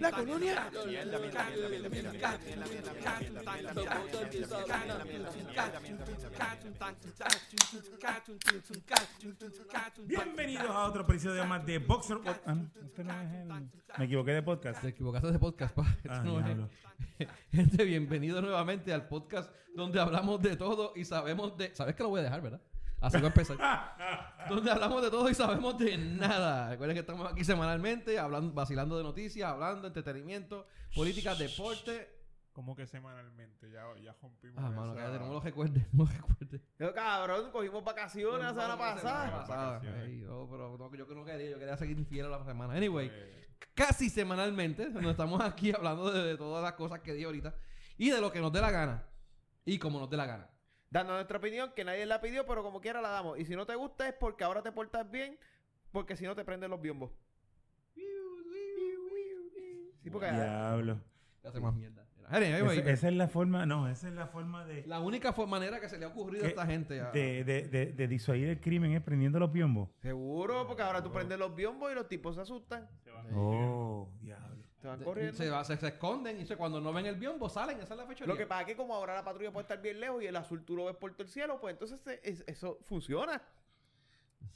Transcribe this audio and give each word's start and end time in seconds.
La 0.00 0.10
colonia. 0.10 0.70
Bienvenidos 10.06 10.70
a 10.70 10.86
otro 10.86 11.02
episodio 11.02 11.44
más 11.46 11.64
de 11.66 11.78
Boxer. 11.78 12.18
Ah, 12.46 12.54
no, 12.54 12.70
este 12.84 13.04
no 13.04 13.20
es 13.20 13.32
el- 13.34 13.70
Me 13.98 14.04
equivoqué 14.06 14.32
de 14.32 14.42
podcast. 14.42 14.80
Te 14.80 14.88
equivocaste 14.88 15.30
de 15.30 15.38
podcast, 15.38 15.74
pa. 15.74 15.82
Este 15.96 16.08
Ah, 16.10 16.22
no 16.24 16.38
es- 16.40 16.44
diablo. 16.46 16.68
Gente, 17.52 17.84
bienvenido 17.84 18.40
nuevamente 18.40 18.92
al 18.92 19.08
podcast 19.08 19.54
donde 19.74 20.00
hablamos 20.00 20.40
de 20.42 20.56
todo 20.56 20.92
y 20.96 21.04
sabemos 21.04 21.56
de... 21.56 21.74
¿Sabes 21.74 21.94
que 21.94 22.02
lo 22.02 22.08
voy 22.08 22.20
a 22.20 22.24
dejar, 22.24 22.40
verdad? 22.40 22.60
Así 23.02 23.16
voy 23.16 23.24
a 23.24 23.28
empezar. 23.28 23.56
donde 24.48 24.70
hablamos 24.70 25.02
de 25.02 25.10
todo 25.10 25.28
y 25.28 25.34
sabemos 25.34 25.76
de 25.78 25.98
nada. 25.98 26.70
Recuerden 26.70 26.94
que 26.94 27.00
estamos 27.00 27.30
aquí 27.30 27.44
semanalmente, 27.44 28.18
hablando, 28.18 28.52
vacilando 28.54 28.96
de 28.96 29.02
noticias, 29.04 29.50
hablando 29.50 29.82
de 29.82 29.88
entretenimiento, 29.88 30.66
política, 30.94 31.34
deporte. 31.34 32.20
Como 32.52 32.76
que 32.76 32.86
semanalmente, 32.86 33.70
ya, 33.70 33.82
ya 34.02 34.14
rompimos. 34.20 34.62
Ah, 34.62 34.68
mano, 34.70 34.94
cállate, 34.94 35.18
no 35.18 35.26
me 35.28 35.32
lo 35.32 35.40
recuerdes, 35.40 35.86
no 35.92 36.04
me 36.04 36.10
lo 36.12 36.16
recuerdes. 36.18 36.60
Yo, 36.78 36.92
cabrón, 36.94 37.50
cogimos 37.50 37.82
vacaciones 37.82 38.40
la 38.40 38.50
semana 38.50 38.76
pasada. 38.78 39.80
no, 39.82 40.48
pero 40.50 40.76
no, 40.76 40.94
yo 40.94 41.08
que 41.08 41.14
no 41.14 41.24
quería, 41.24 41.50
yo 41.50 41.58
quería 41.58 41.76
seguir 41.78 42.04
fiel 42.04 42.26
a 42.26 42.28
la 42.28 42.44
semana. 42.44 42.74
Anyway, 42.74 43.10
Eh, 43.10 43.48
casi 43.74 44.10
semanalmente, 44.10 44.90
donde 44.90 45.10
estamos 45.12 45.40
aquí 45.40 45.72
hablando 45.74 46.12
de, 46.12 46.24
de 46.24 46.36
todas 46.36 46.62
las 46.62 46.74
cosas 46.74 47.00
que 47.00 47.14
di 47.14 47.24
ahorita 47.24 47.54
y 47.96 48.10
de 48.10 48.20
lo 48.20 48.30
que 48.30 48.40
nos 48.40 48.52
dé 48.52 48.60
la 48.60 48.70
gana. 48.70 49.06
Y 49.64 49.78
como 49.78 49.98
nos 49.98 50.10
dé 50.10 50.18
la 50.18 50.26
gana. 50.26 50.50
Dando 50.92 51.14
nuestra 51.14 51.38
opinión, 51.38 51.72
que 51.74 51.84
nadie 51.84 52.04
la 52.04 52.20
pidió, 52.20 52.44
pero 52.46 52.62
como 52.62 52.82
quiera 52.82 53.00
la 53.00 53.08
damos. 53.08 53.38
Y 53.38 53.46
si 53.46 53.56
no 53.56 53.64
te 53.64 53.74
gusta 53.74 54.06
es 54.06 54.14
porque 54.14 54.44
ahora 54.44 54.62
te 54.62 54.72
portas 54.72 55.10
bien, 55.10 55.38
porque 55.90 56.16
si 56.16 56.24
no 56.26 56.34
te 56.36 56.44
prenden 56.44 56.70
los 56.70 56.82
biombos. 56.82 57.10
Sí, 60.02 60.10
porque 60.10 60.30
Diablo. 60.30 61.00
Que 61.40 61.48
hace 61.48 61.60
más 61.60 61.74
mierda. 61.74 62.06
Esa, 62.30 62.90
esa 62.90 63.08
es 63.08 63.14
la 63.14 63.28
forma, 63.28 63.66
no, 63.66 63.88
esa 63.88 64.08
es 64.08 64.14
la 64.14 64.26
forma 64.26 64.64
de, 64.64 64.86
la 64.86 65.00
única 65.00 65.32
manera 65.46 65.80
que 65.80 65.88
se 65.88 65.98
le 65.98 66.06
ha 66.06 66.08
ocurrido 66.08 66.44
a 66.44 66.48
esta 66.48 66.66
gente. 66.66 67.00
a- 67.00 67.10
de, 67.10 67.44
de, 67.44 67.68
de, 67.68 67.86
de 67.92 68.08
disuadir 68.08 68.48
el 68.48 68.60
crimen 68.60 68.92
es 68.92 69.02
prendiendo 69.02 69.38
los 69.38 69.50
piombos. 69.50 69.90
seguro, 70.00 70.66
porque 70.66 70.82
ahora 70.82 71.02
tú 71.02 71.12
prendes 71.12 71.38
los 71.38 71.54
biombos 71.54 71.92
y 71.92 71.94
los 71.94 72.08
tipos 72.08 72.34
se 72.36 72.40
asustan. 72.42 72.88
se 73.04 73.10
va. 73.10 73.24
Oh, 73.34 74.08
diablo. 74.20 74.51
Te 74.82 74.88
van 74.88 75.02
corriendo. 75.02 75.32
se, 75.36 75.48
va- 75.48 75.64
se- 75.64 75.76
se 75.78 75.86
esconden 75.88 76.40
y 76.40 76.44
se- 76.44 76.56
cuando 76.56 76.80
no 76.80 76.92
ven 76.92 77.06
el 77.06 77.14
biombo 77.14 77.48
salen. 77.48 77.80
Esa 77.80 77.94
es 77.94 77.98
la 78.00 78.06
fecha. 78.06 78.26
Lo 78.26 78.36
que 78.36 78.46
pasa 78.46 78.62
es 78.62 78.66
que 78.66 78.76
como 78.76 78.94
ahora 78.94 79.14
la 79.14 79.24
patrulla 79.24 79.52
puede 79.52 79.62
estar 79.62 79.80
bien 79.80 80.00
lejos 80.00 80.22
y 80.22 80.26
el 80.26 80.36
azul 80.36 80.64
tú 80.64 80.76
lo 80.76 80.86
ves 80.86 80.96
por 80.96 81.12
todo 81.12 81.22
el 81.22 81.28
cielo, 81.28 81.60
pues 81.60 81.72
entonces 81.72 82.00
se- 82.00 82.20
es- 82.22 82.44
eso 82.46 82.78
funciona. 82.84 83.40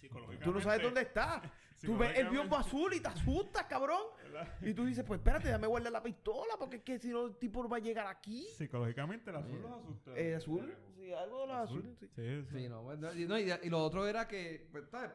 Psicológicamente. 0.00 0.44
Tú 0.44 0.52
no 0.52 0.60
sabes 0.60 0.82
dónde 0.82 1.00
está. 1.02 1.40
Tú 1.82 1.96
ves 1.98 2.18
el 2.18 2.28
biombo 2.30 2.56
azul 2.56 2.94
y 2.94 3.00
te 3.00 3.08
asustas, 3.08 3.64
cabrón. 3.66 4.00
¿verdad? 4.22 4.48
Y 4.62 4.72
tú 4.72 4.86
dices, 4.86 5.04
pues 5.04 5.18
espérate, 5.18 5.48
déjame 5.48 5.66
guardar 5.66 5.92
la 5.92 6.02
pistola, 6.02 6.54
porque 6.58 6.76
es 6.76 6.82
que 6.82 6.98
si 6.98 7.10
no 7.10 7.26
el 7.26 7.36
tipo 7.36 7.62
no 7.62 7.68
va 7.68 7.76
a 7.76 7.80
llegar 7.80 8.06
aquí. 8.06 8.46
Psicológicamente 8.56 9.28
el 9.30 9.36
azul 9.36 9.60
los 9.60 9.70
asusta. 9.72 10.16
El 10.16 10.34
azul, 10.36 10.74
sí, 10.96 11.12
algo 11.12 11.42
de 11.42 11.46
los 11.48 11.56
azules, 11.56 11.98
sí. 12.00 12.08
Sí, 12.16 12.42
sí. 12.44 12.58
Sí, 12.62 12.68
no, 12.70 12.82
bueno, 12.82 13.12
y, 13.14 13.26
no, 13.26 13.38
y, 13.38 13.52
y 13.62 13.68
lo 13.68 13.84
otro 13.84 14.06
era 14.06 14.26
que, 14.26 14.66
pues, 14.72 14.88
¿sabes? 14.88 15.10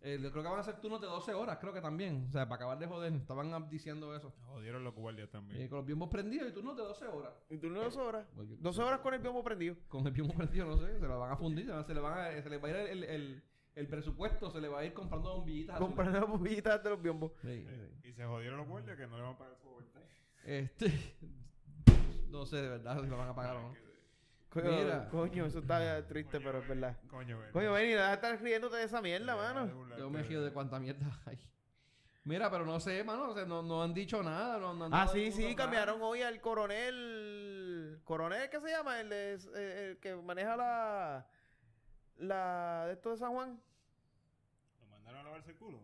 Eh, 0.00 0.16
creo 0.30 0.42
que 0.44 0.48
van 0.48 0.60
a 0.60 0.62
ser 0.62 0.80
turnos 0.80 1.00
de 1.00 1.08
12 1.08 1.34
horas, 1.34 1.58
creo 1.60 1.72
que 1.72 1.80
también. 1.80 2.26
O 2.28 2.32
sea, 2.32 2.44
para 2.48 2.56
acabar 2.56 2.78
de 2.78 2.86
joder, 2.86 3.12
estaban 3.14 3.68
diciendo 3.68 4.14
eso. 4.14 4.32
Jodieron 4.46 4.84
los 4.84 4.94
guardias 4.94 5.28
también. 5.30 5.60
Eh, 5.62 5.68
con 5.68 5.78
los 5.78 5.86
biombos 5.86 6.08
prendidos 6.08 6.48
y 6.48 6.52
turnos 6.52 6.76
de 6.76 6.82
12 6.84 7.06
horas. 7.06 7.32
Y 7.50 7.56
tú 7.58 7.68
no 7.68 7.80
12 7.82 7.98
horas. 8.00 8.26
Oye, 8.36 8.56
12 8.60 8.82
horas 8.82 9.00
con 9.00 9.14
el 9.14 9.20
biombo 9.20 9.42
prendido. 9.42 9.76
Con 9.88 10.06
el 10.06 10.12
biombo 10.12 10.34
prendido, 10.34 10.66
no 10.66 10.78
sé, 10.78 11.00
se 11.00 11.06
lo 11.06 11.18
van 11.18 11.32
a 11.32 11.36
fundir, 11.36 11.66
se, 11.86 11.94
le 11.94 12.00
van 12.00 12.18
a, 12.18 12.42
se 12.42 12.48
les 12.48 12.62
va 12.62 12.68
a 12.68 12.70
ir 12.70 12.76
el, 12.76 13.04
el, 13.04 13.42
el 13.74 13.86
presupuesto, 13.88 14.50
se 14.50 14.60
le 14.60 14.68
va 14.68 14.80
a 14.80 14.84
ir 14.84 14.92
comprando 14.92 15.34
bombillitas. 15.34 15.78
Comprando 15.78 16.26
bombillitas 16.28 16.82
de 16.84 16.90
los 16.90 17.02
biombos. 17.02 17.32
Sí, 17.42 17.48
Eh, 17.66 17.90
sí. 18.02 18.08
Y 18.08 18.12
se 18.12 18.24
jodieron 18.24 18.58
los 18.58 18.68
guardias 18.68 18.96
que 18.96 19.06
no 19.08 19.16
le 19.16 19.22
van 19.24 19.34
a 19.34 19.38
pagar 19.38 19.56
su 19.60 19.68
overtime. 19.68 20.04
Este, 20.44 20.92
no 22.30 22.46
sé 22.46 22.56
de 22.62 22.68
verdad 22.68 23.02
si 23.02 23.08
lo 23.08 23.16
van 23.16 23.28
a 23.30 23.34
pagar 23.34 23.56
o 23.56 23.62
no. 23.62 23.87
Coño, 24.62 24.76
Mira. 24.78 25.08
coño, 25.10 25.46
eso 25.46 25.58
está 25.60 26.06
triste, 26.06 26.40
pero 26.40 26.58
es 26.60 26.68
verdad. 26.68 26.96
Coño, 27.10 27.38
ven. 27.38 27.52
Coño, 27.52 27.72
ven 27.72 27.86
y 27.88 27.92
deja 27.92 28.08
de 28.08 28.14
estar 28.14 28.40
riéndote 28.40 28.76
de 28.76 28.84
esa 28.84 29.00
mierda, 29.02 29.32
Deja 29.34 29.48
de 29.48 29.54
mano. 29.54 29.74
burlarte 29.74 30.00
Yo 30.02 30.10
me 30.10 30.22
río 30.22 30.42
de 30.42 30.52
cuánta 30.52 30.78
mierda 30.78 31.06
hay. 31.26 31.38
Mira, 32.24 32.50
pero 32.50 32.66
no 32.66 32.78
sé, 32.78 33.02
mano, 33.04 33.30
o 33.30 33.34
sea, 33.34 33.46
no, 33.46 33.62
no 33.62 33.82
han 33.82 33.94
dicho 33.94 34.22
nada. 34.22 34.58
No, 34.58 34.74
no 34.74 34.84
han 34.86 34.92
Ah, 34.94 34.98
dado 34.98 35.12
sí, 35.12 35.18
ningún 35.20 35.36
sí, 35.36 35.42
lugar. 35.42 35.56
cambiaron 35.56 36.02
hoy 36.02 36.20
al 36.22 36.40
coronel. 36.42 38.00
¿Coronel 38.04 38.50
qué 38.50 38.60
se 38.60 38.68
llama? 38.70 39.00
El, 39.00 39.08
de- 39.08 39.34
eh, 39.56 39.88
el 39.90 39.98
que 39.98 40.14
maneja 40.16 40.56
la. 40.56 41.26
La. 42.18 42.84
de 42.86 42.92
esto 42.94 43.10
de 43.12 43.16
San 43.16 43.32
Juan. 43.32 43.58
¿Lo 44.80 44.86
mandaron 44.88 45.20
a 45.20 45.24
lavarse 45.24 45.52
el 45.52 45.56
culo? 45.56 45.80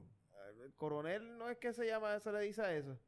El 0.62 0.74
coronel 0.74 1.38
no 1.38 1.48
es 1.48 1.56
que 1.58 1.72
se 1.72 1.86
llama, 1.86 2.18
se 2.20 2.30
le 2.32 2.40
dice 2.40 2.60
a 2.62 2.72
eso. 2.74 2.98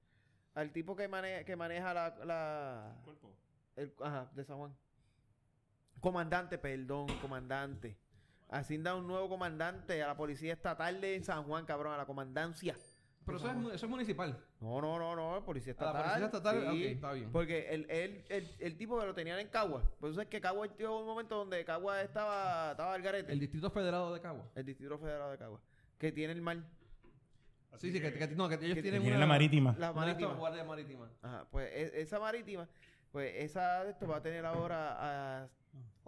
Al 0.55 0.72
tipo 0.72 0.97
que, 0.97 1.06
mane- 1.09 1.44
que 1.44 1.56
maneja 1.56 1.93
la. 1.93 2.16
la 2.25 2.94
¿El 2.97 3.03
cuerpo? 3.05 3.37
el- 3.76 3.93
ajá, 4.03 4.31
de 4.32 4.44
San 4.44 4.56
Juan. 4.56 4.75
Comandante, 6.11 6.56
perdón, 6.56 7.09
comandante. 7.21 7.97
Así 8.49 8.78
da 8.78 8.94
un 8.94 9.09
nuevo 9.09 9.28
comandante 9.28 10.00
a 10.05 10.06
la 10.06 10.17
policía 10.17 10.53
estatal 10.53 11.00
de 11.00 11.21
San 11.21 11.43
Juan, 11.43 11.65
cabrón, 11.67 11.94
a 11.94 11.97
la 11.97 12.06
comandancia. 12.06 12.77
Pero 13.25 13.39
eso 13.39 13.49
es, 13.50 13.56
mu- 13.56 13.71
eso 13.71 13.87
es 13.87 13.91
municipal. 13.91 14.39
No, 14.61 14.81
no, 14.81 15.00
no, 15.00 15.17
no, 15.17 15.44
policía 15.44 15.75
A 15.77 15.83
la 15.83 15.91
estatal. 15.91 16.05
policía 16.05 16.27
estatal, 16.27 16.61
sí, 16.61 16.84
ok, 16.84 16.91
está 16.94 17.12
bien. 17.12 17.33
Porque 17.33 17.75
el, 17.75 17.91
el, 17.91 18.25
el, 18.28 18.55
el 18.61 18.77
tipo 18.77 19.00
que 19.00 19.05
lo 19.06 19.15
tenían 19.17 19.41
en 19.41 19.49
Cagua. 19.49 19.83
Por 19.99 20.11
eso 20.12 20.21
es 20.21 20.28
que 20.28 20.41
Cagua 20.41 20.69
llegó 20.78 21.00
un 21.00 21.06
momento 21.06 21.34
donde 21.39 21.65
Cagua 21.65 22.00
estaba, 22.03 22.71
estaba 22.71 22.94
al 22.94 23.03
garete. 23.03 23.27
El 23.27 23.33
El, 23.33 23.41
Distrito 23.41 23.69
Federado 23.73 24.15
de 24.15 24.21
Cagua. 24.21 24.44
Distrito 24.62 24.97
Federal 24.99 25.33
de 25.33 25.38
Cagua. 25.38 25.61
Que 25.99 26.12
tiene 26.12 26.34
el 26.34 26.41
mar. 26.41 26.59
Sí, 27.78 27.91
sí, 27.91 28.00
que, 28.00 28.12
que- 28.15 28.28
no, 28.28 28.49
que 28.49 28.55
ellos 28.65 28.77
que 28.77 28.83
tienen 28.83 29.00
Tiene 29.03 29.17
una... 29.17 29.27
la 29.27 29.33
marítima. 29.33 29.75
La 29.77 29.88
estas 29.88 30.65
marítima. 30.65 31.11
Ajá, 31.21 31.47
pues 31.50 31.69
e- 31.75 32.00
esa 32.00 32.21
marítima, 32.21 32.69
pues 33.11 33.34
esa 33.38 33.83
de 33.83 33.91
esto 33.91 34.06
va 34.06 34.19
a 34.19 34.23
tener 34.23 34.47
ahora 34.47 35.43
a 35.43 35.49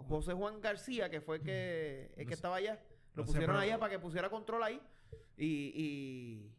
José 0.07 0.33
Juan 0.33 0.61
García, 0.61 1.09
que 1.09 1.21
fue 1.21 1.37
el 1.37 1.43
que, 1.43 2.11
el 2.17 2.25
que 2.27 2.33
estaba 2.33 2.55
allá. 2.57 2.79
Lo 3.15 3.23
no 3.23 3.27
sé, 3.27 3.33
pusieron 3.33 3.55
pero- 3.55 3.59
allá 3.59 3.79
para 3.79 3.91
que 3.91 3.99
pusiera 3.99 4.29
control 4.29 4.63
ahí 4.63 4.81
y, 5.37 5.45
y, 5.75 6.55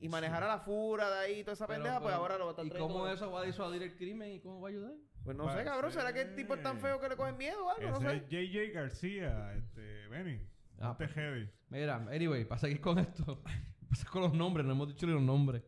y 0.00 0.08
manejara 0.08 0.46
la 0.48 0.60
fura 0.60 1.10
de 1.10 1.18
ahí 1.18 1.40
y 1.40 1.42
toda 1.42 1.54
esa 1.54 1.66
Pero- 1.66 1.82
pendeja, 1.82 2.00
pues 2.00 2.14
ahora 2.14 2.38
lo 2.38 2.44
va 2.44 2.50
a 2.50 2.52
estar 2.52 2.66
¿Y 2.66 2.70
cómo 2.70 3.04
de- 3.06 3.14
eso 3.14 3.30
va 3.30 3.40
a 3.40 3.44
disuadir 3.44 3.82
el 3.82 3.96
crimen 3.96 4.32
y 4.32 4.40
cómo 4.40 4.60
va 4.60 4.68
a 4.68 4.70
ayudar? 4.70 4.92
Pues 5.24 5.36
no 5.36 5.52
sé, 5.52 5.60
a 5.60 5.64
cabrón, 5.64 5.92
¿será 5.92 6.12
que 6.12 6.22
el 6.22 6.34
tipo 6.34 6.54
es 6.54 6.62
tan 6.62 6.78
feo 6.80 7.00
que 7.00 7.08
le 7.08 7.16
cogen 7.16 7.36
miedo 7.36 7.66
o 7.66 7.70
algo? 7.70 7.90
No 7.90 7.96
Ese 8.10 8.10
sé. 8.10 8.16
es 8.16 8.50
JJ 8.52 8.72
García, 8.72 9.54
este, 9.56 10.08
Benny. 10.08 10.40
Ah, 10.80 10.96
Ponte 10.96 11.12
heavy. 11.12 11.50
Mira, 11.68 11.96
anyway, 12.10 12.44
para 12.44 12.58
seguir 12.60 12.80
con 12.80 12.98
esto, 12.98 13.42
pasa 13.90 14.08
con 14.10 14.22
los 14.22 14.32
nombres, 14.32 14.64
no 14.64 14.72
hemos 14.72 14.88
dicho 14.88 15.06
ni 15.06 15.12
los 15.12 15.20
nombres. 15.22 15.62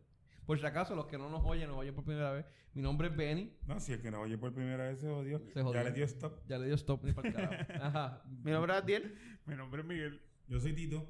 Por 0.50 0.59
si 0.59 0.66
acaso, 0.66 0.97
los 0.97 1.06
que 1.06 1.16
no 1.16 1.31
nos 1.31 1.44
oyen, 1.44 1.69
nos 1.69 1.78
oyen 1.78 1.94
por 1.94 2.03
primera 2.03 2.33
vez. 2.33 2.44
Mi 2.75 2.83
nombre 2.83 3.06
es 3.06 3.16
Benny. 3.16 3.53
No, 3.69 3.78
si 3.78 3.93
el 3.93 4.03
que 4.03 4.11
nos 4.11 4.25
oye 4.25 4.37
por 4.37 4.53
primera 4.53 4.88
vez 4.88 4.99
se 4.99 5.06
jodió. 5.06 5.41
Se 5.55 5.62
jodió. 5.62 5.81
Ya 5.81 5.84
le 5.84 5.93
dio 5.93 6.05
stop. 6.05 6.41
Ya 6.49 6.59
le 6.59 6.66
dio 6.66 6.75
stop 6.75 7.05
ni 7.05 7.12
para 7.12 7.28
el 7.28 7.34
carajo. 7.34 7.55
Ajá. 7.81 8.25
Mi 8.43 8.50
nombre 8.50 8.72
es 8.72 8.83
Adiel. 8.83 9.15
Mi 9.47 9.55
nombre 9.55 9.83
es 9.83 9.87
Miguel. 9.87 10.21
Yo 10.49 10.59
soy 10.59 10.72
Tito. 10.72 11.06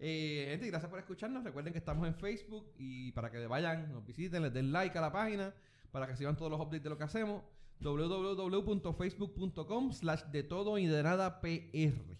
Eh, 0.00 0.48
gente, 0.50 0.66
gracias 0.66 0.90
por 0.90 0.98
escucharnos. 0.98 1.44
Recuerden 1.44 1.72
que 1.72 1.78
estamos 1.78 2.04
en 2.08 2.16
Facebook 2.16 2.72
y 2.76 3.12
para 3.12 3.30
que 3.30 3.46
vayan, 3.46 3.92
nos 3.92 4.04
visiten, 4.04 4.42
les 4.42 4.52
den 4.52 4.72
like 4.72 4.98
a 4.98 5.02
la 5.02 5.12
página 5.12 5.54
para 5.92 6.08
que 6.08 6.16
sigan 6.16 6.36
todos 6.36 6.50
los 6.50 6.58
updates 6.58 6.82
de 6.82 6.90
lo 6.90 6.98
que 6.98 7.04
hacemos. 7.04 7.44
www.facebook.com 7.78 9.92
slash 9.92 10.24
de 10.32 10.42
todo 10.42 10.78
y 10.78 10.88
de 10.88 11.00
nada 11.00 11.40
PR. 11.40 12.18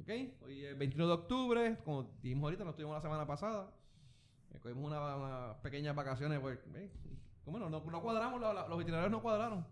¿Ok? 0.00 0.10
Hoy 0.42 0.64
es 0.64 0.76
21 0.76 1.06
de 1.06 1.12
octubre, 1.12 1.78
como 1.84 2.12
dijimos 2.20 2.42
ahorita, 2.42 2.64
nos 2.64 2.74
tuvimos 2.74 2.96
la 2.96 3.02
semana 3.02 3.24
pasada. 3.24 3.72
Eh, 4.52 4.58
cogimos 4.60 4.84
una- 4.90 5.16
unas 5.16 5.56
pequeñas 5.58 5.94
vacaciones. 5.94 6.40
Pues, 6.40 6.58
eh, 6.74 6.90
como 7.44 7.58
no, 7.58 7.68
no, 7.70 7.82
no 7.84 8.02
cuadramos, 8.02 8.40
la- 8.40 8.52
la- 8.52 8.68
los 8.68 8.80
itinerarios 8.80 9.10
no 9.10 9.22
cuadraron. 9.22 9.66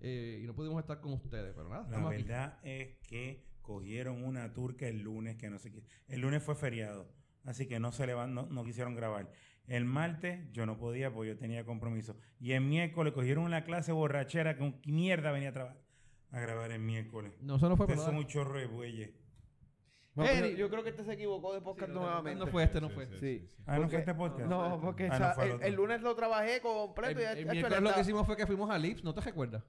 Eh, 0.00 0.40
y 0.42 0.46
no 0.46 0.54
pudimos 0.54 0.80
estar 0.80 1.00
con 1.00 1.14
ustedes, 1.14 1.54
pero 1.54 1.68
nada, 1.68 1.88
La 1.90 2.08
aquí. 2.08 2.22
verdad 2.22 2.58
es 2.62 2.96
que 3.08 3.46
cogieron 3.62 4.22
una 4.22 4.52
turca 4.52 4.86
el 4.86 5.00
lunes 5.00 5.36
que 5.36 5.48
no 5.48 5.58
sé 5.58 5.72
qué. 5.72 5.82
El 6.08 6.20
lunes 6.20 6.42
fue 6.42 6.54
feriado, 6.54 7.08
así 7.44 7.66
que 7.66 7.80
no 7.80 7.90
se 7.92 8.06
le 8.06 8.14
no, 8.14 8.46
no 8.46 8.64
quisieron 8.64 8.94
grabar. 8.94 9.30
El 9.66 9.86
martes 9.86 10.46
yo 10.52 10.66
no 10.66 10.76
podía 10.76 11.10
porque 11.10 11.30
yo 11.30 11.38
tenía 11.38 11.64
compromiso. 11.64 12.18
Y 12.38 12.52
el 12.52 12.60
miércoles 12.60 13.14
cogieron 13.14 13.44
una 13.44 13.64
clase 13.64 13.92
borrachera 13.92 14.58
con 14.58 14.78
mierda 14.84 15.32
venía 15.32 15.48
a 15.50 15.76
a 16.32 16.40
grabar 16.40 16.70
el 16.72 16.80
miércoles. 16.80 17.32
No, 17.40 17.56
eso 17.56 17.68
no 17.70 17.76
fue 17.76 17.86
nada. 17.86 18.18
un 18.18 18.26
chorro 18.26 18.58
de 18.58 18.66
bueyes. 18.66 19.10
No, 20.14 20.22
Hey. 20.24 20.38
pero 20.42 20.56
yo 20.56 20.70
creo 20.70 20.82
que 20.84 20.90
este 20.90 21.02
se 21.04 21.12
equivocó 21.14 21.52
de 21.52 21.60
podcast 21.60 21.88
Sí, 21.90 21.94
no, 21.94 22.02
nuevamente. 22.02 22.44
no 22.44 22.50
fue 22.50 22.62
este, 22.62 22.80
no 22.80 22.88
fue. 22.90 23.06
Sí. 23.18 23.48
Ah, 23.66 23.78
¿no 23.78 23.88
fue 23.88 23.98
este 23.98 24.14
podcast? 24.14 24.48
No, 24.48 24.80
porque 24.80 25.08
Ah, 25.10 25.34
no 25.36 25.42
el 25.42 25.50
el, 25.52 25.62
el 25.64 25.74
lunes 25.74 26.02
lo 26.02 26.14
trabajé 26.14 26.60
completo 26.60 27.18
El, 27.18 27.18
y 27.18 27.22
el 27.24 27.38
hecho, 27.38 27.50
miércoles 27.52 27.80
le 27.82 27.88
lo 27.88 27.94
que 27.94 28.00
hicimos 28.00 28.24
fue 28.26 28.36
que 28.36 28.46
fuimos 28.46 28.70
a 28.70 28.78
Lips, 28.78 29.02
¿no 29.02 29.12
te 29.12 29.20
recuerdas? 29.22 29.64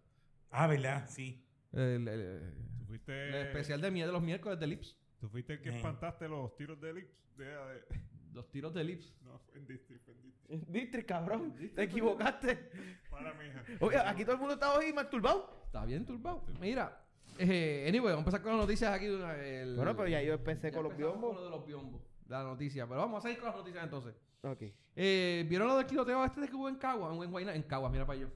Ah, 0.52 0.68
¿verdad? 0.68 1.06
Sí. 1.10 1.44
El, 1.72 2.08
el- 2.08 2.54
fuiste, 2.88 3.30
el 3.30 3.36
especial 3.48 3.82
de 3.82 3.90
miedo 3.92 4.08
de 4.08 4.14
los 4.14 4.22
miércoles 4.22 4.60
de 4.60 4.68
Lips. 4.68 4.96
tú 5.20 5.28
fuiste 5.30 5.54
el 5.54 5.62
que 5.62 5.70
Eh. 5.70 5.76
espantaste 5.78 6.28
los 6.30 6.56
tiros 6.56 6.80
de 6.80 6.94
Lips. 6.94 7.14
De, 7.38 7.46
de- 7.46 7.84
Los 8.32 8.50
tiros 8.52 8.74
de 8.74 8.84
Lips. 8.84 9.14
no, 9.24 9.40
fue 9.40 9.58
en 9.58 9.66
District, 9.66 10.04
fue 10.06 10.14
en 10.14 10.22
District. 10.22 10.70
District, 10.70 11.08
cabrón. 11.08 11.56
Te 11.74 11.84
equivocaste. 11.84 12.70
Para 13.10 13.34
mi 13.34 13.46
hija. 13.48 13.64
Oye, 13.80 13.98
aquí 13.98 14.24
todo 14.24 14.34
el 14.36 14.40
mundo 14.40 14.54
está 14.54 14.78
hoy 14.78 14.94
masturbado. 14.94 15.64
Está 15.66 15.86
bien 15.86 16.06
turbado. 16.06 16.46
Mira, 16.60 17.02
eh, 17.38 17.86
anyway, 17.88 18.14
vamos 18.14 18.18
a 18.18 18.20
empezar 18.20 18.42
con 18.42 18.52
las 18.52 18.62
noticias 18.62 18.94
aquí. 18.94 19.06
de 19.08 19.16
una- 19.16 19.36
el- 19.38 19.76
Bueno, 19.76 19.96
pero 19.96 20.08
ya 20.10 20.22
yo 20.22 20.34
empecé 20.34 20.70
ya 20.72 20.76
con 20.78 20.84
los 20.86 20.98
biombos. 20.98 21.32
con 21.34 21.36
lo 21.36 21.44
de 21.44 21.50
los 21.50 21.66
biombos. 21.66 22.02
la 22.28 22.44
noticia. 22.44 22.88
Pero 22.88 23.02
vamos 23.02 23.20
a 23.20 23.22
seguir 23.28 23.38
con 23.40 23.48
las 23.50 23.58
noticias 23.58 23.84
entonces. 23.84 24.16
Ok. 24.44 24.64
Eh, 24.96 25.46
¿Vieron 25.48 25.68
lo 25.68 25.78
del 25.78 25.86
tiroteo 25.86 26.24
este 26.26 26.48
que 26.48 26.56
hubo 26.56 26.70
en 26.70 26.76
Cagua? 26.76 27.14
En 27.14 27.30
Guayna, 27.32 27.54
en 27.56 27.64
Cagua, 27.64 27.90
mira 27.90 28.06
para 28.06 28.20
yo. 28.20 28.28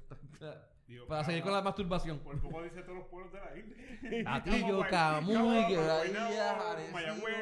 Digo, 0.87 1.05
para 1.05 1.23
seguir 1.23 1.43
con 1.43 1.53
la 1.53 1.61
masturbación. 1.61 2.19
Por 2.19 2.39
poco 2.41 2.63
dice 2.63 2.81
todos 2.81 2.97
los 2.99 3.07
pueblos 3.07 3.31
de 3.31 3.39
la 3.39 3.55
isla. 3.57 4.35
Atillo, 4.35 4.79
Camuy, 4.89 5.67
Quebradilla, 5.67 6.57
Mayagüez. 6.91 7.35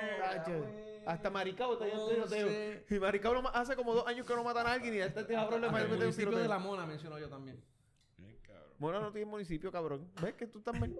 Hasta 1.05 1.29
Maricao 1.29 1.73
está 1.73 1.85
lleno 1.85 2.07
de 2.07 2.15
tiroteo. 2.15 2.83
Y 2.97 2.99
Maricao 2.99 3.41
no 3.41 3.49
hace 3.49 3.75
como 3.77 3.93
dos 3.93 4.05
años 4.07 4.25
que 4.27 4.35
no 4.35 4.43
matan 4.43 4.67
a 4.67 4.73
alguien 4.73 4.93
y 4.95 4.97
este 4.99 5.25
cabrón 5.25 5.61
le 5.61 5.67
Ah, 5.67 5.71
mete 5.71 5.85
el 5.85 5.91
un 5.93 5.97
municipio 5.99 6.25
tiroteo. 6.29 6.43
de 6.43 6.49
La 6.49 6.59
Mona 6.59 6.85
mencionó 6.85 7.17
yo 7.17 7.29
también. 7.29 7.63
Bien, 8.17 8.37
cabrón. 8.41 8.73
Mona 8.79 8.99
no 8.99 9.11
tiene 9.11 9.25
municipio, 9.31 9.71
cabrón. 9.71 10.09
¿Ves 10.21 10.33
que 10.33 10.47
tú 10.47 10.59
estás 10.59 10.77
mal? 10.77 10.93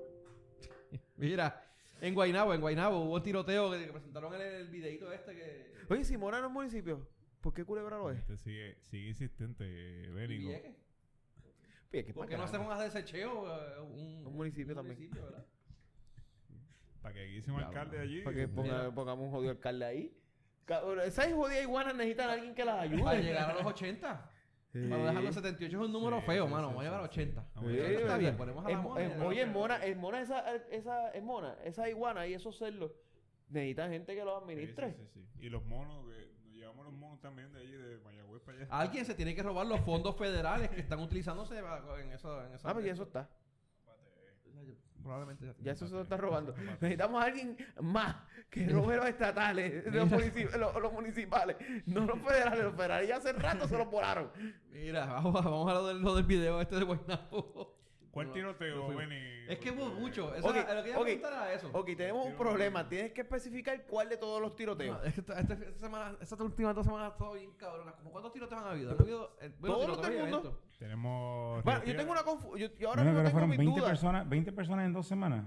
Mira, 1.17 1.63
en 2.01 2.13
Guaynabo, 2.13 2.53
en 2.53 2.61
Guaynabo 2.61 2.99
hubo 3.03 3.15
un 3.15 3.23
tiroteo 3.23 3.71
que, 3.71 3.85
que 3.85 3.91
presentaron 3.91 4.33
en 4.35 4.41
el 4.41 4.67
videito 4.69 5.11
este 5.11 5.33
que... 5.35 5.73
Oye, 5.89 6.03
si 6.05 6.17
Mona 6.17 6.39
no 6.41 6.47
es 6.47 6.53
municipio, 6.53 7.07
¿por 7.41 7.53
qué 7.53 7.63
Culebra 7.65 7.97
lo 7.97 8.11
es? 8.11 8.19
Este 8.19 8.37
sigue, 8.37 8.77
sigue 8.83 9.07
insistente, 9.09 9.63
que 12.05 12.13
¿Por 12.13 12.27
qué 12.27 12.37
no 12.37 12.43
hacemos 12.43 12.71
a 12.77 12.83
desecheo? 12.83 13.47
eh, 13.55 13.79
Un, 13.81 14.27
Un 14.27 14.35
municipio 14.35 14.75
también. 14.75 14.97
municipio, 14.97 15.23
¿verdad? 15.25 15.45
Para 17.01 17.13
que 17.15 17.31
un 17.53 17.59
Ya, 17.61 17.67
alcalde 17.67 17.99
allí. 17.99 18.21
Para 18.21 18.35
que 18.35 18.49
ponga- 18.49 18.93
pongamos 18.93 19.25
un 19.25 19.31
jodido 19.31 19.51
alcalde 19.51 19.85
ahí. 19.85 20.17
Esas 21.05 21.31
jodidas 21.33 21.63
iguanas 21.63 21.95
necesitan 21.95 22.29
a 22.29 22.33
alguien 22.33 22.53
que 22.53 22.65
las 22.65 22.81
ayude. 22.81 23.03
Para 23.03 23.19
llegar 23.21 23.51
a 23.51 23.53
los 23.53 23.65
80. 23.65 24.31
Para 24.71 25.05
dejar 25.07 25.23
los 25.23 25.35
78 25.35 25.77
es 25.79 25.85
un 25.85 25.91
número 25.93 26.19
Sí, 26.19 26.25
feo, 26.27 26.45
sí, 26.45 26.51
mano. 26.51 26.67
sí, 26.69 26.75
Vamos 26.75 26.93
a 26.93 26.99
sí. 26.99 27.03
80. 27.05 27.45
Vamos 27.55 27.57
a 27.57 27.61
Sí, 27.73 27.77
llegar 27.77 27.91
a 27.91 27.99
está 28.01 28.17
bien, 28.17 28.37
ponemos 28.37 28.65
a 28.65 28.69
es- 28.69 28.75
la 28.75 28.81
mona. 28.81 29.01
es- 29.01 29.21
oye, 29.21 29.41
otra. 29.41 29.53
Mona, 29.53 29.75
es 29.85 29.97
Mona 29.97 30.21
esa, 30.21 30.55
esa, 30.71 31.09
es 31.11 31.23
Mona, 31.23 31.57
esa 31.63 31.89
iguana 31.89 32.27
y 32.27 32.33
esos 32.33 32.57
cerdos 32.57 32.91
necesitan 33.49 33.91
gente 33.91 34.13
que 34.15 34.23
los 34.25 34.41
administre. 34.43 34.91
sí, 34.93 35.07
sí, 35.13 35.25
sí. 35.39 35.45
Y 35.45 35.49
los 35.49 35.65
monos, 35.65 36.05
que 36.05 36.27
nos 36.45 36.53
llevamos 36.53 36.85
los 36.85 36.93
monos 36.93 37.21
también 37.21 37.51
de 37.53 37.61
allí, 37.61 37.71
de 37.71 37.97
Mayagüez 37.99 38.41
para 38.43 38.57
allá. 38.57 38.67
Alguien 38.69 39.05
se 39.05 39.15
tiene 39.15 39.33
que 39.33 39.41
robar 39.41 39.65
los 39.65 39.79
fondos 39.81 40.15
federales 40.17 40.69
que 40.69 40.81
están 40.81 40.99
utilizándose 40.99 41.57
en 41.57 42.11
eso. 42.11 42.43
En 42.45 42.53
esa 42.53 42.69
Ah, 42.69 42.73
pues 42.73 42.85
ya 42.85 42.91
eso 42.91 43.03
está. 43.03 43.29
Probablemente. 45.07 45.53
Ya 45.63 45.71
eso 45.71 45.87
se 45.87 45.95
lo 45.95 46.01
está 46.01 46.17
robando. 46.17 46.53
Necesitamos 46.81 47.23
a 47.23 47.25
alguien 47.27 47.57
más 47.81 48.15
que 48.49 48.67
robe 48.67 48.97
los 48.97 49.05
estatales, 49.05 49.85
los, 49.85 50.09
munici- 50.09 50.51
los- 50.57 50.75
los 50.81 50.91
municipales, 50.93 51.55
no 51.85 52.05
los 52.05 52.19
federales. 52.19 52.63
Los 52.65 52.75
federales 52.75 53.07
ya 53.07 53.15
hace 53.17 53.31
rato 53.33 53.67
se 53.69 53.77
los 53.77 53.89
volaron. 53.89 54.29
Mira, 54.69 55.05
vamos, 55.05 55.35
a- 55.37 55.41
vamos 55.49 55.71
a 55.71 55.73
lo 55.75 55.87
del, 55.87 56.01
lo 56.01 56.15
del 56.15 56.25
video 56.25 56.59
este 56.61 56.75
de 56.75 56.83
Guaynabo. 56.83 57.76
¿Cuál 58.17 58.27
No, 58.29 58.33
tiroteo, 58.33 58.91
no. 58.91 58.97
Benny? 58.97 59.15
Es 59.47 59.59
que 59.59 59.69
hubo 59.69 59.85
mucho. 59.89 60.33
Eso 60.33 60.47
Ok, 60.47 60.55
era- 60.55 60.73
lo 60.73 60.81
que 60.83 60.89
iba 60.89 60.97
a 60.97 61.03
preguntar 61.03 61.33
era 61.33 61.53
eso. 61.53 61.69
Ok, 61.71 61.85
tenemos 61.95 62.25
un 62.25 62.35
problema. 62.35 62.89
Tienes 62.89 63.11
que 63.13 63.21
especificar 63.21 63.85
cuál 63.85 64.09
de 64.09 64.17
todos 64.17 64.41
los 64.41 64.55
tiroteos. 64.55 64.97
No, 64.97 65.03
esta, 65.03 65.39
esta- 65.39 65.53
esta 65.53 65.79
semana, 65.79 66.17
estas 66.19 66.39
últimas 66.39 66.73
dos 66.73 66.83
semanas 66.85 67.09
ha 67.09 67.13
estado 67.13 67.33
bien 67.33 67.51
cabronas. 67.51 67.93
¿Cómo 67.95 68.09
¿Cuántos 68.11 68.33
tiroteos 68.33 68.59
han 68.61 68.67
habido? 68.69 68.91
Han 68.91 68.99
habido 69.01 69.37
eh, 69.39 69.51
bueno, 69.59 69.75
Todos 69.75 69.87
los 69.89 70.01
del 70.01 70.23
mundo. 70.31 70.61
Tenemos. 70.79 71.63
Bueno, 71.63 71.83
yo 71.83 71.95
tengo 71.95 72.11
una 72.11 72.23
confusión. 72.23 72.57
Yo, 72.71 72.75
yo 72.79 72.89
ahora 72.89 73.03
mismo 73.03 73.17
pero 73.19 73.27
tengo 73.29 73.31
fueron 73.33 73.49
mis 73.49 73.57
20 73.59 73.79
dudas. 73.79 73.91
personas, 73.91 74.27
20 74.29 74.51
personas 74.51 74.85
en 74.87 74.93
dos 74.93 75.05
semanas. 75.07 75.45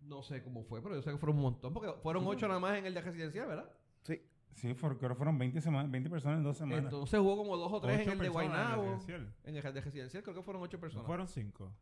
No 0.00 0.22
sé 0.22 0.42
cómo 0.42 0.62
fue, 0.64 0.82
pero 0.82 0.94
yo 0.94 1.02
sé 1.02 1.10
que 1.10 1.18
fueron 1.18 1.36
un 1.36 1.42
montón. 1.42 1.72
Porque 1.72 1.92
fueron 2.02 2.26
ocho 2.26 2.46
nada 2.48 2.60
más 2.60 2.76
en 2.78 2.86
el 2.86 2.94
de 2.94 3.00
residencial, 3.00 3.46
¿verdad? 3.48 3.70
Sí. 4.02 4.20
Sí, 4.54 4.72
for- 4.74 4.96
creo 4.96 5.10
que 5.10 5.14
fueron 5.16 5.36
20, 5.38 5.60
sema- 5.60 5.84
20 5.86 6.08
personas 6.08 6.38
en 6.38 6.44
dos 6.44 6.56
semanas. 6.56 6.84
Entonces 6.84 7.20
hubo 7.20 7.36
como 7.36 7.56
dos 7.56 7.70
o 7.72 7.80
tres 7.80 8.00
en 8.00 8.12
el 8.12 8.18
de 8.18 8.24
personas 8.24 8.44
en 8.44 8.50
el 8.50 8.56
Guaynabo. 8.56 8.82
residencial. 8.82 9.34
En 9.44 9.56
el 9.56 9.62
de 9.74 9.80
residencial 9.82 10.22
creo 10.22 10.34
que 10.34 10.42
fueron 10.42 10.62
ocho 10.62 10.76
¿No 10.78 10.80
personas. 10.80 11.06
fueron 11.06 11.28
cinco? 11.28 11.72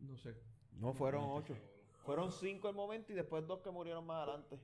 No 0.00 0.16
sé. 0.16 0.34
No, 0.78 0.92
fueron 0.94 1.24
ocho. 1.26 1.56
Fueron 2.04 2.30
cinco 2.32 2.68
el 2.68 2.74
momento 2.76 3.12
y 3.12 3.16
después 3.16 3.46
dos 3.46 3.60
que 3.60 3.70
murieron 3.70 4.06
más 4.06 4.18
adelante. 4.28 4.58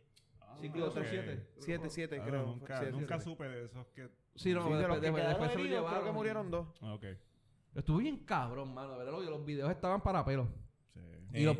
Cinco 0.60 0.78
y 0.78 0.80
dos 0.80 0.94
son 0.94 1.02
ok. 1.02 1.08
siete. 1.10 1.46
Siete, 1.58 1.90
siete, 1.90 2.18
Ah, 2.20 2.24
creo. 2.24 2.46
nunca 2.46 2.78
Siete, 2.78 2.92
nunca 2.92 3.06
siete. 3.18 3.24
supe 3.24 3.48
de 3.48 3.64
esos 3.66 3.86
que. 3.88 4.08
Sí, 4.34 4.52
no, 4.54 4.62
Sí, 4.66 4.72
de 4.74 4.88
los 4.88 5.00
después, 5.00 5.24
que 5.24 5.48
se 5.48 5.68
creo 5.68 6.04
que 6.04 6.12
murieron 6.12 6.50
dos. 6.50 6.68
Ah, 6.80 6.94
Ok. 6.94 7.04
Estuvo 7.74 7.98
bien 7.98 8.24
cabrón, 8.24 8.72
mano. 8.72 8.92
De 8.92 8.98
verdad, 8.98 9.12
los, 9.12 9.24
los 9.26 9.44
videos 9.44 9.70
estaban 9.70 10.00
para 10.00 10.24
pelo. 10.24 10.48
Sí. 10.94 11.00
Y 11.32 11.42
Eh, 11.42 11.44
los- 11.44 11.58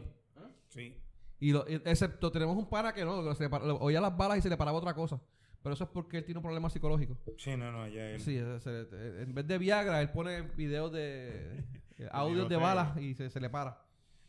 Sí. 0.69 1.01
Y 1.41 1.53
lo- 1.53 1.67
excepto 1.69 2.33
tenemos 2.33 2.57
un 2.57 2.69
para 2.69 2.93
que 2.93 3.05
no, 3.05 3.23
que 3.23 3.35
se 3.37 3.45
le 3.45 3.51
para- 3.51 3.65
le 3.67 3.73
oía 3.73 4.01
las 4.01 4.17
balas 4.17 4.39
y 4.39 4.43
se 4.43 4.49
le 4.49 4.57
paraba 4.57 4.79
otra 4.79 4.95
cosa. 4.95 5.21
Pero 5.63 5.75
eso 5.75 5.85
es 5.85 5.91
porque 5.91 6.19
él 6.19 6.25
tiene 6.25 6.39
un 6.39 6.43
problema 6.45 6.71
psicológico. 6.71 7.19
Sí, 7.37 7.57
no, 7.57 7.71
no, 7.73 7.87
ya 7.89 8.11
él. 8.11 8.21
Sí, 8.21 8.39
en 8.39 9.35
vez 9.35 9.47
de 9.47 9.59
Viagra, 9.59 10.01
él 10.01 10.11
pone 10.11 10.43
videos 10.43 10.93
de 10.93 11.65
eh, 11.99 12.09
audios 12.13 12.49
de 12.49 12.57
balas 12.57 12.97
y 12.99 13.15
se, 13.15 13.29
se 13.31 13.41
le 13.41 13.51
para. 13.51 13.83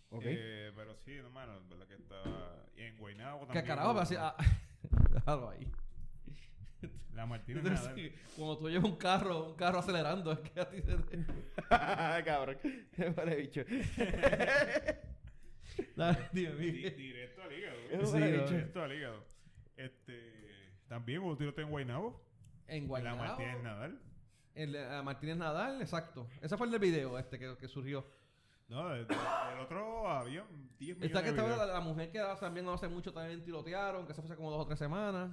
Ok. 0.09 0.23
Eh, 0.25 0.71
pero 0.75 0.95
sí, 0.95 1.17
no, 1.21 1.29
mano, 1.29 1.57
es 1.57 1.69
verdad 1.69 1.87
que 1.87 1.93
estaba. 1.95 2.65
Y 2.75 2.81
en 2.81 2.97
Guaynabo 2.97 3.41
¿Qué 3.41 3.45
también. 3.47 3.65
carajo? 3.67 3.89
hubo- 3.91 3.93
Pero 3.93 4.03
así, 4.03 4.15
ah, 4.17 4.35
déjalo 5.13 5.49
ahí. 5.49 5.67
La 7.13 7.23
Entonces, 7.47 7.91
sí, 7.95 8.11
cuando 8.37 8.57
tú 8.57 8.69
llevas 8.69 8.89
un 8.89 8.95
carro, 8.95 9.49
un 9.49 9.55
carro 9.55 9.79
acelerando, 9.79 10.31
es 10.31 10.39
que 10.39 10.59
a 10.61 10.69
ti 10.69 10.81
se 10.81 10.95
te... 10.97 11.25
Cabrón. 12.23 12.57
Vale, 13.15 13.35
bicho. 13.35 13.61
Dale, 15.95 16.29
dime. 16.31 16.55
Directo 16.55 17.41
al 17.43 17.51
hígado. 17.53 18.05
Sí. 18.05 18.17
Directo 18.53 18.81
al 18.83 18.93
hígado. 18.93 19.25
Este. 19.75 20.38
También 20.89 21.21
hubo 21.21 21.37
tiroteo 21.37 21.63
en 21.63 21.71
Guaynabo. 21.71 22.21
En 22.67 22.83
La 22.83 22.87
Guaynabo, 22.89 23.17
Martínez 23.17 23.63
Nadal. 23.63 23.99
en 24.55 24.73
la- 24.73 25.01
Martínez 25.03 25.37
Nadal, 25.37 25.81
exacto. 25.81 26.27
Ese 26.41 26.57
fue 26.57 26.65
el 26.67 26.71
del 26.71 26.81
video 26.81 27.17
este 27.17 27.39
que, 27.39 27.55
que 27.57 27.67
surgió. 27.69 28.05
No, 28.67 28.93
el, 28.93 29.07
el 29.09 29.59
otro 29.59 30.07
había 30.09 30.45
10 30.77 30.97
millones 30.97 31.03
Está 31.05 31.19
que 31.23 31.31
de 31.31 31.37
estaba 31.41 31.65
la, 31.65 31.73
la 31.73 31.79
mujer 31.79 32.11
que 32.11 32.19
también 32.39 32.65
no 32.65 32.73
hace 32.73 32.87
mucho 32.87 33.11
también 33.13 33.43
tirotearon, 33.43 34.05
que 34.05 34.13
se 34.13 34.21
fue 34.21 34.27
hace 34.29 34.35
como 34.35 34.51
dos 34.51 34.61
o 34.61 34.65
tres 34.67 34.77
semanas. 34.77 35.31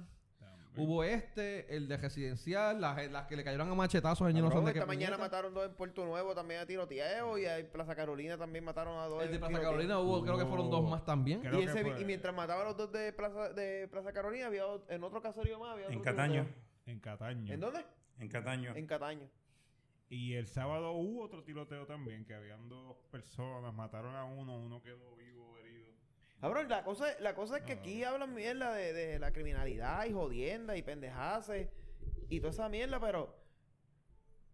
Hubo 0.77 1.03
este, 1.03 1.75
el 1.75 1.87
de 1.87 1.97
residencial, 1.97 2.79
las, 2.79 3.11
las 3.11 3.27
que 3.27 3.35
le 3.35 3.43
cayeron 3.43 3.69
a 3.69 3.75
machetazos 3.75 4.29
en 4.29 4.35
yo 4.37 4.43
no 4.43 4.51
sé 4.51 4.57
de 4.59 4.63
qué 4.73 4.79
esta 4.79 4.85
mañana 4.85 5.15
puñeta. 5.17 5.17
mataron 5.23 5.53
dos 5.53 5.65
en 5.65 5.73
Puerto 5.75 6.05
Nuevo 6.05 6.35
también 6.35 6.59
a 6.61 6.65
tiroteo 6.65 7.37
y 7.37 7.45
en 7.45 7.67
Plaza 7.67 7.95
Carolina 7.95 8.37
también 8.37 8.63
mataron 8.63 8.97
a 8.99 9.05
dos. 9.05 9.23
El 9.23 9.31
de 9.31 9.39
Plaza 9.39 9.49
tiroteo. 9.53 9.69
Carolina 9.71 9.99
hubo, 9.99 10.23
creo 10.23 10.37
que 10.37 10.45
fueron 10.45 10.69
dos 10.69 10.89
más 10.89 11.03
también. 11.05 11.41
Y, 11.43 11.63
ese- 11.63 11.81
fue- 11.83 12.01
y 12.01 12.05
mientras 12.05 12.35
mataban 12.35 12.65
a 12.65 12.69
los 12.69 12.77
dos 12.77 12.91
de 12.91 13.11
Plaza, 13.13 13.49
de 13.53 13.87
Plaza 13.89 14.13
Carolina, 14.13 14.47
había 14.47 14.65
ot- 14.65 14.83
en 14.89 15.03
otro 15.03 15.21
caserío 15.21 15.59
más. 15.59 15.71
Había 15.73 15.87
En 15.87 15.99
otro 15.99 16.03
Cataño. 16.03 16.43
tiroteo. 16.43 16.63
En 16.85 16.99
Cataño. 16.99 17.53
¿En 17.53 17.59
dónde? 17.59 17.85
En 18.19 18.29
Cataño. 18.29 18.75
En 18.75 18.87
Cataño. 18.87 19.29
Y 20.09 20.35
el 20.35 20.47
sábado 20.47 20.91
hubo 20.93 21.21
otro 21.23 21.43
tiroteo 21.43 21.85
también, 21.85 22.23
que 22.23 22.33
habían 22.33 22.69
dos 22.69 22.95
personas, 23.11 23.73
mataron 23.73 24.15
a 24.15 24.23
uno, 24.23 24.57
uno 24.57 24.81
quedó 24.81 25.15
vivo. 25.17 25.36
Cabrón, 26.39 26.69
la 26.69 26.83
cosa, 26.83 27.07
la 27.19 27.33
cosa 27.33 27.57
es 27.57 27.63
que 27.63 27.75
No. 27.75 27.81
aquí 27.81 28.03
hablan 28.03 28.33
mierda 28.33 28.73
de, 28.73 28.93
de 28.93 29.19
la 29.19 29.31
criminalidad 29.33 30.05
y 30.05 30.13
jodienda 30.13 30.77
y 30.77 30.83
pendejaces 30.83 31.67
y 32.29 32.39
toda 32.39 32.51
esa 32.51 32.69
mierda, 32.69 32.99
pero 32.99 33.35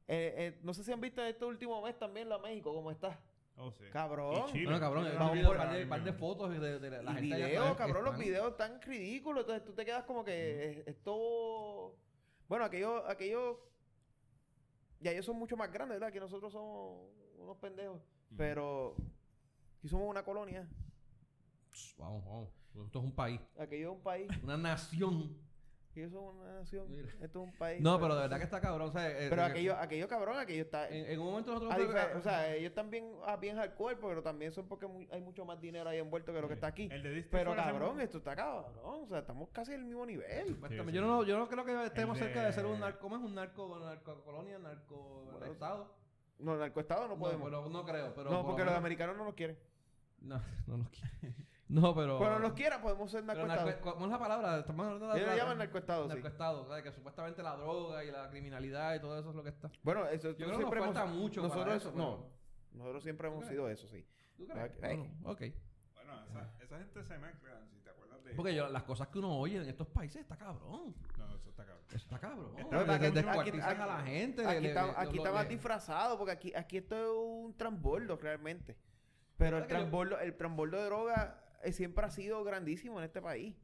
eh, 0.07 0.33
eh, 0.37 0.59
no 0.63 0.73
sé 0.73 0.83
si 0.83 0.91
han 0.91 1.01
visto 1.01 1.21
este 1.23 1.43
último 1.45 1.81
mes 1.81 1.97
también 1.97 2.29
la 2.29 2.37
México, 2.37 2.73
cómo 2.73 2.91
está. 2.91 3.19
Oh, 3.55 3.71
sí. 3.71 3.83
Cabrón. 3.91 4.45
Y 4.49 4.51
Chile. 4.51 4.65
Bueno, 4.65 4.79
cabrón, 4.79 5.05
un 5.05 5.55
par 5.57 5.71
de, 5.73 5.85
par 5.85 6.03
de 6.03 6.13
fotos 6.13 6.49
de, 6.59 6.79
de 6.79 7.03
la 7.03 7.11
y 7.11 7.15
gente 7.15 7.35
allá 7.35 7.45
videos, 7.47 7.77
cabrón, 7.77 8.03
los 8.05 8.13
están- 8.13 8.25
videos 8.27 8.57
tan 8.57 8.81
ridículos. 8.81 9.41
Entonces 9.41 9.63
tú 9.65 9.73
te 9.73 9.85
quedas 9.85 10.03
como 10.05 10.23
que 10.25 10.71
es- 10.79 10.87
esto. 10.87 11.95
Bueno, 12.47 12.65
aquellos, 12.65 13.03
aquellos. 13.07 13.57
Ya 15.01 15.11
ellos 15.11 15.25
son 15.25 15.35
mucho 15.37 15.55
más 15.57 15.71
grandes, 15.71 15.99
¿verdad? 15.99 16.11
Que 16.13 16.19
nosotros 16.19 16.51
somos 16.51 17.09
unos 17.37 17.57
pendejos. 17.57 18.01
Pero. 18.35 18.95
Aquí 19.79 19.87
somos 19.87 20.09
una 20.09 20.23
colonia. 20.23 20.67
Vamos, 21.97 22.25
vamos. 22.25 22.49
Esto 22.85 22.99
es 22.99 23.05
un 23.05 23.15
país, 23.15 23.39
Aquello 23.59 23.91
es 23.91 23.95
un 23.97 24.03
país. 24.03 24.29
una 24.43 24.57
nación. 24.57 25.37
Ellos 25.95 26.11
son 26.11 26.23
una 26.37 26.53
nación. 26.55 26.89
Mira. 26.89 27.07
Esto 27.21 27.43
es 27.43 27.47
un 27.49 27.53
país. 27.55 27.79
No, 27.79 27.99
pero 27.99 28.15
de 28.15 28.21
verdad 28.21 28.37
que 28.39 28.45
está 28.45 28.59
cabrón. 28.59 28.89
o 28.89 28.91
sea, 28.91 29.11
eh, 29.11 29.27
Pero 29.29 29.43
eh, 29.43 29.45
aquello, 29.45 29.75
aquello 29.77 30.07
cabrón, 30.07 30.39
aquello 30.39 30.63
está. 30.63 30.89
En, 30.89 31.05
en 31.05 31.19
un 31.19 31.25
momento 31.27 31.53
nosotros... 31.53 31.71
a 31.71 31.77
difer- 31.77 32.15
o 32.17 32.21
sea, 32.21 32.55
ellos 32.55 32.73
también 32.73 33.13
ah, 33.27 33.37
bien 33.37 33.57
hardcore, 33.57 33.97
pero 33.97 34.23
también 34.23 34.51
son 34.51 34.67
porque 34.67 34.87
hay 35.11 35.21
mucho 35.21 35.45
más 35.45 35.61
dinero 35.61 35.87
ahí 35.87 35.99
envuelto 35.99 36.33
que 36.33 36.41
lo 36.41 36.47
que 36.47 36.55
está 36.55 36.65
aquí. 36.65 36.89
El 36.91 37.03
de 37.03 37.21
Pero 37.29 37.55
cabrón, 37.55 38.01
esto 38.01 38.17
está 38.17 38.35
cabrón. 38.35 38.73
O 38.83 39.05
sea, 39.05 39.19
estamos 39.19 39.49
casi 39.51 39.73
al 39.75 39.83
mismo 39.85 40.03
nivel. 40.03 40.47
Sí, 40.47 40.57
yo, 40.75 40.83
sí. 40.83 40.99
no, 40.99 41.23
yo 41.25 41.37
no 41.37 41.47
creo 41.47 41.63
que 41.63 41.85
estemos 41.85 42.17
El 42.17 42.23
cerca 42.23 42.43
de 42.43 42.53
ser 42.53 42.65
un 42.65 42.79
narco. 42.79 42.99
¿Cómo 42.99 43.17
es 43.17 43.21
un 43.21 43.35
narco? 43.35 43.77
Narcocolonia, 43.77 44.57
narco 44.57 45.27
Bueno, 45.31 45.45
estado. 45.53 45.95
No, 46.39 46.57
narcoestado 46.57 47.03
no 47.07 47.09
No, 47.13 47.19
podemos. 47.19 47.45
pero 47.45 47.69
no 47.69 47.85
creo. 47.85 48.13
Pero 48.15 48.31
no, 48.31 48.37
por 48.37 48.45
porque 48.47 48.63
lo 48.63 48.71
los 48.71 48.79
americanos 48.79 49.15
no 49.15 49.25
nos 49.25 49.35
quieren. 49.35 49.59
No, 50.21 50.41
no 50.65 50.77
nos 50.77 50.89
quiere. 50.89 51.35
No, 51.69 51.95
pero. 51.95 52.17
Cuando 52.17 52.39
nos 52.39 52.53
quiera, 52.53 52.81
podemos 52.81 53.09
ser 53.09 53.23
narcoestados. 53.23 53.65
narco- 53.65 53.93
¿Cómo 53.93 54.05
es 54.05 54.11
la 54.11 54.19
palabra? 54.19 54.59
Estamos 54.59 54.85
hablando 54.85 55.07
de 55.07 55.13
la- 55.13 55.19
Ellos 55.25 55.35
llaman 55.37 55.57
narcoestado, 55.57 56.03
sí. 56.03 56.09
narcoestado, 56.13 56.65
¿sabes? 56.67 56.83
Que 56.83 56.91
supuestamente 56.91 57.41
la 57.41 57.55
droga 57.55 58.03
y 58.03 58.11
la 58.11 58.29
criminalidad 58.29 58.95
y 58.95 58.99
todo 58.99 59.17
eso 59.17 59.29
es 59.29 59.35
lo 59.35 59.43
que 59.43 59.49
está. 59.49 59.71
Bueno, 59.81 60.05
eso 60.07 60.29
Yo 60.31 60.35
creo 60.35 60.37
que 60.37 60.51
nos 60.51 60.57
siempre 60.57 60.79
falta 60.81 61.03
hemos- 61.03 61.15
mucho 61.15 61.41
nosotros, 61.41 61.63
para 61.65 61.75
eso. 61.77 61.91
no, 61.93 62.17
pero- 62.17 62.77
nosotros 62.79 63.03
siempre 63.03 63.27
hemos 63.27 63.39
crees? 63.39 63.51
sido 63.51 63.69
eso, 63.69 63.87
sí. 63.87 64.05
¿Tú 64.37 64.45
crees? 64.47 64.71
Ok. 64.71 64.79
Bueno, 64.81 65.03
ok. 65.23 65.39
Bueno, 65.95 66.25
esa, 66.27 66.63
esa 66.63 66.77
gente 66.79 67.03
se 67.03 67.17
mezcla, 67.17 67.61
si 67.71 67.79
te 67.79 67.89
acuerdas 67.89 68.23
de... 68.23 68.33
Porque 68.33 68.55
yo, 68.55 68.67
las 68.69 68.83
cosas 68.83 69.07
que 69.07 69.19
uno 69.19 69.39
oye 69.39 69.57
en 69.57 69.69
estos 69.69 69.87
países 69.87 70.21
está 70.21 70.35
cabrón. 70.37 70.93
No, 71.17 71.35
eso 71.35 71.49
está 71.49 71.65
cabrón. 71.65 71.85
Eso 71.87 71.97
está 71.97 72.19
cabrón. 72.19 72.53
Está 72.59 72.83
No, 72.85 72.93
aquí- 72.93 73.09
descuartizan 73.11 73.69
aquí- 73.71 73.81
a 73.81 73.85
la 73.85 73.99
gente. 74.01 74.45
Aquí 74.45 74.61
le- 74.61 74.67
está, 74.69 74.85
le- 74.85 74.91
aquí 74.91 75.05
lo- 75.05 75.11
está 75.17 75.29
lo- 75.29 75.35
más 75.35 75.43
le- 75.45 75.49
disfrazado, 75.49 76.17
porque 76.17 76.31
aquí, 76.33 76.53
aquí 76.55 76.77
esto 76.77 76.95
es 76.95 77.09
un 77.45 77.55
transbordo 77.57 78.17
realmente. 78.17 78.75
Pero 79.37 79.57
el 79.57 79.63
¿Verdad 79.63 79.67
que 79.67 79.73
yo- 79.73 79.79
transbordo, 79.79 80.19
el 80.19 80.35
transbordo 80.37 80.77
de 80.77 80.85
droga 80.85 81.42
siempre 81.71 82.05
ha 82.05 82.09
sido 82.09 82.43
grandísimo 82.43 82.99
en 82.99 83.05
este 83.05 83.21
país. 83.21 83.55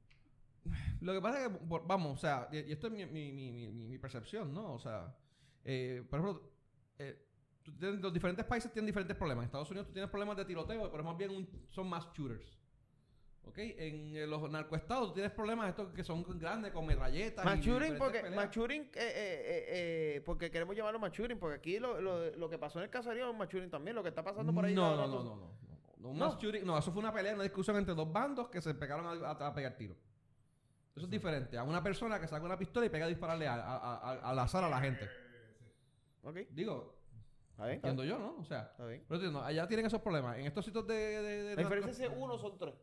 Lo 1.02 1.14
que 1.14 1.22
pasa 1.22 1.46
es 1.46 1.50
que, 1.50 1.60
vamos, 1.86 2.18
o 2.18 2.18
sea, 2.22 2.48
y 2.52 2.72
esto 2.72 2.88
es 2.88 2.94
mi, 2.94 3.06
mi, 3.06 3.32
mi, 3.32 3.68
mi, 3.70 3.98
percepción, 3.98 4.54
¿no? 4.54 4.74
O 4.76 4.80
sea, 4.80 5.16
eh, 5.64 6.04
por 6.10 6.20
ejemplo, 6.20 6.52
eh, 7.00 7.26
los 7.82 8.14
diferentes 8.14 8.46
países 8.46 8.72
tienen 8.72 8.88
diferentes 8.88 9.16
problemas. 9.18 9.44
En 9.44 9.46
Estados 9.48 9.70
Unidos 9.72 9.88
tú 9.88 9.94
tienes 9.94 10.10
problemas 10.12 10.38
de 10.38 10.46
tiroteo, 10.46 10.92
pero 10.92 11.04
más 11.04 11.18
bien 11.18 11.32
un- 11.32 11.48
son 11.70 11.88
más 11.88 12.08
shooters. 12.14 12.58
¿Ok? 13.44 13.58
En 13.58 14.16
eh, 14.16 14.28
los 14.28 14.48
narcoestados 14.52 15.08
tú 15.08 15.14
tienes 15.16 15.32
problemas 15.32 15.70
estos 15.70 15.92
que 15.94 16.04
son 16.04 16.24
grandes, 16.38 16.72
con 16.72 16.86
metralletas. 16.86 17.46
diferentes 17.56 17.98
porque, 17.98 18.20
peleas. 18.20 18.36
machuring, 18.36 18.82
eh, 18.84 18.88
eh, 18.96 18.96
eh, 18.96 19.66
eh, 20.18 20.22
porque 20.26 20.52
queremos 20.52 20.76
llamarlo 20.76 21.00
machuring, 21.00 21.40
porque 21.40 21.56
aquí 21.56 21.80
lo, 21.80 22.00
lo, 22.02 22.36
lo 22.36 22.50
que 22.50 22.60
pasó 22.60 22.80
en 22.80 22.84
el 22.86 22.90
caserío 22.92 23.32
es 23.32 23.38
machuring 23.38 23.70
también, 23.72 23.96
lo 23.96 24.04
que 24.04 24.10
está 24.10 24.24
pasando 24.24 24.54
por 24.54 24.66
ahí. 24.66 24.76
No, 24.76 24.96
no, 24.96 25.08
no, 25.08 25.24
no, 25.24 25.36
no. 25.38 25.69
No, 26.00 26.14
No. 26.14 26.40
shooting- 26.40 26.64
no, 26.64 26.78
eso 26.78 26.92
fue 26.92 27.02
una 27.02 27.14
pelea, 27.14 27.34
una 27.34 27.44
discusión 27.44 27.76
entre 27.78 27.94
dos 27.94 28.12
bandos 28.12 28.48
que 28.50 28.62
se 28.62 28.74
pegaron 28.74 29.06
a, 29.06 29.28
a- 29.28 29.48
a 29.48 29.54
pegar 29.54 29.76
tiros. 29.76 29.98
Eso 30.96 31.06
es 31.06 31.10
diferente 31.12 31.58
a 31.58 31.64
una 31.64 31.84
persona 31.84 32.20
que 32.20 32.28
saca 32.28 32.44
una 32.46 32.58
pistola 32.58 32.86
y 32.86 32.90
pega 32.90 33.06
a 33.06 33.10
dispararle 33.10 33.48
a- 33.48 33.56
a- 33.56 33.96
a- 33.98 34.30
al 34.30 34.40
azar 34.40 34.64
a 34.64 34.70
la 34.70 34.80
gente. 34.80 35.08
Ok, 36.24 36.38
Digo, 36.52 36.96
está 37.52 37.66
bien. 37.66 37.76
Está 37.78 37.90
entiendo 37.90 38.04
yo, 38.04 38.18
¿no? 38.20 38.36
O 38.40 38.44
sea, 38.46 38.70
está 38.72 38.86
bien. 38.86 39.04
pero 39.08 39.16
entiendo, 39.20 39.42
allá 39.44 39.68
tienen 39.68 39.86
esos 39.86 40.02
problemas. 40.02 40.38
En 40.38 40.46
estos 40.48 40.66
sitios 40.66 40.86
de... 40.88 40.94
de, 40.96 41.22
de- 41.44 41.56
La 41.56 41.62
diferencia 41.64 42.06
es 42.08 42.12
uno 42.16 42.38
son 42.38 42.58
tres. 42.58 42.74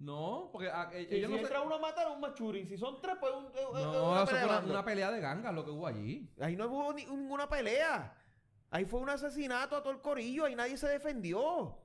No, 0.00 0.50
porque 0.52 0.68
ah, 0.68 0.90
eh, 0.92 1.06
Si, 1.08 1.14
ellos 1.16 1.30
si 1.30 1.40
no 1.42 1.48
se- 1.48 1.58
uno 1.60 1.74
a 1.76 1.78
matar, 1.78 2.08
un 2.10 2.20
machuring. 2.20 2.68
Si 2.68 2.76
son 2.76 3.00
tres, 3.00 3.16
pues 3.20 3.32
un, 3.32 3.46
es- 3.46 3.52
es 3.60 3.72
No, 3.86 4.10
una 4.10 4.22
eso 4.24 4.32
pelea 4.32 4.48
fue 4.58 4.60
de 4.66 4.70
una, 4.70 4.84
pelea 4.84 5.10
de 5.12 5.20
gangas 5.20 5.54
lo 5.54 5.64
que 5.64 5.70
hubo 5.70 5.86
allí. 5.86 6.28
Ahí 6.40 6.56
no 6.56 6.66
hubo 6.66 6.92
ni- 6.92 7.06
ninguna 7.06 7.48
pelea. 7.48 8.16
Ahí 8.70 8.84
fue 8.84 9.00
un 9.00 9.08
asesinato 9.08 9.76
a 9.76 9.82
todo 9.82 9.92
el 9.92 10.00
corillo. 10.00 10.44
Ahí 10.46 10.54
nadie 10.56 10.76
se 10.76 10.88
defendió. 10.88 11.78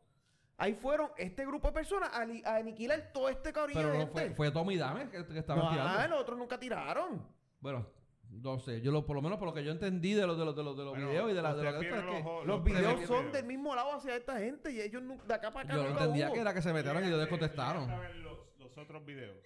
Ahí 0.59 0.73
fueron 0.73 1.09
este 1.17 1.45
grupo 1.45 1.69
de 1.69 1.73
personas 1.73 2.09
a, 2.13 2.19
a 2.51 2.55
aniquilar 2.57 3.11
todo 3.13 3.29
este 3.29 3.53
corillo 3.53 3.79
Pero 3.79 3.91
de 3.93 3.97
no 3.99 4.05
gente. 4.07 4.21
fue, 4.27 4.35
fue 4.35 4.51
Tommy 4.51 4.77
Dame 4.77 5.09
que, 5.09 5.25
que 5.25 5.39
estaban 5.39 5.63
no, 5.63 5.71
tirando. 5.71 5.97
ah, 5.99 6.07
los 6.07 6.19
otros 6.21 6.37
nunca 6.37 6.59
tiraron. 6.59 7.25
Bueno, 7.61 7.87
no 8.29 8.59
sé, 8.59 8.81
yo 8.81 8.91
lo, 8.91 9.05
por 9.05 9.15
lo 9.15 9.21
menos 9.21 9.39
por 9.39 9.47
lo 9.47 9.53
que 9.53 9.63
yo 9.63 9.71
entendí 9.71 10.13
de 10.13 10.27
los 10.27 10.37
de 10.37 10.45
los, 10.45 10.55
de 10.55 10.63
los, 10.63 10.77
de 10.77 10.83
los 10.83 10.91
Bueno, 10.93 11.09
videos 11.09 11.31
y 11.31 11.33
de 11.33 11.41
la 11.41 11.55
de 11.55 11.67
esto 11.69 11.81
es 11.81 11.93
que... 12.03 12.45
los- 12.45 12.63
videos 12.63 13.01
son 13.07 13.31
del 13.31 13.45
mismo 13.45 13.73
lado 13.73 13.93
hacia 13.93 14.15
esta 14.15 14.37
gente 14.37 14.71
y 14.71 14.81
ellos 14.81 15.01
de 15.25 15.33
acá 15.33 15.49
para 15.51 15.65
acá 15.65 15.75
Yo 15.75 15.83
lo 15.83 15.89
nunca 15.89 16.01
entendía 16.03 16.27
hubo. 16.27 16.33
que 16.35 16.39
era 16.41 16.53
que 16.53 16.61
se 16.61 16.73
metieron 16.73 17.03
y 17.03 17.07
ellos 17.07 17.19
Llegaste- 17.19 17.29
contestaron. 17.29 17.81
llegaste 17.87 18.05
a 18.05 18.09
ver 18.09 18.15
los, 18.17 18.37
los 18.59 18.77
otros 18.77 19.05
videos. 19.05 19.37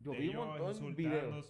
Yo 0.00 0.10
vi 0.12 0.28
un 0.28 0.36
montón 0.48 0.74
de 0.74 0.90
videos. 0.94 1.46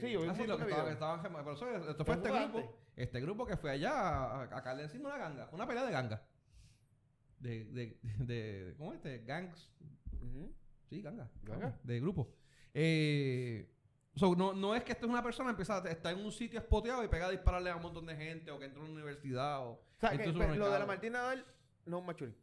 Sí, 0.00 0.10
yo 0.10 0.20
vi 0.22 0.26
Ah, 0.28 0.30
un 0.30 0.36
sí, 0.36 0.46
lo 0.46 0.58
montón 0.58 0.58
que 0.58 0.64
de 0.64 0.70
estaban, 0.70 0.84
videos. 0.84 0.92
estaban 0.92 1.22
gema- 1.22 1.38
Pero 1.44 1.52
eso, 1.54 1.90
esto 1.90 2.04
fue 2.04 2.14
este 2.16 2.30
grupo. 2.30 2.78
Este 2.96 3.20
grupo 3.20 3.46
que 3.46 3.56
fue 3.56 3.70
allá 3.70 3.92
a, 3.92 4.42
a 4.42 4.62
caerle 4.62 4.82
encima 4.84 5.08
una 5.10 5.18
ganga. 5.18 5.48
Una 5.52 5.66
pelea 5.66 5.84
de 5.84 5.92
ganga. 5.92 6.22
De, 7.38 7.64
de, 7.64 7.98
de, 8.18 8.74
¿cómo 8.78 8.92
es 8.92 8.96
este? 8.96 9.18
Gangs. 9.24 9.70
Ujú. 10.22 10.52
Sí, 10.88 11.02
ganga. 11.02 11.30
Ganga. 11.42 11.78
De 11.82 12.00
grupo. 12.00 12.32
Eh, 12.72 13.70
so, 14.16 14.34
no, 14.34 14.52
no 14.52 14.74
es 14.74 14.82
que 14.84 14.92
esto 14.92 15.06
es 15.06 15.10
una 15.12 15.22
persona 15.22 15.50
empieza 15.50 15.78
a 15.82 15.88
está 15.88 16.10
en 16.10 16.18
un 16.24 16.32
sitio 16.32 16.58
espoteado 16.58 17.02
y 17.04 17.08
pega 17.08 17.26
a 17.26 17.30
dispararle 17.30 17.70
a 17.70 17.76
un 17.76 17.82
montón 17.82 18.06
de 18.06 18.16
gente 18.16 18.50
o 18.50 18.58
que 18.58 18.64
entra 18.66 18.80
a 18.80 18.84
una 18.84 18.92
universidad 18.94 19.60
o, 19.66 19.70
O 19.72 19.80
sea, 19.98 20.10
que 20.10 20.18
pues, 20.32 20.56
lo 20.56 20.70
de 20.70 20.78
la. 20.78 20.86
Martín 20.86 21.12
Nadal 21.12 21.44
no 21.86 21.96
es 21.96 22.00
un 22.00 22.06
machuring. 22.06 22.36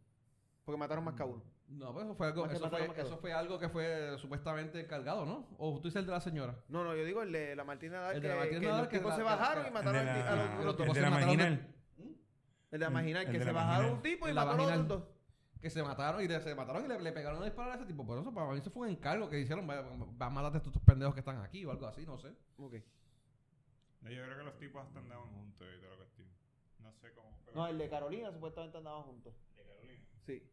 Porque 0.65 0.77
mataron 0.79 1.03
más 1.03 1.15
que 1.15 1.23
a 1.23 1.25
uno. 1.25 1.43
No, 1.67 1.93
pues 1.93 2.03
eso 2.05 2.15
fue 2.15 2.27
algo, 2.27 2.43
que 2.47 2.53
eso 2.55 2.69
fue, 2.69 2.93
que 2.93 3.01
eso 3.01 3.17
fue 3.17 3.33
algo 3.33 3.57
que 3.59 3.69
fue 3.69 4.17
supuestamente 4.17 4.81
encargado, 4.81 5.25
¿no? 5.25 5.47
O 5.57 5.77
tú 5.79 5.87
dices 5.87 6.01
el 6.01 6.05
de 6.05 6.11
la 6.11 6.19
señora. 6.19 6.61
No, 6.67 6.83
no, 6.83 6.93
yo 6.95 7.05
digo 7.05 7.21
el 7.21 7.31
de 7.31 7.55
la 7.55 7.63
Martín 7.63 7.91
Nadal. 7.93 8.15
El 8.17 8.21
que, 8.21 8.27
de 8.27 8.33
la 8.33 8.39
Martín 8.41 8.59
que 8.59 8.65
Nadal 8.65 8.79
los 8.81 8.87
que 8.89 8.97
tipos 8.97 9.09
la- 9.11 9.15
se 9.15 9.21
que- 9.21 9.25
bajaron 9.25 9.63
que- 9.63 9.69
y 9.69 9.73
mataron 9.73 9.95
a 9.95 10.03
los- 10.03 10.13
de 10.13 11.01
la. 11.01 11.71
El 12.71 12.79
de 12.79 12.85
la 12.85 12.89
marginal, 12.89 13.25
el 13.25 13.31
que 13.31 13.39
de 13.39 13.45
se 13.45 13.51
bajaron 13.51 13.91
un 13.93 14.01
tipo 14.01 14.27
y 14.27 14.33
la 14.33 14.45
mataron 14.45 14.59
a 14.59 14.63
los 14.63 14.69
marginal. 14.77 14.85
otros 14.85 15.09
dos. 15.09 15.61
Que 15.61 15.69
se 15.69 15.83
mataron 15.83 16.23
y 16.23 16.27
le- 16.27 16.41
se 16.41 16.55
mataron 16.55 16.85
y 16.85 16.87
le, 16.87 16.99
le 17.01 17.11
pegaron 17.11 17.41
a 17.41 17.45
disparar 17.45 17.73
a 17.73 17.75
ese 17.75 17.85
tipo. 17.85 18.05
Por 18.05 18.17
eso 18.17 18.33
para 18.33 18.51
mí 18.51 18.57
eso 18.59 18.71
fue 18.71 18.87
un 18.87 18.93
encargo 18.93 19.29
que 19.29 19.39
hicieron. 19.39 19.69
Va, 19.69 19.81
va 19.81 20.25
a 20.25 20.29
matarte 20.31 20.57
a 20.57 20.61
estos 20.61 20.81
pendejos 20.81 21.13
que 21.13 21.19
están 21.19 21.39
aquí 21.41 21.63
o 21.65 21.71
algo 21.71 21.85
así, 21.85 22.05
no 22.05 22.17
sé. 22.17 22.29
Ok. 22.57 22.73
Yo 24.01 24.09
creo 24.09 24.37
que 24.37 24.43
los 24.43 24.57
tipos 24.57 24.83
hasta 24.83 24.99
andaban 24.99 25.27
juntos 25.29 25.67
y 25.71 25.77
toda 25.79 25.91
la 25.91 25.97
cuestión. 25.97 26.27
No 26.79 26.91
sé 26.93 27.13
cómo. 27.13 27.37
pero- 27.45 27.57
No, 27.57 27.67
el 27.67 27.77
de 27.77 27.89
Carolina 27.89 28.31
supuestamente 28.31 28.77
andaban 28.79 29.03
juntos. 29.03 29.33
de 29.55 29.63
Carolina. 29.63 30.03
Sí. 30.25 30.49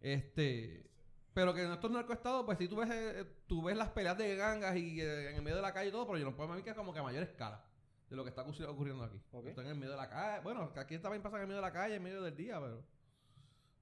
Este. 0.00 0.90
Pero 1.32 1.54
que 1.54 1.62
en 1.62 1.72
estos 1.72 1.90
narcoestados, 1.90 2.44
pues 2.44 2.58
si 2.58 2.68
tú 2.68 2.76
ves, 2.76 2.90
eh, 2.90 3.24
tú 3.46 3.62
ves 3.62 3.74
las 3.74 3.88
peleas 3.88 4.18
de 4.18 4.36
gangas 4.36 4.76
y 4.76 5.00
eh, 5.00 5.30
en 5.30 5.36
el 5.36 5.42
medio 5.42 5.56
de 5.56 5.62
la 5.62 5.72
calle 5.72 5.88
y 5.88 5.92
todo, 5.92 6.06
pero 6.06 6.18
yo 6.18 6.26
no 6.26 6.36
puedo 6.36 6.50
ver 6.52 6.62
que 6.62 6.68
es 6.70 6.76
como 6.76 6.92
que 6.92 6.98
a 6.98 7.02
mayor 7.02 7.22
escala 7.22 7.64
de 8.12 8.16
lo 8.16 8.24
que 8.24 8.30
está 8.30 8.44
ocurri- 8.46 8.68
ocurriendo 8.68 9.02
aquí. 9.04 9.20
Ok. 9.32 9.46
Están 9.46 9.64
en 9.64 9.72
el 9.72 9.78
medio 9.78 9.92
de 9.92 9.96
la 9.96 10.08
calle. 10.08 10.42
Bueno, 10.42 10.72
que 10.72 10.80
aquí 10.80 10.98
también 10.98 11.22
pasa 11.22 11.36
en 11.36 11.42
el 11.42 11.48
medio 11.48 11.60
de 11.60 11.66
la 11.66 11.72
calle, 11.72 11.94
en 11.96 12.02
medio 12.02 12.22
del 12.22 12.36
día, 12.36 12.60
pero 12.60 12.84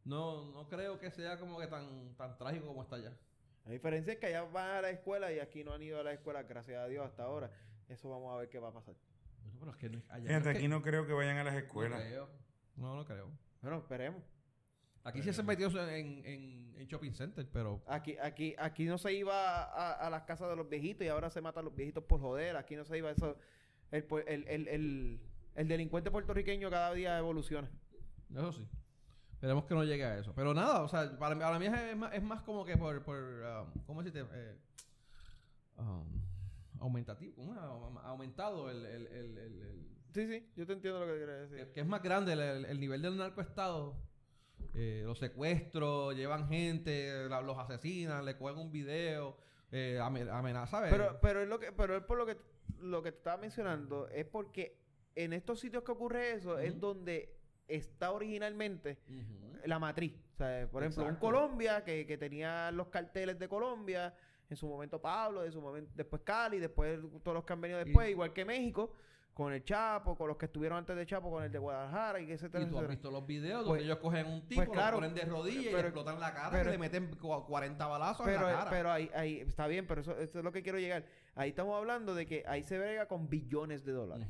no, 0.05 0.47
no 0.53 0.69
creo 0.69 0.99
que 0.99 1.11
sea 1.11 1.39
como 1.39 1.59
que 1.59 1.67
tan, 1.67 2.15
tan 2.17 2.37
trágico 2.39 2.67
como 2.69 2.83
está 2.83 2.97
allá. 2.97 3.13
La 3.67 3.73
diferencia 3.73 4.13
es 4.15 4.19
que 4.19 4.27
allá 4.27 4.43
van 4.45 4.71
a 4.71 4.83
la 4.83 4.91
escuela 4.91 5.33
y 5.33 5.39
aquí 5.39 5.63
no 5.65 5.73
han 5.75 5.83
ido 5.83 6.01
a 6.01 6.03
la 6.03 6.13
escuela, 6.13 6.43
gracias 6.45 6.79
a 6.79 6.87
Dios, 6.87 7.05
hasta 7.07 7.25
ahora. 7.25 7.51
Eso 7.89 8.09
vamos 8.09 8.33
a 8.33 8.39
ver 8.39 8.49
qué 8.49 8.59
va 8.59 8.69
a 8.69 8.73
pasar. 8.73 8.95
Bueno, 9.43 9.57
pero 9.59 9.71
es 9.73 9.77
que 9.77 9.89
no 9.91 9.99
es- 9.99 10.11
allá 10.11 10.27
Fíjate, 10.29 10.45
no 10.45 10.51
es 10.51 10.57
aquí 10.57 10.63
que- 10.63 10.69
no 10.69 10.83
creo 10.83 11.07
que 11.07 11.13
vayan 11.13 11.37
a 11.37 11.45
las 11.45 11.53
no 11.55 11.59
escuelas. 11.61 12.01
creo. 12.01 12.29
No, 12.77 12.95
no 12.97 13.05
creo. 13.05 13.31
Bueno, 13.61 13.79
esperemos. 13.79 14.23
Aquí 15.03 15.23
sí 15.23 15.33
se 15.33 15.43
metió 15.43 15.69
en, 15.89 16.25
en, 16.27 16.75
en 16.77 16.87
shopping 16.87 17.13
center, 17.13 17.49
pero 17.51 17.83
Aquí, 17.87 18.19
aquí, 18.19 18.55
aquí 18.59 18.85
no 18.85 18.99
se 18.99 19.13
iba 19.15 19.63
a, 19.65 19.93
a 19.95 20.11
las 20.11 20.23
casas 20.25 20.51
de 20.51 20.57
los 20.57 20.69
viejitos 20.69 21.07
y 21.07 21.09
ahora 21.09 21.31
se 21.31 21.41
matan 21.41 21.65
los 21.65 21.75
viejitos 21.75 22.05
por 22.05 22.21
joder. 22.21 22.57
Aquí 22.57 22.77
no 22.77 22.85
se 22.85 22.99
iba 22.99 23.11
eso. 23.11 23.37
El, 23.91 24.05
el, 24.27 24.45
el, 24.49 24.69
el, 24.69 25.21
el 25.57 25.69
delincuente 25.69 26.11
puertorriqueño 26.11 26.71
cada 26.71 26.93
día 26.95 27.19
evoluciona. 27.19 27.69
Eso 28.33 28.53
sí. 28.53 28.67
Esperemos 29.33 29.65
que 29.65 29.75
no 29.75 29.85
llegue 29.85 30.05
a 30.05 30.19
eso. 30.19 30.33
Pero 30.35 30.53
nada, 30.55 30.83
o 30.83 30.89
sea, 30.89 31.19
para, 31.19 31.39
para 31.39 31.59
mí 31.59 31.67
es 31.67 31.97
más, 31.97 32.13
es 32.15 32.23
más 32.23 32.43
como 32.43 32.65
que 32.65 32.77
por, 32.77 33.03
por 33.03 33.17
um, 33.19 33.83
¿cómo 33.87 34.03
decirte? 34.03 34.29
Eh, 34.33 34.57
um, 35.79 36.05
aumentativo, 36.81 37.35
¿cómo 37.37 37.53
es? 37.55 37.59
Aum- 37.61 37.99
aumentado 38.05 38.71
el, 38.71 38.85
el, 38.85 39.07
el, 39.07 39.39
el- 39.39 39.91
Sí, 40.13 40.27
sí, 40.27 40.45
yo 40.57 40.67
te 40.67 40.73
entiendo 40.73 41.01
lo 41.01 41.07
que 41.07 41.19
quieres 41.19 41.51
decir. 41.51 41.67
que, 41.69 41.73
que 41.73 41.81
es 41.81 41.87
más 41.87 42.03
grande 42.03 42.33
el, 42.33 42.41
el- 42.41 42.65
el 42.67 42.81
nivel 42.81 43.01
del 43.03 43.17
narcoestado. 43.17 43.97
Eh, 44.75 45.03
los 45.07 45.19
secuestros, 45.19 46.15
llevan 46.15 46.49
gente, 46.49 47.29
la- 47.29 47.41
los 47.41 47.57
asesinan, 47.59 48.25
le 48.25 48.37
cogen 48.37 48.59
un 48.59 48.71
video, 48.71 49.39
eh, 49.73 49.99
amen- 50.03 50.29
amenaza, 50.29 50.71
¿sabes? 50.79 50.91
Pero, 50.93 51.19
pero 51.23 51.43
es 51.43 51.49
lo 51.49 51.59
que, 51.59 51.73
pero 51.73 51.97
es 51.97 52.03
por 52.05 52.19
lo 52.19 52.27
que 52.27 52.37
lo 52.83 53.03
que 53.03 53.13
te 53.13 53.19
estaba 53.19 53.37
mencionando, 53.37 54.09
es 54.09 54.25
porque 54.27 54.79
en 55.15 55.33
estos 55.33 55.61
sitios 55.61 55.83
que 55.83 55.93
ocurre 55.93 56.33
eso 56.33 56.59
es 56.59 56.79
donde 56.79 57.35
está 57.69 58.13
originalmente 58.13 58.99
la 59.65 59.79
matriz. 59.79 60.15
O 60.35 60.37
sea, 60.37 60.69
por 60.71 60.83
ejemplo, 60.83 61.03
un 61.05 61.09
Exacto. 61.11 61.27
Colombia 61.27 61.85
que, 61.85 62.07
que 62.07 62.17
tenía 62.19 62.71
los 62.73 62.89
carteles 62.89 63.39
de 63.39 63.49
Colombia, 63.49 64.15
en 64.49 64.57
su 64.57 64.67
momento 64.69 65.01
Pablo, 65.01 65.45
en 65.45 65.53
su 65.53 65.61
momento, 65.61 65.93
después 65.95 66.23
Cali, 66.25 66.59
después 66.59 66.99
todos 67.23 67.35
los 67.35 67.45
que 67.45 67.53
han 67.53 67.61
venido 67.61 67.79
después, 67.79 68.09
Y- 68.09 68.13
igual 68.13 68.33
que 68.33 68.45
México, 68.45 68.93
con 69.33 69.53
el 69.53 69.63
Chapo, 69.63 70.17
con 70.17 70.27
los 70.27 70.37
que 70.37 70.47
estuvieron 70.47 70.79
antes 70.79 70.97
de 70.97 71.07
Chapo, 71.07 71.31
con 71.31 71.45
el 71.45 71.53
de 71.53 71.59
Guadalajara 71.59 72.21
y 72.21 72.33
etcétera, 72.33 72.65
Y 72.65 72.69
tú 72.69 72.79
has 72.79 72.89
visto 72.89 73.11
los 73.13 73.25
videos 73.27 73.59
Pues- 73.61 73.67
donde 73.69 73.85
ellos 73.85 73.99
cogen 73.99 74.27
un 74.27 74.49
tipo, 74.49 74.61
pues 74.65 74.71
claro, 74.71 74.97
lo 74.97 75.07
ponen 75.07 75.15
de 75.15 75.25
rodillas 75.31 75.65
y 75.67 75.73
le 75.73 75.81
explotan 75.81 76.19
la 76.19 76.35
cara 76.35 76.51
pero- 76.51 76.71
y 76.71 76.73
le 76.73 76.79
meten 76.79 77.11
cua- 77.13 77.47
40 77.47 77.87
balazos 77.87 78.27
Pero, 78.27 78.41
en 78.49 78.53
la 78.55 78.59
cara. 78.59 78.71
pero 78.71 78.91
ahí, 78.91 79.09
ahí 79.15 79.39
está 79.41 79.67
bien, 79.69 79.87
pero 79.87 80.01
eso, 80.01 80.19
eso 80.19 80.39
es 80.39 80.45
lo 80.45 80.51
que 80.51 80.63
quiero 80.63 80.79
llegar. 80.79 81.05
Ahí 81.35 81.51
estamos 81.51 81.77
hablando 81.77 82.15
de 82.15 82.27
que 82.27 82.45
ahí 82.47 82.63
se 82.63 82.79
brega 82.79 83.07
con 83.07 83.29
billones 83.29 83.85
de 83.85 83.93
dólares. 83.93 84.29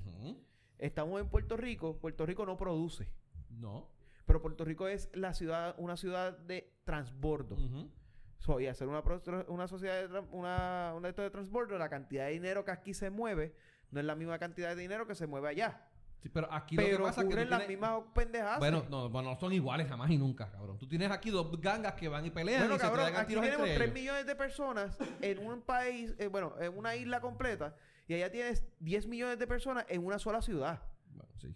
Estamos 0.78 1.21
en 1.21 1.28
Puerto 1.28 1.57
Rico, 1.57 1.99
Puerto 1.99 2.25
Rico 2.26 2.47
no 2.47 2.57
produce, 2.57 3.09
No. 3.50 3.88
pero 4.26 4.40
Puerto 4.40 4.64
Rico 4.64 4.88
es 4.88 5.11
la 5.14 5.35
ciudad, 5.35 5.75
una 5.78 5.97
ciudad 5.97 6.37
de 6.38 6.73
transbordo. 6.85 7.57
Ujú. 7.57 7.90
So, 8.38 8.59
y 8.61 8.66
hacer 8.66 8.88
una, 8.88 9.02
una 9.49 9.69
sociedad 9.69 10.09
de, 10.09 10.19
una, 10.30 10.95
una 10.97 11.12
de 11.12 11.23
de 11.23 11.30
transbordo, 11.30 11.76
la 11.76 11.90
cantidad 11.90 12.26
de 12.26 12.33
dinero 12.33 12.64
que 12.64 12.71
aquí 12.71 12.95
se 12.95 13.11
mueve 13.11 13.54
no 13.90 14.00
es 14.00 14.07
la 14.07 14.14
misma 14.14 14.38
cantidad 14.38 14.75
de 14.75 14.80
dinero 14.80 15.07
que 15.07 15.14
se 15.14 15.26
mueve 15.26 15.49
allá. 15.49 15.90
Sí, 16.23 16.29
pero 16.29 16.53
aquí 16.53 16.77
lo 16.77 16.83
que 16.83 16.89
Pero 16.91 17.05
pasa 17.05 17.21
es 17.23 17.27
que 17.27 17.33
ocurren 17.33 17.49
las 17.50 17.61
tienes- 17.61 17.69
mismas 17.81 18.03
pendejadas. 18.15 18.59
Bueno, 18.59 18.85
no, 18.91 19.09
bueno, 19.09 19.31
no 19.31 19.41
son 19.41 19.53
iguales 19.55 19.89
jamás 19.89 20.11
y 20.11 20.19
nunca, 20.19 20.50
cabrón. 20.50 20.79
Tú 20.79 20.87
tienes 20.87 21.11
aquí 21.11 21.31
dos 21.31 21.59
gangas 21.61 21.95
que 21.95 22.09
van 22.09 22.27
y 22.27 22.31
pelean 22.31 22.61
Bueno, 22.61 22.75
y 22.75 22.79
se 22.79 22.83
cabrón, 22.83 23.00
traigan 23.07 23.23
aquí 23.23 23.35
tenemos 23.35 23.57
entre 23.61 23.75
3 23.75 23.81
ellos. 23.87 23.95
millones 23.95 24.27
de 24.27 24.37
personas 24.37 24.99
en 25.23 25.47
un 25.47 25.62
país, 25.62 26.15
eh, 26.19 26.27
bueno, 26.27 26.55
en 26.61 26.77
una 26.77 26.95
isla 26.95 27.21
completa, 27.23 27.75
y 28.07 28.15
allá 28.15 28.31
tienes 28.31 28.67
10 28.81 29.07
millones 29.07 29.39
de 29.39 29.47
personas 29.47 29.87
en 29.89 30.05
una 30.05 30.19
sola 30.19 30.43
ciudad. 30.43 30.83
Bueno, 31.15 31.33
sí. 31.39 31.55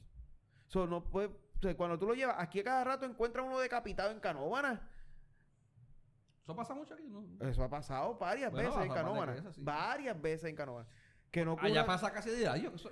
So, 0.68 0.86
no 0.86 1.04
puede- 1.10 1.26
o 1.28 1.60
sea, 1.60 1.76
cuando 1.76 1.98
tú 1.98 2.06
lo 2.06 2.14
llevas, 2.14 2.36
aquí 2.38 2.60
a 2.60 2.64
cada 2.64 2.84
rato 2.84 3.04
encuentras 3.04 3.44
uno 3.46 3.58
decapitado 3.58 4.12
en 4.12 4.20
Canóvana. 4.20 4.88
Eso 6.42 6.54
pasa 6.54 6.74
mucho 6.74 6.94
aquí, 6.94 7.04
¿no? 7.08 7.24
Eso 7.46 7.62
ha 7.64 7.68
pasado 7.70 8.16
varias 8.18 8.50
Bueno, 8.52 8.68
veces 8.70 8.84
en 8.86 8.92
Canóvana. 8.94 9.52
sí. 9.52 9.60
Varias 9.62 10.20
veces 10.20 10.50
en 10.50 10.56
Canóvana. 10.56 10.86
Que 11.34 11.44
no 11.44 11.56
Allá 11.60 11.84
pasa 11.84 12.12
casi 12.12 12.30
de 12.30 12.48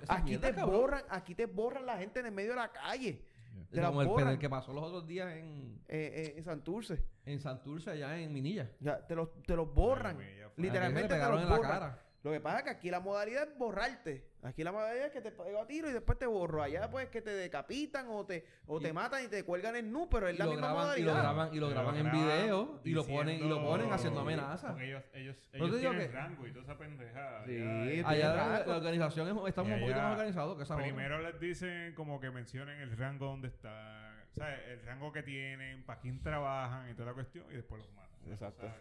Aquí 0.09 0.37
te 0.37 0.53
cabrón. 0.53 0.69
borran, 0.81 1.03
aquí 1.07 1.33
te 1.33 1.45
borran 1.45 1.85
la 1.85 1.97
gente 1.97 2.19
en 2.19 2.25
el 2.25 2.33
medio 2.33 2.49
de 2.49 2.57
la 2.57 2.73
calle. 2.73 3.23
te 3.71 3.79
la 3.79 3.87
Como 3.87 4.01
el, 4.01 4.07
borran. 4.09 4.27
el 4.33 4.37
que 4.37 4.49
pasó 4.49 4.73
los 4.73 4.83
otros 4.83 5.07
días 5.07 5.31
en, 5.31 5.81
eh, 5.87 6.11
eh, 6.13 6.33
en 6.35 6.43
Santurce. 6.43 7.01
en 7.25 7.39
Santurce, 7.39 7.91
allá 7.91 8.17
en 8.19 8.33
Minilla. 8.33 8.69
Ya, 8.81 8.99
te 9.07 9.15
los, 9.15 9.29
te 9.43 9.55
los 9.55 9.73
borran. 9.73 10.17
Ay. 10.19 10.41
Literalmente 10.57 11.07
te 11.07 11.13
pegaron 11.13 11.35
los 11.35 11.43
en 11.45 11.49
la 11.51 11.55
borran. 11.55 11.71
cara. 11.71 12.02
Lo 12.23 12.31
que 12.31 12.39
pasa 12.39 12.59
es 12.59 12.63
que 12.63 12.69
aquí 12.69 12.89
la 12.89 13.01
modalidad 13.01 13.49
es 13.49 13.57
borrarte. 13.57 14.25
Aquí 14.43 14.63
la 14.63 14.71
modalidad 14.71 15.07
es 15.07 15.11
que 15.11 15.19
te 15.19 15.29
pego 15.31 15.61
a 15.61 15.67
tiro 15.67 15.89
y 15.89 15.93
después 15.93 16.17
te 16.17 16.25
borro. 16.25 16.63
Allá 16.63 16.89
pues 16.89 17.09
que 17.09 17.21
te 17.21 17.31
decapitan 17.31 18.07
o 18.09 18.25
te, 18.25 18.45
o 18.65 18.79
te 18.79 18.93
matan 18.93 19.25
y 19.25 19.27
te 19.27 19.43
cuelgan 19.43 19.75
en 19.75 19.91
nu, 19.91 20.09
pero 20.09 20.29
es 20.29 20.39
la 20.39 20.45
misma 20.45 20.67
graban, 20.67 20.97
y 20.97 21.01
lo 21.01 21.11
modalidad. 21.11 21.21
graban, 21.21 21.53
y 21.53 21.59
lo 21.59 21.69
graban 21.69 21.95
en 21.97 22.11
video 22.11 22.79
y 22.85 22.91
lo 22.91 23.05
ponen, 23.05 23.39
y 23.43 23.47
lo 23.49 23.61
ponen 23.61 23.91
haciendo 23.91 24.21
amenazas. 24.21 24.71
Porque 24.71 24.87
ellos, 24.87 25.03
ellos, 25.13 25.35
ellos 25.51 25.69
te 25.71 25.77
digo 25.77 25.89
tienen 25.91 26.07
que- 26.07 26.13
rango 26.15 26.47
y 26.47 26.51
toda 26.51 26.63
esa 26.63 26.77
pendejada. 26.77 27.43
Sí, 27.45 27.51
tienen 27.51 28.05
Allá 28.05 28.35
la, 28.35 28.75
organización 28.77 29.27
es, 29.27 29.47
está 29.49 29.61
Y 29.61 29.65
un 29.65 29.71
poquito 29.79 29.93
allá- 29.93 30.03
más 30.03 30.11
organizado 30.13 30.57
que 30.57 30.63
esa 30.63 30.73
otra. 30.75 30.85
Primero 30.85 31.21
les 31.21 31.39
dicen 31.41 31.93
como 31.93 32.21
que 32.21 32.31
mencionen 32.31 32.79
el 32.79 32.97
rango 32.97 33.25
donde 33.25 33.49
están, 33.49 34.15
¿sabes? 34.31 34.59
El 34.69 34.81
rango 34.85 35.11
que 35.11 35.23
tienen, 35.23 35.83
para 35.85 35.99
quién 35.99 36.21
trabajan 36.21 36.89
y 36.89 36.93
toda 36.93 37.07
la 37.07 37.13
cuestión, 37.15 37.45
y 37.51 37.55
después 37.55 37.81
los 37.81 37.91
matan. 37.93 38.31
Exacto. 38.31 38.71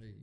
Sí. 0.00 0.14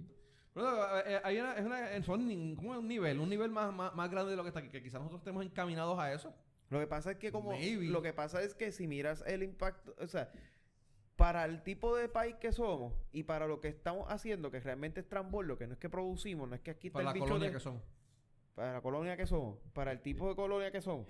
Pero, 0.58 1.00
eh, 1.08 1.22
hay 1.24 1.40
una, 1.40 1.54
es 1.54 1.66
una, 1.66 1.92
eh, 1.96 2.04
son 2.04 2.22
un 2.22 2.88
nivel, 2.88 3.20
un 3.20 3.30
nivel 3.30 3.52
más, 3.52 3.74
más, 3.74 3.94
más 3.96 4.10
grande 4.10 4.32
de 4.32 4.38
lo 4.38 4.44
que 4.44 4.50
está 4.50 4.60
aquí, 4.60 4.70
que 4.70 4.82
quizás 4.82 5.00
nosotros 5.00 5.20
estemos 5.22 5.46
encaminados 5.46 5.98
a 6.00 6.12
eso. 6.14 6.34
Lo 6.70 6.80
que 6.80 6.88
pasa 6.88 7.12
es 7.12 7.18
que 7.18 7.32
como 7.32 7.52
Maybe. 7.52 7.86
lo 7.88 8.02
que 8.02 8.12
pasa 8.12 8.42
es 8.42 8.54
que 8.56 8.72
si 8.72 8.88
miras 8.88 9.24
el 9.28 9.44
impacto, 9.44 9.96
o 10.00 10.08
sea, 10.08 10.32
para 11.16 11.46
el 11.46 11.64
tipo 11.64 11.96
de 11.96 12.10
país 12.10 12.36
que 12.36 12.52
somos 12.52 12.94
y 13.12 13.24
para 13.24 13.48
lo 13.48 13.62
que 13.62 13.68
estamos 13.70 14.12
haciendo, 14.12 14.52
que 14.52 14.60
realmente 14.60 15.00
es 15.00 15.08
transbordo, 15.08 15.58
que 15.58 15.66
no 15.68 15.74
es 15.74 15.80
que 15.80 15.90
producimos, 15.90 16.50
no 16.50 16.56
es 16.56 16.62
que 16.62 16.72
aquí 16.72 16.88
está 16.88 16.98
Para 17.00 17.06
la 17.10 17.14
bicho 17.14 17.26
colonia 17.26 17.48
de- 17.48 17.54
que 17.54 17.60
son. 17.60 17.82
para 18.56 18.74
la 18.74 18.82
colonia 18.82 19.16
que 19.16 19.26
somos, 19.28 19.60
para 19.74 19.92
el 19.92 20.02
tipo 20.02 20.28
de 20.28 20.36
colonia 20.36 20.72
que 20.72 20.82
somos, 20.82 21.08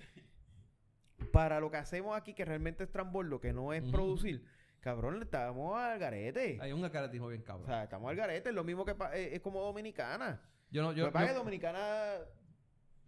para 1.32 1.60
lo 1.60 1.72
que 1.72 1.78
hacemos 1.78 2.16
aquí 2.16 2.34
que 2.34 2.46
realmente 2.46 2.84
es 2.84 2.92
transbordo, 2.92 3.40
que 3.40 3.54
no 3.54 3.74
es 3.74 3.84
producir, 3.92 4.46
cabrón, 4.88 5.22
estamos 5.22 5.78
al 5.78 6.00
garete. 6.00 6.58
Hay 6.62 6.72
un 6.72 6.84
acaratismo 6.86 7.28
bien 7.28 7.42
O 7.42 7.46
cabrón. 7.46 7.66
sea, 7.68 7.84
estamos 7.84 8.10
al 8.10 8.16
garete, 8.16 8.48
es 8.50 8.56
lo 8.56 8.64
mismo 8.64 8.86
que 8.86 8.96
eh, 9.14 9.32
es 9.34 9.42
como 9.42 9.62
Dominicana. 9.62 10.40
yo 10.72 10.82
no, 10.82 10.94
yo, 10.94 11.08
es 11.08 11.14
yo- 11.14 11.20
que 11.28 11.34
Dominicana 11.34 12.14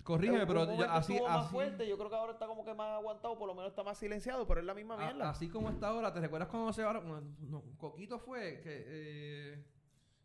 corrígeme, 0.03 0.45
pero 0.45 0.65
yo- 0.75 0.89
así, 0.91 1.13
estuvo 1.13 1.29
más 1.29 1.45
así, 1.45 1.51
fuerte, 1.53 1.88
yo 1.88 1.98
creo 1.98 2.09
que 2.09 2.15
ahora 2.17 2.33
está 2.33 2.48
como 2.48 2.65
que 2.65 2.74
más 2.74 2.89
aguantado, 2.98 3.38
por 3.38 3.48
lo 3.48 3.55
menos 3.55 3.69
está 3.69 3.83
más 3.83 3.98
silenciado, 3.98 4.45
pero 4.45 4.59
es 4.59 4.65
la 4.65 4.74
misma 4.74 4.95
a- 4.95 4.98
mierda. 4.98 5.29
así 5.29 5.48
como 5.48 5.69
está 5.69 5.88
ahora, 5.88 6.12
¿te 6.13 6.19
recuerdas 6.19 6.50
cuando 6.50 6.74
se? 6.74 6.81
No, 6.81 7.01
no, 7.48 7.63
Coquito 7.77 8.19
fue 8.19 8.59
que 8.62 8.83
eh, 8.88 9.63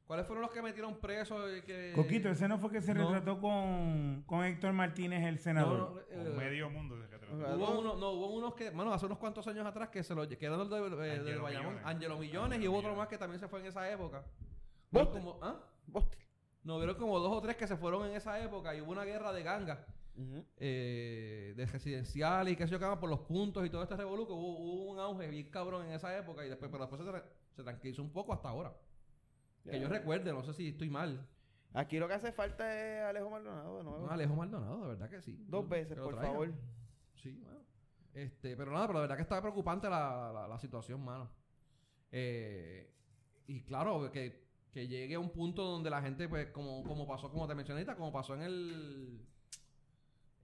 ¿Cuáles 0.06 0.26
fueron 0.26 0.42
los 0.42 0.50
que 0.50 0.60
metieron 0.60 1.00
presos? 1.00 1.50
y 1.58 1.62
que, 1.62 1.92
Coquito, 1.94 2.28
ese 2.28 2.46
no 2.46 2.58
fue 2.58 2.70
que 2.70 2.82
se 2.82 2.92
no. 2.92 3.06
retrató 3.10 3.40
con, 3.40 4.22
con 4.26 4.44
Héctor 4.44 4.72
Martínez, 4.74 5.24
el 5.24 5.38
senador. 5.38 5.78
no, 5.94 6.00
eh, 6.10 6.30
medio 6.36 6.68
mundo 6.68 6.96
se 7.00 7.06
retrató. 7.06 7.34
Hubo, 7.56 7.78
uno, 7.80 7.96
no, 7.96 8.10
hubo 8.10 8.26
unos 8.34 8.54
que, 8.54 8.68
bueno, 8.70 8.92
hace 8.92 9.06
unos 9.06 9.16
cuantos 9.18 9.46
años 9.48 9.66
atrás 9.66 9.88
que 9.88 10.02
se 10.02 10.14
lo 10.14 10.28
que 10.28 10.44
eran 10.44 10.58
los 10.58 10.68
de, 10.70 10.76
eh, 10.76 11.22
del 11.22 11.40
Bayamón, 11.40 11.74
Millones. 11.74 11.86
Angelo 11.86 12.18
Millones, 12.18 12.60
y 12.60 12.68
hubo 12.68 12.78
otro 12.78 12.94
más 12.94 13.08
que 13.08 13.16
también 13.16 13.40
se 13.40 13.48
fue 13.48 13.60
en 13.60 13.66
esa 13.66 13.90
época. 13.90 14.24
Boste. 14.90 15.18
Como, 15.18 15.38
¿ah? 15.42 15.58
Boste. 15.86 16.18
No, 16.64 16.76
vieron 16.78 16.96
como 16.96 17.18
dos 17.18 17.32
o 17.32 17.40
tres 17.40 17.56
que 17.56 17.66
se 17.66 17.76
fueron 17.76 18.06
en 18.06 18.14
esa 18.16 18.38
época 18.42 18.74
y 18.74 18.80
hubo 18.82 18.92
una 18.92 19.04
guerra 19.04 19.32
de 19.32 19.42
gangas. 19.42 19.78
Eh, 20.58 21.54
de 21.56 21.66
residencial 21.66 22.48
y 22.48 22.54
qué 22.56 22.66
sé 22.66 22.72
yo, 22.72 22.78
que 22.78 22.84
van 22.84 23.00
por 23.00 23.10
los 23.10 23.20
puntos 23.20 23.66
y 23.66 23.70
todo 23.70 23.82
este 23.82 23.96
revolú, 23.96 24.26
que 24.26 24.32
hubo, 24.32 24.58
hubo 24.60 24.84
un 24.92 24.98
auge 25.00 25.26
bien 25.28 25.50
cabrón 25.50 25.86
en 25.86 25.92
esa 25.92 26.16
época 26.16 26.44
y 26.44 26.48
después, 26.48 26.70
pero 26.70 26.86
después 26.86 27.02
se, 27.02 27.10
tra- 27.10 27.24
se 27.56 27.62
tranquilizó 27.64 28.02
un 28.02 28.12
poco 28.12 28.32
hasta 28.32 28.48
ahora. 28.48 28.72
Que 29.64 29.80
yo 29.80 29.88
recuerde, 29.88 30.32
no 30.32 30.42
sé 30.44 30.52
si 30.52 30.68
estoy 30.68 30.90
mal. 30.90 31.26
Aquí 31.72 31.98
lo 31.98 32.06
que 32.06 32.14
hace 32.14 32.32
falta 32.32 32.72
es 32.72 33.02
Alejo 33.02 33.30
Maldonado 33.30 33.78
de 33.78 33.84
nuevo. 33.84 34.06
No, 34.06 34.12
Alejo 34.12 34.36
Maldonado, 34.36 34.82
de 34.82 34.88
verdad 34.88 35.10
que 35.10 35.20
sí. 35.22 35.44
Dos 35.48 35.68
veces, 35.68 35.98
por 35.98 36.14
traigan. 36.14 36.32
favor. 36.32 36.54
Sí, 37.14 37.40
bueno. 37.42 37.60
Este, 38.12 38.56
pero 38.56 38.70
nada, 38.72 38.86
pero 38.86 39.00
de 39.00 39.04
verdad 39.04 39.16
que 39.16 39.22
está 39.22 39.40
preocupante 39.40 39.88
la, 39.90 40.30
la, 40.32 40.46
la 40.46 40.58
situación, 40.58 41.04
mano. 41.04 41.30
Eh, 42.12 42.92
y 43.48 43.62
claro, 43.62 44.10
que, 44.12 44.44
que 44.70 44.86
llegue 44.86 45.16
a 45.16 45.18
un 45.18 45.30
punto 45.30 45.64
donde 45.64 45.90
la 45.90 46.00
gente, 46.00 46.28
pues, 46.28 46.50
como, 46.50 46.84
como 46.84 47.08
pasó, 47.08 47.28
como 47.30 47.48
te 47.48 47.56
mencioné 47.56 47.84
como 47.86 48.12
pasó 48.12 48.34
en 48.34 48.42
el 48.42 49.20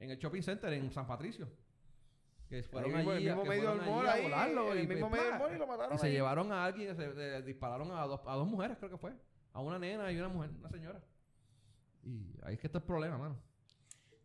en 0.00 0.10
el 0.10 0.18
shopping 0.18 0.42
center 0.42 0.72
en 0.72 0.90
San 0.90 1.06
Patricio. 1.06 1.48
Que 2.50 2.62
fueron 2.64 2.90
Ahí 2.90 2.96
mismo, 2.96 3.12
allí, 3.12 3.28
el 3.28 3.34
mismo 3.36 3.42
que 3.44 3.48
medio 3.48 3.62
fueron 3.62 3.78
del 3.78 3.88
mall 3.94 4.08
ahí, 4.08 4.22
volarlo 4.24 4.72
el 4.72 4.82
y, 4.82 4.86
mismo 4.88 5.08
pues, 5.08 5.20
medio 5.22 5.30
del 5.30 5.38
mall 5.40 5.54
y 5.54 5.58
lo 5.58 5.66
mataron 5.68 5.94
y 5.94 5.98
se 5.98 6.06
ahí. 6.06 6.12
llevaron 6.12 6.50
a 6.52 6.64
alguien, 6.64 6.96
se 6.96 7.04
eh, 7.04 7.42
dispararon 7.42 7.92
a 7.92 8.02
dos, 8.02 8.20
a 8.26 8.34
dos 8.34 8.48
mujeres, 8.48 8.76
creo 8.76 8.90
que 8.90 8.98
fue. 8.98 9.14
A 9.52 9.60
una 9.60 9.78
nena 9.78 10.10
y 10.10 10.18
una 10.18 10.28
mujer, 10.28 10.50
una 10.58 10.68
señora. 10.68 11.00
Y 12.02 12.34
ahí 12.42 12.54
es 12.54 12.60
que 12.60 12.66
está 12.66 12.78
el 12.78 12.84
problema, 12.84 13.18
mano. 13.18 13.40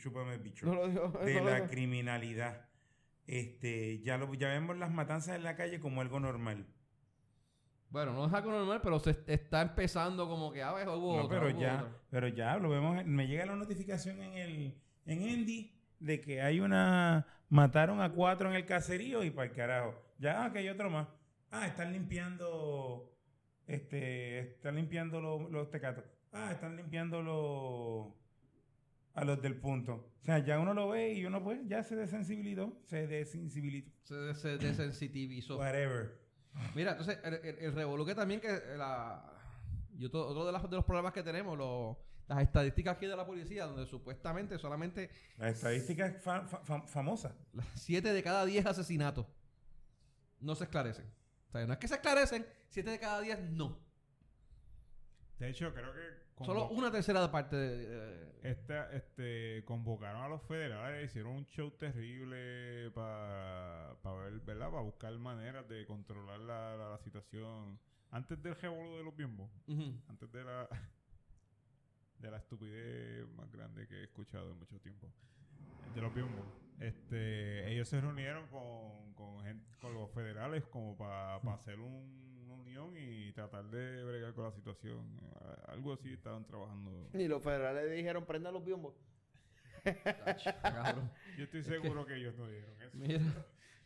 Chúpame 0.00 0.34
el 0.34 0.40
bicho. 0.40 0.66
No 0.66 0.74
lo 0.74 0.88
digo. 0.88 1.08
de 1.08 1.34
no 1.34 1.40
lo 1.40 1.46
la 1.50 1.56
digo. 1.56 1.66
criminalidad. 1.68 2.68
Este, 3.26 4.00
ya 4.00 4.18
lo, 4.18 4.32
ya 4.34 4.48
vemos 4.48 4.76
las 4.76 4.90
matanzas 4.90 5.36
en 5.36 5.44
la 5.44 5.56
calle 5.56 5.80
como 5.80 6.00
algo 6.00 6.20
normal. 6.20 6.66
Bueno, 7.90 8.14
no 8.14 8.26
es 8.26 8.32
algo 8.32 8.50
normal, 8.50 8.80
pero 8.82 8.98
se 9.00 9.22
está 9.26 9.60
empezando 9.60 10.26
como 10.26 10.50
que 10.50 10.62
a 10.62 10.72
ver, 10.72 10.88
hubo 10.88 11.18
No, 11.22 11.28
pero 11.28 11.50
hubo 11.50 11.60
ya, 11.60 11.86
pero 12.10 12.26
ya 12.28 12.56
lo 12.56 12.70
vemos, 12.70 13.04
me 13.04 13.26
llega 13.26 13.44
la 13.44 13.54
notificación 13.54 14.22
en 14.22 14.32
el 14.34 14.74
en 15.04 15.22
Endy 15.22 15.78
de 15.98 16.20
que 16.20 16.40
hay 16.40 16.60
una 16.60 17.26
mataron 17.48 18.00
a 18.00 18.10
cuatro 18.12 18.48
en 18.48 18.56
el 18.56 18.64
caserío 18.64 19.22
y 19.22 19.30
para 19.30 19.48
el 19.48 19.54
carajo. 19.54 19.94
Ya 20.18 20.44
ah, 20.44 20.52
que 20.52 20.60
hay 20.60 20.68
otro 20.70 20.88
más. 20.88 21.06
Ah, 21.50 21.66
están 21.66 21.92
limpiando 21.92 23.14
este 23.66 24.38
están 24.40 24.76
limpiando 24.76 25.20
los, 25.20 25.50
los 25.50 25.70
tecatos. 25.70 26.04
Ah, 26.32 26.50
están 26.50 26.76
limpiando 26.76 27.20
los 27.22 28.21
a 29.14 29.24
los 29.24 29.40
del 29.42 29.56
punto. 29.56 30.12
O 30.20 30.24
sea, 30.24 30.38
ya 30.38 30.58
uno 30.58 30.72
lo 30.74 30.88
ve 30.90 31.12
y 31.14 31.24
uno 31.24 31.42
pues 31.42 31.60
ya 31.66 31.82
se 31.82 31.96
desensibilizó, 31.96 32.78
se 32.86 33.06
desensibilizó. 33.06 33.90
Se, 34.04 34.34
se 34.34 34.58
desensitivizó. 34.58 35.58
Whatever. 35.58 36.20
Mira, 36.74 36.92
entonces, 36.92 37.18
el, 37.24 37.34
el, 37.34 37.58
el 37.58 37.72
revolú 37.74 38.04
que 38.06 38.14
también 38.14 38.40
que 38.40 38.48
la... 38.76 39.28
Y 39.98 40.04
otro, 40.06 40.26
otro 40.26 40.46
de, 40.46 40.52
las- 40.52 40.62
de 40.68 40.76
los 40.76 40.84
problemas 40.84 41.12
que 41.12 41.22
tenemos, 41.22 41.56
lo- 41.58 41.98
las 42.28 42.40
estadísticas 42.42 42.96
aquí 42.96 43.06
de 43.06 43.16
la 43.16 43.26
policía, 43.26 43.66
donde 43.66 43.84
supuestamente 43.86 44.58
solamente 44.58 45.10
La 45.38 45.48
estadística 45.50 46.06
es 46.06 46.22
fa- 46.22 46.46
fa- 46.46 46.62
fam- 46.62 46.86
famosa. 46.86 47.34
7 47.74 48.12
de 48.12 48.22
cada 48.22 48.44
10 48.46 48.64
asesinatos 48.66 49.26
no 50.40 50.54
se 50.54 50.64
esclarecen. 50.64 51.04
O 51.48 51.52
sea, 51.52 51.66
no 51.66 51.72
es 51.74 51.78
que 51.78 51.88
se 51.88 51.94
esclarecen, 51.94 52.46
7 52.70 52.90
de 52.90 52.98
cada 52.98 53.20
10 53.20 53.40
no. 53.50 53.78
De 55.38 55.50
hecho, 55.50 55.72
creo 55.74 55.92
que 55.92 56.21
Solo 56.44 56.68
una 56.68 56.90
tercera 56.90 57.30
parte 57.30 57.56
de... 57.56 58.32
esta, 58.42 58.92
este, 58.92 59.62
convocaron 59.64 60.22
a 60.22 60.28
los 60.28 60.42
federales, 60.42 61.10
hicieron 61.10 61.32
un 61.32 61.46
show 61.46 61.70
terrible 61.72 62.90
para 62.92 63.94
ver, 64.22 64.40
¿verdad? 64.40 64.70
Para 64.70 64.82
buscar 64.82 65.16
maneras 65.18 65.68
de 65.68 65.84
controlar 65.86 66.40
la, 66.40 66.76
la- 66.76 66.90
la 66.90 66.98
situación. 66.98 67.78
Antes 68.10 68.42
del 68.42 68.54
revolú 68.56 68.96
de 68.96 69.04
los 69.04 69.16
bimbos, 69.16 69.50
antes 70.08 70.30
de 70.32 70.44
la 70.44 70.68
de 72.18 72.30
la 72.30 72.36
estupidez 72.38 73.26
más 73.30 73.50
grande 73.50 73.86
que 73.88 73.96
he 74.00 74.04
escuchado 74.04 74.52
en 74.52 74.58
mucho 74.58 74.78
tiempo 74.80 75.08
de 75.94 76.00
los 76.00 76.14
bimbos. 76.14 76.44
Este, 76.78 77.70
ellos 77.72 77.88
se 77.88 78.00
reunieron 78.00 78.46
con, 78.48 79.12
con, 79.14 79.44
con 79.80 79.94
los 79.94 80.10
federales 80.12 80.64
como 80.66 80.96
para 80.96 81.36
hacer 81.36 81.78
un- 81.80 82.31
y 82.96 83.32
tratar 83.32 83.64
de 83.70 84.04
bregar 84.04 84.34
con 84.34 84.44
la 84.44 84.52
situación. 84.52 85.20
Algo 85.68 85.92
así 85.92 86.12
estaban 86.12 86.44
trabajando. 86.46 87.08
Y 87.12 87.28
los 87.28 87.42
federales 87.42 87.90
dijeron, 87.90 88.24
prendan 88.24 88.54
los 88.54 88.64
biombos. 88.64 88.94
Yo 91.36 91.44
estoy 91.44 91.62
seguro 91.62 92.06
que 92.06 92.16
ellos 92.16 92.34
no 92.36 92.46
dieron 92.48 92.70
eso. 92.80 92.96
Mira, 92.96 93.20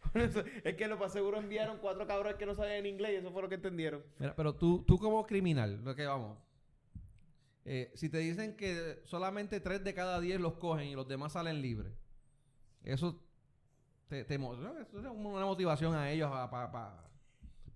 Por 0.13 0.23
eso, 0.23 0.45
es 0.63 0.77
que 0.77 0.87
lo 0.87 0.97
más 0.99 1.13
seguro 1.13 1.39
enviaron 1.39 1.79
cuatro 1.79 2.07
cabrones 2.07 2.37
que 2.37 2.47
no 2.47 2.55
sabían 2.55 2.87
inglés 2.87 3.13
y 3.13 3.17
eso 3.17 3.33
fue 3.33 3.43
lo 3.43 3.49
que 3.49 3.57
entendieron. 3.57 4.05
mira, 4.19 4.37
pero 4.37 4.55
tú, 4.55 4.85
tú 4.87 4.99
como 4.99 5.27
criminal, 5.27 5.83
lo 5.85 5.95
que 5.97 6.07
vamos. 6.07 6.39
eh, 7.65 7.91
si 7.95 8.09
te 8.09 8.19
dicen 8.19 8.57
que 8.57 9.01
solamente 9.05 9.59
3 9.59 9.83
de 9.83 9.95
cada 9.95 10.21
10 10.21 10.41
los 10.41 10.55
cogen 10.55 10.87
y 10.87 10.95
los 10.95 11.09
demás 11.09 11.33
salen 11.33 11.61
libres, 11.61 11.93
eso 12.85 13.21
te, 14.09 14.25
te 14.25 14.35
eso 14.37 14.79
es 14.93 15.07
una 15.07 15.45
motivación 15.45 15.95
a 15.95 16.11
ellos 16.11 16.31
para 16.31 17.07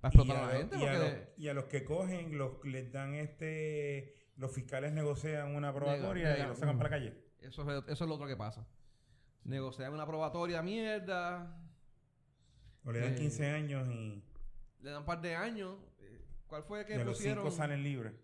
explotar 0.08 0.36
a 0.36 0.46
la 0.46 0.52
lo- 0.52 0.58
gente. 0.58 0.78
y 0.78 0.84
a 0.86 0.92
los- 0.98 1.12
y 1.38 1.48
a 1.48 1.54
los 1.54 1.64
que 1.66 1.84
cogen, 1.84 2.36
los, 2.38 2.64
les 2.64 2.90
dan 2.92 3.14
este. 3.14 4.14
Los 4.36 4.52
fiscales 4.52 4.92
negocian 4.92 5.54
una 5.54 5.72
probatoria 5.74 6.38
y 6.38 6.46
los 6.46 6.58
sacan 6.58 6.78
para 6.78 6.88
la 6.90 6.96
calle. 6.96 7.24
eso, 7.40 7.62
es, 7.70 7.84
eso 7.88 8.04
es 8.04 8.08
lo 8.08 8.14
otro 8.14 8.26
que 8.26 8.36
pasa. 8.36 8.66
Negocian 9.44 9.92
una 9.92 10.06
probatoria 10.06 10.62
mierda, 10.62 11.58
O 12.84 12.92
le 12.92 13.00
dan 13.00 13.12
Eh, 13.12 13.16
15 13.16 13.50
años 13.50 13.86
y, 13.88 14.22
le 14.80 14.90
dan 14.90 15.00
un 15.00 15.04
par 15.06 15.20
de 15.20 15.34
años. 15.36 15.76
¿Cuál 16.46 16.62
fue 16.64 16.80
y 16.82 16.84
que 16.86 16.94
a 16.94 17.04
los 17.04 17.16
pusieron? 17.18 17.44
5 17.44 17.54
salen 17.56 17.82
libres. 17.82 18.14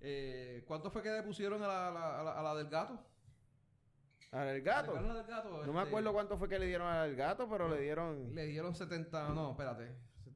eh, 0.00 0.62
¿Cuánto 0.66 0.90
fue 0.90 1.02
que 1.02 1.10
le 1.10 1.22
pusieron 1.22 1.62
a 1.62 1.66
la, 1.66 1.88
a 1.88 1.90
la- 1.90 2.20
a 2.20 2.22
la- 2.22 2.32
a 2.40 2.42
la 2.42 2.54
del 2.56 2.68
gato? 2.68 3.02
Al 4.32 4.46
del 4.48 4.60
¿A 4.68 4.72
gato. 4.82 4.94
la 5.00 5.14
del 5.14 5.26
gato? 5.26 5.48
No 5.64 5.72
me 5.72 5.78
este, 5.78 5.88
acuerdo 5.88 6.12
cuánto 6.12 6.36
fue 6.36 6.48
que 6.48 6.58
le 6.58 6.66
dieron 6.66 6.86
al 6.88 7.14
gato, 7.16 7.48
pero 7.48 7.68
le 7.68 7.80
dieron... 7.80 8.34
Le 8.34 8.44
dieron 8.46 8.74
70, 8.74 9.28
no, 9.30 9.52
espérate. 9.52 9.94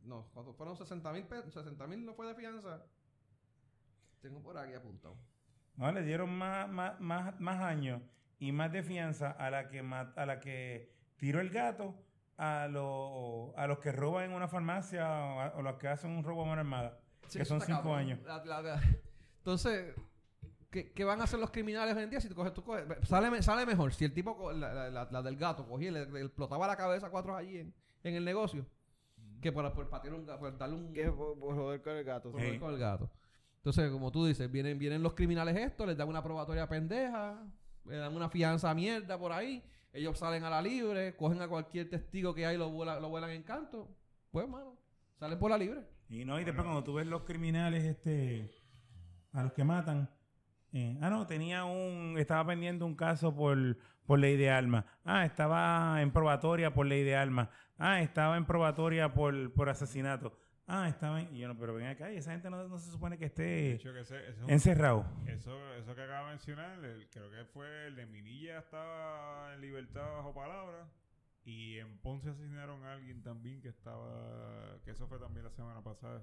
No, 0.09 0.27
¿cuánto 0.33 0.55
fueron 0.55 0.75
60 0.77 1.13
mil 1.13 1.25
pesos? 1.25 1.53
60 1.53 1.87
mil 1.87 2.05
no 2.05 2.15
fue 2.15 2.27
de 2.27 2.35
fianza. 2.35 2.83
Tengo 4.21 4.43
por 4.43 4.57
aquí 4.59 4.75
apuntado. 4.75 5.17
No, 5.77 5.93
le 5.93 6.03
dieron 6.03 6.31
más, 6.37 6.69
más, 6.69 6.99
más, 7.01 7.39
más 7.41 7.61
años 7.61 8.03
y 8.39 8.51
más 8.53 8.73
de 8.73 8.83
fianza 8.83 9.31
a 9.33 9.51
la 9.51 9.69
que 9.69 9.81
a 9.81 10.27
la 10.27 10.41
que 10.41 10.93
tiró 11.17 11.41
el 11.41 11.51
gato 11.51 11.95
a, 12.37 12.67
lo- 12.69 13.53
a 13.57 13.67
los 13.67 13.79
que 13.79 13.93
roban 13.93 14.25
en 14.25 14.33
una 14.33 14.49
farmacia 14.49 15.07
o, 15.09 15.41
a- 15.41 15.53
o 15.57 15.63
los 15.63 15.77
que 15.77 15.89
hacen 15.89 16.11
un 16.11 16.25
robo 16.25 16.43
a 16.43 16.47
mano 16.47 16.61
armada. 16.61 16.99
Sí, 17.29 17.39
que 17.39 17.45
son 17.45 17.61
cinco 17.61 17.83
cabrón. 17.83 17.99
años. 17.99 18.21
La- 18.25 18.45
la- 18.45 18.63
la- 18.63 18.83
entonces, 19.39 19.95
¿qué, 20.71 20.93
qué 20.93 21.05
van 21.05 21.21
a 21.21 21.25
hacer 21.25 21.39
los 21.39 21.51
criminales 21.51 21.97
hoy 21.97 22.03
en 22.05 22.11
día 22.11 22.21
si 22.21 22.29
tú 22.29 22.35
coges, 22.35 22.55
tú 22.55 22.65
coges? 22.65 22.85
Sale, 23.07 23.43
sale 23.43 23.67
mejor 23.67 23.93
si 23.93 24.05
el 24.05 24.13
tipo, 24.15 24.53
la, 24.53 24.89
la- 24.91 25.23
del 25.23 25.37
gato, 25.37 25.67
cogía 25.69 25.89
y 25.89 25.93
le, 25.93 26.07
le 26.11 26.23
explotaba 26.23 26.67
la 26.67 26.77
cabeza 26.77 27.07
a 27.09 27.11
cuatro 27.11 27.37
allí 27.37 27.59
en, 27.59 27.75
en 28.03 28.15
el 28.15 28.25
negocio, 28.25 28.67
que 29.41 29.53
por, 29.53 29.73
por 29.73 29.89
patear 29.89 30.15
un 30.15 30.27
ga- 30.27 30.39
por 30.39 30.57
darle 30.59 30.75
un... 30.77 30.93
Que 30.93 31.11
por, 31.11 31.39
por 31.39 31.55
joder 31.55 31.83
con 31.83 31.97
el 31.97 32.05
gato. 32.05 32.31
por 32.31 32.41
Sí. 32.41 32.47
joder 32.47 32.61
con 32.61 32.73
el 32.75 32.79
gato. 32.79 33.11
Entonces, 33.57 33.91
como 33.91 34.11
tú 34.13 34.25
dices, 34.27 34.51
vienen, 34.51 34.79
vienen 34.79 35.03
los 35.03 35.15
criminales 35.15 35.57
estos, 35.57 35.87
les 35.87 35.97
dan 35.97 36.09
una 36.09 36.23
probatoria 36.23 36.69
pendeja, 36.69 37.43
le 37.85 37.97
dan 37.97 38.15
una 38.15 38.29
fianza 38.31 38.73
mierda 38.75 39.19
por 39.19 39.33
ahí, 39.33 39.63
ellos 39.93 40.19
salen 40.19 40.45
a 40.45 40.51
la 40.51 40.63
libre, 40.63 41.17
cogen 41.17 41.43
a 41.43 41.49
cualquier 41.49 41.89
testigo 41.91 42.35
que 42.35 42.47
hay 42.47 42.55
y 42.57 42.59
lo, 42.59 42.71
vuela- 42.71 43.01
lo 43.01 43.09
vuelan 43.09 43.31
en 43.31 43.43
canto. 43.43 43.89
Pues, 44.31 44.49
mano, 44.49 44.77
salen 45.19 45.39
por 45.39 45.51
la 45.51 45.59
libre. 45.59 45.81
Y 46.09 46.25
no, 46.25 46.41
y 46.41 46.45
después 46.45 46.65
cuando 46.65 46.85
tú 46.85 46.95
ves 46.95 47.07
los 47.07 47.23
criminales, 47.25 47.85
este, 47.85 48.51
a 49.33 49.43
los 49.43 49.53
que 49.53 49.65
matan, 49.65 50.09
eh, 50.73 50.99
ah, 51.01 51.11
no, 51.11 51.27
tenía 51.27 51.65
un, 51.65 52.17
estaba 52.19 52.47
pendiente 52.47 52.85
un 52.85 52.95
caso 52.95 53.35
por, 53.35 53.77
por 54.07 54.19
ley 54.19 54.37
de 54.37 54.51
armas. 54.51 54.85
Ah, 55.05 55.25
estaba 55.25 56.01
en 56.03 56.11
probatoria 56.13 56.73
por 56.75 56.87
ley 56.87 57.05
de 57.05 57.17
armas. 57.17 57.49
Ah, 57.79 58.01
estaba 58.03 58.37
en 58.37 58.45
probatoria 58.45 59.13
por, 59.15 59.53
por 59.55 59.69
asesinato. 59.69 60.37
Ah, 60.67 60.87
estaba 60.89 61.21
en, 61.23 61.35
y 61.35 61.39
yo 61.39 61.49
no, 61.49 61.57
pero 61.59 61.73
ven 61.75 61.87
acá, 61.87 62.13
y 62.13 62.19
esa 62.19 62.33
gente 62.33 62.51
no, 62.51 62.69
no 62.69 62.79
se 62.79 62.91
supone 62.91 63.17
que 63.17 63.25
De 63.25 63.27
esté 63.29 63.73
hecho, 63.73 63.93
que 63.95 64.01
ese- 64.01 64.29
eso, 64.29 64.45
encerrado. 64.49 65.07
eso, 65.27 65.75
eso 65.77 65.95
que 65.95 66.03
acaba 66.03 66.25
de 66.27 66.31
mencionar, 66.33 66.85
el- 66.85 67.09
creo 67.09 67.31
que 67.31 67.45
fue 67.47 67.87
el 67.87 67.97
de 67.97 68.05
Minilla 68.05 68.59
estaba 68.59 69.55
en 69.55 69.63
libertad 69.63 70.03
bajo 70.17 70.35
palabra. 70.35 70.87
Y 71.45 71.79
en 71.79 71.97
Ponce 72.01 72.29
asesinaron 72.29 72.85
a 72.85 72.93
alguien 72.93 73.23
también 73.23 73.63
que 73.63 73.69
estaba. 73.69 74.77
Que 74.85 74.91
eso 74.91 75.07
fue 75.09 75.19
también 75.19 75.45
la 75.47 75.51
semana 75.51 75.81
pasada. 75.83 76.23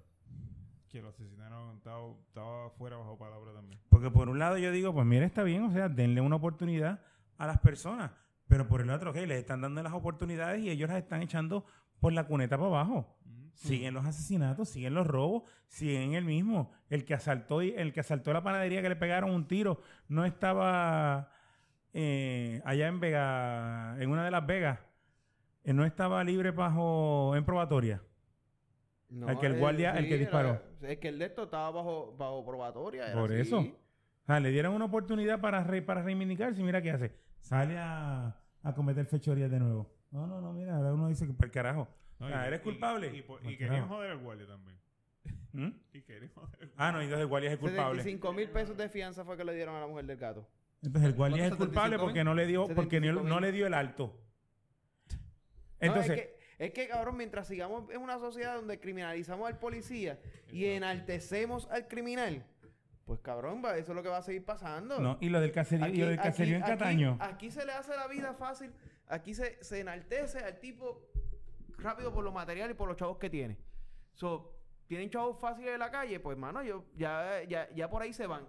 Que 0.95 1.01
lo 1.01 1.09
asesinaron, 1.09 1.75
estaba, 1.75 2.07
estaba 2.25 2.69
fuera 2.69 2.95
bajo 2.95 3.17
palabra 3.17 3.51
también. 3.51 3.81
Porque 3.89 4.09
por 4.09 4.29
un 4.29 4.39
lado 4.39 4.57
yo 4.57 4.71
digo, 4.71 4.93
pues 4.93 5.05
mira, 5.05 5.25
está 5.25 5.43
bien, 5.43 5.63
o 5.63 5.71
sea, 5.73 5.89
denle 5.89 6.21
una 6.21 6.37
oportunidad 6.37 7.01
a 7.37 7.45
las 7.47 7.57
personas. 7.59 8.11
Pero 8.47 8.65
por 8.69 8.79
el 8.79 8.89
otro, 8.89 9.09
ok, 9.11 9.17
les 9.17 9.39
están 9.39 9.59
dando 9.59 9.83
las 9.83 9.91
oportunidades 9.91 10.61
y 10.61 10.69
ellos 10.69 10.87
las 10.87 10.99
están 10.99 11.21
echando 11.21 11.65
por 11.99 12.13
la 12.13 12.23
cuneta 12.25 12.55
para 12.55 12.69
abajo. 12.69 13.13
Siguen 13.55 13.93
los 13.93 14.05
asesinatos, 14.05 14.69
siguen 14.69 14.93
los 14.93 15.05
robos, 15.05 15.43
siguen 15.67 16.13
el 16.13 16.23
mismo. 16.23 16.71
El 16.89 17.03
que 17.03 17.13
asaltó 17.13 17.61
y- 17.61 17.71
el 17.75 17.91
que 17.91 17.99
asaltó 17.99 18.31
la 18.31 18.41
panadería 18.41 18.81
que 18.81 18.87
le 18.87 18.95
pegaron 18.95 19.31
un 19.31 19.49
tiro 19.49 19.81
no 20.07 20.23
estaba 20.23 21.29
eh, 21.91 22.61
allá 22.63 22.87
en 22.87 23.01
Vega, 23.01 23.97
en 23.99 24.09
una 24.11 24.23
de 24.23 24.31
las 24.31 24.47
Vegas, 24.47 24.79
eh, 25.65 25.73
no 25.73 25.83
estaba 25.83 26.23
libre 26.23 26.51
bajo 26.51 27.35
en 27.35 27.43
probatoria. 27.43 28.01
No, 29.07 29.27
Al 29.29 29.39
que 29.39 29.45
el 29.45 29.59
guardia- 29.59 29.91
el 29.97 30.05
que 30.07 30.15
era- 30.15 30.19
disparó. 30.19 30.61
Es 30.87 30.97
que 30.99 31.07
el 31.09 31.19
de 31.19 31.25
esto 31.25 31.43
estaba 31.43 31.71
bajo, 31.71 32.15
bajo 32.17 32.45
probatoria. 32.45 33.07
era 33.07 33.19
Por 33.19 33.31
así. 33.31 33.41
eso. 33.41 33.59
O 33.59 34.25
sea, 34.25 34.39
le 34.39 34.49
dieron 34.51 34.73
una 34.73 34.85
oportunidad 34.85 35.39
para, 35.41 35.63
re- 35.63 35.81
para 35.81 36.01
reivindicarse 36.01 36.59
y 36.59 36.63
mira 36.63 36.81
qué 36.81 36.91
hace. 36.91 37.11
Sale 37.41 37.77
a, 37.77 38.35
a 38.63 38.73
cometer 38.73 39.05
fechorías 39.05 39.51
de 39.51 39.59
nuevo. 39.59 39.91
No, 40.11 40.25
no, 40.27 40.41
no, 40.41 40.51
mira, 40.53 40.75
ahora 40.77 40.93
uno 40.93 41.07
dice 41.09 41.27
que 41.27 41.33
por 41.33 41.45
el 41.45 41.51
carajo. 41.51 41.87
No, 42.19 42.29
y- 42.29 42.33
¿eres 42.33 42.61
y- 42.61 42.63
culpable? 42.63 43.11
Y, 43.13 43.17
y 43.17 43.21
Pues, 43.21 43.41
querían 43.43 43.69
claro. 43.69 43.87
joder 43.87 44.11
al 44.11 44.17
guardia 44.19 44.47
también. 44.47 44.77
¿Mm? 45.53 45.69
Y 45.93 46.01
querían 46.01 46.31
joder 46.33 46.59
al 46.63 46.71
Ah, 46.77 46.91
no, 46.91 47.01
entonces 47.01 47.21
el 47.21 47.27
guardia 47.27 47.49
es 47.49 47.53
el 47.53 47.59
culpable. 47.59 48.01
75 48.01 48.33
mil 48.33 48.49
pesos 48.49 48.77
de 48.77 48.89
fianza 48.89 49.23
fue 49.25 49.37
que 49.37 49.43
le 49.43 49.53
dieron 49.53 49.75
a 49.75 49.81
la 49.81 49.87
mujer 49.87 50.05
del 50.05 50.17
gato. 50.17 50.47
Entonces 50.81 51.09
el 51.09 51.15
guardia 51.15 51.45
es 51.45 51.51
el 51.51 51.57
culpable 51.57 51.95
75 51.97 52.03
porque 52.05 52.23
no 52.23 52.33
le 52.33 52.45
dio, 52.47 52.67
porque 52.67 52.99
no, 52.99 53.05
75 53.07 53.29
no 53.29 53.39
le 53.39 53.51
dio 53.51 53.67
el 53.67 53.73
alto. 53.73 54.19
Entonces, 55.79 56.07
No, 56.07 56.13
es, 56.15 56.21
que, 56.21 56.39
es 56.59 56.71
que, 56.71 56.87
cabrón, 56.87 57.17
mientras 57.17 57.47
sigamos 57.47 57.89
en 57.91 58.01
una 58.01 58.17
sociedad 58.19 58.55
donde 58.55 58.79
criminalizamos 58.79 59.47
al 59.47 59.57
policía 59.59 60.19
y 60.51 60.65
enaltecemos 60.65 61.67
al 61.71 61.87
criminal, 61.87 62.45
pues 63.05 63.19
cabrón, 63.19 63.61
va, 63.63 63.77
eso 63.77 63.91
es 63.91 63.95
lo 63.95 64.01
que 64.03 64.09
va 64.09 64.17
a 64.17 64.21
seguir 64.23 64.43
pasando. 64.45 64.99
no, 64.99 65.17
y 65.21 65.29
lo 65.29 65.39
del 65.41 65.51
caserío, 65.51 65.87
y 65.87 65.97
lo 65.97 66.07
del 66.07 66.19
aquí- 66.19 66.27
caserío 66.29 66.55
en 66.55 66.63
aquí- 66.63 66.71
Cataño. 66.71 67.17
Aquí, 67.19 67.51
se 67.51 67.65
le 67.65 67.71
hace 67.73 67.95
la 67.95 68.07
vida 68.07 68.33
fácil. 68.33 68.71
Aquí 69.07 69.33
se, 69.35 69.63
se 69.63 69.79
enaltece 69.81 70.39
al 70.39 70.59
tipo 70.59 71.07
rápido 71.77 72.11
por 72.13 72.23
los 72.23 72.33
materiales 72.33 72.73
y 72.73 72.77
por 72.77 72.87
los 72.87 72.97
chavos 72.97 73.17
que 73.17 73.29
tiene. 73.29 73.57
So, 74.13 74.51
tienen 74.87 75.09
chavos 75.09 75.39
fáciles 75.39 75.73
en 75.73 75.79
la 75.79 75.91
calle, 75.91 76.19
pues 76.19 76.37
mano, 76.37 76.63
yo, 76.63 76.85
ya, 76.95 77.43
ya, 77.47 77.69
ya 77.75 77.89
por 77.89 78.01
ahí 78.01 78.13
se 78.13 78.25
van. 78.27 78.47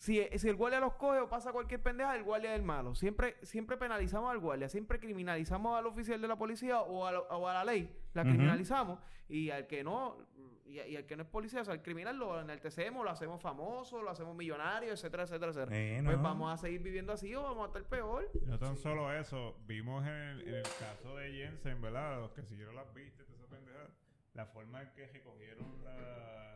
Si, 0.00 0.18
si 0.38 0.48
el 0.48 0.56
guardia 0.56 0.80
los 0.80 0.94
coge 0.94 1.18
o 1.20 1.28
pasa 1.28 1.52
cualquier 1.52 1.82
pendeja, 1.82 2.16
el 2.16 2.22
guardia 2.22 2.52
es 2.54 2.56
el 2.58 2.64
malo. 2.64 2.94
Siempre, 2.94 3.36
siempre 3.42 3.76
penalizamos 3.76 4.30
al 4.30 4.38
guardia, 4.38 4.66
siempre 4.70 4.98
criminalizamos 4.98 5.78
al 5.78 5.84
oficial 5.86 6.18
de 6.22 6.26
la 6.26 6.36
policía 6.36 6.80
o 6.80 7.04
a, 7.06 7.12
lo- 7.12 7.26
o 7.28 7.46
a 7.46 7.52
la 7.52 7.64
ley, 7.66 7.94
la 8.14 8.22
criminalizamos. 8.22 8.98
Y 9.28 9.50
al 9.50 9.66
que 9.66 9.84
no, 9.84 10.16
y, 10.64 10.80
y 10.80 10.96
al 10.96 11.04
que 11.04 11.16
no 11.16 11.24
es 11.24 11.28
policía, 11.28 11.60
o 11.60 11.64
sea, 11.66 11.74
al 11.74 11.82
criminal 11.82 12.16
lo 12.16 12.40
enaltecemos, 12.40 13.04
lo 13.04 13.10
hacemos 13.10 13.42
famoso, 13.42 14.00
lo 14.02 14.08
hacemos 14.08 14.34
millonario, 14.34 14.90
etcétera, 14.90 15.24
etcétera, 15.24 15.52
etcétera. 15.52 15.76
Eh, 15.76 16.00
Pues 16.02 16.16
vamos 16.22 16.50
a 16.50 16.56
seguir 16.56 16.80
viviendo 16.80 17.12
así 17.12 17.34
o 17.34 17.42
vamos 17.42 17.64
a 17.64 17.66
estar 17.66 17.82
peor. 17.84 18.26
No 18.46 18.58
tan 18.58 18.78
solo 18.78 19.12
eso, 19.12 19.54
vimos 19.66 20.02
en 20.06 20.12
el, 20.14 20.48
en 20.48 20.54
el 20.54 20.62
caso 20.78 21.14
de 21.16 21.30
Jensen, 21.30 21.78
¿verdad? 21.82 22.20
Los 22.20 22.30
que 22.30 22.42
siguieron 22.42 22.74
las 22.74 22.92
vistas, 22.94 23.28
de 23.28 23.34
esa 23.34 23.46
pendejada, 23.46 23.90
la 24.32 24.46
forma 24.46 24.80
en 24.80 24.90
que 24.94 25.06
recogieron 25.08 25.84
la, 25.84 26.49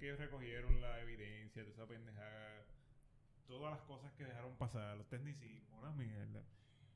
que 0.00 0.06
ellos 0.06 0.18
recogieron 0.18 0.80
la 0.80 0.98
evidencia 1.00 1.62
de 1.62 1.70
esa 1.70 1.86
pendejada, 1.86 2.64
todas 3.46 3.70
las 3.72 3.82
cosas 3.82 4.10
que 4.14 4.24
dejaron 4.24 4.56
pasar, 4.56 4.96
los 4.96 5.06
tecnicismos, 5.08 5.82
la 5.82 5.90
mierda. 5.92 6.42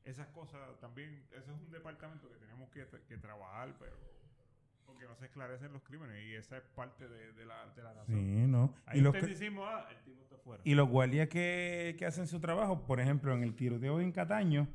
Esas 0.03 0.27
cosas 0.27 0.59
también, 0.81 1.23
eso 1.31 1.51
es 1.53 1.61
un 1.61 1.71
departamento 1.71 2.27
que 2.29 2.35
tenemos 2.37 2.69
que, 2.71 2.85
que 3.07 3.17
trabajar, 3.17 3.75
pero 3.79 3.95
porque 4.85 5.05
no 5.07 5.15
se 5.15 5.25
esclarecen 5.25 5.73
los 5.73 5.81
crímenes 5.81 6.23
y 6.25 6.35
esa 6.35 6.57
es 6.57 6.63
parte 6.75 7.07
de, 7.07 7.33
de 7.33 7.45
la, 7.45 7.67
de 7.75 7.83
la 7.83 7.93
razón. 7.93 8.15
Sí, 8.15 8.47
no. 8.47 8.73
Hay 8.85 8.99
Y 8.99 9.01
los, 9.01 9.13
que- 9.13 9.21
tecnicismo, 9.21 9.65
ah, 9.65 9.87
el 9.89 9.97
tipo 10.03 10.21
está 10.23 10.37
fuera. 10.37 10.61
y 10.65 10.75
los 10.75 10.87
guardias 10.89 11.27
que, 11.29 11.95
que 11.97 12.05
hacen 12.05 12.27
su 12.27 12.39
trabajo, 12.39 12.85
por 12.85 12.99
ejemplo, 12.99 13.33
en 13.33 13.41
el 13.43 13.55
tiroteo 13.55 13.99
en 13.99 14.11
Cataño, 14.11 14.67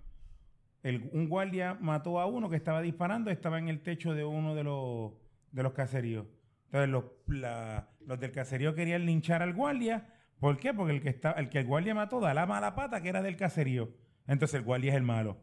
el- 0.82 1.08
un 1.12 1.28
guardia 1.28 1.74
mató 1.74 2.18
a 2.20 2.26
uno 2.26 2.50
que 2.50 2.56
estaba 2.56 2.80
disparando, 2.82 3.30
estaba 3.30 3.58
en 3.58 3.68
el 3.68 3.82
techo 3.82 4.12
de 4.14 4.24
uno 4.24 4.54
de 4.56 4.64
los, 4.64 5.12
de 5.52 5.62
los 5.62 5.72
caseríos. 5.72 6.26
Entonces 6.72 6.88
los, 6.90 7.04
la- 7.26 7.88
los 8.06 8.18
del 8.20 8.32
caserío 8.32 8.74
querían 8.74 9.04
linchar 9.06 9.42
al 9.42 9.54
guardia. 9.54 10.14
¿Por 10.38 10.56
qué? 10.58 10.72
Porque 10.72 10.94
el 10.94 11.02
que, 11.02 11.10
está, 11.10 11.32
el 11.32 11.48
que 11.48 11.58
el 11.58 11.66
guardia 11.66 11.94
mató 11.94 12.20
da 12.20 12.32
la 12.32 12.46
mala 12.46 12.74
pata 12.74 13.02
que 13.02 13.08
era 13.08 13.22
del 13.22 13.36
caserío. 13.36 13.90
Entonces 14.26 14.54
el 14.58 14.62
guardia 14.64 14.90
es 14.92 14.96
el 14.96 15.02
malo. 15.02 15.36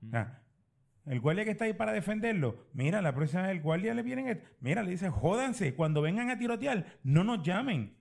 Mm. 0.00 0.14
Ah, 0.14 0.42
el 1.06 1.20
guardia 1.20 1.44
que 1.44 1.50
está 1.50 1.64
ahí 1.64 1.72
para 1.72 1.92
defenderlo, 1.92 2.66
mira, 2.74 3.00
la 3.02 3.14
próxima 3.14 3.42
vez 3.42 3.52
el 3.52 3.62
guardia 3.62 3.94
le 3.94 4.02
vienen, 4.02 4.42
mira, 4.60 4.82
le 4.82 4.90
dice, 4.90 5.08
jódanse, 5.08 5.74
cuando 5.74 6.02
vengan 6.02 6.28
a 6.30 6.38
tirotear, 6.38 6.84
no 7.02 7.24
nos 7.24 7.42
llamen. 7.42 7.96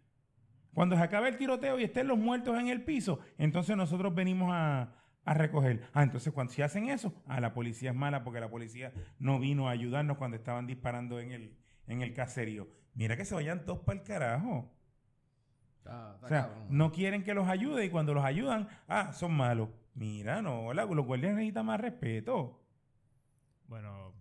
Cuando 0.73 0.95
se 0.97 1.01
acabe 1.03 1.29
el 1.29 1.37
tiroteo 1.37 1.79
y 1.79 1.83
estén 1.83 2.07
los 2.07 2.17
muertos 2.19 2.59
en 2.59 2.67
el 2.67 2.83
piso, 2.83 3.19
entonces 3.37 3.75
nosotros 3.77 4.13
venimos 4.13 4.49
a, 4.53 4.93
a 5.23 5.33
recoger. 5.33 5.83
Ah, 5.93 6.03
entonces 6.03 6.31
cuando 6.33 6.53
si 6.53 6.61
hacen 6.61 6.89
eso, 6.89 7.13
ah, 7.27 7.39
la 7.39 7.53
policía 7.53 7.89
es 7.91 7.95
mala 7.95 8.23
porque 8.23 8.39
la 8.41 8.49
policía 8.49 8.91
no 9.19 9.39
vino 9.39 9.67
a 9.67 9.71
ayudarnos 9.71 10.17
cuando 10.17 10.37
estaban 10.37 10.67
disparando 10.67 11.19
en 11.19 11.31
el, 11.31 11.57
en 11.87 12.01
el 12.01 12.13
caserío. 12.13 12.67
Mira 12.93 13.15
que 13.17 13.25
se 13.25 13.35
vayan 13.35 13.65
todos 13.65 13.79
para 13.79 13.99
el 13.99 14.05
carajo. 14.05 14.71
Está- 15.77 16.13
está 16.15 16.25
O 16.25 16.29
sea, 16.29 16.41
cabrón. 16.47 16.65
no 16.69 16.91
quieren 16.91 17.23
que 17.23 17.33
los 17.33 17.47
ayude 17.47 17.85
y 17.85 17.89
cuando 17.89 18.13
los 18.13 18.23
ayudan, 18.25 18.67
ah, 18.87 19.13
son 19.13 19.33
malos. 19.33 19.69
Mira, 19.93 20.41
no, 20.41 20.73
la- 20.73 20.85
los 20.85 21.05
guardias 21.05 21.33
necesitan 21.33 21.65
más 21.65 21.79
respeto. 21.79 22.59
Bueno, 23.67 24.13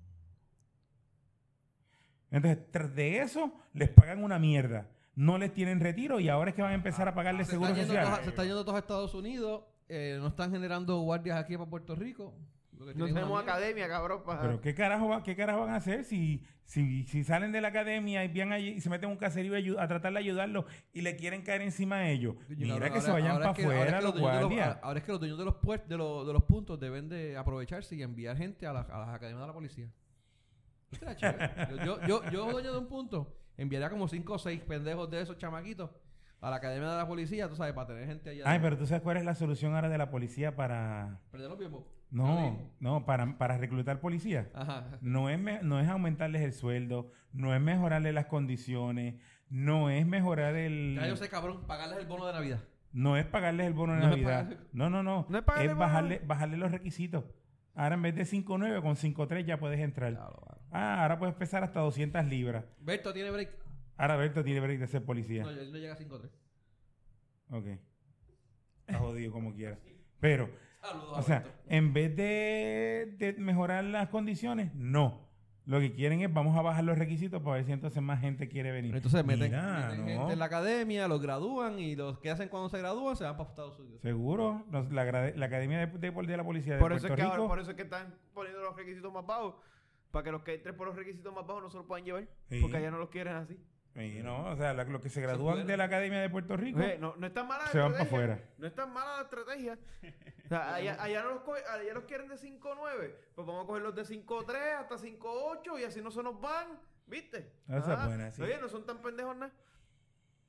Entonces, 2.30 2.70
tras 2.70 2.94
de 2.94 3.18
eso, 3.20 3.52
les 3.72 3.88
pagan 3.88 4.22
una 4.22 4.38
mierda. 4.38 4.88
No 5.14 5.38
les 5.38 5.52
tienen 5.54 5.80
retiro 5.80 6.20
y 6.20 6.28
ahora 6.28 6.50
es 6.50 6.56
que 6.56 6.62
van 6.62 6.72
a 6.72 6.74
empezar 6.74 7.08
a 7.08 7.14
pagarle 7.14 7.44
se, 7.44 7.52
seguro 7.52 7.74
social. 7.74 8.04
todos 8.04 8.18
se 8.20 8.28
están 8.30 8.46
yendo 8.46 8.62
todos 8.64 8.76
a 8.76 8.80
Estados 8.80 9.14
Unidos, 9.14 9.64
eh, 9.88 10.18
no 10.20 10.26
están 10.28 10.50
generando 10.50 10.98
guardias 11.00 11.38
aquí 11.38 11.56
para 11.56 11.70
Puerto 11.70 11.94
Rico. 11.94 12.34
No 12.78 13.06
tenemos 13.06 13.42
academia, 13.42 13.88
cabrón. 13.88 14.22
pa- 14.24 14.40
Pero 14.40 14.60
¿qué 14.60 14.74
carajo, 14.74 15.08
va- 15.08 15.22
qué 15.22 15.34
carajo 15.34 15.60
van 15.60 15.70
a 15.70 15.76
hacer 15.76 16.04
si, 16.04 16.42
si, 16.64 17.04
si 17.04 17.24
salen 17.24 17.50
de 17.52 17.60
la 17.60 17.68
academia 17.68 18.22
y, 18.24 18.38
van 18.38 18.52
allí 18.52 18.68
y 18.70 18.80
se 18.80 18.90
meten 18.90 19.08
en 19.08 19.12
un 19.12 19.18
caserío 19.18 19.54
a, 19.78 19.82
a 19.82 19.88
tratar 19.88 20.12
de 20.12 20.18
ayudarlos 20.18 20.66
y 20.92 21.00
le 21.00 21.16
quieren 21.16 21.42
caer 21.42 21.62
encima 21.62 21.96
a 21.96 22.10
ellos? 22.10 22.34
Oye, 22.50 22.56
Mira 22.56 22.74
cabrón, 22.74 22.92
que 22.92 23.00
se 23.00 23.10
ahora- 23.10 23.12
vayan 23.22 23.32
ahora 23.32 23.44
para 23.44 23.50
es 23.52 23.56
que- 23.56 23.64
ahora 23.64 23.76
es 23.76 23.80
afuera 23.80 23.98
que 23.98 24.04
los 24.04 24.12
ahora 24.82 24.98
es 24.98 25.04
que 25.04 25.12
los 25.12 25.20
dueños 25.20 25.38
de 25.38 25.44
los, 25.46 25.54
puert- 25.54 25.86
de, 25.86 25.96
los, 25.96 26.26
de 26.26 26.32
los 26.32 26.42
puntos 26.44 26.78
deben 26.78 27.08
de 27.08 27.36
aprovecharse 27.36 27.96
y 27.96 28.02
enviar 28.02 28.36
gente 28.36 28.66
a, 28.66 28.72
las- 28.72 28.90
a 28.90 28.98
las 28.98 29.08
academias 29.08 29.40
de 29.42 29.46
la 29.46 29.54
policía. 29.54 29.88
Yo, 31.00 31.84
yo, 31.84 32.06
yo, 32.06 32.30
yo, 32.30 32.50
dueño 32.50 32.72
de 32.72 32.78
un 32.78 32.86
punto, 32.88 33.36
enviaría 33.56 33.90
como 33.90 34.06
cinco 34.08 34.34
o 34.34 34.38
seis 34.38 34.60
pendejos 34.62 35.10
de 35.10 35.20
esos 35.22 35.36
chamaquitos 35.36 35.90
a 36.40 36.50
la 36.50 36.56
academia 36.56 36.88
de 36.90 36.96
la 36.96 37.06
policía, 37.08 37.48
tú 37.48 37.56
sabes, 37.56 37.72
para 37.74 37.88
tener 37.88 38.06
gente 38.06 38.30
allá. 38.30 38.44
Ay, 38.46 38.58
pero 38.62 38.76
tú 38.78 38.86
sabes 38.86 39.02
cuál 39.02 39.16
es 39.16 39.24
la 39.24 39.34
solución 39.34 39.74
ahora 39.74 39.88
de 39.88 39.98
la 39.98 40.10
policía 40.10 40.54
para... 40.54 41.18
Perder 41.32 41.48
los 41.48 41.58
tiempos. 41.58 41.84
No, 42.10 42.70
no, 42.80 43.04
para, 43.04 43.36
para 43.36 43.58
reclutar 43.58 44.00
policías. 44.00 44.46
Ajá. 44.54 44.98
No 45.00 45.28
es, 45.28 45.38
me- 45.38 45.62
no 45.62 45.80
es 45.80 45.88
aumentarles 45.88 46.42
el 46.42 46.52
sueldo, 46.52 47.10
no 47.32 47.54
es 47.54 47.60
mejorarles 47.60 48.14
las 48.14 48.26
condiciones, 48.26 49.16
no 49.50 49.90
es 49.90 50.06
mejorar 50.06 50.54
el... 50.56 50.96
Ya 51.00 51.08
yo 51.08 51.16
sé, 51.16 51.28
cabrón, 51.28 51.66
pagarles 51.66 51.98
el 51.98 52.06
bono 52.06 52.26
de 52.26 52.32
Navidad. 52.32 52.60
No 52.92 53.16
es 53.16 53.26
pagarles 53.26 53.66
el 53.66 53.74
bono 53.74 53.94
de 53.94 54.00
No 54.00 54.08
Navidad. 54.08 54.56
No, 54.72 54.88
no, 54.88 55.02
no. 55.02 55.26
No 55.28 55.38
es 55.38 55.44
pagarle 55.44 55.66
es 55.70 55.74
bono. 55.74 55.86
bajarle, 55.86 56.18
bajarle 56.24 56.56
los 56.56 56.70
requisitos. 56.72 57.24
Ahora 57.74 57.96
en 57.96 58.02
vez 58.02 58.14
de 58.14 58.22
5.9 58.22 58.80
con 58.80 58.94
5.3 58.96 59.44
ya 59.44 59.58
puedes 59.58 59.80
entrar. 59.80 60.12
Claro, 60.14 60.40
claro. 60.42 60.60
Ah, 60.70 61.02
ahora 61.02 61.18
puedes 61.18 61.34
pesar 61.34 61.62
hasta 61.62 61.80
200 61.80 62.24
libras. 62.26 62.64
Berto 62.80 63.12
tiene 63.12 63.30
break. 63.30 63.50
Ahora 63.98 64.16
Berto 64.16 64.42
tiene 64.42 64.60
break 64.60 64.78
de 64.78 64.86
ser 64.86 65.04
policía. 65.04 65.42
No, 65.42 65.50
él 65.50 65.70
no 65.72 65.76
llega 65.78 65.92
a 65.94 65.98
5-3. 65.98 66.30
Ok. 67.50 67.66
Está 68.86 68.98
jodido 68.98 69.32
como 69.32 69.52
quiera. 69.54 69.78
Pero, 70.20 70.48
Saludos 70.80 71.18
o 71.18 71.22
sea, 71.22 71.44
en 71.68 71.92
vez 71.92 72.14
de, 72.16 73.14
de 73.18 73.32
mejorar 73.38 73.84
las 73.84 74.08
condiciones, 74.08 74.74
no. 74.74 75.24
Lo 75.64 75.80
que 75.80 75.92
quieren 75.94 76.20
es 76.20 76.32
vamos 76.32 76.56
a 76.56 76.62
bajar 76.62 76.84
los 76.84 76.96
requisitos 76.96 77.42
para 77.42 77.56
ver 77.56 77.64
si 77.64 77.72
entonces 77.72 78.00
más 78.00 78.20
gente 78.20 78.48
quiere 78.48 78.70
venir. 78.70 78.94
Entonces 78.94 79.24
meten, 79.24 79.50
Mira, 79.50 79.88
meten 79.90 80.00
no. 80.14 80.18
gente 80.20 80.32
en 80.34 80.38
la 80.38 80.44
academia, 80.44 81.08
los 81.08 81.20
gradúan 81.20 81.80
y 81.80 81.96
los 81.96 82.20
que 82.20 82.30
hacen 82.30 82.48
cuando 82.48 82.68
se 82.68 82.78
gradúan 82.78 83.16
se 83.16 83.24
van 83.24 83.36
para 83.36 83.48
Estados 83.48 83.80
Unidos. 83.80 84.00
Seguro, 84.00 84.64
la, 84.70 85.02
Academia 85.02 85.86
de, 85.88 85.98
de- 85.98 86.10
de 86.22 86.36
la 86.36 86.44
Policía 86.44 86.74
de 86.74 86.78
Por 86.78 86.92
eso, 86.92 87.08
es 87.08 87.14
que 87.14 87.22
ahora- 87.22 87.34
Rico. 87.34 87.48
por 87.48 87.58
eso 87.58 87.70
es 87.72 87.76
que 87.76 87.82
están 87.82 88.14
poniendo 88.32 88.60
los 88.62 88.76
requisitos 88.76 89.12
más 89.12 89.26
bajos. 89.26 89.54
Para 90.12 90.22
que 90.22 90.30
los 90.30 90.42
que 90.44 90.54
entren 90.54 90.76
por 90.76 90.86
los 90.86 90.94
requisitos 90.96 91.34
más 91.34 91.44
bajos 91.44 91.64
no 91.64 91.68
se 91.70 91.78
los 91.78 91.86
puedan 91.86 92.04
llevar. 92.04 92.28
Sí. 92.48 92.60
Porque 92.60 92.76
allá 92.76 92.92
no 92.92 92.98
los 92.98 93.08
quieren 93.10 93.34
así. 93.34 93.58
Sí, 93.96 94.20
no, 94.22 94.50
o 94.50 94.56
sea, 94.56 94.74
la- 94.74 94.84
los 94.84 95.00
que 95.00 95.08
se 95.08 95.20
gradúan 95.22 95.54
puede. 95.54 95.66
de 95.66 95.76
la 95.76 95.84
Academia 95.84 96.20
de 96.20 96.28
Puerto 96.30 96.56
Rico. 96.56 96.78
Oye, 96.78 96.98
no, 96.98 97.14
no 97.16 97.26
es 97.26 97.32
tan 97.32 97.48
mala 97.48 97.64
la 97.64 97.70
Se 97.70 97.78
van 97.78 97.92
pa' 97.92 98.02
estrategia. 98.02 98.34
afuera. 98.34 98.50
No 98.58 98.66
es 98.66 98.74
tan 98.74 98.92
mala 98.92 99.16
la 99.16 99.22
estrategia. 99.22 99.78
O 100.44 100.48
sea, 100.48 100.74
allá, 100.74 100.96
allá 101.02 101.22
no 101.22 101.30
los, 101.30 101.40
co- 101.42 101.54
allá 101.54 101.94
los 101.94 102.04
quieren 102.04 102.28
de 102.28 102.36
5.9. 102.36 103.14
Pues 103.34 103.46
vamos 103.46 103.64
a 103.64 103.66
coger 103.66 103.82
los 103.82 103.94
de 103.94 104.02
5.3 104.04 104.74
hasta 104.80 104.98
5.8 104.98 105.80
y 105.80 105.84
así 105.84 106.02
no 106.02 106.10
se 106.10 106.22
nos 106.22 106.38
van. 106.40 106.78
¿Viste? 107.06 107.52
Esa 107.68 107.78
es 107.78 107.88
Ah, 108.00 108.06
buena, 108.06 108.30
sí. 108.32 108.42
Oye, 108.42 108.58
no 108.60 108.68
son 108.68 108.84
tan 108.84 109.00
pendejos 109.00 109.36
nada. 109.36 109.52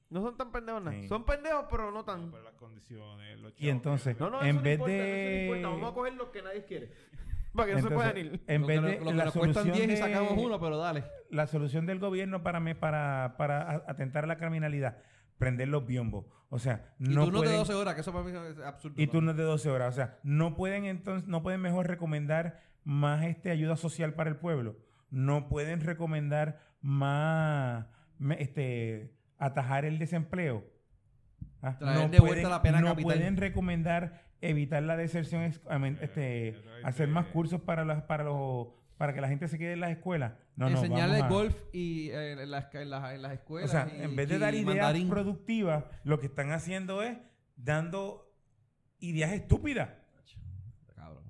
No 0.10 0.22
son 0.22 0.36
tan 0.38 0.52
pendejos 0.52 0.82
nada. 0.82 0.98
Sí. 0.98 1.08
Son 1.08 1.24
pendejos, 1.26 1.66
pero 1.70 1.92
no 1.92 2.04
tan. 2.04 2.26
No, 2.26 2.32
pero 2.32 2.44
las 2.44 2.54
condiciones, 2.56 3.40
los 3.40 3.52
Y 3.54 3.56
chavos 3.56 3.72
entonces, 3.72 4.20
No, 4.20 4.30
no, 4.30 4.42
en 4.42 4.48
eso 4.48 4.56
no 4.58 4.64
vez 4.64 4.74
importa, 4.74 4.94
de- 4.94 5.36
no 5.50 5.56
importa. 5.56 5.68
Vamos 5.70 5.92
a 5.92 5.94
coger 5.94 6.14
los 6.16 6.30
que 6.30 6.42
nadie 6.42 6.66
quiere. 6.66 6.92
Para 7.58 7.68
que 7.68 7.74
no 7.74 7.82
se 7.82 7.88
Entonces, 7.88 8.12
puedan 8.14 8.26
ir. 8.34 8.44
En 8.48 8.62
Lo 8.62 8.68
vez 8.68 8.80
que, 8.80 8.86
de 8.86 8.92
nos- 8.96 9.04
lo 9.06 9.12
que 9.12 9.18
la 9.18 9.26
nos 9.26 9.34
cuestan 9.34 9.54
solución 9.66 9.88
10 9.88 9.88
y 9.88 9.92
de- 9.92 9.98
sacamos 10.14 10.34
uno, 10.38 10.60
pero 10.62 10.78
dale. 10.78 11.04
la 11.30 11.48
solución 11.48 11.86
del 11.86 12.00
gobierno 12.00 12.42
para 12.44 12.60
mí, 12.62 12.74
para, 12.74 13.36
para 13.38 13.84
atentar 13.88 14.24
a 14.24 14.28
la 14.28 14.38
criminalidad, 14.38 15.00
prender 15.38 15.68
los 15.68 15.86
biombos. 15.86 16.26
O 16.50 16.60
sea, 16.60 16.94
Y 17.00 17.10
no 17.10 17.26
turnos 17.26 17.42
de 17.42 17.48
pueden, 17.48 17.58
12 17.60 17.74
horas, 17.74 17.96
que 17.96 18.02
eso 18.02 18.14
para 18.14 18.24
mí 18.24 18.32
es 18.32 18.60
absurdo. 18.66 18.96
y 19.02 19.06
¿no? 19.08 19.12
turnos 19.12 19.36
de 19.36 19.44
12 19.44 19.70
horas. 19.70 19.94
O 19.94 19.96
sea, 19.96 20.18
no 20.24 20.56
pueden 20.56 20.86
entonces, 20.86 21.28
no 21.28 21.44
pueden 21.44 21.60
mejor 21.60 21.88
recomendar 21.88 22.62
más 22.86 23.26
este 23.26 23.52
ayuda 23.52 23.76
social 23.76 24.14
para 24.14 24.30
el 24.30 24.38
pueblo. 24.38 24.78
No 25.10 25.50
pueden 25.50 25.82
recomendar 25.82 26.60
más 26.82 27.86
este 28.38 29.14
atajar 29.38 29.84
el 29.86 30.00
desempleo. 30.00 30.64
Ah, 31.62 31.78
Traer 31.78 31.96
no 31.98 32.10
de 32.10 32.20
vuelta 32.20 32.20
pueden, 32.36 32.50
la 32.50 32.62
pena 32.62 32.82
no 32.82 32.88
capital. 32.90 33.04
pueden 33.18 33.38
recomendar 33.38 34.27
evitar 34.42 34.84
la 34.84 34.96
deserción, 34.98 35.42
Eh, 35.44 35.98
este, 36.02 36.64
hacer 36.84 37.08
más 37.08 37.28
cursos 37.28 37.62
para 37.62 37.84
las, 37.86 38.04
para 38.04 38.24
los, 38.24 38.68
para 38.98 39.14
que 39.14 39.22
la 39.22 39.28
gente 39.28 39.48
se 39.48 39.58
quede 39.58 39.74
en 39.74 39.80
las 39.82 39.92
escuelas. 39.92 40.34
No, 40.56 40.70
no, 40.70 40.78
Enseñarle 40.78 41.22
a- 41.22 41.28
golf 41.28 41.56
y 41.72 42.10
eh, 42.10 42.32
en, 42.34 42.50
las, 42.52 42.74
en, 42.74 42.90
las, 42.90 43.14
en 43.14 43.22
las 43.22 43.32
o 43.32 43.34
escuelas. 43.36 43.72
sea, 43.72 43.88
y- 43.96 44.02
en 44.04 44.16
vez 44.16 44.28
de 44.30 44.40
dar 44.40 44.54
ideas 44.56 44.66
mandarín. 44.68 45.10
productivas, 45.10 45.86
lo 46.04 46.20
que 46.20 46.26
están 46.28 46.52
haciendo 46.52 47.02
es 47.04 47.18
dando 47.56 48.32
ideas 49.00 49.32
estúpidas. 49.34 49.90
Cabrón. 50.96 51.24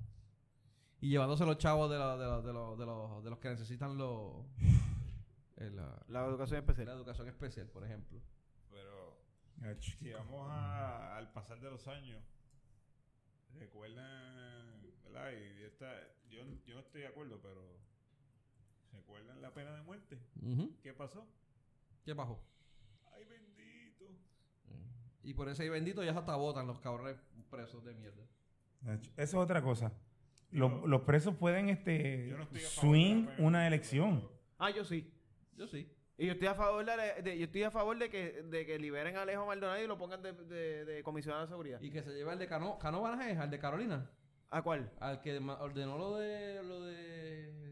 Y 1.00 1.10
llevándose 1.10 1.44
los 1.44 1.58
chavos 1.58 1.90
de, 1.90 1.98
la- 1.98 2.16
de, 2.16 2.26
la- 2.26 2.40
de, 2.42 2.52
los- 2.52 2.78
de, 2.78 2.86
los, 2.86 3.24
de 3.24 3.30
los 3.30 3.38
que 3.38 3.48
necesitan 3.50 3.96
los, 3.98 4.44
la, 5.56 6.02
La 6.08 6.24
educación 6.26 6.56
la 6.56 6.60
especial. 6.60 6.88
educación 6.88 7.28
especial, 7.28 7.66
por 7.68 7.84
ejemplo. 7.84 8.20
Pero 8.70 9.18
si 9.80 10.10
vamos 10.12 10.48
a- 10.50 11.16
al 11.16 11.32
pasar 11.32 11.60
de 11.60 11.70
los 11.70 11.86
años, 11.88 12.22
recuerdan, 13.54 14.82
¿verdad? 15.04 15.32
Y 15.32 15.62
esta, 15.64 15.90
yo, 16.30 16.42
yo 16.66 16.74
no 16.74 16.80
estoy 16.80 17.02
de 17.02 17.06
acuerdo, 17.08 17.40
pero 17.42 17.78
¿recuerdan 18.92 19.40
la 19.42 19.52
pena 19.52 19.74
de 19.74 19.82
muerte? 19.82 20.18
Ujú. 20.42 20.76
¿Qué 20.82 20.92
pasó? 20.92 21.26
¿Qué 22.04 22.12
bajó? 22.12 22.42
¡Ay, 23.14 23.24
bendito! 23.24 24.06
Y 25.22 25.34
por 25.34 25.48
ese 25.48 25.68
bendito 25.68 26.02
ya 26.02 26.12
hasta 26.12 26.36
votan 26.36 26.66
los 26.66 26.80
cabrones 26.80 27.16
presos 27.50 27.84
de 27.84 27.94
mierda. 27.94 28.24
Eso 28.86 29.10
es 29.16 29.34
otra 29.34 29.62
cosa. 29.62 29.92
Los, 30.50 30.84
los 30.86 31.02
presos 31.02 31.36
pueden 31.36 31.68
este 31.68 32.28
Yo 32.28 32.38
no 32.38 32.48
swing 32.54 33.26
una 33.38 33.66
elección. 33.66 34.26
Ah, 34.58 34.70
yo 34.70 34.84
sí. 34.84 35.12
Yo 35.56 35.66
sí. 35.66 35.92
Y 36.20 36.26
yo 36.26 36.32
estoy 36.32 36.48
a 36.48 36.54
favor 36.54 36.84
de, 36.84 37.22
de- 37.22 37.38
yo 37.38 37.44
estoy 37.44 37.62
a 37.62 37.70
favor 37.70 37.96
de 37.96 38.10
que, 38.10 38.42
de 38.42 38.66
que 38.66 38.76
liberen 38.78 39.16
a 39.16 39.22
Alejo 39.22 39.46
Maldonado 39.46 39.80
y 39.82 39.86
lo 39.86 39.96
pongan 39.96 40.20
de, 40.20 40.32
de, 40.32 40.84
de 40.84 41.02
comisionado 41.04 41.42
de 41.44 41.48
seguridad. 41.48 41.80
Y 41.80 41.90
que 41.90 42.02
se 42.02 42.10
lleva 42.12 42.32
el 42.32 42.38
de 42.40 42.48
Cano, 42.48 42.76
Cano 42.78 43.00
Banajes, 43.02 43.38
al 43.38 43.50
de 43.50 43.58
Carolina. 43.60 44.10
¿A 44.50 44.62
cuál? 44.62 44.90
Al 44.98 45.20
que 45.20 45.38
ordenó 45.38 45.96
lo 45.96 46.16
de. 46.16 46.62
lo 46.64 46.80
de. 46.82 47.68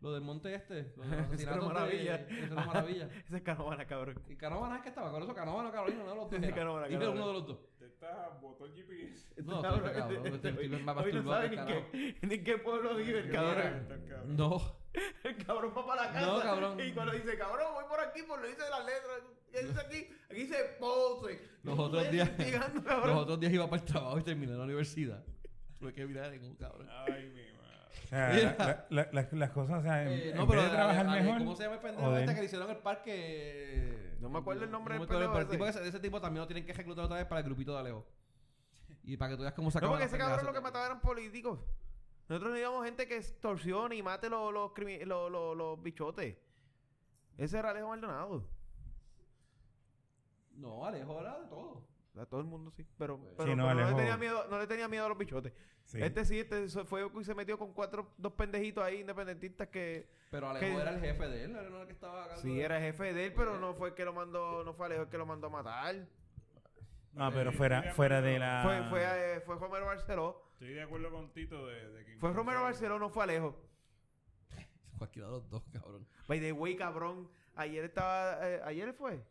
Lo 0.00 0.12
del 0.14 0.22
monte 0.22 0.52
este. 0.54 0.92
Lo 0.96 1.02
de 1.04 1.16
los 1.16 1.30
de- 1.38 1.46
maravilla. 1.46 2.14
Eso 2.16 2.52
era 2.54 2.64
maravilla. 2.66 3.08
Ese 3.26 3.36
es 3.36 3.42
Canovana, 3.42 3.84
cabrón. 3.86 4.20
Y 4.28 4.36
Canóvanas 4.36 4.78
es 4.78 4.82
que 4.84 4.88
estaba, 4.88 5.10
con 5.12 5.22
eso 5.22 5.34
Canóvanas 5.34 5.70
o 5.70 5.74
Carolina, 5.74 6.04
no 6.04 6.14
los 6.14 6.30
dos. 6.30 6.40
Sí, 6.40 6.44
era. 6.46 6.54
Canóvanas, 6.56 6.88
Dime 6.88 7.06
uno 7.08 7.26
de 7.28 7.32
los 7.34 7.46
dos. 7.46 7.58
Te 7.78 7.84
está, 7.86 8.30
botó 8.40 8.64
el 8.64 8.72
GPS. 8.74 9.34
No, 9.44 9.60
Cabrón, 9.60 9.86
estoy 9.90 10.00
cabrón, 10.00 10.16
este- 10.26 10.36
este 10.36 10.48
este- 10.48 10.62
tipo 10.62 10.76
es 10.76 10.84
más 10.84 10.96
hoy 10.96 11.12
no 11.12 11.22
masturbado 11.22 11.42
sabe 11.42 11.50
que 11.50 11.96
ni 11.98 12.12
qué, 12.14 12.26
ni 12.26 12.34
en 12.34 12.44
qué 12.44 12.58
pueblo 12.58 12.96
vive 12.96 13.18
el 13.18 13.30
cabrón. 13.30 14.36
No. 14.36 14.81
El 15.38 15.46
cabrón 15.46 15.72
va 15.76 15.86
para 15.86 16.02
la 16.06 16.12
casa. 16.12 16.26
No, 16.26 16.40
cabrón. 16.40 16.80
Y 16.80 16.92
cuando 16.92 17.12
dice, 17.12 17.36
cabrón, 17.38 17.66
voy 17.74 17.84
por 17.88 18.00
aquí, 18.00 18.22
por 18.22 18.40
lo 18.40 18.46
dice 18.46 18.62
las 18.70 18.84
letras. 18.84 19.22
Y 19.52 19.66
dice 19.66 19.80
aquí, 19.80 20.08
aquí 20.30 20.40
dice 20.42 20.56
pose. 20.78 21.40
Los 21.62 21.78
otros 21.78 22.10
días-. 22.10 22.30
Los 22.84 23.16
otros 23.16 23.40
días 23.40 23.52
iba 23.52 23.68
para 23.68 23.82
el 23.82 23.88
trabajo 23.88 24.18
y 24.18 24.22
terminé 24.22 24.52
en 24.52 24.58
la 24.58 24.64
universidad. 24.64 25.22
Tuve 25.78 25.92
que 25.92 26.06
mirar 26.06 26.32
en 26.32 26.44
un 26.44 26.54
cabrón. 26.56 26.88
Ay, 26.90 27.28
mi 27.34 27.42
madre. 27.52 27.62
O 28.04 28.08
sea, 28.08 28.30
Mira. 28.34 28.56
la- 28.58 28.86
la- 29.04 29.08
la- 29.22 29.28
las 29.32 29.50
cosas, 29.50 29.78
o 29.80 29.82
sea, 29.82 30.02
en, 30.02 30.08
Eh, 30.08 30.30
en 30.30 30.36
no, 30.36 30.42
vez 30.46 30.50
pero 30.50 30.62
de 30.64 30.68
trabajar 30.70 31.06
mejor. 31.08 31.38
¿Cómo 31.38 31.56
se 31.56 31.62
llama 31.64 31.74
el 31.76 31.80
pendejo 31.82 32.16
este 32.16 32.34
que 32.34 32.40
le 32.40 32.46
hicieron 32.46 32.70
el 32.70 32.76
parque? 32.78 34.16
No 34.20 34.28
me 34.28 34.38
acuerdo 34.38 34.64
el 34.64 34.70
nombre 34.70 34.94
No 34.94 35.00
del 35.00 35.08
pendejo 35.08 35.32
pero 35.32 35.42
el 35.44 35.48
tipo 35.50 35.66
ese. 35.66 35.86
ese, 35.88 35.98
tipo 36.00 36.20
también 36.20 36.42
lo 36.42 36.46
tienen 36.46 36.64
que 36.64 36.72
reclutar 36.72 37.04
otra 37.06 37.16
vez 37.16 37.26
para 37.26 37.40
el 37.40 37.44
grupito 37.46 37.72
de 37.72 37.78
Alejo. 37.80 38.06
Y 39.04 39.16
para 39.16 39.30
que 39.30 39.36
tú 39.36 39.42
veas 39.42 39.54
cómo 39.54 39.70
se 39.70 39.80
No, 39.80 39.88
porque 39.88 40.04
ese 40.04 40.16
cabrón 40.18 40.46
lo 40.46 40.52
que 40.52 40.60
mataba 40.60 40.86
eran 40.86 41.00
políticos. 41.00 41.58
Nosotros 42.28 42.52
necesitamos 42.52 42.84
gente 42.84 43.08
que 43.08 43.16
extorsione 43.16 43.96
y 43.96 44.02
mate 44.02 44.28
los, 44.30 44.52
los, 44.52 44.70
los, 45.06 45.30
los, 45.30 45.56
los 45.56 45.82
bichotes. 45.82 46.36
Ese 47.36 47.58
era 47.58 47.70
Alejo 47.70 47.88
Maldonado. 47.88 48.44
No, 50.56 50.86
Alejo 50.86 51.20
era 51.20 51.38
de 51.40 51.46
todo. 51.48 51.86
A 52.18 52.26
todo 52.26 52.40
el 52.40 52.46
mundo 52.46 52.70
sí. 52.70 52.86
Pero, 52.98 53.18
pero, 53.36 53.56
no, 53.56 53.66
pero 53.66 53.74
no, 53.74 53.90
le 53.90 53.94
tenía 53.96 54.16
miedo, 54.16 54.46
no 54.48 54.58
le 54.58 54.66
tenía 54.66 54.88
miedo 54.88 55.06
a 55.06 55.08
los 55.08 55.18
bichotes. 55.18 55.52
Sí. 55.84 56.00
Este 56.00 56.24
sí, 56.24 56.38
este 56.38 56.68
fue 56.84 57.10
y 57.20 57.24
se 57.24 57.34
metió 57.34 57.58
con 57.58 57.72
cuatro, 57.72 58.12
dos 58.16 58.32
pendejitos 58.34 58.84
ahí 58.84 59.00
independentistas 59.00 59.68
que 59.68 60.08
Pero 60.30 60.48
Alejo 60.48 60.80
era 60.80 60.90
el 60.90 61.00
jefe 61.00 61.28
de 61.28 61.44
él, 61.44 61.52
no 61.52 61.60
era 61.60 61.80
el 61.80 61.86
que 61.86 61.92
estaba 61.92 62.24
a 62.24 62.28
cargo 62.28 62.42
sí 62.42 62.54
de- 62.54 62.62
era 62.62 62.80
jefe 62.80 63.12
de 63.12 63.26
él, 63.26 63.32
pero 63.34 63.58
no 63.58 63.74
fue 63.74 63.88
el 63.88 63.94
que 63.94 64.04
lo 64.04 64.12
mandó, 64.12 64.62
no 64.62 64.74
fue 64.74 64.86
Alejo 64.86 65.02
el 65.02 65.08
que 65.08 65.18
lo 65.18 65.26
mandó 65.26 65.48
a 65.48 65.50
matar. 65.50 66.06
Ah, 67.16 67.30
pero 67.32 67.50
Sí, 67.50 67.56
fuera, 67.58 67.92
fuera 67.94 68.22
de 68.22 68.38
la. 68.38 68.62
Fue, 68.64 68.82
fue, 68.88 69.02
eh, 69.36 69.40
fue 69.40 69.56
Romero 69.56 69.86
Barceló. 69.86 70.48
Estoy 70.54 70.74
de 70.74 70.82
acuerdo 70.82 71.10
con 71.10 71.32
Tito 71.32 71.66
de, 71.66 71.88
de 71.90 72.04
que... 72.04 72.16
Fue 72.18 72.32
Romero 72.32 72.62
Barceló, 72.62 72.98
no 72.98 73.10
fue 73.10 73.24
Alejo. 73.24 73.60
Cualquiera 74.98 75.28
de 75.28 75.34
los 75.34 75.50
dos, 75.50 75.62
cabrón. 75.72 76.06
By 76.28 76.40
the 76.40 76.52
way, 76.52 76.76
cabrón. 76.76 77.28
Ayer 77.54 77.84
estaba. 77.84 78.38
eh, 78.48 78.60
¿Ayer 78.64 78.92
fue? 78.94 79.22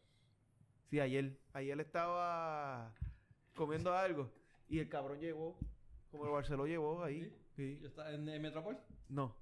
Sí, 0.89 1.00
ayer. 1.00 1.39
Ayer 1.54 1.80
estaba 1.80 2.94
comiendo 3.56 3.94
algo. 3.94 4.32
Y 4.67 4.80
el 4.80 4.89
cabrón 4.89 5.20
llegó. 5.20 5.58
Como 6.12 6.26
el 6.26 6.32
Barceló 6.32 6.65
llevó 6.67 7.04
ahí. 7.04 7.34
Sí. 7.56 7.80
¿Ya 7.82 7.88
está 7.88 8.12
en, 8.13 8.28
en 8.28 8.41
Metropol? 8.41 8.78
No. 9.10 9.36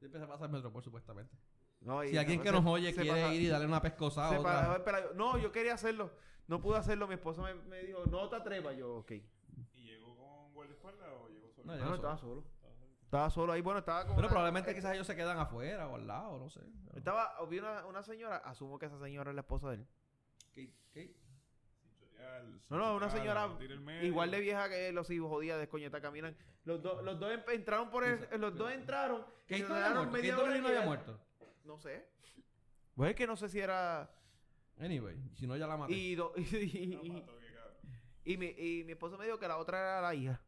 Empieza 0.00 0.26
a 0.26 0.28
pasar 0.28 0.46
en 0.46 0.52
Metropol, 0.52 0.82
supuestamente. 0.84 1.34
no 1.80 2.04
y 2.04 2.10
Si 2.10 2.18
alguien 2.18 2.38
no, 2.38 2.44
que 2.44 2.52
nos 2.52 2.66
oye 2.66 2.94
quiere 2.94 3.10
pasa- 3.10 3.34
ir 3.34 3.42
y 3.42 3.46
darle 3.48 3.66
una 3.66 3.80
pescosa 3.82 4.28
se 4.28 4.36
a 4.36 4.42
pa- 4.42 4.60
otra. 4.60 4.76
espera, 4.76 5.00
no, 5.14 5.38
yo 5.38 5.50
quería 5.50 5.74
hacerlo. 5.74 6.10
No 6.46 6.60
pude 6.60 6.76
hacerlo. 6.78 7.06
Mi 7.06 7.14
esposa 7.14 7.42
me, 7.42 7.54
me 7.54 7.82
dijo, 7.84 8.04
no 8.06 8.28
te 8.28 8.36
atrevas. 8.36 8.76
Yo, 8.76 8.96
ok. 8.98 9.12
¿Y 9.74 9.82
llegó 9.84 10.16
con 10.16 10.52
guardaespaldas 10.54 11.08
o 11.20 11.28
llegó 11.28 11.48
solo? 11.50 11.66
No, 11.66 11.72
No, 11.72 11.78
llegó 11.78 11.90
no, 11.90 11.96
solo. 11.96 11.96
estaba 11.96 12.18
solo. 12.18 12.44
Estaba 13.04 13.30
solo 13.30 13.52
ahí. 13.52 13.60
Bueno, 13.60 13.78
estaba 13.80 14.02
como. 14.04 14.16
Pero 14.16 14.26
una- 14.28 14.32
probablemente 14.32 14.70
eh, 14.70 14.74
quizás 14.74 14.94
ellos 14.94 15.06
se 15.06 15.16
quedan 15.16 15.38
afuera 15.38 15.88
o 15.88 15.96
al 15.96 16.06
lado, 16.06 16.38
no 16.38 16.48
sé. 16.48 16.60
Estaba. 16.94 17.34
Vi 17.48 17.58
una, 17.58 17.84
una 17.86 18.02
señora. 18.02 18.36
Asumo 18.38 18.78
que 18.78 18.86
esa 18.86 18.98
señora 19.00 19.30
es 19.30 19.34
la 19.34 19.40
esposa 19.42 19.68
de 19.70 19.76
él. 19.76 19.86
¿Qué? 20.52 20.72
¿Qué? 20.92 21.16
No, 22.68 22.78
no, 22.78 22.96
una 22.96 23.10
señora. 23.10 23.48
Igual 24.02 24.30
de 24.30 24.40
vieja 24.40 24.68
que 24.68 24.92
los 24.92 25.10
hijos 25.10 25.28
jodidas 25.28 25.58
de 25.58 25.68
coñeta 25.68 26.00
caminan. 26.00 26.36
Los 26.64 26.82
dos, 26.82 27.02
los 27.02 27.18
dos 27.18 27.32
em- 27.32 27.42
entraron 27.52 27.90
por 27.90 28.04
el, 28.04 28.28
los 28.38 28.54
dos 28.56 28.70
entraron. 28.72 29.24
¿Qué 29.46 29.58
y 29.58 29.62
no 29.62 29.68
se 29.68 29.72
había 29.74 29.88
muerto? 29.94 30.12
¿Qué 30.12 30.18
media 30.22 30.36
no 30.60 30.68
había 30.68 30.80
muerto? 30.82 31.20
No 31.64 31.78
sé. 31.78 32.06
Pues 32.94 33.10
es 33.10 33.16
que 33.16 33.26
no 33.26 33.36
sé 33.36 33.48
si 33.48 33.58
era. 33.60 34.08
Anyway, 34.80 35.16
si 35.34 35.46
no 35.46 35.56
ya 35.56 35.66
la 35.66 35.76
maté. 35.76 35.92
Y, 35.92 36.14
do- 36.14 36.32
y, 36.36 36.98
mato, 37.12 37.32
mi, 38.24 38.46
y 38.46 38.84
mi 38.84 38.92
esposo 38.92 39.18
me 39.18 39.24
dijo 39.26 39.38
que 39.38 39.48
la 39.48 39.58
otra 39.58 39.78
era 39.78 40.00
la 40.00 40.14
hija. 40.14 40.40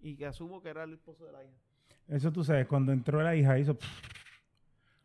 Y 0.00 0.16
que 0.16 0.26
asumo 0.26 0.62
que 0.62 0.68
era 0.70 0.84
el 0.84 0.94
esposo 0.94 1.24
de 1.24 1.32
la 1.32 1.42
hija. 1.44 1.52
Eso 2.08 2.30
tú 2.32 2.44
sabes, 2.44 2.66
cuando 2.66 2.92
entró 2.92 3.22
la 3.22 3.34
hija 3.36 3.58
hizo. 3.58 3.76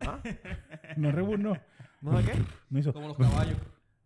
¿Ah? 0.01 0.19
No 0.97 1.11
reburnó. 1.11 1.57
¿No 2.01 2.21
sé 2.21 2.31
qué? 2.31 2.39
No 2.69 2.79
hizo. 2.79 2.93
Como 2.93 3.09
los 3.09 3.17
caballos. 3.17 3.57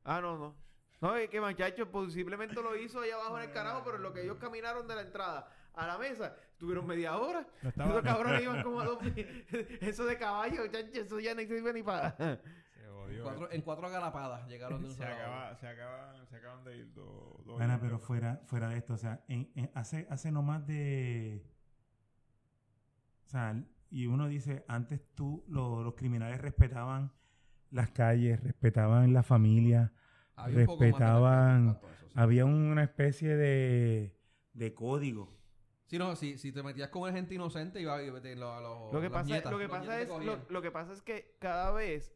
Ah, 0.03 0.19
no, 0.21 0.37
no. 0.37 0.55
No, 1.01 1.15
es 1.17 1.29
que 1.29 1.39
muchachos, 1.41 1.87
posiblemente 1.89 2.55
lo 2.55 2.75
hizo 2.77 3.01
allá 3.01 3.15
abajo 3.15 3.37
en 3.37 3.43
el 3.49 3.51
carajo, 3.51 3.81
pero 3.83 3.97
en 3.97 4.03
lo 4.03 4.13
que 4.13 4.21
ellos 4.23 4.37
caminaron 4.37 4.87
de 4.87 4.95
la 4.95 5.01
entrada 5.01 5.49
a 5.73 5.87
la 5.87 5.97
mesa, 5.97 6.35
tuvieron 6.57 6.85
media 6.87 7.17
hora. 7.17 7.45
No 7.61 7.69
estaba- 7.69 7.89
Esos 7.91 8.03
cabrones 8.03 8.41
iban 8.41 8.63
como 8.63 8.79
a 8.79 8.85
dos. 8.85 8.99
Eso 9.81 10.05
de 10.05 10.17
caballo, 10.17 10.61
muchachos, 10.63 10.95
eso 10.95 11.19
ya 11.19 11.33
no 11.35 11.41
sirve 11.41 11.73
ni 11.73 11.83
para. 11.83 12.15
Se 13.03 13.09
jodió. 13.09 13.23
Cuatro- 13.23 13.51
en 13.51 13.61
cuatro 13.61 13.89
galapadas 13.89 14.47
llegaron 14.47 14.81
de 14.81 14.87
un 14.89 14.93
se, 14.93 15.03
acaba, 15.05 15.55
se, 15.55 15.67
acaban, 15.67 16.27
se 16.27 16.35
acaban 16.37 16.63
de 16.63 16.77
ir 16.77 16.93
dos. 16.93 17.45
dos 17.45 17.57
Bueno, 17.57 17.73
años. 17.73 17.79
pero 17.81 17.99
fuera, 17.99 18.41
fuera 18.45 18.69
de 18.69 18.77
esto, 18.77 18.93
o 18.93 18.97
sea, 18.97 19.23
en- 19.27 19.51
en- 19.55 19.71
hace, 19.73 20.07
hace 20.09 20.31
no 20.31 20.41
más 20.41 20.65
de... 20.67 21.45
O 23.25 23.29
sea, 23.29 23.61
y 23.89 24.05
uno 24.05 24.27
dice, 24.27 24.63
antes 24.67 25.01
tú, 25.15 25.43
lo- 25.47 25.83
los 25.83 25.95
criminales 25.95 26.39
respetaban 26.41 27.11
las 27.71 27.89
calles, 27.89 28.41
respetaban 28.43 29.13
la 29.13 29.23
familia, 29.23 29.91
Había 30.35 30.59
un 30.59 30.65
poco 30.65 30.77
más 30.77 30.79
de 30.79 30.91
respetaban- 30.91 31.67
a 31.67 31.71
eso, 31.71 31.87
sí. 32.07 32.13
había 32.15 32.45
una 32.45 32.83
especie 32.83 33.35
de, 33.35 34.19
de 34.53 34.73
código. 34.73 35.31
Sí, 35.85 35.97
no, 35.99 36.15
si, 36.15 36.37
si 36.37 36.51
te 36.51 36.63
metías 36.63 36.89
con 36.89 37.11
gente 37.13 37.35
inocente, 37.35 37.79
iba 37.81 37.95
a 37.95 38.01
ir 38.01 38.11
lo, 38.37 38.53
a 38.53 38.61
los- 38.61 38.93
Lo 38.93 38.99
que 39.01 39.09
las 39.09 39.11
pasa, 39.13 39.25
nietas, 39.25 39.51
lo 39.51 39.59
que 39.59 39.69
pasa 39.69 40.01
es, 40.01 40.09
lo 40.49 40.61
que 40.61 40.71
pasa 40.71 40.93
es 40.93 41.01
que 41.01 41.35
cada 41.39 41.71
vez 41.71 42.13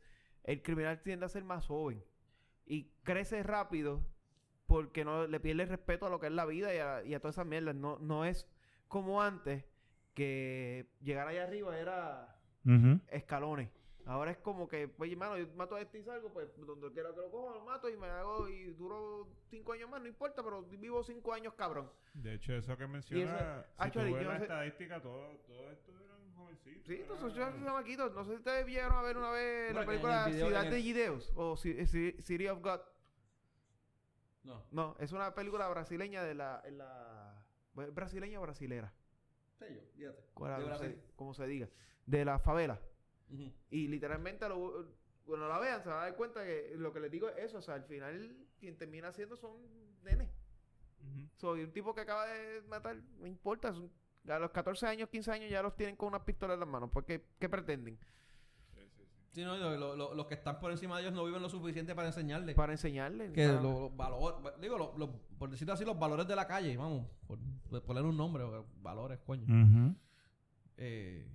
el 0.48 0.64
criminal 0.64 1.02
tiende 1.04 1.26
a 1.28 1.30
ser 1.30 1.44
más 1.44 1.68
joven 1.68 2.04
y 2.66 2.90
crece 3.04 3.44
rápido 3.44 4.02
porque 4.66 5.06
no 5.06 5.28
le 5.28 5.40
pierde 5.40 5.64
el 5.64 5.70
respeto 5.70 6.08
a 6.08 6.10
lo 6.10 6.20
que 6.20 6.28
es 6.28 6.34
la 6.34 6.46
vida 6.46 6.74
y 6.74 6.80
a, 6.80 7.04
y 7.04 7.14
a 7.14 7.20
todas 7.20 7.36
esas 7.36 7.46
mierdas. 7.46 7.76
No, 7.76 8.00
no 8.00 8.26
es 8.26 8.50
como 8.88 9.22
antes 9.22 9.64
que 10.14 10.88
llegar 11.02 11.28
allá 11.28 11.44
arriba 11.44 11.78
era 11.78 12.36
escalones. 13.10 13.70
Ahora 14.06 14.32
es 14.32 14.38
como 14.38 14.68
que, 14.70 14.90
oye, 15.00 15.12
hermano, 15.14 15.38
yo 15.38 15.48
mato 15.56 15.76
a 15.76 15.82
este 15.82 16.00
y 16.00 16.04
salgo, 16.04 16.32
pues 16.32 16.50
donde 16.66 16.92
quiera 16.94 17.10
que 17.12 17.18
lo 17.18 17.30
cojo, 17.30 17.54
lo 17.54 17.62
mato 17.66 17.90
y 17.90 17.98
me 17.98 18.08
hago 18.08 18.48
y 18.48 18.68
duro 18.74 19.28
cinco 19.50 19.74
años 19.74 19.90
más, 19.90 20.02
no 20.02 20.08
importa, 20.08 20.42
pero 20.44 20.64
vivo 20.64 21.04
cinco 21.04 21.34
años, 21.34 21.54
cabrón. 21.56 21.90
De 22.14 22.34
hecho, 22.36 22.54
eso 22.54 22.78
que 22.78 22.88
menciona, 22.88 23.66
si 23.76 23.84
actually, 23.84 24.12
tú 24.12 24.16
ves 24.16 24.24
yo 24.24 24.28
la 24.30 24.34
no 24.36 24.40
sé- 24.40 24.46
estadística, 24.46 25.02
todo, 25.02 25.28
todo 25.46 25.72
esto 25.72 25.92
eran 25.92 26.07
jovencitos. 26.38 26.86
Sí, 26.88 26.96
entonces 27.02 27.34
yo 27.34 27.52
chamaquitos. 27.64 28.14
No 28.14 28.24
sé 28.24 28.32
si 28.32 28.38
ustedes 28.38 28.66
llegaron 28.68 28.98
a 28.98 29.02
ver 29.02 29.18
una 29.18 29.32
vez 29.32 29.74
la 29.74 29.86
película 29.86 30.32
Ciudad 30.32 30.66
de 30.66 30.82
Gideos 30.82 31.32
o 31.36 31.56
Ci- 31.56 32.22
City 32.22 32.48
of 32.48 32.62
God. 32.62 32.80
No, 34.44 34.64
No, 34.72 34.96
es 35.00 35.12
una 35.12 35.34
película 35.34 35.68
brasileña 35.68 36.24
de 36.24 36.34
la... 36.34 36.64
la 36.72 37.46
¿es 37.84 37.94
brasileña 37.94 38.40
o 38.40 38.44
brasilera? 38.44 38.94
sé 39.60 39.74
yo, 39.76 39.82
fíjate. 39.96 40.24
¿Cuál- 40.34 40.58
De 40.60 40.64
como, 40.64 40.78
se, 40.78 41.04
como 41.16 41.34
se 41.34 41.48
diga. 41.48 41.70
De 42.06 42.24
la 42.24 42.40
favela. 42.40 42.80
Y 43.70 43.88
literalmente, 43.90 44.48
lo, 44.48 44.86
cuando 45.26 45.50
la 45.50 45.60
vean, 45.60 45.84
se 45.84 45.90
van 45.90 45.98
a 46.00 46.02
dar 46.04 46.16
cuenta 46.16 46.46
que 46.46 46.74
lo 46.78 46.94
que 46.94 47.02
les 47.02 47.12
digo 47.12 47.28
es 47.30 47.38
eso. 47.46 47.58
O 47.58 47.62
sea, 47.62 47.74
al 47.76 47.84
final, 47.84 48.38
quien 48.58 48.78
termina 48.78 49.10
haciendo 49.10 49.36
son 49.36 49.58
nenes. 50.04 50.30
Ujú. 51.02 51.28
Soy 51.36 51.64
un 51.64 51.72
tipo 51.74 51.94
que 51.94 52.02
acaba 52.02 52.26
de 52.28 52.62
matar, 52.64 52.96
no 53.20 53.28
importa. 53.28 53.74
son- 53.74 53.92
a 54.30 54.40
los 54.40 54.52
14 54.52 54.88
años, 54.88 55.10
15 55.10 55.32
años 55.32 55.50
ya 55.50 55.62
los 55.62 55.76
tienen 55.76 55.96
con 55.96 56.10
unas 56.10 56.22
pistolas 56.22 56.56
en 56.56 56.60
las 56.62 56.70
manos. 56.70 56.90
Porque, 56.92 57.26
¿qué 57.40 57.48
pretenden? 57.50 57.98
Sí, 58.74 58.82
sí, 58.96 59.04
sí. 59.06 59.06
Sí, 59.32 59.44
no, 59.44 59.56
lo- 59.58 59.76
lo- 59.78 59.96
lo- 59.96 60.14
los 60.14 60.26
que 60.28 60.34
están 60.36 60.60
por 60.60 60.72
encima 60.72 60.96
de 60.98 61.04
ellos 61.04 61.14
no 61.14 61.24
viven 61.26 61.42
lo 61.42 61.50
suficiente 61.50 61.94
para 61.96 62.08
enseñarles. 62.08 62.56
Para 62.56 62.72
enseñarles. 62.74 63.32
que 63.32 63.48
los 63.48 63.96
valores, 63.96 64.40
digo, 64.60 64.78
lo- 64.78 64.98
lo- 64.98 65.12
por 65.38 65.50
decirlo 65.50 65.74
así, 65.74 65.86
los 65.86 65.98
valores 65.98 66.28
de 66.28 66.36
la 66.36 66.48
calle, 66.48 66.76
vamos, 66.76 67.06
por, 67.28 67.38
por 67.70 67.84
ponerle 67.84 68.10
un 68.10 68.18
nombre, 68.18 68.44
valores, 68.82 69.20
coño. 69.26 69.46
Eh, 70.78 71.28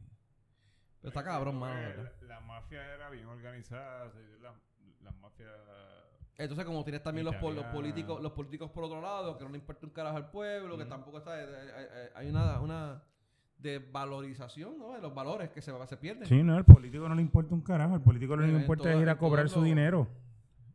pero 1.00 1.08
está 1.08 1.24
cabrón, 1.24 1.58
mano. 1.58 2.02
La, 2.20 2.26
la 2.26 2.40
mafia 2.40 2.94
era 2.94 3.10
bien 3.10 3.26
organizada. 3.26 4.12
la, 4.40 4.54
la 5.02 5.10
mafia. 5.12 5.48
Entonces, 6.38 6.64
como 6.64 6.82
tienes 6.82 7.02
también 7.02 7.24
los, 7.26 7.36
políticos 7.36 8.22
los 8.22 8.32
políticos 8.32 8.70
por 8.70 8.84
otro 8.84 9.00
lado, 9.00 9.36
que 9.38 9.44
no 9.44 9.50
le 9.50 9.58
importa 9.58 9.86
un 9.86 9.92
carajo 9.92 10.16
al 10.16 10.30
pueblo, 10.30 10.76
que 10.78 10.84
tampoco 10.86 11.18
está... 11.18 11.40
eh, 11.40 11.44
eh, 11.46 11.88
eh, 11.94 12.10
hay 12.14 12.28
una, 12.28 12.58
una 12.60 13.02
desvalorización 13.58 14.78
¿no? 14.78 14.92
de 14.94 15.00
los 15.00 15.14
valores 15.14 15.50
que 15.50 15.60
se, 15.62 15.72
se 15.86 15.96
pierden 15.96 16.26
Sí, 16.26 16.42
no, 16.42 16.56
al 16.56 16.64
político 16.64 17.08
no 17.08 17.14
le 17.14 17.22
importa 17.22 17.54
un 17.54 17.60
carajo. 17.60 17.94
Al 17.94 18.02
político 18.02 18.34
lo 18.34 18.42
que 18.42 18.48
En- 18.48 18.54
le 18.56 18.60
importa 18.62 18.84
todo- 18.84 18.92
es 18.94 19.02
ir 19.02 19.08
a 19.08 19.18
cobrar 19.18 19.48
su 19.48 19.56
los- 19.60 19.64
dinero. 19.66 20.08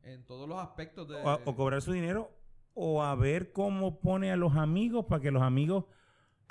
en 0.03 0.23
todos 0.25 0.47
los 0.47 0.59
aspectos 0.59 1.07
de... 1.09 1.15
O, 1.15 1.29
a- 1.29 1.39
o 1.43 1.55
cobrar 1.55 1.81
su 1.81 1.91
dinero 1.91 2.31
o 2.73 3.03
a 3.03 3.15
ver 3.15 3.51
cómo 3.51 3.99
pone 3.99 4.31
a 4.31 4.37
los 4.37 4.55
amigos 4.55 5.05
para 5.05 5.21
que 5.21 5.31
los 5.31 5.41
amigos 5.41 5.85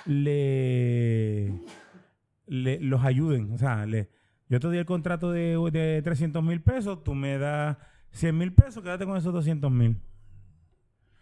le, 0.05 1.53
le- 2.45 2.79
los 2.81 3.03
ayuden. 3.03 3.53
O 3.53 3.57
sea, 3.57 3.85
le, 3.85 4.09
yo 4.49 4.59
te 4.59 4.67
doy 4.67 4.77
el 4.77 4.85
contrato 4.85 5.31
de, 5.31 5.57
de 5.71 6.01
300 6.01 6.43
mil 6.43 6.61
pesos, 6.61 7.03
tú 7.03 7.13
me 7.15 7.37
das 7.37 7.77
100 8.17 8.37
mil 8.37 8.53
pesos, 8.53 8.83
quédate 8.83 9.05
con 9.05 9.17
esos 9.17 9.33
200 9.33 9.71
mil. 9.71 9.99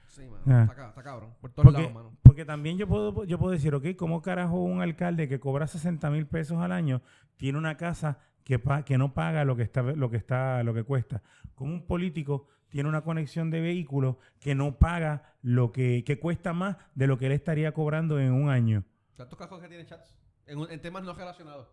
Sí, 0.07 0.21
mano. 0.27 0.43
Ah. 0.47 0.61
Está, 0.63 0.75
ca- 0.75 0.87
está 0.89 1.03
cabrón. 1.03 1.33
Por 1.41 1.51
todos 1.51 1.65
Porque, 1.65 1.79
lados, 1.81 1.93
mano. 1.93 2.17
porque 2.23 2.45
también 2.45 2.77
yo 2.77 2.87
puedo, 2.87 3.25
yo 3.25 3.37
puedo 3.37 3.51
decir, 3.51 3.73
ok, 3.75 3.87
¿cómo 3.97 4.21
carajo 4.21 4.61
un 4.63 4.81
alcalde 4.81 5.27
que 5.27 5.39
cobra 5.39 5.67
60 5.67 6.09
mil 6.09 6.25
pesos 6.27 6.57
al 6.59 6.71
año 6.71 7.01
tiene 7.37 7.57
una 7.57 7.75
casa 7.77 8.19
que, 8.45 8.57
pa- 8.59 8.85
que 8.85 8.97
no 8.97 9.13
paga 9.13 9.43
lo 9.43 9.55
que 9.57 9.63
está, 9.63 9.81
lo 9.81 10.09
que 10.09 10.17
está, 10.17 10.63
lo 10.63 10.73
que 10.73 10.83
cuesta? 10.83 11.21
Como 11.53 11.73
un 11.73 11.85
político 11.85 12.47
tiene 12.69 12.87
una 12.89 13.01
conexión 13.01 13.49
de 13.51 13.59
vehículos 13.61 14.15
que 14.39 14.55
no 14.55 14.77
paga 14.79 15.33
lo 15.41 15.71
que, 15.71 16.03
que 16.05 16.17
cuesta 16.19 16.53
más 16.53 16.77
de 16.95 17.07
lo 17.07 17.17
que 17.17 17.25
él 17.25 17.31
estaría 17.33 17.73
cobrando 17.73 18.19
en 18.19 18.31
un 18.31 18.49
año. 18.49 18.83
¿Cuántos 19.17 19.37
cascos 19.37 19.61
que 19.61 19.67
tienen 19.67 19.85
chats? 19.85 20.15
En, 20.47 20.59
un- 20.59 20.71
en 20.71 20.79
temas 20.81 21.03
no 21.03 21.13
relacionados. 21.13 21.67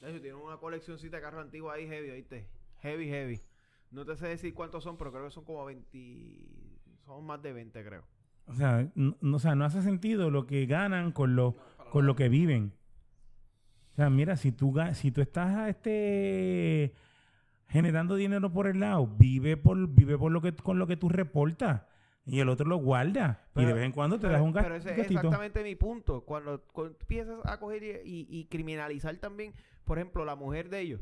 De 0.00 0.10
hecho, 0.10 0.20
tienen 0.20 0.40
una 0.40 0.58
coleccioncita 0.58 1.16
de 1.16 1.22
carros 1.22 1.42
antiguos 1.42 1.74
ahí 1.74 1.86
heavy, 1.88 2.10
¿oíste? 2.10 2.46
Heavy, 2.82 3.08
heavy. 3.08 3.40
No 3.90 4.04
te 4.04 4.16
sé 4.16 4.26
decir 4.28 4.52
cuántos 4.54 4.84
son, 4.84 4.96
pero 4.96 5.12
creo 5.12 5.24
que 5.24 5.30
son 5.30 5.44
como 5.44 5.64
20... 5.64 6.48
Son 7.04 7.24
más 7.24 7.40
de 7.42 7.52
20, 7.52 7.84
creo. 7.84 8.02
O 8.46 8.54
sea, 8.54 8.88
no, 8.94 9.16
o 9.36 9.38
sea, 9.38 9.54
no 9.54 9.64
hace 9.64 9.82
sentido 9.82 10.30
lo 10.30 10.46
que 10.46 10.66
ganan 10.66 11.12
con 11.12 11.36
lo, 11.36 11.56
con 11.90 12.06
lo 12.06 12.14
que 12.16 12.28
viven. 12.28 12.72
O 13.92 13.96
sea, 13.96 14.10
mira, 14.10 14.36
si 14.36 14.52
tú, 14.52 14.74
si 14.94 15.10
tú 15.10 15.20
estás 15.20 15.68
este, 15.68 16.92
generando 17.68 18.14
dinero 18.16 18.52
por 18.52 18.66
el 18.66 18.80
lado, 18.80 19.06
vive 19.06 19.56
por, 19.56 19.88
vive 19.88 20.18
por 20.18 20.30
lo 20.32 20.40
que, 20.42 20.54
con 20.54 20.78
lo 20.78 20.86
que 20.86 20.96
tú 20.96 21.08
reportas 21.08 21.82
y 22.24 22.40
el 22.40 22.48
otro 22.48 22.66
lo 22.68 22.76
guarda. 22.78 23.46
y 23.54 23.64
de 23.64 23.72
vez 23.72 23.84
en 23.84 23.92
cuando 23.92 24.16
te 24.16 24.22
Pero, 24.22 24.32
das 24.34 24.42
un 24.42 24.52
gas- 24.52 24.64
pero 24.64 24.74
ese 24.76 25.00
es 25.00 25.10
exactamente 25.10 25.62
mi 25.62 25.76
punto. 25.76 26.22
Cuando, 26.22 26.60
cuando 26.72 26.96
empiezas 27.00 27.38
a 27.44 27.58
coger 27.58 27.82
y, 27.84 27.90
y- 28.04 28.26
y 28.28 28.44
criminalizar 28.46 29.16
también, 29.16 29.54
por 29.84 29.98
ejemplo, 29.98 30.24
la 30.24 30.34
mujer 30.34 30.68
de 30.68 30.80
ellos, 30.80 31.00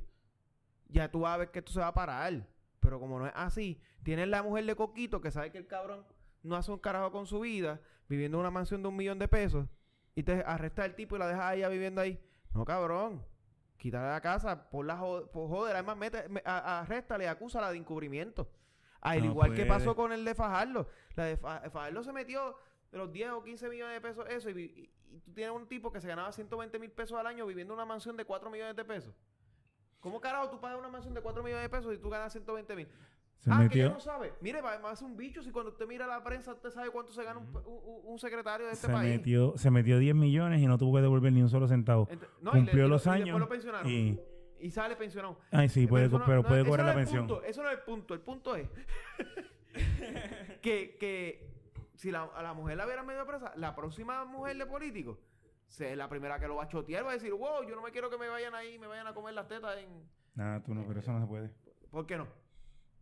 ya 0.88 1.10
tú 1.10 1.20
vas 1.20 1.34
a 1.34 1.38
ver 1.38 1.50
que 1.50 1.60
esto 1.60 1.72
se 1.72 1.80
va 1.80 1.88
a 1.88 1.94
parar. 1.94 2.46
Pero 2.84 3.00
como 3.00 3.18
no 3.18 3.26
es 3.26 3.32
así, 3.34 3.80
tienes 4.02 4.28
la 4.28 4.42
mujer 4.42 4.66
de 4.66 4.76
Coquito 4.76 5.20
que 5.22 5.30
sabe 5.30 5.50
que 5.50 5.56
el 5.58 5.66
cabrón 5.66 6.04
no 6.42 6.54
hace 6.54 6.70
un 6.70 6.78
carajo 6.78 7.10
con 7.10 7.26
su 7.26 7.40
vida, 7.40 7.80
viviendo 8.08 8.36
en 8.36 8.40
una 8.42 8.50
mansión 8.50 8.82
de 8.82 8.88
un 8.88 8.96
millón 8.96 9.18
de 9.18 9.26
pesos, 9.26 9.66
y 10.14 10.22
te 10.22 10.42
arresta 10.44 10.84
al 10.84 10.94
tipo 10.94 11.16
y 11.16 11.18
la 11.18 11.26
dejas 11.26 11.42
a 11.44 11.54
ella 11.54 11.68
viviendo 11.70 12.02
ahí. 12.02 12.20
No, 12.52 12.64
cabrón. 12.66 13.24
Quítale 13.78 14.08
la 14.10 14.20
casa, 14.20 14.68
por 14.70 14.84
la 14.84 14.96
jo- 14.98 15.30
por 15.32 15.48
joder, 15.48 15.74
además 15.76 15.96
mete, 15.96 16.28
me- 16.28 16.42
a- 16.44 16.80
arréstale, 16.80 17.26
acúsala 17.28 17.70
de 17.70 17.78
encubrimiento. 17.78 18.50
Al 19.00 19.20
No 19.20 19.24
igual 19.26 19.54
que 19.54 19.62
pasó 19.68 19.96
con 19.96 20.12
el 20.12 20.24
de 20.24 20.34
Fajardo. 20.34 20.86
La 21.16 21.24
de 21.24 21.36
Fa- 21.38 21.68
Fajardo 21.70 22.02
se 22.04 22.12
metió 22.12 22.56
de 22.92 22.98
los 22.98 23.10
10 23.12 23.30
o 23.30 23.42
15 23.42 23.68
millones 23.70 23.94
de 23.94 24.00
pesos 24.00 24.26
eso 24.28 24.50
y- 24.50 24.90
y 25.10 25.20
tú 25.20 25.32
tienes 25.32 25.54
un 25.56 25.66
tipo 25.66 25.90
que 25.90 26.00
se 26.00 26.08
ganaba 26.08 26.30
120 26.32 26.78
mil 26.78 26.90
pesos 26.90 27.18
al 27.18 27.26
año 27.26 27.46
viviendo 27.46 27.72
en 27.74 27.78
una 27.78 27.86
mansión 27.86 28.16
de 28.16 28.24
4 28.24 28.50
millones 28.50 28.76
de 28.76 28.84
pesos. 28.84 29.14
¿Cómo 30.04 30.20
carajo 30.20 30.50
tú 30.50 30.60
pagas 30.60 30.78
una 30.78 30.88
mansión 30.90 31.14
de 31.14 31.22
4 31.22 31.42
millones 31.42 31.62
de 31.64 31.68
pesos 31.70 31.94
y 31.94 31.96
tú 31.96 32.10
ganas 32.10 32.30
120 32.30 32.76
mil? 32.76 32.86
Se 33.38 33.50
ah, 33.50 33.56
que 33.56 33.62
metió, 33.64 33.86
ya 33.88 33.94
no 33.94 34.00
sabe. 34.00 34.34
Mire, 34.42 34.60
va 34.60 34.76
va 34.76 34.90
a 34.90 34.96
ser 34.96 35.06
un 35.08 35.16
bicho 35.16 35.42
si 35.42 35.50
cuando 35.50 35.70
usted 35.72 35.86
mira 35.86 36.06
la 36.06 36.22
prensa 36.22 36.52
usted 36.52 36.68
sabe 36.70 36.90
cuánto 36.90 37.10
se 37.12 37.24
gana 37.24 37.38
un, 37.40 37.46
un- 37.56 38.00
un 38.04 38.18
secretario 38.18 38.66
de 38.66 38.72
este 38.74 38.86
se, 38.88 38.92
país. 38.92 39.16
metió, 39.16 39.56
se 39.56 39.70
metió 39.70 39.98
10 39.98 40.14
millones 40.14 40.60
y 40.60 40.66
no 40.66 40.76
tuvo 40.76 40.96
que 40.96 41.00
devolver 41.02 41.32
ni 41.32 41.40
un 41.40 41.48
solo 41.48 41.66
centavo. 41.68 42.06
Ent- 42.08 42.26
no, 42.42 42.50
y 42.50 42.54
le- 42.54 42.60
Cumplió 42.60 42.84
y 42.84 42.88
lo- 42.88 42.94
los 42.94 43.06
y 43.06 43.08
años 43.08 43.24
después 43.24 43.40
lo 43.40 43.48
pensionaron. 43.48 43.90
y... 43.90 44.20
Y 44.60 44.70
sale 44.70 44.94
pensionado. 44.96 45.38
Ay, 45.50 45.68
sí, 45.70 45.86
puede, 45.86 46.10
pero 46.10 46.18
no- 46.20 46.42
puede 46.46 46.64
cobrar 46.66 46.84
no 46.86 46.92
la 46.92 46.96
pensión. 46.96 47.26
punto, 47.26 47.42
eso 47.42 47.62
no 47.62 47.70
es 47.70 47.78
el 47.78 47.82
punto. 47.84 48.12
El 48.14 48.20
punto 48.20 48.56
es 48.56 48.68
que, 50.62 50.96
que 50.98 51.50
si 51.96 52.10
la, 52.10 52.24
a 52.24 52.42
la 52.42 52.54
mujer 52.54 52.76
la 52.76 52.84
hubiera 52.86 53.02
medio 53.02 53.26
presa, 53.26 53.52
la 53.56 53.74
próxima 53.74 54.24
mujer 54.24 54.56
de 54.56 54.66
político, 54.66 55.18
se 55.66 55.90
es 55.92 55.96
la 55.96 56.08
primera 56.08 56.38
que 56.38 56.46
lo 56.46 56.56
va 56.56 56.64
a 56.64 56.68
chotear, 56.68 57.04
va 57.04 57.10
a 57.10 57.14
decir, 57.14 57.32
wow, 57.32 57.66
yo 57.68 57.74
no 57.74 57.82
me 57.82 57.90
quiero 57.90 58.10
que 58.10 58.18
me 58.18 58.28
vayan 58.28 58.54
ahí, 58.54 58.78
me 58.78 58.86
vayan 58.86 59.06
a 59.06 59.14
comer 59.14 59.34
las 59.34 59.48
tetas 59.48 59.76
en... 59.78 59.88
Nada, 60.34 60.62
tú 60.62 60.74
no, 60.74 60.84
pero 60.86 61.00
eso 61.00 61.12
no 61.12 61.20
se 61.20 61.26
puede. 61.26 61.50
¿Por 61.90 62.06
qué 62.06 62.16
no? 62.16 62.26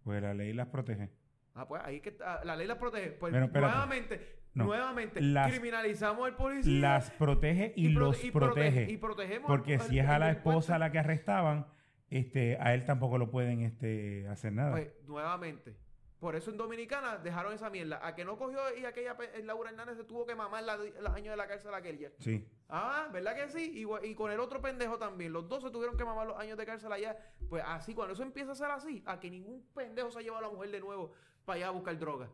Pues 0.05 0.21
la 0.23 0.35
ley 0.35 0.53
las 0.53 0.69
protege. 0.69 1.11
Ah, 1.55 1.67
pues 1.69 1.83
ahí 1.85 2.01
que 2.01 2.11
está- 2.11 2.45
la 2.45 2.57
ley 2.57 2.67
las 2.67 2.79
protege. 2.79 3.11
Pues 3.13 3.33
Pero 3.33 3.47
nuevamente, 3.49 4.41
No. 4.55 4.65
nuevamente, 4.65 5.21
Las- 5.21 5.51
criminalizamos 5.51 6.27
al 6.27 6.37
policía. 6.37 6.81
Las 6.81 7.11
protege 7.13 7.73
y, 7.77 7.89
prote- 7.89 7.99
los 7.99 8.25
y 8.25 8.31
protege. 8.31 8.91
y 8.91 8.97
protegemos 8.97 9.47
Porque 9.49 9.75
al- 9.75 9.81
si 9.83 9.99
es 9.99 10.07
a 10.09 10.19
la 10.19 10.31
esposa 10.31 10.79
la 10.79 10.91
que 10.93 10.99
arrestaban, 10.99 11.67
este, 12.11 12.59
a 12.61 12.75
él 12.75 12.85
tampoco 12.85 13.17
lo 13.19 13.31
pueden 13.31 13.61
este, 13.61 14.27
hacer 14.29 14.53
nada. 14.53 14.73
Pues, 14.73 14.93
nuevamente. 15.07 15.77
Por 16.23 16.37
eso 16.37 16.53
en 16.53 16.57
Dominicana 16.57 17.19
dejaron 17.19 17.53
esa 17.53 17.69
mierda. 17.69 17.99
A 18.07 18.15
que 18.15 18.25
no 18.25 18.39
cogió 18.39 18.61
y 18.77 18.85
aquella 18.85 19.17
Laura 19.43 19.71
Hernández 19.71 19.97
se 19.97 20.05
tuvo 20.05 20.25
que 20.25 20.37
mamar 20.37 20.63
la- 20.63 20.77
los 20.77 21.13
años 21.13 21.33
de 21.33 21.37
la 21.37 21.49
cárcel 21.49 21.75
a 21.75 21.79
aquella. 21.79 22.13
sí. 22.21 22.47
Ah, 22.69 23.09
¿verdad 23.13 23.35
que 23.35 23.49
sí? 23.49 23.85
Y 24.05 24.15
con 24.15 24.31
el 24.31 24.39
otro 24.39 24.61
pendejo 24.63 24.97
también. 24.99 25.33
Los 25.33 25.49
dos 25.49 25.63
se 25.65 25.71
tuvieron 25.71 25.97
que 25.97 26.05
mamar 26.05 26.27
los 26.29 26.39
años 26.39 26.57
de 26.57 26.65
cárcel 26.65 26.93
allá. 26.93 27.19
Pues 27.51 27.63
así, 27.67 27.93
cuando 27.93 28.15
eso 28.15 28.23
empieza 28.23 28.53
a 28.53 28.55
ser 28.55 28.71
así, 28.71 29.03
a 29.05 29.19
que 29.19 29.29
ningún 29.29 29.67
pendejo 29.75 30.11
se 30.13 30.21
ha 30.21 30.23
llevado 30.23 30.45
a 30.47 30.49
la 30.49 30.55
mujer 30.55 30.71
de 30.71 30.79
nuevo 30.81 31.13
para 31.45 31.57
allá 31.57 31.67
a 31.69 31.71
buscar 31.73 31.99
droga. 31.99 32.31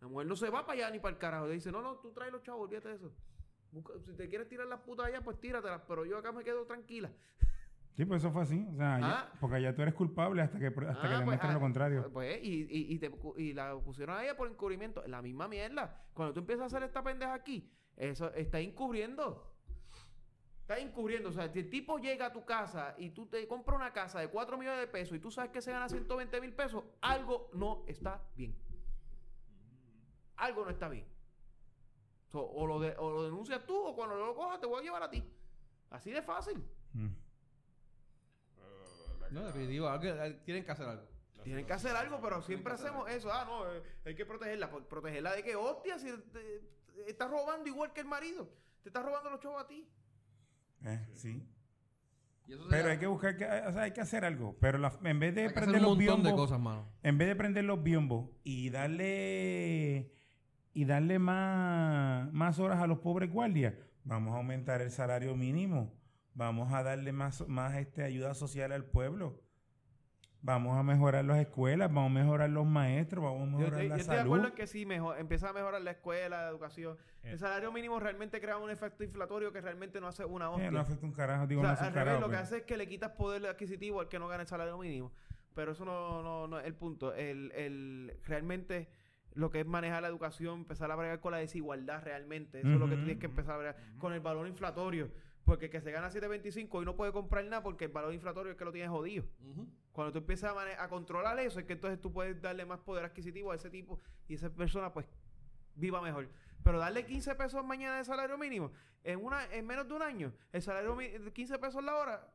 La 0.00 0.08
mujer 0.08 0.26
no 0.26 0.34
se 0.34 0.50
va 0.50 0.66
para 0.66 0.72
allá 0.80 0.90
ni 0.90 0.98
para 0.98 1.12
el 1.14 1.18
carajo. 1.18 1.46
Le 1.46 1.54
dice, 1.54 1.70
no, 1.70 1.80
no, 1.80 1.96
tú 2.00 2.10
traes 2.12 2.32
los 2.32 2.42
chavos, 2.42 2.62
olvídate 2.64 2.88
de 2.88 2.94
eso. 2.96 3.12
Busca- 3.70 3.92
si 4.04 4.12
te 4.16 4.28
quieres 4.28 4.48
tirar 4.48 4.66
las 4.66 4.80
putas 4.80 5.06
allá, 5.06 5.20
pues 5.22 5.38
tíratelas. 5.40 5.80
Pero 5.86 6.04
yo 6.04 6.18
acá 6.18 6.32
me 6.32 6.42
quedo 6.42 6.66
tranquila. 6.66 7.10
Sí, 7.96 8.04
pues 8.06 8.22
eso 8.22 8.32
fue 8.32 8.42
así. 8.42 8.66
O 8.72 8.76
sea, 8.76 8.98
ya- 9.00 9.20
Ah. 9.20 9.32
porque 9.40 9.60
ya 9.60 9.74
tú 9.74 9.82
eres 9.82 9.94
culpable 9.94 10.40
hasta 10.42 10.58
que, 10.58 10.66
hasta 10.68 10.80
Ah, 10.90 10.94
que 10.94 11.08
pues, 11.08 11.18
demuestres 11.18 11.50
ah, 11.50 11.54
lo 11.54 11.60
contrario. 11.60 12.10
Pues, 12.12 12.42
y, 12.42 12.62
y, 12.62 12.94
y, 12.94 12.98
te 12.98 13.10
y 13.36 13.52
la 13.52 13.76
pusieron 13.78 14.16
a 14.16 14.22
ella 14.24 14.36
por 14.36 14.48
encubrimiento. 14.48 15.02
La 15.06 15.20
misma 15.20 15.48
mierda. 15.48 16.02
Cuando 16.14 16.32
tú 16.32 16.40
empiezas 16.40 16.62
a 16.62 16.66
hacer 16.66 16.82
esta 16.84 17.02
pendeja 17.02 17.34
aquí, 17.34 17.70
eso 17.96 18.32
está 18.34 18.58
encubriendo. 18.60 19.52
Está 20.62 20.78
encubriendo. 20.78 21.28
O 21.28 21.32
sea, 21.32 21.48
si 21.48 21.58
el 21.58 21.68
tipo 21.68 21.98
llega 21.98 22.26
a 22.26 22.32
tu 22.32 22.44
casa 22.44 22.94
y 22.96 23.10
tú 23.10 23.26
te 23.26 23.46
compras 23.48 23.76
una 23.76 23.92
casa 23.92 24.20
de 24.20 24.28
4 24.28 24.56
millones 24.56 24.80
de 24.80 24.86
pesos 24.86 25.16
y 25.16 25.20
tú 25.20 25.30
sabes 25.30 25.50
que 25.50 25.60
se 25.60 25.72
gana 25.72 25.88
120 25.88 26.40
mil 26.40 26.52
pesos, 26.54 26.84
algo 27.02 27.50
no 27.52 27.82
está 27.88 28.22
bien. 28.36 28.56
Algo 30.36 30.64
no 30.64 30.70
está 30.70 30.88
bien. 30.88 31.04
So, 32.28 32.40
o, 32.40 32.66
lo 32.66 32.78
de- 32.80 32.94
o 32.98 33.10
lo 33.10 33.24
denuncias 33.24 33.66
tú 33.66 33.76
o 33.76 33.94
cuando 33.94 34.14
lo 34.16 34.34
cojas 34.34 34.60
te 34.60 34.66
voy 34.66 34.80
a 34.80 34.82
llevar 34.84 35.02
a 35.02 35.10
ti. 35.10 35.22
Así 35.90 36.12
de 36.12 36.22
fácil. 36.22 36.64
Mm. 36.94 37.08
No, 39.30 39.44
definitivo, 39.46 39.88
algo- 39.88 40.04
eh, 40.04 40.40
tienen 40.44 40.64
que 40.64 40.72
hacer 40.72 40.86
algo. 40.86 41.04
Tienen 41.42 41.64
que 41.64 41.72
hacer 41.72 41.96
algo, 41.96 42.20
pero 42.20 42.42
siempre 42.42 42.74
hacemos 42.74 43.08
eso. 43.10 43.32
Ah, 43.32 43.44
no, 43.46 43.70
eh, 43.72 43.82
hay 44.04 44.14
que 44.14 44.26
protegerla. 44.26 44.70
¿Por- 44.70 44.86
¿Protegerla 44.86 45.34
de 45.36 45.42
qué? 45.42 45.56
Hostia, 45.56 45.98
si 45.98 46.08
te, 46.10 46.18
te 46.94 47.10
está 47.10 47.28
robando 47.28 47.66
igual 47.68 47.92
que 47.94 48.00
el 48.00 48.06
marido. 48.06 48.46
Te 48.82 48.88
está 48.90 49.02
robando 49.02 49.30
los 49.30 49.40
chavos 49.40 49.62
a 49.62 49.66
ti. 49.66 49.88
Eh, 50.84 51.06
sí. 51.14 51.42
Y 52.46 52.52
eso 52.52 52.64
se 52.64 52.68
Pero 52.70 52.90
hay 52.90 52.98
que 52.98 53.06
buscar, 53.06 53.36
que, 53.36 53.44
o 53.46 53.72
sea, 53.72 53.82
hay 53.82 53.92
que 53.92 54.00
hacer 54.02 54.24
algo. 54.24 54.56
Pero 54.60 54.76
la- 54.78 54.92
en 55.04 55.18
vez 55.20 55.34
de 55.34 55.42
hay 55.42 55.46
que 55.48 55.52
hacer 55.52 55.62
prender 55.70 55.80
un 55.82 55.86
los 55.88 55.96
montón 55.96 56.22
de 56.22 56.28
biombos, 56.28 56.46
cosas, 56.48 56.60
mano. 56.60 56.92
en 57.02 57.16
vez 57.18 57.28
de 57.28 57.36
prender 57.36 57.64
los 57.64 57.82
biombos 57.82 58.28
y 58.44 58.68
darle 58.70 60.12
y 60.72 60.84
darle 60.84 61.18
más, 61.18 62.32
más 62.32 62.58
horas 62.58 62.80
a 62.80 62.86
los 62.86 62.98
pobres 63.00 63.30
guardias, 63.30 63.74
vamos 64.04 64.34
a 64.34 64.36
aumentar 64.38 64.80
el 64.82 64.90
salario 64.90 65.34
mínimo, 65.36 65.92
vamos 66.34 66.72
a 66.72 66.82
darle 66.82 67.12
más, 67.12 67.46
más 67.48 67.74
este, 67.76 68.02
ayuda 68.02 68.34
social 68.34 68.72
al 68.72 68.84
pueblo, 68.84 69.40
vamos 70.42 70.76
a 70.78 70.82
mejorar 70.82 71.24
las 71.24 71.38
escuelas, 71.38 71.92
vamos 71.92 72.10
a 72.10 72.14
mejorar 72.22 72.48
los 72.50 72.64
maestros, 72.66 73.22
vamos 73.22 73.42
a 73.42 73.46
mejorar 73.58 73.82
yo- 73.82 73.88
la 73.88 73.96
yo 73.96 74.00
estoy 74.00 74.14
de 74.14 74.18
salud. 74.20 74.20
acuerdo 74.32 74.48
en 74.48 74.54
que 74.54 74.66
sí, 74.66 74.86
mejor, 74.86 75.18
empieza 75.18 75.50
a 75.50 75.52
mejorar 75.52 75.82
la 75.82 75.90
escuela, 75.90 76.42
la 76.44 76.48
educación. 76.48 76.96
Eh. 77.22 77.32
El 77.32 77.38
salario 77.38 77.70
mínimo 77.72 78.00
realmente 78.00 78.40
crea 78.40 78.56
un 78.56 78.70
efecto 78.70 79.04
inflatorio 79.04 79.52
que 79.52 79.60
realmente 79.60 80.00
no 80.00 80.06
hace 80.08 80.24
una 80.24 80.46
Eh, 80.46 80.48
hostia. 80.48 80.70
no 80.70 80.80
afecta 80.80 81.04
un 81.06 81.12
carajo, 81.12 81.46
digo, 81.46 81.60
O 81.60 81.64
sea, 81.64 81.72
no 81.72 81.74
hace 81.74 81.82
un 81.82 81.88
al 81.88 81.94
revés, 81.94 82.06
carajo. 82.14 82.26
lo 82.26 82.30
que 82.30 82.36
hace 82.36 82.56
es 82.58 82.62
que 82.62 82.76
le 82.78 82.88
quitas 82.88 83.10
poder 83.12 83.46
adquisitivo 83.46 84.00
al 84.00 84.08
que 84.08 84.18
no 84.18 84.28
gana 84.28 84.42
el 84.42 84.48
salario 84.48 84.78
mínimo. 84.78 85.12
Pero 85.54 85.72
eso 85.72 85.84
no, 85.84 86.22
no, 86.22 86.46
no 86.46 86.58
es 86.60 86.64
el 86.66 86.74
punto. 86.74 87.12
El, 87.12 87.50
el, 87.52 88.16
realmente 88.24 88.88
lo 89.34 89.50
que 89.50 89.60
es 89.60 89.66
manejar 89.66 90.00
la 90.00 90.08
educación, 90.08 90.60
empezar 90.60 90.90
a 90.90 90.96
bregar 90.96 91.20
con 91.20 91.32
la 91.32 91.38
desigualdad 91.38 92.02
realmente. 92.02 92.60
Eso 92.60 92.70
es 92.72 92.78
lo 92.78 92.88
que 92.88 92.96
tienes 92.96 93.18
que 93.18 93.26
empezar 93.26 93.56
a 93.56 93.58
bregar. 93.58 93.76
Con 93.98 94.12
el 94.12 94.20
valor 94.20 94.46
inflatorio. 94.46 95.10
Porque 95.50 95.64
el 95.64 95.70
que 95.72 95.80
se 95.80 95.90
gana 95.90 96.10
7.25 96.10 96.68
hoy 96.70 96.84
no 96.84 96.94
puede 96.94 97.10
comprar 97.12 97.44
nada 97.44 97.60
porque 97.60 97.86
el 97.86 97.90
valor 97.90 98.14
inflatorio 98.14 98.52
es 98.52 98.56
que 98.56 98.64
lo 98.64 98.70
tienes 98.70 98.88
jodido. 98.88 99.24
Cuando 99.90 100.12
tú 100.12 100.18
empiezas 100.18 100.52
a, 100.52 100.54
mane- 100.54 100.76
a 100.78 100.88
controlar 100.88 101.36
eso, 101.40 101.58
es 101.58 101.66
que 101.66 101.72
entonces 101.72 102.00
tú 102.00 102.12
puedes 102.12 102.40
darle 102.40 102.64
más 102.64 102.78
poder 102.78 103.04
adquisitivo 103.04 103.50
a 103.50 103.56
ese 103.56 103.68
tipo 103.68 103.98
y 104.28 104.34
esa 104.34 104.48
persona 104.50 104.92
pues 104.92 105.06
viva 105.74 106.00
mejor. 106.00 106.28
Pero 106.62 106.78
darle 106.78 107.04
15 107.04 107.34
pesos 107.34 107.64
mañana 107.64 107.96
de 107.98 108.04
salario 108.04 108.38
mínimo, 108.38 108.70
en 109.02 109.24
una 109.24 109.44
en 109.52 109.66
menos 109.66 109.88
de 109.88 109.94
un 109.94 110.02
año, 110.02 110.32
el 110.52 110.62
salario 110.62 110.94
de 110.94 111.32
15 111.32 111.58
pesos 111.58 111.82
la 111.82 111.96
hora 111.96 112.32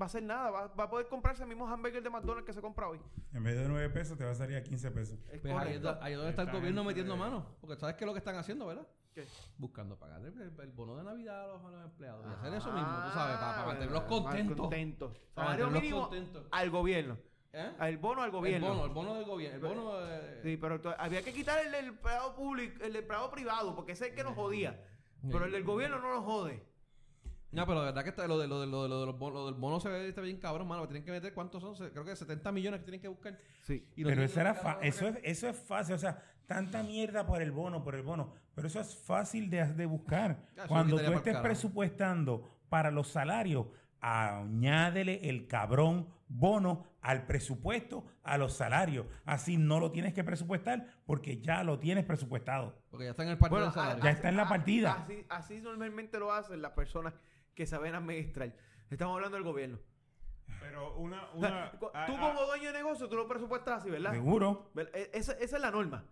va 0.00 0.06
a 0.06 0.08
ser 0.08 0.22
nada, 0.22 0.50
va, 0.50 0.68
va 0.68 0.84
a 0.84 0.88
poder 0.90 1.08
comprarse 1.08 1.42
el 1.42 1.48
mismo 1.50 1.68
hamburger 1.68 2.02
de 2.02 2.08
McDonald's 2.08 2.46
que 2.46 2.54
se 2.54 2.62
compra 2.62 2.88
hoy. 2.88 3.00
En 3.34 3.42
vez 3.42 3.54
de 3.58 3.68
9 3.68 3.90
pesos 3.90 4.16
te 4.16 4.24
va 4.24 4.30
a 4.30 4.34
salir 4.34 4.56
a 4.56 4.62
15 4.62 4.90
pesos. 4.92 5.18
Es 5.30 5.40
Pues 5.42 5.52
ahí, 5.54 5.74
ahí 6.00 6.14
donde 6.14 6.30
está 6.30 6.42
el 6.42 6.50
gobierno 6.52 6.84
metiendo 6.84 7.12
de- 7.14 7.18
mano. 7.20 7.56
Porque 7.60 7.76
sabes 7.76 7.96
que 7.96 8.04
es 8.04 8.06
lo 8.06 8.14
que 8.14 8.18
están 8.20 8.36
haciendo, 8.36 8.66
¿verdad? 8.66 8.86
¿Qué? 9.14 9.26
Buscando 9.58 9.98
pagar 9.98 10.20
el, 10.20 10.40
el- 10.40 10.60
el 10.60 10.72
bono 10.72 10.96
de 10.96 11.02
Navidad 11.04 11.44
a 11.44 11.46
los, 11.48 11.64
a 11.64 11.68
los 11.70 11.84
empleados. 11.84 12.24
Y 12.26 12.32
hacer 12.32 12.52
Ah, 12.52 12.56
eso 12.56 12.72
mismo, 12.72 12.88
tú 13.04 13.10
sabes, 13.12 13.36
para, 13.38 13.66
mantenerlos 13.66 14.02
bueno, 14.08 14.24
contentos. 14.24 14.56
contentos. 14.56 15.18
Para 15.34 15.46
Salario 15.48 15.66
mantenerlos 15.66 15.82
mínimo 15.82 16.08
contentos. 16.08 16.46
al 16.52 16.70
gobierno. 16.70 17.18
¿Eh? 17.52 17.72
Al 17.80 17.96
bono 17.98 18.20
al 18.22 18.26
El 18.26 18.32
gobierno. 18.32 18.68
bono, 18.68 18.84
el 18.84 18.90
bono 18.92 19.14
del 19.16 19.24
gobierno. 19.24 19.56
El 19.68 19.74
bono 19.74 19.98
de... 19.98 20.42
Sí, 20.42 20.56
pero 20.56 20.80
había 20.98 21.22
que 21.22 21.32
quitar 21.32 21.58
el 21.66 21.72
del 21.72 21.86
empleado 21.86 22.36
público, 22.36 22.74
el 22.84 22.92
del 22.92 23.02
empleado 23.02 23.28
privado, 23.32 23.74
porque 23.74 23.92
ese 23.92 24.04
es 24.04 24.10
el 24.10 24.16
que 24.16 24.22
nos 24.22 24.34
jodía. 24.36 24.80
Pero 25.30 25.44
el 25.44 25.50
del 25.52 25.64
gobierno 25.64 25.98
no 25.98 26.14
nos 26.14 26.24
jode. 26.24 26.62
No, 27.50 27.66
pero 27.66 27.80
la 27.80 27.86
verdad 27.86 28.04
que 28.04 28.10
está- 28.10 28.28
lo, 28.28 28.38
de, 28.38 28.46
lo, 28.46 28.60
de, 28.60 28.68
lo, 28.68 28.84
de, 28.84 28.88
lo 28.88 29.00
de 29.00 29.06
los 29.06 29.18
bonos, 29.18 29.40
lo 29.40 29.46
del 29.46 29.56
bono 29.60 29.80
se 29.80 29.88
ve 29.88 30.08
está 30.08 30.20
bien 30.20 30.36
cabrón, 30.38 30.68
mano. 30.68 30.86
Tienen 30.86 31.04
que 31.04 31.10
meter, 31.10 31.34
¿cuántos 31.34 31.60
son? 31.60 31.74
Creo 31.90 32.04
que 32.04 32.14
70 32.14 32.52
millones 32.52 32.78
que 32.78 32.84
tienen 32.84 33.00
que 33.00 33.08
buscar. 33.08 33.36
Sí. 33.64 33.90
Y 33.96 34.04
Pero 34.04 34.22
eso 34.22 34.40
era 34.40 34.54
fa- 34.54 34.78
eso 34.80 35.08
es, 35.08 35.18
eso 35.24 35.48
es 35.48 35.56
fácil, 35.58 35.96
o 35.96 35.98
sea, 35.98 36.22
tanta 36.46 36.84
mierda 36.84 37.26
por 37.26 37.42
el 37.42 37.50
bono, 37.50 37.82
por 37.82 37.96
el 37.96 38.02
bono, 38.02 38.32
pero 38.54 38.68
eso 38.68 38.80
es 38.80 38.96
fácil 38.96 39.48
de, 39.50 39.64
de 39.66 39.86
buscar. 39.86 40.38
Eso 40.56 40.68
Cuando 40.68 40.96
tú 40.98 41.12
estés 41.12 41.36
presupuestando 41.38 42.48
para 42.68 42.90
los 42.90 43.08
salarios, 43.08 43.66
añádele 44.00 45.28
el 45.28 45.46
cabrón 45.46 46.08
bono 46.28 46.86
al 47.02 47.26
presupuesto, 47.26 48.04
a 48.22 48.38
los 48.38 48.52
salarios. 48.54 49.06
Así 49.24 49.56
no 49.56 49.80
lo 49.80 49.90
tienes 49.90 50.14
que 50.14 50.22
presupuestar 50.24 50.86
porque 51.06 51.40
ya 51.40 51.64
lo 51.64 51.78
tienes 51.78 52.04
presupuestado. 52.04 52.82
Porque 52.90 53.04
ya 53.06 53.10
está 53.10 53.24
en 53.24 53.30
el 53.30 53.38
partido 53.38 53.60
Bueno, 53.60 53.72
salario. 53.72 54.04
Ya 54.04 54.10
está 54.10 54.28
en 54.28 54.36
la 54.36 54.48
partida. 54.48 54.92
Así, 54.92 55.26
así 55.28 55.60
normalmente 55.60 56.18
lo 56.18 56.32
hacen 56.32 56.62
las 56.62 56.72
personas 56.72 57.14
que 57.54 57.66
saben 57.66 57.94
administrar. 57.94 58.54
Estamos 58.90 59.14
hablando 59.16 59.36
del 59.36 59.44
gobierno. 59.44 59.78
Pero 60.60 60.96
una... 60.96 61.24
O 61.34 61.40
sea, 61.40 61.72
una 61.80 62.04
tú 62.06 62.18
como 62.18 62.44
dueño 62.46 62.72
de 62.72 62.78
negocio, 62.78 63.08
tú 63.08 63.16
lo 63.16 63.26
presupuestas 63.26 63.80
así, 63.80 63.90
¿verdad? 63.90 64.12
¿Seguro? 64.12 64.70
¿Ver- 64.74 64.90
e- 64.94 65.10
Esa, 65.14 65.32
esa 65.32 65.56
es 65.56 65.62
la 65.62 65.70
norma. 65.70 66.04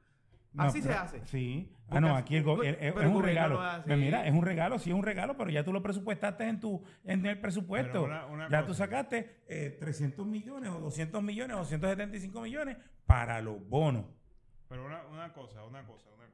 No, 0.52 0.62
así 0.64 0.82
se 0.82 0.92
hace. 0.92 1.24
Sí. 1.26 1.72
Ah, 1.90 2.00
no, 2.00 2.14
aquí 2.16 2.36
el 2.36 2.42
go- 2.42 2.58
pero 2.58 2.76
es, 2.78 2.94
el 2.96 3.06
un 3.06 3.22
regalo. 3.22 3.60
no 3.86 3.96
mira, 3.96 4.26
es 4.26 4.32
un 4.34 4.42
regalo, 4.42 4.78
sí 4.78 4.90
es 4.90 4.96
un 4.96 5.02
regalo, 5.02 5.36
pero 5.36 5.50
ya 5.50 5.64
tú 5.64 5.72
lo 5.72 5.82
presupuestaste 5.82 6.46
en 6.48 6.60
tu 6.60 6.82
en 7.04 7.24
el 7.24 7.40
presupuesto. 7.40 7.92
Pero 7.92 8.04
una- 8.04 8.26
una 8.26 8.44
ya 8.50 8.58
cosa. 8.60 8.66
tú 8.66 8.74
sacaste 8.74 9.42
eh, 9.48 9.76
300 9.80 10.26
millones 10.26 10.70
o 10.70 10.80
200 10.80 11.22
millones 11.22 11.56
o 11.56 11.64
175 11.64 12.40
millones 12.42 12.76
para 13.06 13.40
los 13.40 13.66
bonos. 13.68 14.04
Pero 14.68 14.84
una, 14.84 15.06
una 15.06 15.32
cosa, 15.32 15.64
una 15.64 15.82
cosa, 15.86 16.08
una 16.14 16.26
cosa. 16.26 16.27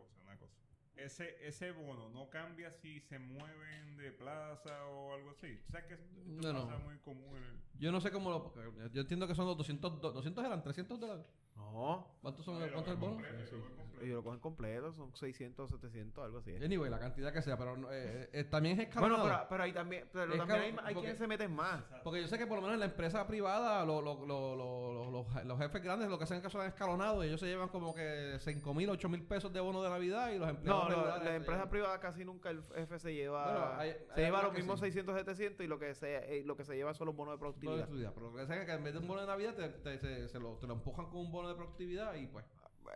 Ese, 0.96 1.36
ese 1.46 1.72
bono 1.72 2.08
no 2.10 2.30
cambia 2.30 2.70
si 2.70 3.00
se 3.00 3.18
mueven 3.18 3.96
de 3.96 4.12
plaza 4.12 4.86
o 4.86 5.14
algo 5.14 5.30
así. 5.30 5.58
O 5.68 5.70
sea 5.72 5.86
que 5.86 5.94
esto 5.94 6.06
No, 6.26 6.52
no. 6.52 6.66
pasa 6.68 6.78
muy 6.78 6.96
común 6.98 7.36
en 7.36 7.42
el... 7.44 7.60
Yo 7.78 7.90
no 7.90 8.00
sé 8.00 8.12
cómo 8.12 8.30
lo. 8.30 8.54
Yo 8.92 9.00
entiendo 9.00 9.26
que 9.26 9.34
son 9.34 9.46
los 9.46 9.56
200, 9.56 10.00
do- 10.00 10.12
200 10.12 10.44
eran 10.44 10.62
300 10.62 11.00
dólares. 11.00 11.26
No. 11.56 12.06
¿Cuántos 12.22 12.44
son? 12.44 12.58
¿Cuánto 12.58 12.80
es 12.82 12.88
el 12.88 12.96
bono? 12.96 13.14
completo, 13.16 13.44
Sí. 13.50 13.56
Ellos 14.02 14.16
lo 14.16 14.24
cogen 14.24 14.40
completo, 14.40 14.92
son 14.92 15.14
600, 15.16 15.70
700, 15.70 16.24
algo 16.24 16.38
así. 16.38 16.50
¿eh? 16.50 16.60
Anyway, 16.64 16.90
la 16.90 16.98
cantidad 16.98 17.32
que 17.32 17.40
sea, 17.42 17.56
pero 17.56 17.76
no, 17.76 17.92
eh, 17.92 18.28
eh, 18.32 18.44
también 18.44 18.78
es 18.78 18.88
Bueno, 18.94 19.14
escalonado. 19.16 19.24
pero, 19.38 19.48
pero 19.48 19.62
ahí 19.62 19.72
también, 19.72 20.08
pero 20.12 20.36
también 20.36 20.60
hay, 20.60 20.66
hay 20.70 20.74
porque- 20.74 20.94
quienes 21.00 21.18
se 21.18 21.26
meten 21.28 21.54
más. 21.54 21.82
Porque 22.02 22.20
yo 22.20 22.26
sé 22.28 22.36
que 22.36 22.46
por 22.46 22.56
lo 22.56 22.62
menos 22.62 22.74
en 22.74 22.80
la 22.80 22.86
empresa 22.86 23.24
privada 23.26 23.84
lo- 23.84 24.02
lo- 24.02 24.26
lo- 24.26 24.56
lo- 24.56 24.94
lo- 25.04 25.10
los, 25.10 25.44
los 25.46 25.58
jefes 25.58 25.82
grandes 25.82 26.08
lo 26.08 26.18
que 26.18 26.24
hacen 26.24 26.38
es 26.38 26.42
que 26.42 26.50
son 26.50 26.66
escalonados 26.66 27.24
y 27.24 27.28
ellos 27.28 27.40
se 27.40 27.46
llevan 27.46 27.68
como 27.68 27.94
que 27.94 28.36
5 28.40 28.74
mil, 28.74 28.90
8 28.90 29.08
mil 29.08 29.22
pesos 29.22 29.52
de 29.52 29.60
bono 29.60 29.80
de 29.82 29.88
Navidad 29.90 30.32
y 30.32 30.38
los 30.38 30.48
empleados 30.48 30.82
No, 30.83 30.83
no, 30.88 31.06
la 31.06 31.20
se 31.22 31.34
empresa 31.36 31.68
privada 31.70 32.00
casi 32.00 32.24
nunca 32.24 32.50
el 32.50 32.60
F 32.76 32.98
se 32.98 33.14
lleva. 33.14 33.44
Bueno, 33.44 33.66
hay- 33.78 33.92
se 33.92 34.20
hay 34.20 34.24
lleva 34.26 34.42
los 34.42 34.52
mismos 34.54 34.80
sí. 34.80 34.86
600, 34.86 35.14
700 35.16 35.64
y 35.64 35.68
lo 35.68 35.78
que 35.78 35.94
se, 35.94 36.38
eh, 36.38 36.42
lo 36.44 36.56
que 36.56 36.64
se 36.64 36.74
lleva 36.76 36.94
son 36.94 37.06
los 37.06 37.16
bonos 37.16 37.34
de 37.34 37.44
bono 37.44 37.56
de 37.56 37.60
productividad. 37.86 38.12
Pero 38.14 38.30
lo 38.30 38.36
que 38.36 38.42
hacen 38.42 38.58
es 38.60 38.66
que 38.66 38.72
en 38.72 38.84
vez 38.84 38.92
de 38.92 38.98
un 39.00 39.08
bono 39.08 39.20
de 39.20 39.26
Navidad 39.26 39.54
te, 39.54 39.68
te- 39.68 39.98
se, 39.98 40.28
se 40.28 40.38
lo, 40.38 40.54
te 40.56 40.66
lo 40.66 40.74
empujan 40.74 41.06
con 41.06 41.20
un 41.20 41.30
bono 41.32 41.48
de 41.48 41.54
productividad 41.54 42.14
y 42.14 42.26
pues, 42.26 42.44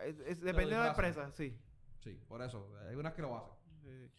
Es- 0.05 0.19
es- 0.19 0.41
depende 0.41 0.75
de 0.75 0.81
la 0.81 0.89
empresa, 0.89 1.31
sí. 1.31 1.57
sí, 1.99 2.19
por 2.27 2.41
eso. 2.41 2.67
Hay 2.87 2.95
unas 2.95 3.13
que 3.13 3.21
lo 3.21 3.35
hacen. 3.37 4.09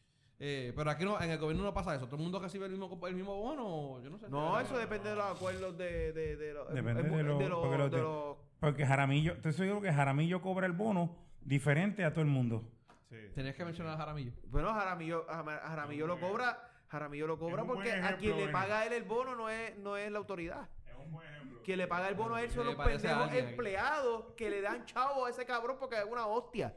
Eh, 0.42 0.72
pero 0.74 0.90
aquí 0.90 1.04
no, 1.04 1.20
en 1.20 1.30
el 1.30 1.38
gobierno 1.38 1.62
no 1.64 1.74
pasa 1.74 1.94
eso. 1.94 2.06
Todo 2.06 2.16
el 2.16 2.22
mundo 2.22 2.38
recibe 2.40 2.64
el 2.64 2.72
mismo, 2.72 3.06
el 3.06 3.14
mismo 3.14 3.36
bono. 3.36 4.00
Yo 4.02 4.08
no 4.08 4.18
sé. 4.18 4.26
No, 4.30 4.58
eso 4.58 4.76
depende 4.78 5.10
de 5.10 5.16
los 5.16 5.26
acuerdos 5.36 5.76
de, 5.76 6.12
de, 6.14 6.36
de, 6.36 6.54
los- 6.54 6.72
Depende 6.72 7.02
es 7.02 7.10
mu- 7.10 7.16
de 7.18 7.22
lo- 7.24 7.38
los- 7.48 7.58
porque 7.60 7.76
los 7.78 7.90
de 7.90 7.96
de- 7.98 8.02
los- 8.02 8.36
Porque 8.58 8.86
Jaramillo, 8.86 9.32
te 9.40 9.50
estoy 9.50 9.66
seguro 9.66 9.82
que 9.82 9.92
Jaramillo 9.92 10.40
cobra 10.40 10.66
el 10.66 10.72
bono 10.72 11.14
diferente 11.42 12.04
a 12.04 12.12
todo 12.12 12.22
el 12.22 12.30
mundo. 12.30 12.64
Sí. 13.10 13.16
Tenías 13.34 13.54
que 13.56 13.64
mencionar 13.64 13.94
a 13.94 13.96
Jaramillo. 13.98 14.32
Bueno, 14.44 14.72
Jaramillo, 14.72 15.26
Jaramillo 15.26 16.06
lo 16.06 16.20
cobra, 16.20 16.70
Jaramillo 16.88 17.26
lo 17.26 17.38
cobra 17.38 17.64
porque 17.64 17.92
a 17.92 18.16
quien 18.16 18.36
le 18.36 18.48
paga 18.48 18.80
a 18.80 18.86
él 18.86 18.92
el 18.92 19.02
bono 19.02 19.34
no 19.34 19.50
es, 19.50 19.76
no 19.78 19.96
es 19.96 20.10
la 20.12 20.18
autoridad. 20.18 20.68
Es 20.86 20.94
un 20.96 21.10
buen 21.12 21.26
ejemplo. 21.28 21.60
Quien 21.64 21.78
le 21.78 21.88
paga 21.88 22.08
el 22.08 22.14
bono 22.14 22.36
a 22.36 22.42
él 22.42 22.50
son 22.50 22.66
los 22.66 22.78
a 22.78 22.84
pendejos 22.84 23.32
empleados 23.34 24.32
que 24.36 24.48
le 24.48 24.60
dan 24.60 24.86
chavo 24.86 25.26
a 25.26 25.30
ese 25.30 25.44
cabrón 25.44 25.76
porque 25.78 25.98
es 25.98 26.04
una 26.04 26.26
hostia. 26.26 26.74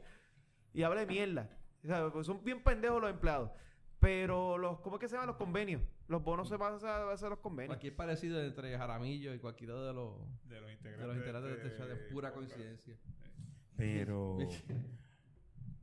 Y 0.72 0.82
habla 0.82 1.00
de 1.00 1.06
mierda. 1.06 1.48
O 1.84 1.86
sea, 1.86 2.10
pues 2.10 2.26
son 2.26 2.42
bien 2.42 2.62
pendejos 2.62 3.00
los 3.00 3.10
empleados. 3.10 3.50
Pero 4.00 4.58
los, 4.58 4.80
¿cómo 4.80 4.96
es 4.96 5.00
que 5.00 5.08
se 5.08 5.14
llaman 5.14 5.28
los 5.28 5.36
convenios? 5.36 5.80
Los 6.08 6.22
bonos 6.22 6.48
se 6.48 6.58
pasan 6.58 6.86
a 6.88 7.12
hacer 7.12 7.30
los 7.30 7.38
convenios. 7.38 7.68
Cualquier 7.70 7.94
parecido 7.96 8.42
entre 8.42 8.76
Jaramillo 8.76 9.32
y 9.32 9.38
cualquiera 9.38 9.74
de 9.80 9.94
los, 9.94 10.18
De 10.48 10.60
los 10.60 10.70
integrantes. 10.70 11.00
de 11.00 11.06
los 11.06 11.16
integrantes 11.16 11.50
de 11.62 11.68
este 11.68 11.78
show 11.78 11.86
es 11.90 12.12
pura 12.12 12.32
podcast. 12.34 12.52
coincidencia. 12.52 12.96
Pero, 13.76 14.36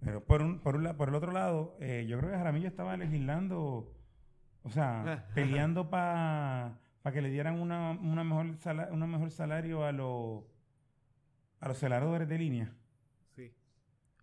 pero 0.04 0.24
por, 0.26 0.42
un, 0.42 0.60
por, 0.60 0.76
un 0.76 0.96
por 0.98 1.10
el 1.10 1.16
otro 1.16 1.32
lado, 1.32 1.78
eh, 1.80 2.06
yo 2.08 2.18
creo 2.18 2.32
que 2.32 2.38
Jaramillo 2.38 2.68
estaba 2.68 2.98
legislando, 2.98 3.94
o 4.64 4.70
sea, 4.70 5.28
peleando 5.36 5.90
para 5.90 6.80
que 7.14 7.22
le 7.22 7.30
dieran 7.30 7.60
una, 7.60 7.92
una 7.92 8.24
mejor 8.24 8.56
sala- 8.58 8.90
una 8.92 9.08
mejor 9.08 9.32
salario 9.32 9.86
a 9.86 9.92
los 9.92 10.44
a 11.60 11.68
los 11.68 11.78
celadores 11.78 12.28
de 12.28 12.38
línea. 12.40 12.74
Sí. 13.36 13.54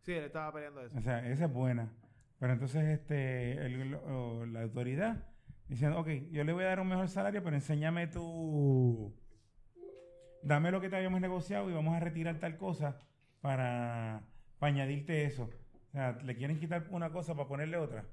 Sí, 0.02 0.12
él 0.12 0.24
estaba 0.24 0.52
peleando 0.52 0.80
eso. 0.84 0.96
O 0.98 1.00
sea, 1.00 1.24
esa 1.28 1.44
es 1.44 1.52
buena. 1.52 1.88
Pero 2.40 2.52
entonces 2.52 2.84
este 2.84 3.64
el- 3.66 4.52
la 4.52 4.62
autoridad 4.62 5.24
diciendo, 5.68 6.00
ok, 6.00 6.08
yo 6.32 6.42
le 6.44 6.52
voy 6.52 6.64
a 6.64 6.68
dar 6.68 6.80
un 6.80 6.88
mejor 6.88 7.08
salario, 7.08 7.42
pero 7.44 7.54
enséñame 7.54 8.06
tu... 8.08 9.12
Dame 10.42 10.70
lo 10.70 10.80
que 10.80 10.88
te 10.88 10.96
habíamos 10.96 11.20
negociado 11.20 11.68
y 11.68 11.74
vamos 11.74 11.94
a 11.96 12.00
retirar 12.00 12.38
tal 12.38 12.56
cosa 12.56 12.98
para, 13.40 14.22
para 14.58 14.72
añadirte 14.72 15.24
eso. 15.24 15.50
Sea, 15.98 16.12
le 16.22 16.36
quieren 16.36 16.60
quitar 16.60 16.86
una 16.90 17.10
cosa 17.10 17.34
para 17.34 17.48
ponerle 17.48 17.76
otra. 17.76 18.04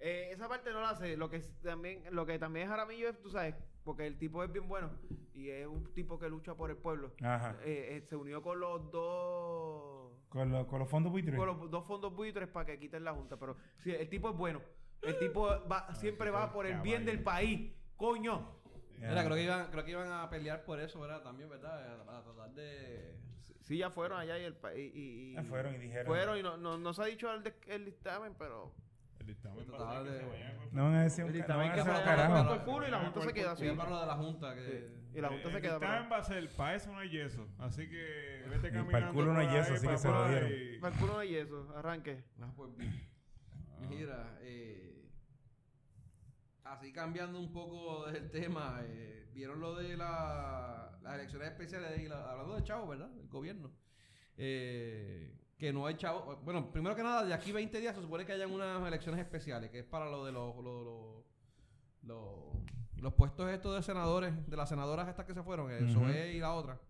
Eh, 0.00 0.30
esa 0.32 0.48
parte 0.48 0.72
no 0.72 0.80
la 0.80 0.94
sé. 0.94 1.18
Lo 1.18 1.28
que 1.28 1.36
es 1.36 1.60
también, 1.60 2.02
lo 2.12 2.24
que 2.24 2.38
también 2.38 2.64
es 2.64 2.70
Jaramillo 2.70 3.10
es, 3.10 3.20
tú 3.20 3.28
sabes, 3.28 3.54
porque 3.84 4.06
el 4.06 4.16
tipo 4.16 4.42
es 4.42 4.50
bien 4.50 4.66
bueno 4.68 4.90
y 5.34 5.50
es 5.50 5.66
un 5.66 5.92
tipo 5.92 6.18
que 6.18 6.30
lucha 6.30 6.54
por 6.54 6.70
el 6.70 6.78
pueblo. 6.78 7.12
Ajá. 7.22 7.56
Eh, 7.62 7.98
eh, 7.98 8.06
se 8.08 8.16
unió 8.16 8.42
con 8.42 8.58
los 8.58 8.90
dos 8.90 10.12
Con, 10.30 10.50
lo- 10.50 10.66
con 10.66 10.78
los 10.78 10.88
fondos 10.88 11.12
buitres. 11.12 11.36
con 11.36 11.46
los 11.46 11.70
dos 11.70 11.86
fondos 11.86 12.16
buitres 12.16 12.48
para 12.48 12.64
que 12.64 12.78
quiten 12.78 13.04
la 13.04 13.12
junta. 13.12 13.36
Pero 13.36 13.58
sí, 13.84 13.90
el 13.90 14.08
tipo 14.08 14.30
es 14.30 14.36
bueno. 14.38 14.62
El 15.02 15.18
tipo 15.18 15.46
va, 15.70 15.94
siempre 15.94 16.30
va 16.30 16.50
por 16.54 16.64
el 16.64 16.80
bien 16.80 17.04
del 17.04 17.22
país. 17.22 17.70
Coño. 17.98 18.56
Mira, 18.96 19.22
creo 19.24 19.36
que, 19.36 19.44
iban, 19.44 19.70
creo 19.70 19.84
que 19.84 19.90
iban 19.90 20.10
a 20.10 20.30
pelear 20.30 20.64
por 20.64 20.80
eso, 20.80 20.98
¿verdad? 21.00 21.22
También, 21.22 21.50
¿verdad? 21.50 22.00
A, 22.08 22.18
a 22.18 22.22
tratar 22.24 22.50
de... 22.54 23.27
Sí, 23.68 23.76
ya 23.78 23.90
fueron 23.90 24.18
allá 24.18 24.38
y 24.38 24.44
el 24.44 24.54
país. 24.56 24.92
Y, 24.94 24.98
y- 24.98 25.34
Ya 25.34 25.44
fueron 25.44 25.74
y 25.74 25.78
dijeron. 25.78 26.06
Fueron 26.06 26.38
y 26.38 26.42
no, 26.42 26.56
no, 26.56 26.78
no 26.78 26.92
se 26.94 27.02
ha 27.02 27.04
dicho 27.06 27.32
el, 27.32 27.42
des- 27.42 27.54
el 27.66 27.84
dictamen, 27.84 28.34
pero. 28.38 28.72
El 29.20 29.26
dictamen 29.26 29.66
Trataba 29.66 29.92
va 29.94 30.00
a 30.00 30.02
ser 30.04 30.06
que 30.06 30.10
de- 30.12 30.18
se 30.20 30.26
vayan 30.26 30.56
con- 30.56 30.68
No 30.74 30.82
van 30.84 30.94
a 30.94 31.02
decir 31.02 31.24
un, 31.24 31.30
El 31.30 31.36
no 31.36 31.38
dictamen 31.38 31.72
que 31.72 31.82
se 31.82 31.88
vaya 31.88 32.00
a 32.00 32.04
carajo. 32.04 32.44
por 32.48 32.56
el 32.56 32.62
culo 32.64 32.88
y 32.88 32.90
la 32.90 33.00
junta 33.00 33.20
se 33.20 33.32
queda 33.34 33.52
así. 33.52 33.62
Sí, 33.64 33.68
hablarlo 33.68 34.00
de 34.00 34.06
la 34.06 34.14
Junta, 34.16 34.54
que... 34.54 34.98
Y 35.14 35.20
la 35.20 35.28
junta 35.28 35.48
el 35.48 35.54
se 35.54 35.60
queda. 35.60 35.72
dictamen 35.74 35.98
pero- 35.98 36.10
va 36.10 36.16
a 36.18 36.22
ser, 36.22 36.48
para 36.56 36.74
eso 36.76 36.92
no 36.92 36.98
hay 36.98 37.10
yeso. 37.10 37.48
Así 37.58 37.88
que 37.88 38.44
vete 38.48 38.68
Y 38.68 38.70
caminando. 38.70 38.90
para 38.92 39.06
el 39.08 39.12
culo 39.12 39.32
no 39.34 39.40
hay 39.40 39.48
yeso, 39.48 39.74
así 39.74 39.80
que 39.82 39.86
para 39.86 39.98
se 39.98 40.08
jodieron. 40.08 40.50
y- 40.50 40.78
Para 40.78 40.94
el 40.94 41.00
culo 41.00 41.12
no 41.12 41.18
hay 41.18 41.34
eso. 41.36 41.72
Arranque. 41.76 42.24
Ah, 42.40 42.52
pues. 42.56 42.70
Ah. 42.78 43.86
Mira, 43.90 44.38
eh, 44.40 44.87
así 46.68 46.92
cambiando 46.92 47.38
un 47.38 47.52
poco 47.52 48.06
del 48.06 48.30
tema, 48.30 48.80
eh, 48.84 49.28
vieron 49.32 49.60
lo 49.60 49.74
de 49.76 49.96
la- 49.96 50.98
las 51.02 51.14
elecciones 51.14 51.48
especiales, 51.50 51.98
y 52.00 52.08
la- 52.08 52.30
hablando 52.30 52.54
de 52.56 52.62
Chavo, 52.64 52.88
¿verdad? 52.88 53.10
El 53.18 53.28
gobierno. 53.28 53.70
Eh, 54.36 55.34
que 55.56 55.72
no 55.72 55.86
hay 55.86 55.96
Chavo. 55.96 56.36
Bueno, 56.44 56.70
primero 56.70 56.94
que 56.94 57.02
nada, 57.02 57.24
de 57.24 57.34
aquí 57.34 57.50
20 57.52 57.80
días 57.80 57.94
se 57.96 58.02
supone 58.02 58.24
que 58.24 58.32
hayan 58.32 58.52
unas 58.52 58.86
elecciones 58.86 59.20
especiales, 59.20 59.70
que 59.70 59.80
es 59.80 59.84
para 59.84 60.08
lo 60.10 60.24
de 60.24 60.30
los, 60.32 60.54
los, 62.02 62.52
los, 63.00 63.14
puestos 63.14 63.50
estos 63.50 63.74
de 63.74 63.82
senadores, 63.82 64.32
de 64.48 64.56
las 64.56 64.68
senadoras 64.68 65.08
estas 65.08 65.26
que 65.26 65.34
se 65.34 65.42
fueron, 65.42 65.70
el. 65.70 65.90
SOE 65.92 66.34
y 66.34 66.38
la 66.40 66.54
otra. 66.54 66.80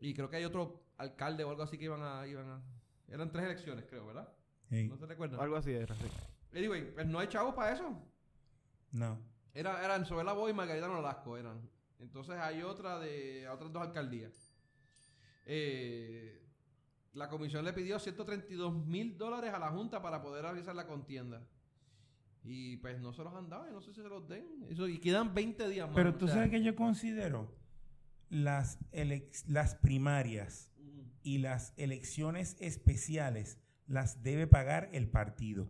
Y 0.00 0.12
creo 0.12 0.28
que 0.28 0.36
hay 0.36 0.44
otro 0.44 0.82
alcalde 0.98 1.44
o 1.44 1.50
algo 1.50 1.62
así 1.62 1.78
que 1.78 1.84
iban 1.86 2.02
a... 2.02 2.26
Iban 2.26 2.48
a 2.50 2.62
eran 3.08 3.30
tres 3.30 3.44
elecciones, 3.44 3.84
creo, 3.88 4.04
¿verdad? 4.06 4.28
Sí. 4.68 4.88
¿No 4.88 4.96
se 4.98 5.06
recuerdan? 5.06 5.38
Algo 5.40 5.56
así 5.56 5.72
era. 5.72 5.94
sí. 5.94 6.06
Anyway, 6.54 6.92
pues 6.92 7.06
no 7.06 7.18
hay 7.20 7.28
chavos 7.28 7.54
para 7.54 7.72
eso. 7.72 7.96
No. 8.96 9.20
Era, 9.52 9.84
eran 9.84 10.06
Sobela 10.06 10.32
Boy 10.32 10.52
y 10.52 10.54
Margarita 10.54 10.88
Nolasco 10.88 11.36
eran. 11.36 11.60
Entonces 11.98 12.36
hay 12.36 12.62
otra 12.62 12.98
de 12.98 13.48
otras 13.48 13.72
dos 13.72 13.82
alcaldías. 13.82 14.54
Eh, 15.44 16.42
la 17.12 17.28
comisión 17.28 17.64
le 17.64 17.72
pidió 17.72 17.98
132 17.98 18.86
mil 18.86 19.16
dólares 19.16 19.52
a 19.52 19.58
la 19.58 19.70
Junta 19.70 20.02
para 20.02 20.20
poder 20.22 20.42
realizar 20.42 20.74
la 20.74 20.86
contienda. 20.86 21.46
Y 22.42 22.76
pues 22.78 23.00
no 23.00 23.12
se 23.12 23.24
los 23.24 23.34
han 23.34 23.48
dado, 23.48 23.68
y 23.68 23.72
no 23.72 23.80
sé 23.80 23.92
si 23.92 24.02
se 24.02 24.08
los 24.08 24.28
den. 24.28 24.66
Eso, 24.70 24.86
y 24.88 24.98
quedan 24.98 25.34
20 25.34 25.68
días 25.68 25.88
más. 25.88 25.96
Pero 25.96 26.10
o 26.10 26.14
tú 26.14 26.26
sea, 26.26 26.36
sabes 26.36 26.50
que 26.50 26.62
yo 26.62 26.76
considero 26.76 27.54
las, 28.28 28.78
las 29.46 29.74
primarias 29.74 30.70
y 31.22 31.38
las 31.38 31.74
elecciones 31.76 32.56
especiales 32.60 33.58
las 33.86 34.22
debe 34.22 34.46
pagar 34.46 34.88
el 34.92 35.08
partido. 35.08 35.68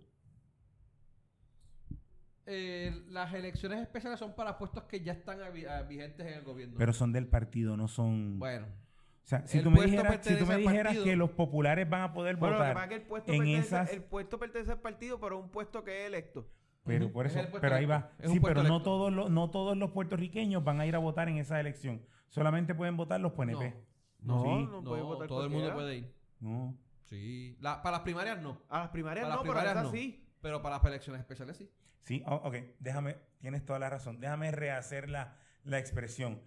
Eh, 2.47 3.05
las 3.09 3.35
elecciones 3.35 3.81
especiales 3.81 4.19
son 4.21 4.35
para 4.35 4.57
puestos 4.57 4.85
que 4.85 5.01
ya 5.01 5.13
están 5.13 5.39
ah, 5.43 5.83
vigentes 5.83 6.27
en 6.27 6.35
el 6.35 6.43
gobierno. 6.43 6.77
Pero 6.79 6.93
son 6.93 7.13
del 7.13 7.27
partido, 7.27 7.77
no 7.77 7.89
son... 7.89 8.39
bueno, 8.39 8.67
o 8.67 9.29
sea, 9.29 9.45
si 9.49 9.61
tú 9.61 9.73
me 9.73 9.83
dijeras, 9.83 10.25
si 10.25 10.37
tú 10.37 10.47
me 10.47 10.57
dijeras 10.57 10.85
partido. 10.85 11.05
que 11.05 11.17
los 11.17 11.31
populares 11.33 11.91
van 11.91 12.03
a 12.03 12.13
poder 12.13 12.37
Bueno, 12.37 12.57
votar, 12.59 12.89
que 12.89 12.95
el 12.95 13.03
puesto, 13.03 13.33
en 13.33 13.39
pertenece, 13.39 13.67
esas- 13.67 13.93
el 13.93 14.03
puesto 14.05 14.39
pertenece 14.39 14.71
al 14.71 14.81
partido, 14.81 15.19
pero 15.19 15.39
es 15.39 15.45
un 15.45 15.51
puesto 15.51 15.83
que 15.83 16.03
es 16.03 16.07
electo. 16.07 16.49
pero 16.85 17.11
por 17.13 17.27
es 17.27 17.35
eso, 17.35 17.49
pero 17.61 17.75
ahí 17.75 17.87
va. 17.87 18.13
es 18.21 18.31
Sí, 18.31 18.39
pero 18.39 18.63
no 18.63 18.81
todos 18.83 19.13
los, 19.13 19.29
no 19.29 19.51
todos 19.51 19.77
los 19.77 19.91
puertorriqueños 19.91 20.63
van 20.63 20.81
a 20.81 20.87
ir 20.87 20.95
a 20.95 20.99
votar 20.99 21.29
en 21.29 21.39
esa 21.39 21.59
elección. 21.59 22.01
Solamente 22.29 22.73
pueden 22.77 22.97
votar 22.97 23.21
los 23.21 23.33
PNP. 23.33 23.75
No, 24.21 24.45
Sí. 24.45 24.67
no, 24.71 24.85
puede 24.85 25.01
no, 25.03 25.07
votar 25.09 25.27
todo 25.27 25.43
el 25.45 25.51
mundo 25.51 25.75
puede 25.75 25.97
ir. 25.97 26.15
No. 26.39 26.77
Sí. 27.03 27.57
La- 27.61 27.83
para 27.83 27.97
las 27.97 28.01
primarias 28.03 28.41
no. 28.41 28.63
A 28.69 28.79
las 28.81 28.89
primarias 28.91 29.25
Para 29.25 29.35
no, 29.35 29.43
las 29.43 29.43
pero 29.43 29.55
primarias 29.55 29.73
esas 29.75 29.85
no. 29.93 29.99
sí. 29.99 30.23
Pero 30.41 30.63
para 30.63 30.77
las 30.77 30.85
elecciones 30.85 31.19
especiales 31.21 31.57
sí. 31.57 31.69
Sí, 32.07 32.23
oh, 32.27 32.37
ok, 32.45 32.57
déjame, 32.79 33.17
tienes 33.41 33.65
toda 33.67 33.79
la 33.81 33.91
razón. 33.91 34.21
Déjame 34.21 34.51
rehacer 34.53 35.11
la, 35.11 35.37
la 35.65 35.79
expresión. 35.79 36.41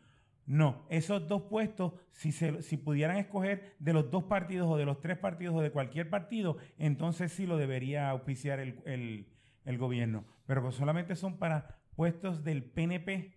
No, 0.46 0.86
esos 0.90 1.28
dos 1.28 1.44
puestos, 1.44 1.94
si, 2.12 2.32
se, 2.32 2.64
si 2.64 2.78
pudieran 2.78 3.18
escoger 3.18 3.76
de 3.78 3.94
los 3.94 4.10
dos 4.10 4.24
partidos 4.24 4.68
o 4.70 4.78
de 4.78 4.86
los 4.86 5.00
tres 5.02 5.18
partidos 5.18 5.56
o 5.56 5.62
de 5.62 5.72
cualquier 5.72 6.10
partido, 6.10 6.58
entonces 6.78 7.32
sí 7.34 7.46
lo 7.46 7.58
debería 7.58 8.10
auspiciar 8.10 8.60
el, 8.60 8.82
el- 8.86 9.28
el 9.66 9.78
gobierno. 9.78 10.26
Pero 10.48 10.66
que 10.66 10.72
solamente 10.72 11.16
son 11.16 11.38
para 11.38 11.78
puestos 11.96 12.44
del 12.44 12.64
PNP 12.64 13.36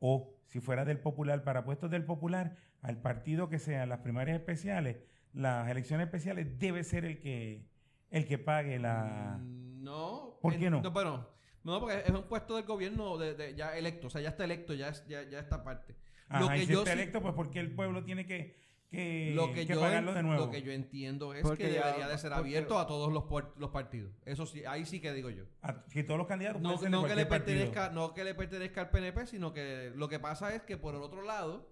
o, 0.00 0.34
si 0.46 0.58
fuera 0.60 0.84
del 0.86 0.98
Popular, 0.98 1.44
para 1.44 1.64
puestos 1.64 1.90
del 1.90 2.04
Popular, 2.04 2.56
al 2.80 2.96
partido 3.00 3.48
que 3.50 3.58
sean 3.58 3.88
las 3.90 4.00
primarias 4.00 4.38
especiales, 4.38 4.96
las 5.34 5.68
elecciones 5.70 6.06
especiales, 6.06 6.58
debe 6.58 6.82
ser 6.82 7.04
el 7.04 7.20
que, 7.20 7.68
el 8.10 8.24
que 8.26 8.38
pague 8.38 8.78
la... 8.78 9.38
Mm, 9.38 9.82
No. 9.84 10.38
¿Por 10.40 10.56
qué 10.56 10.66
en- 10.66 10.72
no? 10.82 10.90
bueno, 10.90 11.28
no, 11.72 11.80
porque 11.80 12.02
es 12.04 12.10
un 12.10 12.24
puesto 12.24 12.56
del 12.56 12.64
gobierno 12.64 13.16
de, 13.18 13.34
de- 13.34 13.54
ya 13.54 13.76
electo. 13.76 14.06
O 14.08 14.10
sea, 14.10 14.20
ya 14.20 14.30
está 14.30 14.44
electo, 14.44 14.74
ya, 14.74 14.88
es, 14.88 15.06
ya, 15.06 15.22
ya 15.28 15.38
está 15.40 15.62
parte. 15.62 15.94
Ajá, 16.28 16.40
lo 16.40 16.48
que 16.48 16.56
y 16.62 16.66
si 16.66 16.72
yo 16.72 16.78
está 16.80 16.92
sí- 16.92 16.98
electo, 17.00 17.20
pues 17.22 17.34
porque 17.34 17.60
el 17.60 17.74
pueblo 17.74 18.04
tiene 18.04 18.26
que, 18.26 18.56
que, 18.90 19.32
lo 19.34 19.48
que, 19.48 19.66
que 19.66 19.74
yo 19.74 19.80
pagarlo 19.80 20.10
en- 20.10 20.16
de 20.16 20.22
nuevo. 20.22 20.46
Lo 20.46 20.50
que 20.50 20.62
yo 20.62 20.72
entiendo 20.72 21.34
es 21.34 21.42
Porque 21.42 21.64
que 21.68 21.72
ya- 21.74 21.86
debería 21.86 22.08
de 22.08 22.18
ser 22.18 22.30
porque- 22.30 22.40
abierto 22.40 22.78
a 22.78 22.86
todos 22.86 23.12
los, 23.12 23.24
los 23.56 23.70
partidos. 23.70 24.12
Eso 24.24 24.46
sí, 24.46 24.64
ahí 24.64 24.84
sí 24.86 25.00
que 25.00 25.12
digo 25.12 25.30
yo. 25.30 25.44
A- 25.62 25.84
que 25.86 26.04
todos 26.04 26.18
los 26.18 26.26
candidatos 26.26 26.60
No, 26.62 26.70
pueden 26.70 26.80
ser 26.80 26.90
de 26.90 26.96
no 26.96 27.02
que 27.02 27.08
le 27.14 27.26
cualquier 27.26 27.28
partido. 27.28 27.58
pertenezca, 27.64 27.90
no 27.94 28.14
que 28.14 28.24
le 28.24 28.34
pertenezca 28.34 28.80
al 28.82 28.90
PNP, 28.90 29.26
sino 29.26 29.52
que 29.52 29.92
lo 29.94 30.08
que 30.08 30.18
pasa 30.18 30.54
es 30.54 30.62
que 30.62 30.76
por 30.76 30.94
el 30.94 31.02
otro 31.02 31.22
lado, 31.22 31.70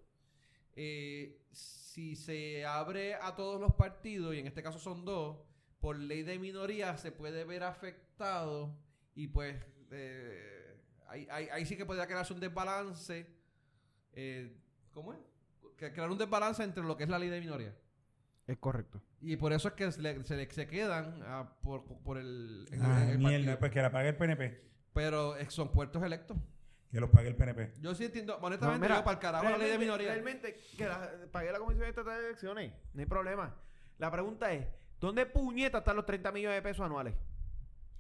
eh, 0.75 1.41
si 1.53 2.17
se 2.17 2.67
abre 2.67 3.15
a 3.15 3.35
todos 3.35 3.61
los 3.61 3.73
partidos, 3.75 4.35
y 4.35 4.39
en 4.41 4.47
este 4.47 4.63
caso 4.63 4.79
son 4.79 5.05
dos, 5.05 5.39
por 5.81 5.99
ley 5.99 6.23
de 6.23 6.39
minoría 6.39 6.97
se 6.97 7.13
puede 7.13 7.45
ver 7.45 7.63
afectado 7.63 8.77
y 9.15 9.29
pues 9.29 9.57
eh, 9.91 10.77
ahí, 11.09 11.27
ahí- 11.31 11.49
ahí 11.53 11.67
sí 11.67 11.77
que 11.77 11.85
podría 11.87 12.07
crearse 12.07 12.33
un 12.33 12.41
desbalance. 12.41 13.27
eh, 14.13 14.57
¿Cómo 14.93 15.13
es? 15.13 15.19
Que 15.77 15.93
crear 15.93 16.11
un 16.11 16.17
desbalance 16.19 16.63
entre 16.63 16.83
lo 16.83 16.97
que 16.97 17.05
es 17.05 17.11
la 17.11 17.19
ley 17.19 17.29
de 17.29 17.41
minoría. 17.41 17.75
Es 18.47 18.57
correcto. 18.59 19.01
Y 19.21 19.37
por 19.37 19.53
eso 19.53 19.69
es 19.69 19.75
que 19.75 19.91
se, 19.93 20.01
le- 20.01 20.23
se, 20.25 20.37
le- 20.37 20.51
se 20.51 20.67
quedan 20.67 21.21
ah, 21.27 21.53
por, 21.63 21.85
por 21.85 22.17
el, 22.17 22.67
en 22.71 22.83
Ah, 22.83 23.11
el 23.11 23.19
mierda, 23.19 23.59
pues 23.59 23.71
que 23.73 23.83
la 23.83 23.91
pague 23.91 24.09
el 24.11 24.17
PNP. 24.17 24.63
Pero 24.95 25.37
eh, 25.37 25.47
son 25.51 25.71
puertos 25.73 26.03
electos. 26.03 26.39
Que 26.91 27.01
los 27.01 27.11
pague 27.11 27.29
el 27.29 27.37
PNP. 27.37 27.75
Yo 27.81 27.95
sí 27.95 28.05
entiendo, 28.05 28.39
honestamente, 28.41 28.79
No, 28.79 28.85
mira, 28.87 28.99
yo 29.01 29.05
para 29.05 29.15
el 29.17 29.21
carajo 29.21 29.45
la 29.51 29.59
ley 29.59 29.71
de 29.71 29.79
minoría. 29.79 30.09
Realmente, 30.13 30.57
que 30.79 30.87
la, 30.87 31.11
pagué 31.33 31.51
la 31.53 31.59
Comisión 31.59 31.87
Estatal 31.89 32.19
de 32.21 32.27
Elecciones. 32.29 32.73
No 32.95 33.01
hay 33.01 33.07
problema. 33.07 33.55
La 33.99 34.11
pregunta 34.11 34.53
es, 34.53 34.67
¿dónde 35.01 35.27
puñeta 35.27 35.79
están 35.79 35.97
los 35.97 36.07
30 36.07 36.31
millones 36.33 36.57
de 36.59 36.63
pesos 36.63 36.87
anuales? 36.87 37.15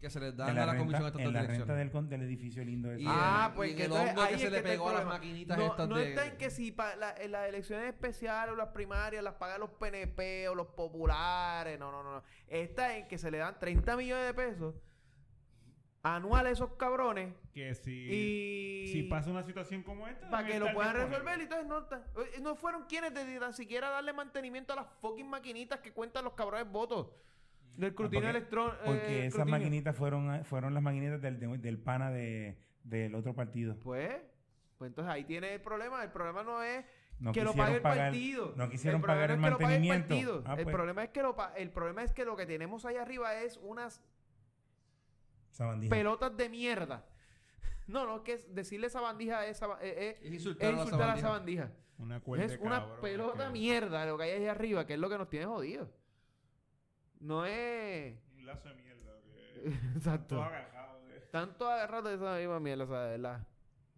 Que 0.00 0.10
se 0.10 0.20
les 0.20 0.36
la 0.36 0.46
a 0.46 0.52
la 0.52 0.66
renta, 0.66 0.78
Comisión 0.78 1.06
Estatal 1.06 1.26
en 1.26 1.32
de 1.32 1.40
la 1.40 1.46
renta 1.46 1.74
del, 1.74 1.90
con- 1.90 2.08
del 2.08 2.22
edificio 2.22 2.62
lindo 2.64 2.92
ese. 2.92 3.02
Y 3.02 3.06
ah, 3.08 3.46
el- 3.50 3.54
pues 3.56 3.70
y 3.70 3.74
que 3.76 3.84
el 3.84 3.92
entonces 3.92 4.16
ahí 4.18 4.28
que 4.28 4.34
es 4.34 4.40
se 4.42 4.50
le 4.50 4.60
pegó 4.62 4.88
a 4.90 4.92
las 4.92 5.06
maquinitas 5.06 5.56
no, 5.58 5.66
estas 5.66 5.88
no 5.88 5.96
de- 5.96 6.08
está 6.10 6.26
en 6.26 6.36
que 6.36 6.50
si 6.50 6.70
pa- 6.72 6.96
la- 6.96 7.14
en 7.16 7.32
las 7.32 7.48
elecciones 7.48 7.86
especiales 7.88 8.52
o 8.52 8.56
las 8.56 8.68
primarias 8.68 9.24
las 9.24 9.34
pagan 9.34 9.60
los 9.60 9.70
PNP 9.70 10.48
o 10.48 10.54
los 10.54 10.66
populares. 10.68 11.78
No, 11.78 11.90
no, 11.90 12.02
no. 12.02 12.12
no. 12.16 12.22
Está 12.46 12.96
en 12.96 13.08
que 13.08 13.16
se 13.16 13.30
le 13.30 13.38
dan 13.38 13.58
30 13.58 13.96
millones 13.96 14.26
de 14.26 14.34
pesos 14.34 14.74
anuales 16.02 16.50
a 16.50 16.52
esos 16.52 16.76
cabrones 16.76 17.34
Que 17.52 17.74
si, 17.74 17.90
y... 17.90 18.88
si 18.92 19.02
pasa 19.04 19.28
una 19.30 19.42
situación 19.42 19.82
como 19.82 20.06
esta, 20.06 20.30
para 20.30 20.46
que 20.46 20.60
lo 20.60 20.72
puedan 20.72 20.94
resolver 20.94 21.38
y 21.40 21.42
entonces 21.42 21.66
no, 21.66 21.78
están- 21.80 22.04
eh, 22.16 22.40
no 22.42 22.54
fueron 22.54 22.84
quienes 22.84 23.12
de 23.12 23.40
tan 23.40 23.52
siquiera 23.54 23.88
darle 23.90 24.12
mantenimiento 24.12 24.72
a 24.72 24.76
las 24.76 24.86
fucking 25.00 25.28
maquinitas 25.28 25.80
que 25.80 25.92
cuentan 25.92 26.22
los 26.24 26.34
cabrones 26.34 26.70
votos 26.70 27.08
del 27.76 27.90
escrutinio 27.90 28.28
Ah, 28.28 28.32
porque- 28.32 28.38
electrónico. 28.38 28.76
Porque 28.84 29.26
esas 29.26 29.46
maquinitas 29.46 29.96
fueron, 29.96 30.44
fueron 30.44 30.74
las 30.74 30.82
maquinitas 30.82 31.20
del, 31.20 31.38
de- 31.38 31.58
del 31.58 31.78
pana 31.78 32.10
de, 32.10 32.58
del 32.84 33.14
otro 33.14 33.34
partido. 33.34 33.76
Pues, 33.78 34.10
pues 34.78 34.88
entonces 34.90 35.12
ahí 35.12 35.24
tiene 35.24 35.54
el 35.54 35.60
problema. 35.60 36.02
El 36.02 36.10
problema 36.10 36.42
no 36.42 36.62
es 36.62 36.84
No 37.18 37.32
que 37.32 37.42
lo 37.44 37.54
pague 37.54 37.76
el 37.76 37.82
pagar- 37.82 38.10
partido. 38.10 38.52
no 38.56 38.68
quisieron 38.68 39.00
problema 39.00 39.26
pagar 39.26 39.30
el 39.30 39.36
es 39.38 39.44
que 39.44 39.50
lo 39.50 39.56
pague 39.58 39.64
mantenimiento. 39.66 40.08
partido. 40.08 40.42
Ah, 40.46 40.54
el 40.58 40.64
pues. 40.64 40.74
problema 40.76 41.04
es 41.04 41.10
que 41.10 41.22
lo 41.22 41.36
el 41.56 41.70
problema 41.70 42.02
es 42.02 42.12
que 42.12 42.24
lo 42.24 42.36
que 42.36 42.46
tenemos 42.46 42.84
ahí 42.84 42.96
arriba 42.96 43.34
es 43.40 43.58
unas 43.62 44.02
Sabandija. 45.50 45.90
pelotas 45.94 46.36
de 46.36 46.48
mierda. 46.48 47.04
No, 47.88 48.04
no, 48.04 48.24
que 48.24 48.32
es 48.32 48.52
decirle 48.52 48.88
esa 48.88 49.00
bandija 49.00 49.46
es, 49.46 49.62
eh, 49.62 49.66
eh, 49.80 50.18
Es 50.20 50.26
es 50.26 50.32
insultar, 50.34 50.74
a 50.74 50.82
esa 50.82 50.90
sabandija. 50.90 51.28
bandija. 51.30 51.70
Una 51.98 52.18
cuerda 52.20 52.44
Es 52.46 52.58
una 52.60 52.80
cabrón, 52.80 53.00
pelota 53.00 53.50
mierda 53.50 54.04
lo 54.06 54.18
que 54.18 54.24
hay 54.24 54.30
ahí 54.32 54.46
arriba, 54.46 54.84
que 54.86 54.94
es 54.94 54.98
lo 54.98 55.08
que 55.08 55.16
nos 55.16 55.30
tiene 55.30 55.46
jodidos. 55.46 55.88
No 57.20 57.44
es... 57.46 58.16
Un 58.36 58.46
lazo 58.46 58.68
de 58.68 58.74
mierda. 58.74 59.20
Que 59.54 59.68
Exacto. 59.96 60.36
Todo 60.36 60.44
agarrado. 60.44 61.06
de- 61.06 61.20
Tanto 61.30 61.68
agarrado 61.68 62.08
de 62.08 62.14
esa 62.16 62.36
misma 62.38 62.60
mierda, 62.60 62.84
o 62.84 62.88
sea, 62.88 63.00
de 63.02 63.10
verdad. 63.12 63.46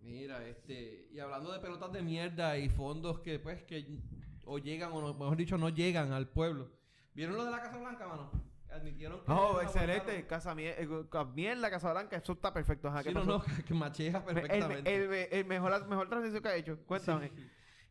Mira, 0.00 0.46
este, 0.46 1.08
y 1.12 1.18
hablando 1.18 1.52
de 1.52 1.58
pelotas 1.60 1.92
de 1.92 2.02
mierda 2.02 2.56
y 2.56 2.68
fondos 2.68 3.18
que 3.20 3.38
pues 3.38 3.62
que 3.64 3.98
o 4.44 4.58
llegan 4.58 4.92
o 4.92 5.00
no, 5.00 5.12
mejor 5.12 5.36
dicho 5.36 5.58
no 5.58 5.68
llegan 5.68 6.12
al 6.12 6.28
pueblo. 6.28 6.70
¿Vieron 7.14 7.36
lo 7.36 7.44
de 7.44 7.50
la 7.50 7.60
Casa 7.60 7.76
Blanca, 7.78 8.06
mano? 8.06 8.30
Admitieron 8.70 9.18
que 9.24 9.26
ellos 9.60 9.62
excelente. 9.74 10.26
Casa 10.26 10.54
mierda, 10.54 11.24
mierda, 11.34 11.68
Casa 11.70 11.90
Blanca, 11.92 12.16
eso 12.16 12.32
está 12.32 12.52
perfecto. 12.52 12.88
Ajá, 12.88 13.02
¿qué 13.02 13.08
Sí, 13.10 13.14
no, 13.14 13.20
pasó? 13.20 13.38
no, 13.38 13.64
que 13.66 13.74
el, 14.18 14.34
perfectamente. 14.34 14.94
el, 14.94 15.28
el 15.32 15.44
mejor, 15.46 15.70
la 15.72 15.80
mejor 15.80 16.08
transición 16.08 16.42
que 16.42 16.48
ha 16.48 16.54
hecho. 16.54 16.78
Cuéntame. 16.86 17.28
Sí. 17.28 17.48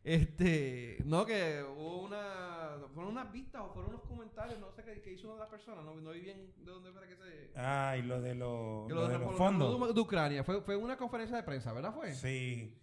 Este, 0.08 1.02
no, 1.04 1.26
que 1.26 1.62
hubo 1.76 2.02
una, 2.04 2.76
fueron 2.94 3.12
unas 3.12 3.30
vistas 3.30 3.60
o 3.62 3.68
fueron 3.74 3.90
unos 3.90 4.02
comentarios, 4.04 4.58
no 4.58 4.70
sé 4.72 4.82
qué, 4.82 5.02
qué 5.02 5.12
hizo 5.12 5.26
una 5.26 5.34
de 5.34 5.40
las 5.40 5.50
personas, 5.50 5.84
no, 5.84 5.94
no 6.00 6.10
vi 6.12 6.20
bien 6.20 6.50
de 6.64 6.70
dónde 6.70 6.90
fue 6.92 7.06
que 7.06 7.14
se... 7.16 7.50
Ah, 7.56 7.94
y 7.98 8.02
lo 8.02 8.20
de, 8.22 8.34
los 8.34 8.88
que 8.88 8.94
lo 8.94 9.02
de 9.06 9.12
de- 9.12 9.18
los 9.18 9.28
por- 9.28 9.36
fondos. 9.36 9.88
de, 9.88 9.92
de 9.92 10.00
Ucrania, 10.00 10.44
fue, 10.44 10.62
fue 10.62 10.76
una 10.76 10.96
conferencia 10.96 11.36
de 11.36 11.42
prensa, 11.42 11.74
¿verdad 11.74 11.92
fue? 11.94 12.14
Sí. 12.14 12.74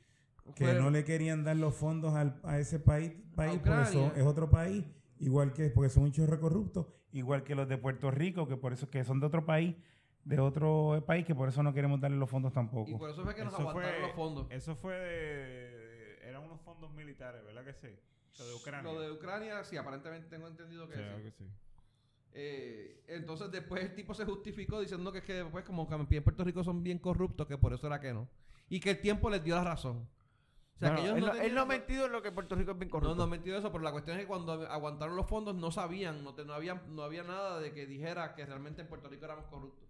Que 0.54 0.66
Fue- 0.66 0.74
no 0.80 0.92
le 0.92 1.04
querían 1.04 1.44
dar 1.44 1.56
los 1.56 1.74
fondos 1.74 2.14
al- 2.14 2.40
a 2.44 2.60
ese 2.60 2.80
país, 2.80 3.14
país 3.36 3.60
por 3.60 3.80
eso 3.80 4.12
es 4.16 4.24
otro 4.24 4.50
país, 4.52 4.86
igual 5.18 5.52
que, 5.52 5.70
porque 5.72 5.90
son 5.90 6.04
un 6.04 6.12
chorro 6.12 6.40
corruptos, 6.40 6.86
igual 7.12 7.44
que 7.44 7.56
los 7.56 7.68
de 7.68 7.80
Puerto 7.80 8.12
Rico, 8.12 8.48
que 8.48 8.56
por 8.56 8.72
eso 8.72 8.88
que 8.92 9.04
son 9.04 9.20
de 9.20 9.26
otro 9.26 9.44
país, 9.48 9.76
de 10.26 10.40
otro 10.40 11.04
país, 11.08 11.26
que 11.26 11.34
por 11.34 11.50
eso 11.50 11.64
no 11.64 11.74
queremos 11.74 12.00
darle 12.00 12.18
los 12.18 12.30
fondos 12.30 12.54
tampoco. 12.54 12.90
Y 12.92 12.96
por 12.96 13.10
eso 13.10 13.24
fue 13.24 13.34
que 13.34 13.44
nos 13.44 13.54
Eso 13.54 13.62
aguantaron 13.68 13.92
fue- 14.00 14.08
los 14.08 14.16
fondos. 14.16 14.48
Eso 14.52 14.76
fue 14.76 14.94
de, 14.96 15.75
fondos 16.88 16.96
militares, 17.06 17.44
¿verdad 17.46 17.64
que 17.66 17.74
sí? 17.74 17.88
Lo 18.40 18.48
de 18.48 18.54
Ucrania. 18.56 18.92
Lo 18.94 19.00
de 19.00 19.12
Ucrania, 19.12 19.64
sí, 19.64 19.78
aparentemente 19.78 20.28
tengo 20.30 20.48
entendido 20.48 20.88
que 20.88 20.96
Sí, 20.96 21.00
sí. 21.02 21.06
claro 21.08 21.24
que 21.24 21.32
sí. 21.32 21.46
Eh, 22.38 23.04
entonces 23.08 23.50
después 23.52 23.82
el 23.84 23.96
tipo 23.96 24.14
se 24.14 24.26
justificó 24.26 24.82
diciendo 24.82 25.12
que 25.12 25.20
es 25.20 25.24
que 25.24 25.34
después 25.36 25.64
como 25.64 25.88
que 25.88 25.96
en 25.96 26.24
Puerto 26.24 26.44
Rico 26.44 26.64
son 26.64 26.84
bien 26.84 27.00
corruptos, 27.00 27.48
que 27.48 27.58
por 27.58 27.72
eso 27.74 27.88
era 27.88 28.00
que 28.02 28.14
no. 28.14 28.28
Y 28.68 28.80
que 28.82 28.90
el 28.92 29.00
tiempo 29.02 29.30
les 29.30 29.44
dio 29.44 29.56
la 29.56 29.64
razón. 29.64 30.08
O 30.76 30.78
sea, 30.78 30.90
No, 30.90 30.96
que 30.98 31.02
no, 31.04 31.08
ellos 31.08 31.18
él, 31.18 31.22
no 31.26 31.32
él 31.32 31.38
tenían- 31.38 31.56
no 31.56 31.62
ha 31.62 31.66
mentido 31.66 32.06
en 32.08 32.12
lo 32.12 32.22
que 32.22 32.32
Puerto 32.34 32.56
Rico 32.56 32.72
es 32.72 32.78
bien 32.78 32.90
corrupto. 32.90 33.12
No, 33.12 33.16
no 33.16 33.24
ha 33.24 33.28
mentido 33.28 33.58
eso, 33.58 33.72
pero 33.72 33.84
la 33.86 33.92
cuestión 33.94 34.18
es 34.18 34.24
que 34.24 34.28
cuando 34.28 34.52
aguantaron 34.70 35.16
los 35.16 35.26
fondos 35.28 35.56
no 35.56 35.72
sabían, 35.72 36.22
no, 36.26 36.34
te- 36.36 36.44
no, 36.44 36.54
había, 36.54 36.74
no 36.90 37.04
había 37.04 37.24
nada 37.24 37.62
de 37.62 37.72
que 37.72 37.86
dijera 37.88 38.36
que 38.36 38.46
realmente 38.46 38.82
en 38.82 38.90
Puerto 38.90 39.08
Rico 39.08 39.24
éramos 39.24 39.46
corruptos. 39.46 39.88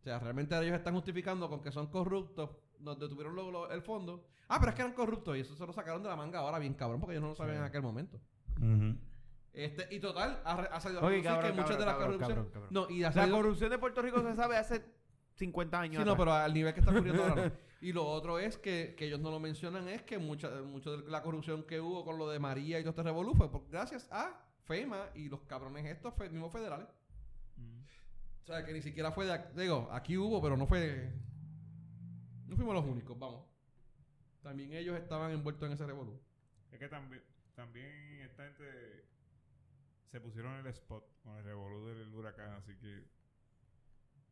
O 0.00 0.02
sea, 0.02 0.18
realmente 0.18 0.56
ellos 0.58 0.74
están 0.76 0.94
justificando 0.94 1.48
con 1.48 1.62
que 1.62 1.70
son 1.70 1.88
corruptos, 1.88 2.50
nos 2.78 2.98
detuvieron 2.98 3.36
lo- 3.36 3.50
lo- 3.50 3.70
el 3.70 3.82
fondo. 3.82 4.24
Ah, 4.48 4.58
pero 4.58 4.70
es 4.70 4.74
que 4.76 4.82
eran 4.82 4.94
corruptos 4.94 5.36
y 5.36 5.40
eso 5.40 5.54
se 5.54 5.66
lo 5.66 5.72
sacaron 5.72 6.02
de 6.02 6.08
la 6.08 6.16
manga 6.16 6.38
ahora 6.40 6.58
bien 6.58 6.74
cabrón 6.74 6.98
porque 7.00 7.12
ellos 7.14 7.22
no 7.22 7.28
lo 7.28 7.34
sabían 7.34 7.56
Sí. 7.56 7.60
en 7.60 7.64
aquel 7.66 7.82
momento. 7.82 8.18
Ujú. 8.56 8.96
Este, 9.52 9.94
y 9.94 10.00
total, 10.00 10.40
ha, 10.44 10.52
ha 10.54 10.80
salido 10.80 11.00
a 11.00 11.04
Oye, 11.04 11.22
cabrón, 11.22 11.50
que 11.52 11.60
muchas 11.60 11.78
de 11.78 11.84
las 11.84 11.94
cabrón, 11.94 12.06
corrupciones... 12.18 12.36
cabrón, 12.52 12.52
cabrón. 12.70 12.88
No, 12.88 12.90
y 12.94 13.02
ha 13.02 13.08
La 13.08 13.12
salido- 13.12 13.36
corrupción 13.36 13.70
de 13.70 13.78
Puerto 13.78 14.00
Rico 14.02 14.22
se 14.22 14.34
sabe 14.34 14.56
hace 14.56 14.84
50 15.34 15.80
años. 15.80 16.00
Sí, 16.00 16.06
no, 16.06 16.12
atrás. 16.12 16.18
pero 16.18 16.32
al 16.34 16.54
nivel 16.54 16.72
que 16.72 16.80
está 16.80 16.92
ocurriendo 16.92 17.22
ahora 17.24 17.46
no. 17.46 17.52
Y 17.82 17.92
lo 17.92 18.06
otro 18.06 18.38
es 18.38 18.58
que, 18.58 18.94
que 18.96 19.06
ellos 19.06 19.20
no 19.20 19.30
lo 19.30 19.40
mencionan, 19.40 19.88
es 19.88 20.02
que 20.02 20.18
mucha, 20.18 20.50
mucho 20.62 20.98
de 20.98 21.10
la 21.10 21.22
corrupción 21.22 21.62
que 21.64 21.80
hubo 21.80 22.04
con 22.04 22.18
lo 22.18 22.28
de 22.28 22.38
María 22.38 22.78
y 22.78 22.82
todo 22.82 22.90
este 22.90 23.02
revolú 23.02 23.34
fue 23.34 23.50
por- 23.50 23.66
gracias 23.70 24.06
a 24.12 24.38
FEMA 24.64 25.08
y 25.14 25.28
los 25.30 25.40
cabrones 25.42 25.86
estos 25.86 26.12
fe- 26.14 26.28
mismos 26.28 26.52
federales. 26.52 26.86
O 28.42 28.46
sea, 28.46 28.64
que 28.64 28.72
ni 28.72 28.82
siquiera 28.82 29.12
fue 29.12 29.26
de... 29.26 29.38
Digo, 29.60 29.88
aquí 29.92 30.16
hubo, 30.16 30.40
pero 30.42 30.56
no 30.56 30.66
fue... 30.66 31.12
No 32.46 32.56
fuimos 32.56 32.74
los 32.74 32.84
únicos, 32.84 33.16
vamos. 33.18 33.46
También 34.42 34.72
ellos 34.72 34.98
estaban 34.98 35.30
envueltos 35.32 35.66
en 35.66 35.72
ese 35.74 35.86
revolú. 35.86 36.20
Es 36.72 36.78
que 36.78 36.88
también, 36.88 37.22
también 37.54 38.20
esta 38.22 38.44
gente 38.44 39.04
se 40.06 40.20
pusieron 40.20 40.54
en 40.54 40.60
el 40.60 40.66
spot 40.68 41.04
con 41.22 41.36
el 41.36 41.44
revolú 41.44 41.86
del 41.86 42.12
huracán, 42.14 42.54
así 42.54 42.74
que 42.76 43.04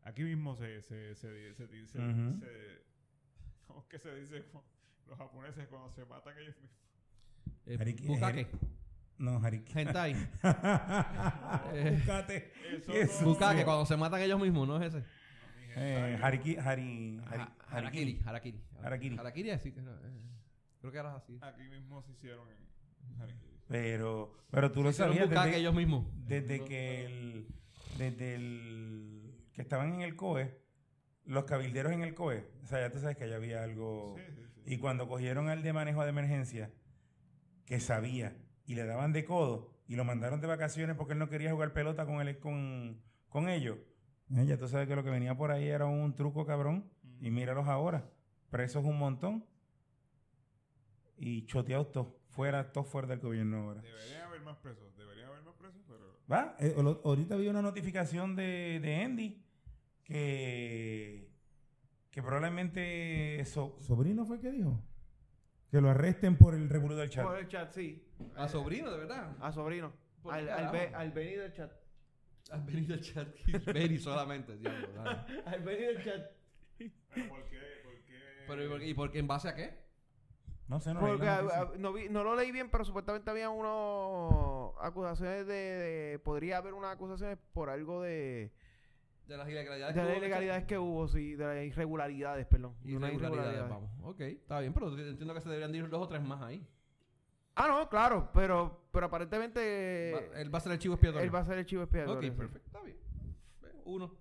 aquí 0.03 0.23
mismo 0.25 0.57
se 0.57 0.83
se 0.83 1.15
se, 1.15 1.55
se, 1.55 1.67
se- 1.69 1.87
se- 1.87 1.99
Ujú. 1.99 2.39
se- 2.41 2.83
¿cómo 3.67 3.81
es 3.83 3.87
que 3.87 3.99
se 3.99 4.15
dice 4.17 4.45
los 5.07 5.19
japoneses 5.19 5.69
cuando 5.69 5.93
se 5.93 6.05
matan 6.07 6.37
ellos 6.39 6.57
mismos? 6.57 6.79
Eh, 7.67 7.97
Bukake. 8.07 8.49
No, 9.19 9.39
Hariki. 9.45 9.73
Hentai. 9.79 10.15
Eh, 11.73 11.93
Búscate. 11.97 12.53
Eso 12.77 12.93
¿Qué 12.93 13.01
es 13.03 13.21
no- 13.23 13.29
Bukake, 13.29 13.65
cuando 13.65 13.85
se 13.87 13.97
matan 13.97 14.21
ellos 14.21 14.41
mismos, 14.41 14.67
¿no 14.69 14.83
es 14.83 14.95
ese? 14.95 15.05
Eh. 15.77 16.19
Hariki, 16.23 16.57
Hari, 16.57 17.19
Hari- 17.27 17.41
Ha- 17.41 17.57
Harakiri. 17.77 18.21
Harakiri. 18.25 18.61
Harakiri. 18.83 19.19
Harakiri, 19.19 19.51
así 19.51 19.73
que... 19.73 19.81
eh, 19.81 19.85
Creo 20.81 20.93
que 20.93 20.99
era 20.99 21.15
así. 21.17 21.39
Aquí 21.43 21.63
mismo 21.69 22.03
se 22.03 22.13
hicieron 22.13 22.49
en 22.49 23.21
Harakiri. 23.21 23.39
Pero, 23.69 24.33
pero 24.51 24.73
tú 24.73 24.83
lo 24.83 24.93
sabías 24.93 25.29
Bukake 25.29 25.47
desde, 25.49 25.61
ellos 25.61 25.75
mismos. 25.75 26.07
desde 26.27 26.65
que 26.65 27.05
el, 27.05 27.49
desde 27.99 28.35
el 28.37 29.35
que 29.53 29.61
estaban 29.63 29.93
en 29.95 30.01
el 30.03 30.17
COE, 30.17 30.59
los 31.27 31.45
cabilderos 31.45 31.93
en 31.93 32.03
el 32.03 32.15
COE, 32.15 32.49
o 32.63 32.67
sea, 32.67 32.81
ya 32.81 32.91
tú 32.93 32.99
sabes 33.01 33.17
que 33.17 33.25
allá 33.25 33.37
había 33.37 33.63
algo. 33.63 34.15
Sí, 34.17 34.23
sí, 34.35 34.43
sí. 34.65 34.75
Y 34.75 34.79
cuando 34.79 35.07
cogieron 35.09 35.49
al 35.51 35.63
de 35.63 35.73
manejo 35.75 36.03
de 36.05 36.11
emergencia, 36.11 36.71
que 37.67 37.79
sabía, 37.81 38.35
y 38.69 38.75
le 38.77 38.85
daban 38.85 39.13
de 39.13 39.25
codo, 39.25 39.73
y 39.89 39.97
lo 39.97 40.05
mandaron 40.05 40.41
de 40.41 40.47
vacaciones 40.47 40.95
porque 40.97 41.15
él 41.15 41.19
no 41.19 41.29
quería 41.29 41.51
jugar 41.53 41.73
pelota 41.73 42.07
con, 42.07 42.21
él, 42.21 42.39
con, 42.39 43.01
con 43.29 43.49
ellos, 43.49 43.79
eh, 44.37 44.45
ya 44.47 44.57
tú 44.59 44.69
sabes 44.69 44.87
que 44.87 44.95
lo 44.95 45.03
que 45.03 45.11
venía 45.11 45.35
por 45.37 45.51
ahí 45.51 45.67
era 45.69 45.87
un 45.87 46.15
truco 46.15 46.45
cabrón, 46.47 46.89
y 47.21 47.31
míralos 47.31 47.67
ahora, 47.67 48.09
presos 48.51 48.85
un 48.85 48.99
montón, 48.99 49.45
y 51.17 51.47
choteados 51.47 51.91
todos, 51.93 52.09
fuera, 52.31 52.71
todos 52.73 52.87
fuera 52.87 53.09
del 53.09 53.19
gobierno 53.21 53.57
ahora. 53.63 53.81
Deberían 53.83 54.23
haber 54.23 54.43
más 54.43 54.57
presos, 54.59 54.95
deberían 54.97 55.29
haber 55.31 55.43
más 55.43 55.55
presos, 55.55 55.81
pero 55.89 56.19
Va, 56.31 56.55
eh, 56.61 56.75
lo- 56.77 57.01
ahorita 57.05 57.37
vi 57.37 57.49
una 57.49 57.63
notificación 57.63 58.37
de, 58.37 58.79
de 58.83 59.03
Andy 59.03 59.43
que, 60.05 61.31
que 62.11 62.23
probablemente 62.23 63.43
so- 63.47 63.77
sobrino 63.81 64.25
fue 64.27 64.37
el 64.37 64.43
que 64.43 64.51
dijo 64.53 64.81
que 65.71 65.81
lo 65.81 65.91
arresten 65.91 66.37
por 66.37 66.55
el 66.55 66.69
revolú 66.69 66.95
del 66.95 67.11
chat. 67.11 67.25
Por 67.27 67.39
el 67.39 67.49
chat, 67.49 67.73
sí. 67.73 68.05
A 68.37 68.49
sobrino, 68.49 68.91
de 68.91 68.99
verdad. 68.99 69.37
A 69.41 69.53
sobrino. 69.53 69.93
¿Por 70.23 70.35
Al, 70.35 70.49
al, 70.49 70.73
ve- 70.73 70.93
al 70.95 71.11
Benny 71.13 71.35
del 71.37 71.53
chat. 71.53 71.73
Al 72.51 72.63
venir 72.63 72.87
del 72.87 73.01
chat. 73.01 73.29
Benny 73.73 73.99
solamente, 73.99 74.57
dale. 74.59 74.89
Al 75.47 75.61
Benny 75.63 75.85
del 75.87 76.03
chat. 76.05 76.31
¿Pero 76.79 77.29
¿por 77.29 77.45
qué? 77.49 77.59
¿Por 77.85 77.95
qué? 78.05 78.45
Pero, 78.47 78.65
¿y 78.65 78.69
por, 78.69 78.79
qué- 78.81 78.87
¿y 78.89 78.95
por 78.95 79.11
qué? 79.13 79.19
¿En 79.19 79.27
base 79.29 79.49
a 79.49 79.55
qué? 79.55 79.87
No 80.67 80.81
sé, 80.81 80.93
no 80.93 81.01
Porque 81.01 81.27
no, 81.79 81.93
vi- 81.95 82.09
no 82.11 82.23
lo 82.25 82.37
leí 82.37 82.53
bien, 82.53 82.71
pero 82.71 82.85
supuestamente 82.85 83.31
había 83.31 83.49
unas 83.49 84.75
acusaciones 84.83 85.47
de, 85.47 85.55
de- 85.55 86.19
Podría 86.19 86.59
haber 86.59 86.75
unas 86.75 86.93
acusaciones 86.95 87.39
por 87.53 87.71
algo 87.71 88.03
de. 88.03 88.53
De 89.27 89.37
las 89.37 89.49
ilegalidades. 89.49 89.95
De 89.95 90.01
que 90.01 90.07
las 90.07 90.17
hubo 90.17 90.25
ilegalidades 90.25 90.65
que 90.65 90.79
hubo, 90.79 91.09
sí. 91.09 91.35
De 91.35 91.45
las 91.45 91.65
irregularidades, 91.65 92.47
perdón. 92.47 92.75
de 92.83 92.97
unas 92.97 93.13
Irregularidades, 93.13 93.69
vamos. 93.69 93.91
Ok, 94.03 94.21
está 94.21 94.61
bien, 94.61 94.73
pero 94.73 94.89
entiendo 94.99 95.35
que 95.35 95.41
se 95.43 95.49
deberían 95.49 95.71
de 95.73 95.79
ir 95.79 95.89
dos 95.91 96.03
o 96.03 96.09
tres 96.09 96.23
más 96.23 96.41
ahí. 96.43 96.67
Ah, 97.61 97.67
no, 97.69 97.89
claro, 97.89 98.31
pero, 98.33 98.89
pero 98.93 99.07
aparentemente. 99.07 100.13
Va- 100.33 100.41
él 100.41 100.55
va 100.55 100.59
a 100.59 100.61
ser 100.61 100.73
el 100.73 100.79
chivo 100.79 100.95
expiatorio. 100.95 101.25
él 101.25 101.35
va 101.35 101.41
a 101.41 101.45
ser 101.45 101.59
el 101.59 101.67
chivo 101.67 101.83
expiatorio. 101.83 102.31
Ok, 102.31 102.37
perfecto, 102.37 102.67
está 102.67 102.81
bien. 102.83 102.97
Uno. 103.85 104.15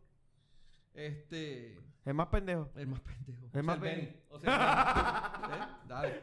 Este. 0.94 1.78
El 2.06 2.14
más 2.14 2.28
pendejo. 2.28 2.70
El 2.76 2.88
más 2.88 3.00
pendejo. 3.02 3.50
El 3.54 3.60
O 3.60 3.64
más 3.64 3.80
Benny. 3.80 4.16
O 4.30 4.40
sea. 4.40 5.42
¿Eh? 5.52 5.86
Dale. 5.88 6.22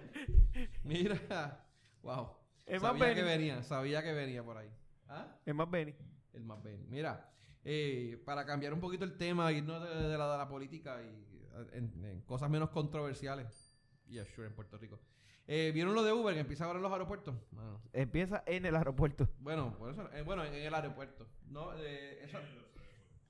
Mira. 0.83 1.65
Wow. 2.03 2.31
El 2.67 2.81
más 2.81 2.91
sabía 2.99 3.15
que 3.15 3.23
Benny. 3.23 3.37
venía, 3.45 3.63
sabía 3.63 4.03
que 4.03 4.13
venía 4.13 4.43
por 4.43 4.57
ahí. 4.57 4.71
¿Ah? 5.09 5.37
El 5.45 5.55
más 5.55 5.71
Benny. 5.71 5.95
El 6.33 6.45
más 6.45 6.63
Benny. 6.63 6.87
Mira, 6.89 7.31
eh, 7.65 8.21
para 8.25 8.45
cambiar 8.45 8.73
un 8.73 8.81
poquito 8.81 9.05
el 9.05 9.17
tema, 9.17 9.53
irnos 9.53 9.83
de, 9.83 10.09
de 10.09 10.19
la, 10.19 10.33
de 10.33 10.39
la 10.39 10.49
política 10.49 11.01
y 11.03 11.47
en, 11.73 12.05
en 12.05 12.21
cosas 12.23 12.51
menos 12.51 12.71
controversiales. 12.71 13.77
Yeah, 14.09 14.25
sure, 14.25 14.49
en 14.49 14.55
Puerto 14.55 14.77
Rico. 14.79 14.99
Eh, 15.47 15.73
¿Vieron 15.75 15.95
lo 15.95 16.03
de 16.03 16.13
Uber 16.13 16.35
que 16.35 16.41
empieza 16.41 16.65
ahora 16.65 16.79
en 16.79 16.83
los 16.83 16.93
aeropuertos? 16.93 17.35
Mano. 17.53 17.81
Empieza 17.93 18.43
en 18.47 18.65
el 18.65 18.77
aeropuerto. 18.77 19.29
Bueno, 19.41 19.77
por 19.77 19.91
eso, 19.91 20.09
eh, 20.15 20.23
bueno, 20.23 20.45
en, 20.45 20.55
el 20.55 20.75
aeropuerto. 20.75 21.27
No, 21.49 21.73
eh, 21.77 22.25
eso, 22.25 22.39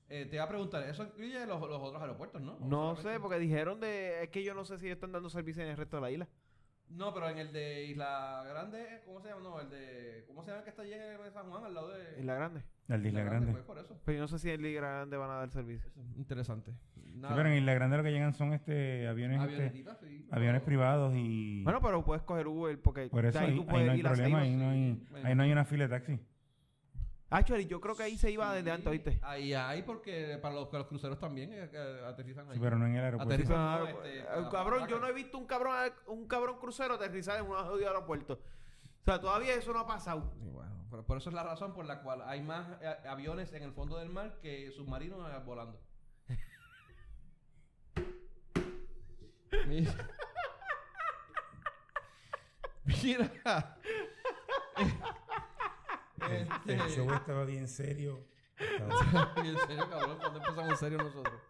eh, 0.07 0.25
te 0.25 0.35
iba 0.35 0.45
a 0.45 0.49
preguntar, 0.49 0.83
eso 0.83 1.03
incluye 1.03 1.45
los, 1.45 1.59
los 1.59 1.81
otros 1.81 2.01
aeropuertos, 2.01 2.41
¿no? 2.41 2.53
¿O 2.53 2.65
No 2.65 2.95
sé, 2.95 3.19
porque 3.19 3.39
dijeron 3.39 3.79
de. 3.79 4.23
Es 4.23 4.29
que 4.29 4.43
yo 4.43 4.53
no 4.53 4.63
sé 4.63 4.77
si 4.77 4.89
están 4.89 5.11
dando 5.11 5.29
servicio 5.29 5.63
en 5.63 5.69
el 5.69 5.77
resto 5.77 5.97
de 5.97 6.01
la 6.01 6.11
isla. 6.11 6.27
No, 6.89 7.13
pero 7.13 7.29
en 7.29 7.39
el 7.39 7.51
de 7.51 7.85
Isla 7.85 8.43
Grande, 8.47 9.01
¿cómo 9.05 9.19
se 9.19 9.29
llama? 9.29 9.41
No, 9.41 9.59
el 9.59 9.69
de. 9.69 10.23
¿Cómo 10.27 10.43
se 10.43 10.51
llama 10.51 10.59
el 10.59 10.63
que 10.63 10.69
está 10.69 10.83
allí 10.83 10.93
en 10.93 11.01
el 11.01 11.31
San 11.33 11.49
Juan, 11.49 11.63
al 11.63 11.73
lado 11.73 11.89
de. 11.89 12.19
En 12.19 12.27
la 12.27 12.35
grande. 12.35 12.63
El 12.87 13.01
de 13.01 13.09
Isla 13.09 13.23
Grande. 13.23 13.51
Pues 13.51 13.63
por 13.63 13.79
eso. 13.79 13.99
Pero 14.05 14.17
yo 14.17 14.21
no 14.21 14.27
sé 14.27 14.39
si 14.39 14.51
en 14.51 14.63
Isla 14.63 14.81
Grande 14.81 15.17
van 15.17 15.31
a 15.31 15.35
dar 15.35 15.49
servicio. 15.49 15.89
Eso 15.89 16.01
es 16.01 16.17
interesante. 16.17 16.71
Sí, 17.15 17.33
pero 17.35 17.49
en 17.49 17.55
Isla 17.57 17.73
Grande 17.73 17.97
lo 17.97 18.03
que 18.03 18.11
llegan 18.11 18.33
son 18.33 18.53
este 18.53 19.07
aviones, 19.07 19.41
este, 19.49 19.71
sí. 19.71 20.27
aviones 20.31 20.61
privados 20.61 21.13
y 21.15 21.63
Bueno, 21.63 21.79
pero 21.81 22.03
puedes 22.03 22.23
coger 22.23 22.47
Uber 22.47 22.79
porque 22.81 23.07
por 23.09 23.25
eso 23.25 23.39
de 23.39 23.45
ahí, 23.45 23.55
tú 23.55 23.61
ahí 23.61 23.67
puedes 23.67 23.85
no 23.87 23.91
hay 23.93 23.99
ir 23.99 24.07
a 24.07 24.09
problema, 24.11 24.39
ahí 24.41 24.55
no 24.55 24.69
hay, 24.69 24.93
Bueno. 25.11 25.27
ahí 25.27 25.35
no 25.35 25.43
hay 25.43 25.51
una 25.51 25.65
fila 25.65 25.87
de 25.87 25.89
taxi. 25.99 26.19
Actually, 27.29 27.65
yo 27.65 27.81
creo 27.81 27.95
que 27.95 28.03
ahí 28.03 28.17
se 28.17 28.29
iba 28.31 28.53
desde 28.53 28.69
antes, 28.71 28.87
¿oíste? 28.87 29.19
Ahí 29.23 29.53
hay, 29.53 29.81
porque 29.81 30.37
para 30.41 30.53
los, 30.53 30.71
los 30.71 30.87
cruceros 30.87 31.19
también 31.19 31.51
eh, 31.53 31.67
que 31.71 31.77
aterrizan 32.05 32.47
ahí. 32.49 32.53
Sí, 32.55 32.59
pero 32.61 32.77
no 32.77 32.85
en 32.85 32.95
el 32.95 33.03
aeropuerto. 33.03 33.33
Aterriza- 33.33 33.47
Claro, 33.53 33.83
no, 33.85 33.89
este, 33.89 34.19
eh, 34.19 34.23
para- 34.23 34.49
cabrón, 34.49 34.87
yo 34.87 34.99
no 34.99 35.07
he 35.07 35.13
visto 35.13 35.37
un 35.37 35.45
cabrón 35.47 35.73
un 36.07 36.27
cabrón 36.27 36.57
crucero 36.59 36.93
aterrizar 36.93 37.39
en 37.39 37.47
un 37.47 37.55
aeropuerto. 37.57 38.39
sea, 39.03 39.19
todavía 39.19 39.55
eso 39.55 39.73
no 39.73 39.79
ha 39.79 39.87
pasado. 39.87 40.31
Y 40.41 40.47
bueno, 40.49 40.71
pero 40.91 41.03
por 41.05 41.17
eso 41.17 41.29
es 41.29 41.35
la 41.35 41.43
razón 41.43 41.73
por 41.73 41.85
la 41.85 42.01
cual 42.01 42.21
hay 42.25 42.41
más 42.41 42.67
eh, 42.81 42.95
aviones 43.09 43.51
en 43.53 43.63
el 43.63 43.71
fondo 43.71 43.97
del 43.97 44.09
mar 44.09 44.37
que 44.41 44.71
submarinos 44.71 45.19
eh, 45.29 45.39
volando. 45.45 45.79
Mira. 49.67 49.93
Mira. 52.85 53.31
Este- 56.29 56.73
El 56.73 56.79
show 56.89 57.11
estaba 57.13 57.45
bien 57.45 57.67
serio. 57.67 58.25
Estaba- 58.57 59.33
en 59.37 59.57
serio, 59.57 59.89
cabrón, 59.89 60.17
¿cuándo 60.17 60.39
empezamos 60.39 60.71
en 60.71 60.77
serio 60.77 60.97
nosotros? 60.99 61.41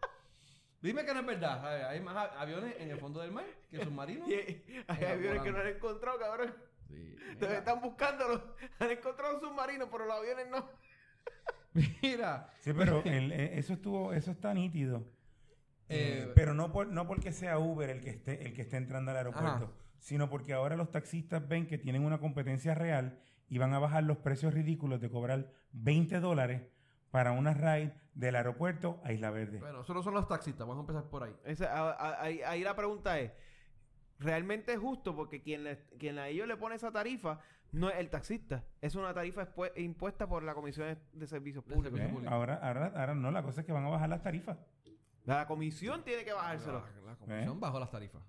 Dime 0.81 1.05
que 1.05 1.13
no 1.13 1.19
es 1.21 1.25
verdad. 1.25 1.65
Hay- 1.65 1.95
Hay 1.97 2.01
más 2.01 2.31
aviones 2.37 2.75
en 2.79 2.91
el 2.91 2.99
fondo 2.99 3.19
del 3.21 3.31
mar 3.31 3.45
que 3.69 3.83
submarinos. 3.83 4.27
Y 4.29 4.33
hay 4.33 4.83
hay 4.87 5.05
aviones 5.05 5.41
que 5.41 5.51
no 5.51 5.59
han 5.59 5.67
encontrado, 5.67 6.19
cabrón. 6.19 6.55
Sí, 6.87 7.15
Entonces 7.19 7.39
mira. 7.49 7.57
están 7.59 7.81
buscándolos. 7.81 8.41
Han 8.79 8.91
encontrado 8.91 9.35
un 9.35 9.41
submarino, 9.41 9.89
pero 9.89 10.05
los 10.05 10.17
aviones 10.17 10.47
no. 10.49 10.69
Mira. 12.01 12.49
Sí, 12.59 12.71
pero 12.73 13.01
el- 13.05 13.31
eh, 13.31 13.57
eso 13.59 13.73
estuvo, 13.73 14.13
eso 14.13 14.31
está 14.31 14.53
nítido. 14.53 15.03
Eh, 15.87 16.23
Eh, 16.27 16.31
pero 16.35 16.53
no 16.53 16.71
por, 16.71 16.87
no 16.87 17.05
porque 17.07 17.31
sea 17.31 17.59
Uber 17.59 17.89
el 17.89 18.01
que 18.01 18.09
esté, 18.09 18.45
el 18.45 18.53
que 18.53 18.63
esté 18.63 18.77
entrando 18.77 19.11
al 19.11 19.17
aeropuerto, 19.17 19.65
Ajá. 19.65 19.71
sino 19.99 20.29
porque 20.29 20.53
ahora 20.53 20.75
los 20.75 20.89
taxistas 20.91 21.47
ven 21.47 21.67
que 21.67 21.77
tienen 21.77 22.03
una 22.03 22.19
competencia 22.19 22.73
real 22.73 23.19
y 23.49 23.57
van 23.59 23.73
a 23.73 23.79
bajar 23.79 24.03
los 24.03 24.17
precios 24.17 24.53
ridículos 24.53 24.99
de 25.01 25.09
cobrar 25.11 25.51
20 25.73 26.19
dólares 26.19 26.63
para 27.11 27.31
una 27.33 27.53
ride 27.53 27.93
del 28.15 28.35
aeropuerto 28.35 28.99
a 29.03 29.13
Isla 29.13 29.29
Verde. 29.29 29.59
Bueno, 29.59 29.83
solo 29.83 30.01
son 30.01 30.13
los 30.15 30.27
taxistas. 30.27 30.67
Vamos 30.67 30.77
a 30.77 30.81
empezar 30.91 31.09
por 31.09 31.23
ahí. 31.23 31.35
Esa- 31.45 31.71
a- 31.71 31.91
a- 31.91 32.21
ahí, 32.23 32.41
ahí 32.41 32.63
la 32.63 32.75
pregunta 32.75 33.19
es, 33.19 33.31
¿realmente 34.19 34.73
es 34.73 34.79
justo? 34.79 35.15
Porque 35.15 35.41
quien, 35.41 35.63
le- 35.63 35.83
quien 35.99 36.17
a 36.17 36.27
ellos 36.27 36.47
le 36.47 36.57
pone 36.57 36.75
esa 36.75 36.91
tarifa 36.91 37.39
no 37.71 37.89
es 37.89 37.97
el 37.97 38.09
taxista. 38.09 38.63
Es 38.81 38.95
una 38.95 39.13
tarifa 39.13 39.49
impuesta 39.75 40.27
por 40.27 40.43
la 40.43 40.53
Comisión 40.53 40.97
de 41.13 41.27
Servicios 41.27 41.63
Públicos. 41.63 41.99
¿Eh? 41.99 42.11
Ahora, 42.27 42.55
ahora, 42.55 42.93
ahora 42.95 43.15
no, 43.15 43.31
la 43.31 43.43
cosa 43.43 43.61
es 43.61 43.67
que 43.67 43.73
van 43.73 43.85
a 43.85 43.89
bajar 43.89 44.09
las 44.09 44.23
tarifas. 44.23 44.57
La 45.25 45.45
comisión 45.47 46.03
tiene 46.03 46.23
que 46.23 46.33
bajárselo. 46.33 46.83
La, 47.03 47.11
la 47.11 47.15
comisión 47.17 47.55
¿Eh? 47.55 47.59
bajó 47.59 47.79
las 47.79 47.91
tarifas. 47.91 48.21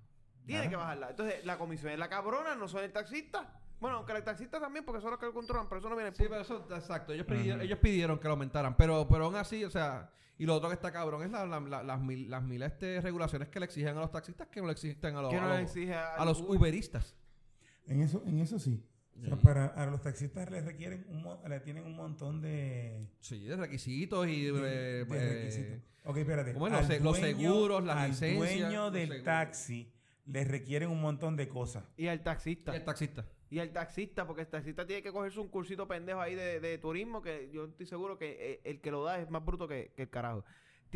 Tiene 0.47 0.69
que 0.69 0.77
bajarla. 0.77 1.11
Entonces, 1.11 1.45
la 1.45 1.59
comisión 1.59 1.93
es 1.93 1.99
la 1.99 2.09
cabrona, 2.09 2.55
no 2.55 2.69
son 2.69 2.85
el 2.85 2.93
taxista. 2.93 3.53
Bueno, 3.81 3.99
aunque 3.99 4.13
el 4.13 4.25
taxista 4.25 4.59
también, 4.61 4.85
porque 4.85 5.01
son 5.03 5.11
los 5.11 5.21
que 5.21 5.27
lo 5.27 5.35
controlan, 5.35 5.69
pero 5.69 5.81
eso 5.81 5.89
no 5.91 5.97
viene 5.97 6.11
Sí, 6.15 6.25
pero 6.29 6.41
eso, 6.41 6.67
exacto. 6.75 7.13
Ellos 7.13 7.27
pidieron, 7.27 7.61
ellos 7.61 7.79
pidieron 7.79 8.19
que 8.19 8.25
lo 8.29 8.31
aumentaran. 8.35 8.77
Pero, 8.77 9.07
pero 9.09 9.27
aún 9.27 9.37
así, 9.37 9.65
o 9.65 9.71
sea, 9.71 10.11
y 10.39 10.47
lo 10.47 10.55
otro 10.55 10.69
que 10.71 10.75
está 10.75 10.91
cabrón 10.93 11.23
es 11.25 11.31
la- 11.31 11.45
la- 11.47 11.61
la- 11.61 11.83
las 11.83 12.01
mil, 12.01 12.31
las 12.31 12.43
mil 12.43 12.63
este, 12.63 13.01
regulaciones 13.03 13.49
que 13.49 13.59
le 13.61 13.67
exigen 13.67 13.97
a 13.99 14.01
los 14.01 14.11
taxistas 14.13 14.49
que 14.49 14.61
no 14.61 14.67
le 14.67 14.73
exigen 14.73 15.17
a 15.17 15.21
los, 15.23 15.35
a 15.35 15.59
los, 15.59 15.77
a 16.19 16.25
los 16.25 16.41
Uber. 16.41 16.59
uberistas. 16.61 17.15
En 17.87 18.01
eso, 18.03 18.23
en 18.25 18.39
eso 18.39 18.59
sí. 18.59 18.83
O 19.19 19.25
sea, 19.25 19.37
Sí. 19.37 19.41
para 19.43 19.67
a 19.67 19.87
los 19.87 20.03
taxistas 20.03 20.51
les 20.51 20.64
requieren 20.64 21.05
un, 21.09 21.25
le 21.51 21.61
tienen 21.61 21.85
un 21.85 21.97
montón 21.97 22.41
de, 22.41 23.09
Sí, 23.21 23.45
de 23.45 23.57
requisitos 23.57 24.27
y... 24.29 24.45
de- 24.45 24.51
eh, 24.51 25.05
de 25.05 25.17
eh, 25.19 25.35
requisitos. 25.35 25.79
Ok, 26.05 26.17
espérate. 26.19 26.53
¿cómo 26.53 26.67
es? 26.67 26.73
Los 26.73 26.81
Al 26.83 26.87
se- 26.87 27.01
los 27.01 27.17
seguros, 27.19 27.85
las 27.85 27.97
al 27.97 28.11
licencias, 28.11 28.61
dueño 28.61 28.85
los 28.85 28.93
del 28.93 29.23
taxi 29.23 29.91
les 30.27 30.47
requieren 30.49 30.91
un 30.91 31.01
montón 31.01 31.37
de 31.37 31.49
cosas. 31.49 31.85
Y 31.97 32.09
al 32.09 32.19
y 32.19 32.23
taxista. 32.23 32.75
el 32.77 32.85
taxista. 32.85 33.25
Y 33.49 33.61
al 33.61 33.71
taxista, 33.71 34.27
porque 34.27 34.43
el 34.43 34.49
taxista 34.49 34.85
tiene 34.87 35.03
que 35.03 35.12
cogerse 35.12 35.39
un 35.39 35.49
cursito 35.49 35.87
pendejo 35.87 36.21
ahí 36.21 36.35
de, 36.35 36.59
de 36.61 36.79
turismo, 36.79 37.23
que 37.23 37.49
yo 37.53 37.67
estoy 37.67 37.87
seguro 37.87 38.19
que 38.19 38.37
eh, 38.55 38.61
el 38.64 38.81
que 38.81 38.91
lo 38.91 39.05
da 39.05 39.21
es 39.21 39.31
más 39.31 39.45
bruto 39.45 39.67
que, 39.69 39.93
que 39.97 40.03
el 40.03 40.11
carajo. 40.11 40.45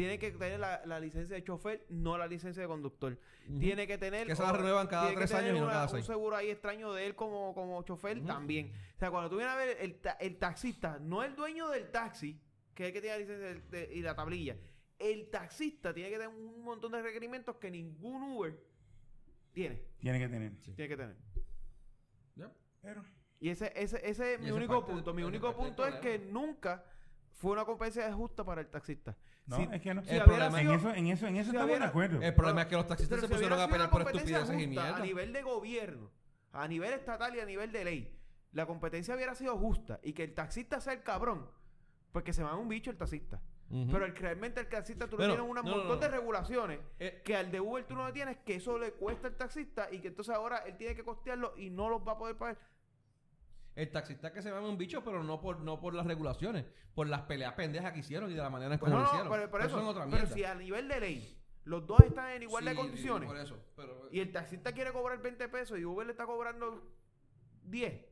Tiene 0.00 0.18
que 0.18 0.30
tener 0.30 0.58
la, 0.60 0.80
la 0.86 0.98
licencia 0.98 1.36
de 1.36 1.44
chofer, 1.44 1.84
no 1.90 2.16
la 2.16 2.26
licencia 2.26 2.62
de 2.62 2.68
conductor. 2.68 3.18
Tiene 3.58 3.86
que 3.86 3.98
tener... 3.98 4.26
Que 4.26 4.32
esa 4.32 4.44
la 4.44 4.52
renuevan 4.52 4.86
cada 4.86 5.02
tiene 5.08 5.14
que 5.14 5.18
tres 5.26 5.30
tener 5.30 5.44
años 5.44 5.56
y 5.56 5.58
no 5.60 5.64
una- 5.66 5.72
cada 5.74 5.84
Un 5.84 5.90
seis. 5.90 6.06
seguro 6.06 6.36
ahí 6.36 6.50
extraño 6.50 6.92
de 6.94 7.06
él 7.06 7.14
como, 7.14 7.52
como 7.54 7.82
chofer 7.82 8.24
también. 8.24 8.72
O 8.96 8.98
sea, 8.98 9.10
cuando 9.10 9.28
tú 9.28 9.36
vienes 9.36 9.52
a 9.54 9.56
ver 9.58 9.76
el, 9.80 9.96
ta- 10.00 10.16
el 10.20 10.38
taxista, 10.38 10.98
no 11.00 11.22
el 11.22 11.36
dueño 11.36 11.68
del 11.68 11.90
taxi, 11.90 12.40
que 12.74 12.84
es 12.84 12.88
el 12.88 12.92
que 12.94 13.00
tiene 13.02 13.16
la 13.16 13.20
licencia 13.20 13.68
de- 13.78 13.94
y 13.94 14.00
la 14.00 14.14
tablilla. 14.14 14.56
El 14.98 15.28
taxista 15.30 15.92
tiene 15.92 16.08
que 16.10 16.16
tener 16.16 16.28
un 16.34 16.62
montón 16.62 16.92
de 16.92 17.02
requerimientos 17.02 17.56
que 17.56 17.70
ningún 17.70 18.22
Uber 18.22 18.58
tiene. 19.52 19.82
Tiene 19.98 20.18
que 20.18 20.28
tener. 20.28 20.52
Tiene 20.62 20.88
que 20.88 20.96
tener. 20.96 21.16
Ya. 22.36 22.50
Pero 22.80 23.04
Y 23.40 23.48
ese, 23.50 23.72
ese, 23.76 23.96
ese 24.08 24.34
es 24.34 24.40
Y 24.40 24.44
mi 24.44 24.50
único 24.50 24.84
punto. 24.86 25.12
Mi 25.12 25.22
único 25.22 25.54
punto 25.54 25.86
es 25.86 25.96
que 25.96 26.18
nunca 26.18 26.84
fue 27.38 27.52
una 27.52 27.64
competencia 27.64 28.12
justa 28.12 28.44
para 28.44 28.60
el 28.60 28.68
taxista. 28.68 29.16
No, 29.58 29.72
es 29.72 29.80
que 29.82 29.94
no. 29.94 30.02
si 30.04 30.18
problema- 30.20 30.60
en 30.60 30.66
sido- 30.66 30.74
eso, 30.76 30.94
en 30.94 31.06
eso, 31.08 31.26
en 31.26 31.36
eso 31.36 31.50
si 31.50 31.56
estamos 31.56 31.66
de 31.68 31.72
hubiera- 31.74 31.86
acuerdo. 31.88 32.22
El 32.22 32.34
problema 32.34 32.62
es 32.62 32.66
que 32.68 32.76
los 32.76 32.86
taxistas 32.86 33.20
se 33.20 33.26
si 33.26 33.32
pusieron 33.32 33.60
a 33.60 33.68
pelear 33.68 33.90
por 33.90 34.02
estupideces 34.02 34.60
y 34.60 34.66
mierda. 34.66 34.96
A 34.96 35.00
nivel 35.00 35.32
de 35.32 35.42
gobierno, 35.42 36.10
a 36.52 36.66
nivel 36.68 36.92
estatal 36.92 37.34
y 37.36 37.40
a 37.40 37.44
nivel 37.46 37.72
de 37.72 37.84
ley, 37.84 38.16
la 38.52 38.66
competencia 38.66 39.14
hubiera 39.14 39.34
sido 39.34 39.56
justa 39.58 40.00
y 40.02 40.12
que 40.12 40.24
el 40.24 40.34
taxista 40.34 40.80
sea 40.80 40.92
el 40.92 41.02
cabrón, 41.02 41.48
porque 42.12 42.32
se 42.32 42.42
va 42.42 42.56
un 42.56 42.68
bicho 42.68 42.90
el 42.90 42.96
taxista. 42.96 43.40
Pero 43.92 44.04
el, 44.04 44.16
realmente 44.16 44.58
el 44.60 44.68
taxista 44.68 45.06
tú 45.06 45.14
Bueno, 45.16 45.34
le 45.34 45.38
tienes 45.38 45.48
un 45.48 45.54
no, 45.54 45.62
no, 45.62 45.76
montón 45.76 46.00
no. 46.00 46.02
de 46.04 46.08
regulaciones 46.08 46.80
Eh, 46.98 47.22
que 47.24 47.36
al 47.36 47.52
de 47.52 47.60
Uber 47.60 47.84
tú 47.86 47.94
no 47.94 48.04
le 48.04 48.12
tienes, 48.12 48.36
que 48.38 48.56
eso 48.56 48.76
le 48.76 48.90
cuesta 48.94 49.28
al 49.28 49.36
taxista 49.36 49.86
y 49.92 50.00
que 50.00 50.08
entonces 50.08 50.34
ahora 50.34 50.58
él 50.66 50.76
tiene 50.76 50.96
que 50.96 51.04
costearlo 51.04 51.54
y 51.56 51.70
no 51.70 51.88
los 51.88 52.00
va 52.04 52.12
a 52.12 52.18
poder 52.18 52.36
pagar. 52.36 52.58
El 53.80 53.90
taxista 53.90 54.30
que 54.30 54.42
se 54.42 54.50
llama 54.50 54.68
un 54.68 54.76
bicho, 54.76 55.02
pero 55.02 55.22
no 55.24 55.40
por, 55.40 55.60
no 55.60 55.80
por 55.80 55.94
las 55.94 56.04
regulaciones, 56.04 56.66
por 56.94 57.06
las 57.08 57.22
peleas 57.22 57.54
pendejas 57.54 57.92
que 57.94 58.00
hicieron 58.00 58.30
y 58.30 58.34
de 58.34 58.42
la 58.42 58.50
manera 58.50 58.74
en 58.74 58.78
Pues 58.78 58.90
cómo 58.92 59.02
no, 59.02 59.06
lo 59.06 59.10
no, 59.10 59.18
hicieron. 59.18 59.32
pero, 59.38 59.50
pero 59.50 59.64
eso, 59.64 59.78
es 59.80 59.84
otra 59.86 60.06
pero 60.10 60.26
si 60.26 60.44
a 60.44 60.54
nivel 60.54 60.86
de 60.86 61.00
ley 61.00 61.42
los 61.64 61.86
dos 61.86 62.00
están 62.00 62.30
en 62.32 62.42
igualdad 62.42 62.72
Sí, 62.72 62.76
de 62.76 62.82
condiciones 62.82 63.26
por 63.26 63.38
eso. 63.38 63.56
Pero, 63.76 64.08
y 64.10 64.20
el 64.20 64.32
taxista 64.32 64.72
quiere 64.72 64.92
cobrar 64.92 65.22
20 65.22 65.48
pesos 65.48 65.78
y 65.78 65.84
Uber 65.86 66.04
le 66.06 66.12
está 66.12 66.26
cobrando 66.26 66.82
10, 67.64 68.04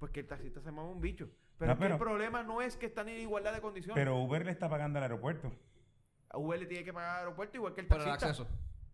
pues 0.00 0.10
que 0.10 0.20
el 0.20 0.26
taxista 0.26 0.60
se 0.60 0.72
mama 0.72 0.88
un 0.88 1.00
bicho. 1.00 1.28
Pero, 1.56 1.70
No, 1.72 1.76
que 1.78 1.82
pero- 1.84 1.94
el 1.94 2.00
problema 2.00 2.42
no 2.42 2.60
es 2.60 2.76
que 2.76 2.86
están 2.86 3.08
en 3.08 3.18
igualdad 3.20 3.52
de 3.54 3.60
condiciones. 3.60 3.94
Pero 3.94 4.16
Uber 4.18 4.44
le 4.44 4.50
está 4.50 4.68
pagando 4.68 4.98
al 4.98 5.04
aeropuerto. 5.04 5.52
A 6.30 6.38
Uber 6.38 6.58
le 6.58 6.66
tiene 6.66 6.82
que 6.84 6.92
pagar 6.92 7.10
al 7.10 7.18
aeropuerto 7.26 7.56
igual 7.58 7.74
que 7.74 7.82
el 7.82 7.86
por 7.86 7.98
el 7.98 8.04
taxista. 8.06 8.30
acceso. 8.30 8.48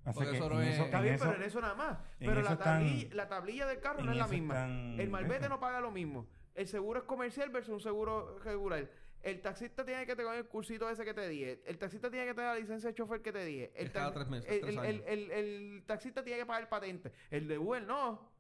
Así 0.05 0.15
Porque 0.15 0.31
que 0.31 0.37
eso 0.39 0.47
en 0.47 0.53
no 0.55 0.63
es- 0.63 0.75
eso- 0.75 0.85
Está 0.85 0.97
en 0.99 1.03
bien, 1.03 1.15
eso- 1.15 1.25
pero 1.25 1.37
en 1.37 1.43
eso 1.43 1.61
nada 1.61 1.75
más. 1.75 1.99
Pero 2.19 2.35
la, 2.35 2.41
están- 2.41 2.59
tablilla, 2.59 3.15
la 3.15 3.29
tablilla 3.29 3.67
del 3.67 3.81
carro 3.81 4.03
no 4.03 4.13
es 4.13 4.19
la 4.19 4.27
misma. 4.29 4.55
están- 4.55 5.01
El 5.01 5.11
malvete 5.11 5.49
no 5.49 5.61
paga 5.61 5.81
lo 5.81 5.91
mismo. 5.91 6.27
El 6.55 6.67
seguro 6.67 7.01
es 7.01 7.05
comercial 7.07 7.51
versus 7.51 7.75
un 7.75 7.81
seguro 7.81 8.39
regular. 8.41 8.91
El 9.23 9.43
taxista 9.43 9.85
tiene 9.85 10.07
que 10.07 10.17
tener 10.17 10.35
el 10.35 10.47
cursito 10.47 10.89
ese 10.89 11.05
que 11.05 11.13
te 11.13 11.29
dije. 11.29 11.63
El 11.67 11.77
taxista 11.79 12.11
tiene 12.11 12.25
que 12.27 12.33
tener 12.35 12.55
la 12.55 12.59
licencia 12.59 12.89
de 12.89 12.95
chofer 12.95 13.21
que 13.21 13.33
te 13.33 13.45
dije. 13.45 13.71
El, 13.75 13.87
Es 13.89 13.93
cada 13.93 14.07
tax- 14.07 14.15
tres 14.15 14.29
meses, 14.31 14.51
el, 14.51 14.61
tres 14.63 14.73
el- 14.73 14.79
años. 14.81 15.03
el- 15.07 15.31
el- 15.31 15.31
el 15.75 15.85
taxista 15.87 16.25
tiene 16.25 16.41
que 16.41 16.47
pagar 16.47 16.69
patente. 16.71 17.13
El 17.31 17.47
de 17.47 17.59
Uber 17.59 17.83
no. 17.83 18.31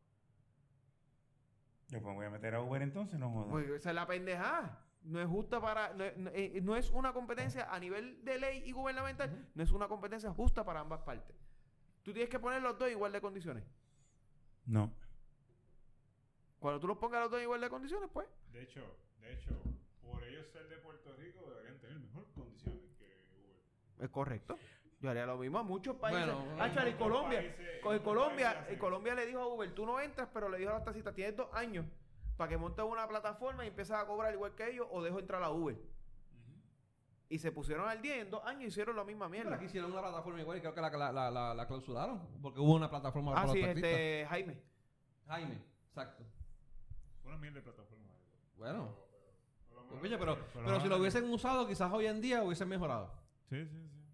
Yo 1.88 2.00
pues 2.00 2.14
voy 2.14 2.24
a 2.26 2.30
meter 2.30 2.54
a 2.54 2.62
Uber 2.62 2.80
entonces, 2.82 3.18
no 3.18 3.30
jodas. 3.30 3.50
Pues 3.50 3.68
esa 3.68 3.90
es 3.90 3.94
la 3.94 4.06
pendejada. 4.06 4.84
No 5.02 5.20
es 5.20 5.26
justa 5.28 5.60
para. 5.60 5.92
No, 5.94 6.04
eh, 6.04 6.60
no 6.62 6.76
es 6.76 6.90
una 6.90 7.12
competencia 7.12 7.68
a 7.72 7.78
nivel 7.78 8.24
de 8.24 8.38
ley 8.38 8.62
y 8.64 8.72
gubernamental. 8.72 9.48
No 9.54 9.62
es 9.62 9.72
una 9.72 9.88
competencia 9.88 10.30
justa 10.30 10.64
para 10.64 10.80
ambas 10.80 11.00
partes. 11.00 11.36
Tú 12.02 12.12
tienes 12.12 12.30
que 12.30 12.38
poner 12.38 12.62
los 12.62 12.78
dos 12.78 12.90
igual 12.90 13.12
de 13.12 13.20
condiciones. 13.20 13.64
No. 14.66 14.92
Cuando 16.58 16.80
tú 16.80 16.86
los 16.86 16.98
pongas 16.98 17.20
los 17.22 17.30
dos 17.30 17.42
igual 17.42 17.60
de 17.60 17.68
condiciones, 17.70 18.08
pues. 18.12 18.26
De 18.52 18.62
hecho, 18.62 18.80
de 19.20 19.32
hecho, 19.32 19.50
por 20.02 20.22
ellos 20.24 20.46
ser 20.52 20.68
de 20.68 20.76
Puerto 20.78 21.14
Rico 21.16 21.40
deberían 21.50 21.78
tener 21.80 21.98
mejor 21.98 22.26
condiciones 22.34 22.82
que 22.98 23.04
Uber. 23.38 24.04
Es 24.04 24.10
correcto. 24.10 24.58
Yo 25.00 25.08
haría 25.10 25.24
lo 25.24 25.38
mismo 25.38 25.58
a 25.58 25.62
muchos 25.62 25.96
países. 25.96 26.26
Bueno, 26.26 26.44
Ah, 26.58 26.70
chale, 26.74 26.90
y 26.90 26.92
en 26.92 26.98
Colombia. 26.98 27.38
países- 27.40 27.80
Con 27.82 27.98
Colombia, 28.00 28.52
países 28.54 28.78
Colombia 28.78 29.14
le 29.14 29.26
dijo 29.26 29.40
a 29.40 29.46
Uber, 29.46 29.74
tú 29.74 29.86
no 29.86 29.98
entras, 30.00 30.28
pero 30.34 30.48
le 30.50 30.58
dijo 30.58 30.70
a 30.70 30.74
las 30.74 30.84
taxistas, 30.84 31.14
tienes 31.14 31.34
dos 31.36 31.48
años 31.54 31.86
para 32.36 32.50
que 32.50 32.58
montes 32.58 32.84
una 32.84 33.08
plataforma 33.08 33.64
y 33.64 33.68
empieces 33.68 33.96
a 33.96 34.06
cobrar 34.06 34.32
igual 34.34 34.54
que 34.54 34.68
ellos 34.70 34.86
o 34.90 35.02
dejo 35.02 35.18
entrar 35.18 35.42
a 35.42 35.50
Uber. 35.50 35.76
Y 37.30 37.38
se 37.38 37.52
pusieron 37.52 37.88
al 37.88 38.02
día 38.02 38.16
y 38.16 38.20
en 38.20 38.30
dos 38.30 38.44
años 38.44 38.64
hicieron 38.64 38.94
la 38.96 39.04
misma 39.04 39.30
Pero 39.30 39.42
mierda. 39.44 39.56
aquí 39.56 39.64
hicieron 39.66 39.92
una 39.92 40.02
plataforma 40.02 40.40
igual 40.40 40.58
y 40.58 40.60
creo 40.60 40.74
que 40.74 40.80
la, 40.80 40.90
la, 40.90 41.12
la, 41.12 41.30
la- 41.30 41.54
la 41.54 41.66
clausuraron. 41.66 42.20
Porque 42.42 42.58
hubo 42.60 42.74
una 42.74 42.90
plataforma 42.90 43.30
Ah, 43.32 43.34
para 43.42 43.52
sí, 43.52 43.58
los 43.60 43.66
taxistas. 43.68 43.90
este, 43.92 44.26
Jaime. 44.28 44.60
Jaime, 45.28 45.62
exacto. 45.86 46.24
Una 47.24 47.36
mierda 47.38 47.58
de 47.60 47.62
plataforma. 47.62 48.12
Bueno. 48.56 48.94
Pero, 50.02 50.38
pero 50.54 50.80
si 50.80 50.88
lo 50.88 50.98
hubiesen 50.98 51.28
usado, 51.30 51.66
quizás 51.66 51.90
hoy 51.92 52.06
en 52.06 52.20
día 52.20 52.42
hubiesen 52.42 52.68
mejorado. 52.68 53.12
Sí, 53.48 53.64
sí, 53.64 53.88
sí. 53.88 54.04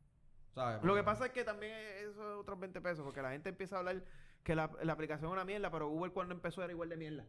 ¿Sabes? 0.55 0.83
Lo 0.83 0.95
que 0.95 1.03
pasa 1.03 1.27
es 1.27 1.33
que 1.33 1.45
también 1.45 1.73
eso 1.99 2.33
es 2.35 2.39
otros 2.39 2.59
20 2.59 2.81
pesos, 2.81 3.05
porque 3.05 3.21
la 3.21 3.31
gente 3.33 3.49
empieza 3.51 3.77
a 3.77 3.79
hablar 3.81 4.03
que 4.43 4.55
la, 4.55 4.71
la 4.83 4.93
aplicación 4.95 5.29
es 5.31 5.33
una 5.33 5.45
mierda, 5.45 5.71
pero 5.71 5.89
Uber 5.89 6.13
cuando 6.13 6.35
empezó 6.35 6.63
era 6.63 6.73
igual 6.73 6.89
de 6.89 6.97
mierda. 6.97 7.27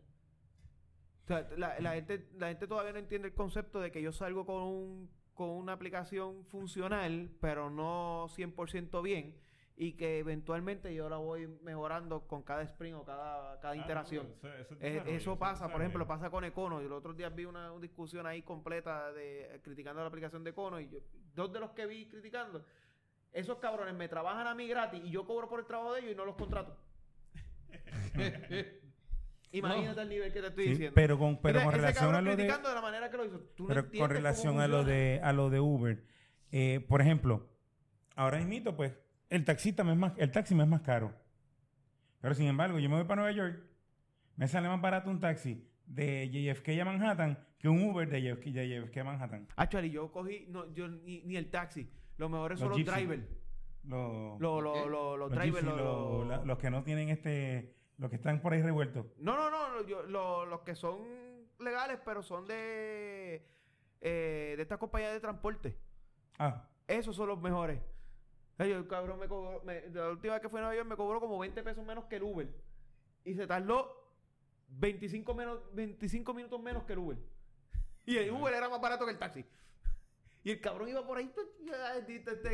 O 1.23 1.27
sea, 1.27 1.49
la, 1.57 1.77
la 1.81 1.91
gente, 1.93 2.29
la 2.38 2.47
gente 2.47 2.67
todavía 2.67 2.93
no 2.93 2.99
entiende 2.99 3.27
el 3.27 3.33
concepto 3.33 3.81
de 3.81 3.91
que 3.91 4.01
yo 4.01 4.13
salgo 4.13 4.45
con, 4.45 4.63
un, 4.63 5.09
con 5.38 5.49
una 5.51 5.73
aplicación 5.73 6.43
funcional, 6.45 7.29
pero 7.39 7.69
no 7.69 8.25
100% 8.29 9.01
bien, 9.03 9.35
y 9.75 9.93
que 9.93 10.17
eventualmente 10.17 10.93
yo 10.95 11.07
la 11.07 11.17
voy 11.17 11.47
mejorando 11.61 12.27
con 12.27 12.41
cada 12.41 12.63
sprint 12.63 12.95
o 12.97 13.03
cada, 13.05 13.59
cada 13.59 13.73
Ah, 13.73 13.75
no, 13.75 13.81
interacción. 13.83 14.25
eso- 14.25 14.47
eso 14.53 14.73
es 14.73 14.81
Eh, 14.81 15.03
eso 15.15 15.38
pasa, 15.38 15.69
por 15.71 15.79
ejemplo, 15.81 16.07
pasa 16.07 16.31
con 16.31 16.43
Econo. 16.43 16.81
Yo 16.81 16.89
los 16.89 16.97
otros 16.97 17.15
días 17.15 17.33
vi 17.35 17.45
una, 17.45 17.71
una 17.71 17.81
discusión 17.81 18.25
ahí 18.25 18.41
completa 18.41 19.11
de 19.11 19.61
criticando 19.63 20.01
la 20.01 20.07
aplicación 20.07 20.43
de 20.43 20.49
Econo 20.49 20.79
y 20.79 20.89
yo, 20.89 20.97
dos 21.35 21.53
de 21.53 21.59
los 21.59 21.69
que 21.71 21.85
vi 21.85 22.07
criticando, 22.07 22.65
esos 23.31 23.59
cabrones 23.59 23.93
me 23.93 24.09
trabajan 24.09 24.47
a 24.47 24.55
mí 24.55 24.67
gratis 24.67 25.01
y 25.05 25.11
yo 25.11 25.27
cobro 25.27 25.47
por 25.47 25.59
el 25.59 25.67
trabajo 25.67 25.93
de 25.93 25.99
ellos 25.99 26.11
y 26.13 26.15
no 26.15 26.25
los 26.25 26.35
contrato. 26.35 26.75
Imagínate 29.59 30.01
el 30.01 30.09
nivel 30.09 30.33
que 30.33 30.41
te 30.41 30.47
estoy 30.47 30.63
Sí, 30.65 30.69
diciendo. 30.71 30.95
pero 30.95 31.17
con, 31.19 31.41
pero 31.41 31.63
con 31.63 31.73
relación 31.73 32.13
a 32.15 32.21
lo 32.21 32.31
de... 32.31 32.35
criticando 32.37 32.69
de 32.69 32.75
la 32.75 32.81
manera 32.81 33.09
que 33.09 33.17
lo 33.17 33.25
hizo. 33.25 33.39
Tú 33.55 33.63
no 33.63 33.69
Pero 33.69 33.87
con 33.97 34.09
relación 34.09 34.59
a 34.59 34.67
lo 34.67 34.83
de 34.83 35.19
a 35.23 35.33
lo 35.33 35.49
de 35.49 35.59
Uber, 35.59 36.03
eh, 36.51 36.85
por 36.87 37.01
ejemplo, 37.01 37.49
ahora 38.15 38.39
mismo, 38.39 38.75
pues, 38.75 38.93
el 39.29 39.43
taxista 39.45 39.83
me 39.83 39.91
es 39.93 39.97
más, 39.97 40.13
el 40.17 40.31
taxi 40.31 40.55
me 40.55 40.63
es 40.63 40.69
más 40.69 40.81
caro. 40.81 41.13
Pero 42.21 42.33
sin 42.33 42.47
embargo, 42.47 42.79
yo 42.79 42.89
me 42.89 42.95
voy 42.95 43.05
para 43.05 43.21
Nueva 43.21 43.31
York, 43.35 43.61
me 44.35 44.47
sale 44.47 44.67
más 44.67 44.81
barato 44.81 45.09
un 45.09 45.19
taxi 45.19 45.67
de 45.85 46.29
JFK 46.29 46.81
a 46.81 46.85
Manhattan 46.85 47.37
que 47.59 47.69
un 47.69 47.81
Uber 47.83 48.07
de 48.09 48.21
JFK, 48.21 48.45
de 48.53 48.67
JFK 48.81 48.97
a 48.97 49.03
Manhattan. 49.03 49.47
Actually, 49.55 49.89
yo 49.91 50.11
cogí, 50.11 50.45
no, 50.49 50.71
yo 50.73 50.87
ni, 50.87 51.21
ni 51.23 51.37
el 51.37 51.49
taxi. 51.49 51.89
Los 52.17 52.29
mejores 52.29 52.59
son 52.59 52.69
Los 52.69 52.79
los 52.79 52.85
drivers. 52.95 53.23
Los, 53.83 54.39
Los, 54.41 54.61
los, 54.61 55.31
drivers. 55.31 55.63
gypsy, 55.63 55.77
los- 55.77 56.45
los 56.45 56.57
que 56.57 56.69
no 56.69 56.83
tienen 56.83 57.09
este, 57.09 57.76
los 57.97 58.09
que 58.09 58.15
están 58.17 58.41
por 58.41 58.53
ahí 58.53 58.61
revueltos. 58.61 59.05
No, 59.17 59.35
no, 59.35 59.49
no. 59.49 59.87
yo- 59.87 60.03
lo- 60.03 60.45
los 60.45 60.61
que 60.61 60.75
son 60.75 60.99
legales, 61.59 61.99
pero 62.05 62.21
son 62.23 62.45
de. 62.47 63.45
eh, 64.01 64.53
de 64.55 64.61
estas 64.61 64.77
compañías 64.77 65.13
de 65.13 65.19
transporte. 65.19 65.77
Ah, 66.37 66.69
Esos 66.87 67.15
son 67.15 67.27
los 67.27 67.41
mejores. 67.41 67.81
El 68.59 68.87
cabrón 68.87 69.19
me 69.19 69.27
cobró. 69.27 69.61
me- 69.63 69.89
la 69.89 70.09
última 70.09 70.33
vez 70.33 70.41
que 70.41 70.49
fui 70.49 70.59
a 70.59 70.61
Nueva 70.61 70.75
York 70.75 70.87
me 70.89 70.95
cobró 70.95 71.19
como 71.19 71.37
20 71.39 71.61
pesos 71.63 71.83
menos 71.85 72.05
que 72.05 72.15
el 72.17 72.23
Uber. 72.23 72.47
Y 73.23 73.33
se 73.35 73.45
tardó 73.47 74.13
25, 74.69 75.33
menos, 75.33 75.59
25 75.73 76.33
minutos 76.33 76.61
menos 76.61 76.83
que 76.83 76.93
el 76.93 76.99
Uber. 76.99 77.17
Y 78.05 78.17
el 78.17 78.31
Uber 78.31 78.53
era 78.53 78.69
más 78.69 78.79
barato 78.79 79.05
que 79.05 79.11
el 79.11 79.17
taxi. 79.19 79.43
Y 80.47 80.51
el 80.51 80.61
cabrón 80.61 80.87
iba 80.87 81.05
por 81.05 81.17
ahí. 81.17 81.29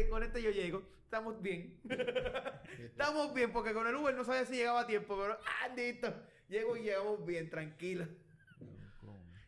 Con 0.10 0.24
este 0.24 0.42
yo 0.42 0.50
llego. 0.50 0.82
Estamos 1.04 1.40
bien. 1.44 1.80
Estamos 2.80 3.32
bien, 3.36 3.52
porque 3.52 3.72
con 3.72 3.86
el 3.86 3.96
Uber 3.96 4.16
no 4.16 4.24
sabía 4.24 4.46
si 4.46 4.56
llegaba 4.56 4.82
a 4.82 4.88
tiempo. 4.88 5.16
Pero, 5.16 5.38
ah, 5.46 5.70
dito. 5.76 6.12
Llego 6.50 6.76
y 6.76 6.82
llegamos 6.82 7.24
bien, 7.24 7.52
tranquilo. 7.52 8.08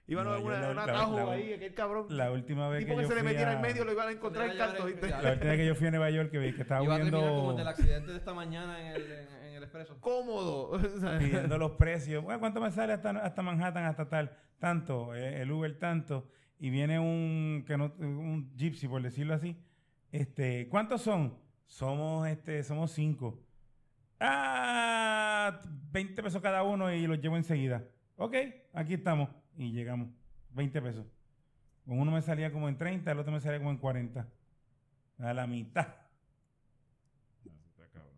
Iban 0.06 0.26
No, 0.26 0.34
a 0.34 0.40
la- 0.40 0.70
un 0.70 0.78
atajo 0.78 1.32
ahí, 1.32 1.54
aquel 1.54 1.74
cabrón. 1.74 2.06
la 2.10 2.32
última 2.32 2.70
vez 2.70 2.86
que 2.86 2.92
que, 2.96 3.02
yo 3.02 3.08
se 3.08 3.16
le 3.16 3.24
metiera 3.24 3.50
a- 3.50 3.54
en 3.56 3.62
medio 3.62 3.84
lo 3.84 3.92
iban 3.94 4.10
a 4.10 4.12
encontrar 4.12 4.48
el 4.48 4.56
canto, 4.60 4.86
¿viste? 4.86 5.10
La 5.10 5.18
última 5.32 5.50
vez 5.52 5.58
que 5.58 5.66
yo 5.66 5.74
fui 5.74 5.88
a 5.88 5.90
Nueva 5.90 6.10
York 6.12 6.30
que, 6.30 6.38
vi 6.38 6.54
que 6.54 6.62
estaba 6.62 6.84
Iba 6.84 6.94
a 6.94 6.98
terminar 7.00 7.22
como 7.30 7.50
el 7.50 7.58
del 7.58 7.66
viendo, 7.66 7.70
accidente 7.72 8.12
de 8.12 8.18
esta 8.20 8.34
mañana 8.36 8.80
en 8.80 8.88
el, 8.96 9.12
en, 9.12 9.28
en 9.46 9.54
el 9.56 9.64
expreso. 9.64 10.00
Cómodo. 10.02 10.80
Pidiendo 11.20 11.58
los 11.58 11.72
precios. 11.72 12.24
Bueno, 12.24 12.40
¿Cuánto 12.40 12.62
me 12.62 12.70
sale 12.70 12.94
hasta, 12.94 13.10
hasta 13.10 13.42
Manhattan, 13.42 13.86
hasta 13.86 14.08
tal? 14.08 14.38
Tanto, 14.60 15.16
eh, 15.16 15.42
el 15.42 15.52
Uber 15.52 15.80
tanto. 15.80 16.30
Y 16.60 16.70
viene 16.70 17.00
un, 17.00 17.64
que 17.68 17.78
no, 17.78 17.94
un 18.00 18.52
gypsy, 18.56 18.88
por 18.88 19.02
decirlo 19.02 19.34
así. 19.34 19.58
Este, 20.12 20.70
¿Cuántos 20.70 21.02
son? 21.02 21.38
Somos, 21.66 22.28
este, 22.28 22.64
somos 22.64 22.92
cinco. 22.92 23.44
Ah, 24.20 25.62
20 25.92 26.24
pesos 26.24 26.42
cada 26.42 26.64
uno 26.64 26.92
y 26.92 27.06
los 27.06 27.20
llevo 27.20 27.36
enseguida. 27.36 27.84
Ok, 28.18 28.36
aquí 28.74 28.94
estamos. 28.94 29.30
Y 29.58 29.72
llegamos. 29.72 30.10
20 30.52 30.82
pesos. 30.82 31.06
Uno 31.86 32.12
me 32.12 32.22
salía 32.22 32.52
como 32.52 32.70
en 32.70 32.78
30, 32.78 33.12
el 33.12 33.20
otro 33.20 33.32
me 33.32 33.40
salía 33.40 33.60
como 33.60 33.72
en 33.72 33.78
40. 33.78 34.28
A 35.20 35.34
la 35.34 35.48
mitad. 35.48 35.88
No, 37.44 37.52
eso 37.54 37.68
está 37.70 37.88
cabrón. 37.90 38.16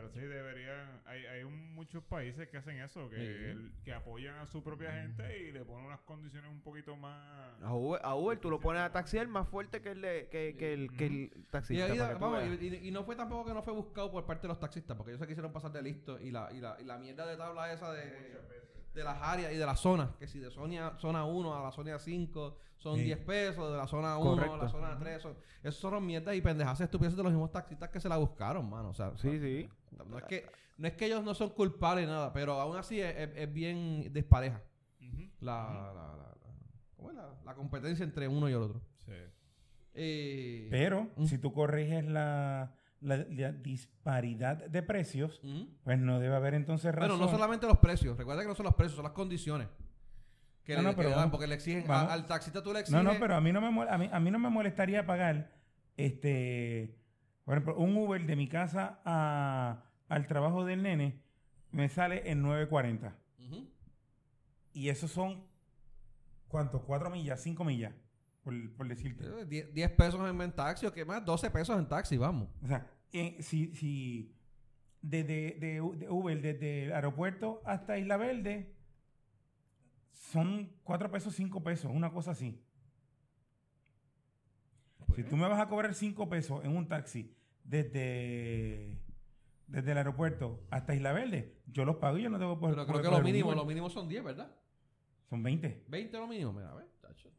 Pero 0.00 0.12
sí 0.12 0.20
deberían, 0.20 1.02
hay, 1.04 1.26
hay 1.26 1.44
un- 1.44 1.74
muchos 1.74 2.02
países 2.04 2.48
que 2.48 2.56
hacen 2.56 2.78
eso, 2.80 3.10
que, 3.10 3.16
Sí. 3.16 3.22
el- 3.22 3.72
que 3.84 3.92
apoyan 3.92 4.36
a 4.38 4.46
su 4.46 4.62
propia 4.62 4.92
gente 4.92 5.38
y 5.40 5.52
le 5.52 5.62
ponen 5.64 5.84
unas 5.86 6.00
condiciones 6.00 6.50
un 6.50 6.60
poquito 6.62 6.96
más... 6.96 7.60
A 7.62 7.74
Uber, 7.74 8.00
a 8.02 8.14
Uber 8.14 8.38
tú 8.38 8.50
lo 8.50 8.60
pones 8.60 8.80
a 8.82 8.90
taxiar 8.92 9.28
más 9.28 9.46
fuerte 9.48 9.82
que 9.82 9.90
el, 9.90 10.00
de- 10.00 10.28
que, 10.30 10.56
que 10.56 10.72
el, 10.72 10.90
que 10.96 11.06
el 11.06 11.12
Y, 11.12 11.28
taxista. 11.50 11.84
ahí, 11.84 11.98
para 11.98 12.08
que 12.10 12.14
tú 12.14 12.20
vamos, 12.20 12.38
veas. 12.48 12.62
y, 12.62 12.66
y- 12.68 12.88
y 12.88 12.90
no 12.90 13.04
fue 13.04 13.14
tampoco 13.16 13.44
que 13.44 13.52
no 13.54 13.62
fue 13.62 13.74
buscado 13.74 14.10
por 14.10 14.24
parte 14.24 14.42
de 14.42 14.48
los 14.48 14.58
taxistas, 14.60 14.96
porque 14.96 15.10
ellos 15.12 15.20
se 15.20 15.26
quisieron 15.26 15.52
pasar 15.52 15.70
de 15.72 15.82
listo 15.82 16.18
y 16.18 16.30
la, 16.30 16.48
y 16.52 16.60
la, 16.60 16.76
y 16.80 16.84
la 16.84 16.96
mierda 16.98 17.26
de 17.26 17.36
tabla 17.36 17.70
esa 17.72 17.92
de, 17.92 18.38
de 18.94 19.04
las 19.04 19.18
áreas 19.22 19.52
y 19.52 19.56
de 19.56 19.66
las 19.66 19.78
zonas, 19.80 20.10
que 20.18 20.26
si 20.26 20.38
de 20.40 20.50
zona, 20.50 20.98
zona 20.98 21.24
1 21.24 21.54
a 21.54 21.62
la 21.62 21.70
zona 21.72 21.98
5 21.98 22.56
son 22.76 22.96
Sí. 22.96 23.04
10 23.04 23.18
pesos, 23.18 23.70
de 23.70 23.76
la 23.76 23.86
zona 23.86 24.16
1 24.18 24.54
a 24.54 24.56
la 24.56 24.68
zona 24.68 24.98
3 24.98 25.22
son... 25.22 25.36
Esos 25.62 25.76
son 25.80 26.04
mierdas 26.04 26.34
y 26.34 26.40
pendejas 26.40 26.80
estupideces 26.80 27.16
de 27.16 27.22
los 27.22 27.32
mismos 27.32 27.52
taxistas 27.52 27.90
que 27.90 28.00
se 28.00 28.08
la 28.08 28.16
buscaron, 28.16 28.68
mano. 28.68 28.88
O 28.88 28.94
sea, 28.94 29.12
Sí, 29.18 29.38
sí. 29.38 29.68
no 30.08 30.18
es 30.18 30.24
que, 30.24 30.46
no 30.78 30.88
es 30.88 30.94
que 30.94 31.06
ellos 31.06 31.22
no 31.22 31.34
son 31.34 31.50
culpables 31.50 32.06
ni 32.06 32.10
nada, 32.12 32.32
pero 32.32 32.54
aún 32.60 32.76
así 32.76 33.00
es, 33.00 33.14
es- 33.16 33.36
es 33.36 33.52
bien 33.52 34.10
despareja 34.12 34.62
Ujú. 35.00 35.28
la, 35.40 35.52
la, 35.72 35.92
la, 35.92 36.16
la- 36.16 36.36
¿cómo 36.96 37.10
es 37.10 37.16
la- 37.16 37.34
la 37.44 37.54
competencia 37.54 38.02
entre 38.04 38.26
uno 38.26 38.48
y 38.48 38.52
el 38.52 38.58
otro. 38.62 38.80
Sí. 39.04 39.12
Eh, 39.94 40.68
Pero 40.70 41.08
Mm. 41.16 41.26
si 41.26 41.38
tú 41.38 41.52
corriges 41.52 42.04
la, 42.04 42.72
la- 43.00 43.16
la 43.30 43.52
disparidad 43.52 44.56
de 44.66 44.82
precios, 44.82 45.40
pues 45.84 45.98
no 45.98 46.18
debe 46.20 46.36
haber 46.36 46.54
entonces 46.54 46.94
razón. 46.94 47.16
Bueno, 47.18 47.24
no 47.26 47.30
solamente 47.30 47.66
los 47.66 47.78
precios. 47.78 48.16
Recuerda 48.16 48.42
que 48.42 48.48
no 48.48 48.54
son 48.54 48.64
los 48.66 48.74
precios, 48.74 48.96
son 48.96 49.04
las 49.04 49.12
condiciones. 49.12 49.68
Que 50.64 50.74
No, 50.76 50.82
le, 50.82 50.88
no, 50.90 50.96
pero 50.96 51.08
que 51.08 51.14
dan, 51.16 51.30
porque 51.30 51.46
le 51.46 51.54
exigen, 51.54 51.90
a- 51.90 52.12
al 52.12 52.26
taxista 52.26 52.62
tú 52.62 52.72
le 52.72 52.80
exiges. 52.80 53.02
No, 53.02 53.12
no, 53.12 53.18
pero 53.18 53.34
a 53.34 53.40
mí 53.40 53.50
no 53.52 53.60
me 53.60 53.88
a 53.90 53.98
mí, 53.98 54.08
a 54.12 54.20
mí 54.20 54.30
no 54.30 54.38
me 54.38 54.50
molestaría 54.50 55.04
pagar 55.06 55.50
este 55.96 56.96
por 57.44 57.54
ejemplo, 57.54 57.76
un 57.78 57.96
Uber 57.96 58.24
de 58.26 58.36
mi 58.36 58.46
casa 58.48 59.00
a, 59.04 59.82
al 60.08 60.26
trabajo 60.28 60.64
del 60.64 60.82
nene 60.82 61.20
me 61.72 61.88
sale 61.88 62.30
en 62.30 62.42
9.40. 62.44 63.12
Ujú. 63.40 63.66
Y 64.72 64.88
esos 64.88 65.10
son 65.10 65.42
¿cuánto? 66.48 66.82
¿Cuatro 66.82 67.10
millas? 67.10 67.40
¿Cinco 67.42 67.64
millas? 67.64 67.92
Por, 68.50 68.72
por 68.76 68.88
decirte. 68.88 69.24
Eh, 69.24 69.44
die- 69.46 69.64
10 69.72 69.90
pesos 69.92 70.28
en, 70.28 70.40
en 70.40 70.52
taxi 70.52 70.86
o 70.86 70.92
qué 70.92 71.04
más, 71.04 71.24
12 71.24 71.50
pesos 71.50 71.78
en 71.78 71.86
taxi, 71.88 72.16
vamos. 72.16 72.48
O 72.62 72.66
sea, 72.66 72.86
eh, 73.12 73.36
si, 73.40 73.74
si 73.74 74.34
desde 75.00 75.56
de, 75.58 75.80
de 75.80 76.10
Uber, 76.10 76.40
desde 76.42 76.86
el 76.86 76.92
aeropuerto 76.92 77.62
hasta 77.64 77.96
Isla 77.98 78.16
Verde, 78.16 78.74
son 80.10 80.72
cuatro 80.82 81.10
pesos, 81.10 81.34
cinco 81.34 81.62
pesos, 81.62 81.90
una 81.94 82.10
cosa 82.12 82.32
así. 82.32 82.60
Si 85.14 85.24
tú 85.24 85.36
me 85.36 85.48
vas 85.48 85.60
a 85.60 85.68
cobrar 85.68 85.94
cinco 85.94 86.28
pesos 86.28 86.64
en 86.64 86.76
un 86.76 86.86
taxi 86.88 87.34
desde, 87.64 88.96
desde 89.66 89.92
el 89.92 89.98
aeropuerto 89.98 90.62
hasta 90.70 90.94
Isla 90.94 91.12
Verde, 91.12 91.60
yo 91.66 91.84
los 91.84 91.96
pago 91.96 92.18
y 92.18 92.22
yo 92.22 92.30
no 92.30 92.38
tengo 92.38 92.58
por 92.58 92.70
Pero 92.70 92.86
creo 92.86 93.02
que 93.02 93.10
lo 93.10 93.22
mínimo, 93.22 93.54
lo 93.54 93.64
mínimo 93.64 93.90
son 93.90 94.08
10, 94.08 94.22
¿verdad? 94.24 94.54
Son 95.28 95.42
20. 95.42 95.84
20 95.88 96.16
lo 96.18 96.26
mínimo, 96.26 96.52
mira, 96.52 96.70
a 96.70 96.74
ver. 96.74 96.88
tacho, 97.00 97.30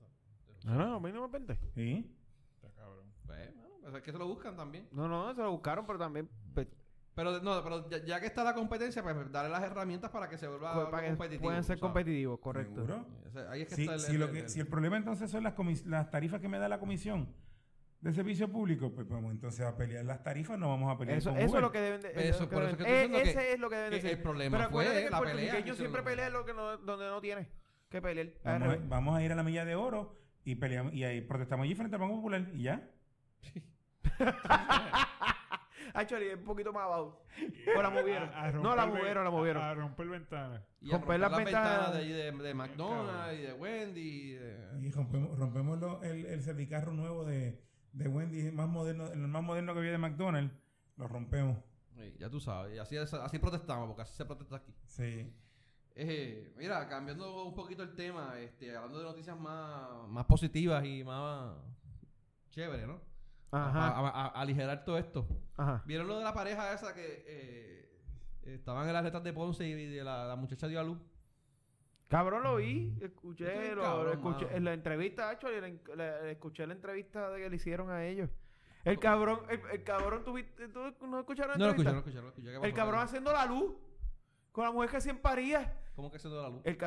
No, 0.66 0.76
no, 0.76 0.95
a 0.95 0.99
mí 0.99 1.12
no 1.12 1.22
me 1.24 1.30
pende. 1.30 1.57
¿sí? 1.74 2.09
Está 2.55 2.70
cabrón. 2.76 3.05
Pues, 3.26 3.53
bueno, 3.55 3.76
pues 3.84 3.95
es 3.95 4.01
que 4.03 4.12
se 4.12 4.18
lo 4.18 4.28
buscan 4.28 4.55
también. 4.55 4.88
No, 4.91 5.07
no, 5.07 5.34
se 5.34 5.41
lo 5.41 5.51
buscaron, 5.51 5.86
pero 5.86 5.97
también. 5.99 6.30
pues, 6.53 6.68
Pero, 7.16 7.39
no, 7.41 7.64
pero 7.64 7.89
ya, 7.89 8.03
ya 8.05 8.20
que 8.20 8.28
está 8.28 8.43
la 8.43 8.53
competencia, 8.53 9.01
pues 9.03 9.32
darle 9.32 9.49
las 9.51 9.64
herramientas 9.64 10.12
para 10.12 10.30
que 10.30 10.38
se 10.38 10.47
vuelva 10.47 10.89
para 10.89 11.01
que 11.03 11.09
competitivo. 11.09 11.43
puedan 11.43 11.64
ser 11.64 11.78
sabes. 11.78 11.82
competitivos, 11.82 12.39
correcto. 12.39 12.86
¿Seguro? 12.86 13.05
Ahí 13.49 13.62
es 13.64 13.68
que 13.70 13.76
Si, 13.76 13.82
está 13.82 13.93
el, 13.95 13.99
si 13.99 14.12
el- 14.14 14.20
lo 14.20 14.32
que- 14.32 14.39
el- 14.39 14.49
si 14.49 14.59
el 14.59 14.68
problema 14.68 14.97
entonces 14.97 15.30
son 15.32 15.43
las, 15.43 15.55
comis- 15.55 15.86
las 15.86 16.09
tarifas 16.09 16.39
que 16.41 16.47
me 16.47 16.57
da 16.59 16.70
la 16.70 16.80
comisión 16.80 17.34
de 18.01 18.14
servicio 18.14 18.49
público, 18.51 18.91
pues 18.93 19.07
vamos 19.09 19.32
entonces 19.32 19.66
a 19.66 19.76
pelear 19.76 20.05
las 20.05 20.24
tarifas, 20.24 20.57
no 20.57 20.70
vamos 20.70 20.91
a 20.93 20.97
pelear 20.97 21.18
Eso, 21.18 21.32
con 21.32 21.39
eso 21.39 21.55
es 21.57 21.62
lo 21.62 21.72
que 21.72 21.82
deben 21.82 22.01
de 22.01 22.30
eso- 22.30 22.47
que 22.49 22.55
por 22.55 22.64
eso 22.64 22.78
que 22.78 22.84
estoy 22.84 22.93
diciendo 22.93 23.18
eh, 23.18 23.24
que- 23.24 23.30
Ese 23.30 23.53
es 23.53 23.59
lo 23.59 23.70
que 23.70 23.76
deben 23.76 23.91
de 23.91 24.01
ser. 24.01 24.12
el 24.12 24.22
problema 24.22 24.57
Pero 24.57 24.70
fue 24.72 24.86
que 24.86 25.09
la 25.09 25.18
el 25.20 25.24
pelea 25.24 25.51
que 25.53 25.59
hicieron 25.59 25.78
siempre 25.78 26.03
pelea 26.03 26.30
lo 26.30 26.45
que 26.45 26.53
no, 26.53 26.78
donde 26.78 27.07
no 27.07 27.20
tiene 27.22 27.47
que 27.89 28.01
pelear. 28.01 28.30
Vamos 28.43 28.78
vamos 28.89 29.16
a 29.18 29.24
ir 29.24 29.32
a 29.32 29.36
la 29.36 29.43
milla 29.43 29.66
de 29.66 29.76
oro 29.76 30.18
y 30.44 30.56
peleamos 30.56 30.94
y 30.94 31.04
ahí 31.04 31.22
protestamos 31.22 31.64
allí 31.66 31.76
frente 31.76 31.96
al 31.96 32.02
Banco 32.02 32.16
Popular 32.16 32.48
y 32.54 32.64
ya. 32.64 32.89
Actually, 35.94 36.28
es 36.28 36.38
un 36.38 36.44
poquito 36.46 36.72
más 36.72 36.84
abajo. 36.84 37.26
O 37.76 37.82
la 37.82 37.89
movieron. 37.89 38.30
A- 38.30 38.44
a 38.46 38.52
No, 38.52 38.76
la 38.76 38.86
movieron, 38.86 39.24
la 39.26 39.30
movieron. 39.30 39.62
A, 39.64 39.72
a 39.72 39.74
romper 39.74 40.08
ventanas. 40.08 40.62
y 40.80 40.89
a 40.89 40.94
romper 40.94 41.20
romper 41.20 41.20
las 41.20 41.32
las 41.32 41.38
ventanas 41.39 41.70
ventanas. 41.72 41.94
de, 41.94 42.00
allí 42.00 42.12
de, 42.14 42.32
de 42.32 42.54
McDonald's 42.54 43.39
y 43.39 43.42
de 43.42 43.54
Wendy. 43.54 44.02
y 44.02 44.32
de- 44.36 44.80
Y 44.88 44.92
rompemos, 44.92 45.38
rompemos 45.38 45.80
lo- 45.80 46.02
el, 46.04 46.26
el 46.28 46.42
servicarro 46.44 46.94
nuevo 46.94 47.26
de, 47.26 47.62
de 47.94 48.08
Wendy, 48.08 48.52
más 48.52 48.70
moderno, 48.70 49.08
el 49.12 49.20
más 49.28 49.44
moderno 49.44 49.74
que 49.74 49.80
había 49.80 49.92
de 49.92 49.98
McDonald's, 49.98 50.54
lo 50.98 51.08
rompemos. 51.08 51.58
Sí, 51.96 52.16
ya 52.20 52.30
tú 52.30 52.39
sabes, 52.39 52.74
y 52.76 52.80
así, 52.80 52.96
así 52.96 53.38
protestamos, 53.39 53.88
porque 53.88 54.04
así 54.04 54.16
se 54.16 54.24
protesta 54.26 54.56
aquí. 54.58 54.74
Sí. 54.86 55.34
Eh, 55.96 56.54
mira, 56.58 56.88
cambiando 56.88 57.44
un 57.46 57.54
poquito 57.54 57.84
el 57.84 57.94
tema, 57.96 58.39
este, 58.39 58.76
hablando 58.76 59.00
de 59.00 59.04
noticias 59.06 59.38
más, 59.39 60.08
más 60.08 60.26
positivas 60.26 60.84
y 60.86 61.04
más 61.04 61.54
chévere, 62.50 62.88
¿no? 62.88 63.02
Ajá. 63.52 63.88
A, 63.89 64.08
a- 64.08 64.28
a 64.28 64.42
aligerar 64.42 64.86
todo 64.86 64.98
esto. 64.98 65.28
Ajá. 65.58 65.84
¿Vieron 65.86 66.08
lo 66.08 66.18
de 66.18 66.24
la 66.24 66.34
pareja 66.34 66.72
esa 66.74 66.94
que 66.94 67.24
eh, 67.28 68.00
estaban 68.44 68.88
en 68.88 68.94
las 68.94 69.04
letras 69.04 69.24
de 69.24 69.34
Ponce 69.34 69.68
y 69.68 69.74
de 69.74 70.04
la, 70.04 70.26
la 70.26 70.36
muchacha 70.38 70.68
dio 70.68 70.80
a 70.80 70.84
luz? 70.84 70.98
Cabrón, 72.08 72.44
lo 72.44 72.56
vi. 72.58 72.92
Esto 72.96 73.06
Escuché, 73.06 73.70
es 73.70 73.76
lo, 73.76 73.82
cabrón, 73.84 74.06
lo 74.06 74.12
escuché 74.14 74.46
mano. 74.46 74.58
en 74.58 74.64
la 74.66 74.74
entrevista, 74.74 75.38
la, 75.42 75.96
la- 75.96 76.30
escuché 76.32 76.66
la 76.68 76.74
entrevista 76.74 77.30
de 77.30 77.42
que 77.42 77.50
le 77.50 77.56
hicieron 77.58 77.89
a 77.89 78.06
ellos. 78.06 78.30
El 78.84 78.98
cabrón, 79.00 79.42
el, 79.50 79.62
el 79.72 79.84
cabrón, 79.84 80.24
¿tú, 80.24 80.34
tú 80.98 81.08
no 81.08 81.20
escucharon 81.20 81.52
la 81.52 81.58
No 81.58 81.66
lo 81.66 81.72
escuché, 81.72 81.89
entrevista? 81.89 81.92
no 81.92 81.94
lo 81.94 82.00
escuché, 82.00 82.16
no 82.18 82.22
lo 82.24 82.30
escuché. 82.30 82.60
¿Qué 82.62 82.68
El 82.68 82.74
cabrón 82.74 83.00
haciendo 83.02 83.32
la 83.34 83.46
luz 83.46 83.74
con 84.52 84.64
la 84.66 84.72
mujer 84.72 84.89
que 84.89 85.02
siempre 85.02 85.22
paría. 85.24 85.78
¿Cómo 85.96 86.10
que 86.12 86.20
se 86.20 86.30
dio 86.30 86.42
la 86.42 86.50
luz? 86.50 86.62
El 86.64 86.78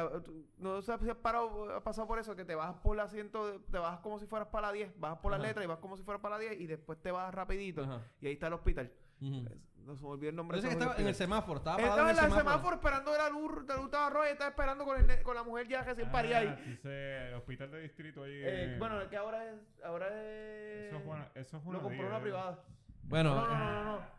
no 0.59 0.81
sé 0.83 0.97
si 0.99 1.11
has, 1.11 1.17
parado, 1.17 1.77
has 1.77 1.83
pasado 1.83 2.07
por 2.09 2.19
eso, 2.19 2.35
que 2.35 2.45
te 2.45 2.55
bajas 2.55 2.77
por 2.83 2.97
el 2.97 3.01
asiento, 3.01 3.61
te 3.71 3.79
bajas 3.79 4.01
como 4.01 4.19
si 4.19 4.27
fueras 4.27 4.49
para 4.49 4.69
la 4.69 4.73
10, 4.73 4.99
bajas 4.99 5.19
por 5.19 5.31
la 5.33 5.39
letra 5.39 5.63
y 5.63 5.67
vas 5.67 5.79
como 5.79 5.97
si 5.97 6.03
fueras 6.03 6.21
para 6.23 6.37
la 6.37 6.41
10 6.41 6.61
y 6.61 6.67
después 6.67 7.01
te 7.01 7.11
bajas 7.11 7.35
rapidito 7.35 7.83
Ajá. 7.83 8.01
y 8.21 8.27
ahí 8.27 8.33
está 8.33 8.47
el 8.49 8.55
hospital. 8.55 8.91
Ujú. 9.21 9.45
No 9.85 9.95
se 9.97 10.03
me 10.03 10.09
olvidó 10.09 10.31
el 10.31 10.37
nombre. 10.37 10.59
De 10.63 10.67
que 10.67 10.73
estaba 10.73 10.97
en 10.97 11.07
el 11.07 11.15
semáforo, 11.15 11.59
estaba 11.59 11.77
Estaba 11.77 12.01
en 12.01 12.09
el 12.09 12.11
el 12.11 12.17
semáforo. 12.17 12.41
semáforo 12.51 12.77
esperando 12.77 13.13
la 13.13 13.29
luz, 13.29 13.67
la 13.69 13.77
luz 13.77 13.85
estaba 13.85 14.09
roja 14.11 14.29
y 14.31 14.33
estaba 14.33 14.51
esperando 14.51 14.85
con, 14.87 15.11
el 15.11 15.23
con 15.23 15.35
la 15.37 15.43
mujer 15.43 15.69
ya 15.69 15.83
recién 15.83 16.11
parida 16.11 16.39
Ah, 16.39 16.41
ahí. 16.41 16.65
dice 16.71 17.29
el 17.29 17.35
hospital 17.35 17.71
de 17.71 17.81
distrito 17.83 18.23
ahí. 18.23 18.33
Eh, 18.33 18.73
en- 18.73 18.79
bueno, 18.79 19.07
que 19.11 19.17
ahora 19.19 19.45
es. 19.51 19.61
Ahora 19.85 20.09
es. 20.09 20.89
eso 20.89 21.01
fue 21.01 21.13
una, 21.15 21.31
eso 21.35 21.57
lo 21.59 21.69
una 21.69 21.79
compró 21.81 21.99
día, 22.01 22.07
una 22.09 22.17
¿eh? 22.19 22.23
privada. 22.23 22.65
Bueno, 23.03 23.35
No, 23.35 23.47
no, 23.47 23.53
eh, 23.53 23.59
no, 23.59 23.85
no, 23.85 23.85
no. 23.99 24.14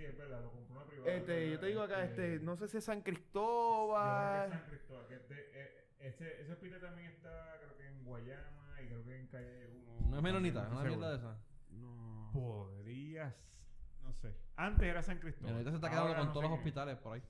Sí, 0.00 0.06
es 0.06 0.16
verdad, 0.16 0.40
lo 0.40 0.50
compró 0.50 0.76
una 0.76 0.86
privada. 0.86 1.12
Este, 1.12 1.50
yo 1.50 1.60
te 1.60 1.66
digo 1.66 1.82
acá, 1.82 2.04
Este, 2.04 2.34
este, 2.34 2.44
no 2.46 2.56
sé 2.56 2.68
si 2.68 2.78
es 2.78 2.84
San 2.84 2.98
yo 2.98 3.04
creo 3.04 3.14
que 3.14 3.20
es 3.20 3.22
Cristóbal. 3.26 4.50
San 4.50 4.64
Cristóbal, 4.68 5.06
que 5.08 5.14
es 5.14 5.28
de- 5.28 5.50
eh, 5.60 5.84
ese, 6.00 6.40
ese 6.40 6.52
hospital 6.52 6.80
también 6.80 7.08
está, 7.10 7.56
creo 7.60 7.76
que 7.76 7.86
en 7.86 8.04
Guayama 8.04 8.80
y 8.82 8.86
creo 8.86 9.04
que 9.04 9.18
en 9.20 9.26
Calle 9.26 9.66
1. 9.98 10.08
no 10.08 10.16
es 10.16 10.22
menonita, 10.22 10.62
es 10.62 10.68
no 10.70 10.70
una 10.72 10.80
estoy 10.88 10.96
mierda 10.96 11.10
de 11.10 11.16
esa. 11.18 11.38
No. 11.72 12.30
Podrías, 12.32 13.34
no 14.02 14.12
sé. 14.14 14.34
Antes 14.56 14.86
era 14.88 15.02
San 15.02 15.18
Cristóbal. 15.18 15.50
Menonita 15.52 15.70
se 15.70 15.76
está 15.76 15.88
quedando 15.90 16.08
Ahora 16.08 16.18
con 16.20 16.26
no 16.28 16.32
todos 16.32 16.44
los 16.44 16.52
qué. 16.52 16.58
hospitales 16.58 16.96
por 16.96 17.12
ahí. 17.14 17.22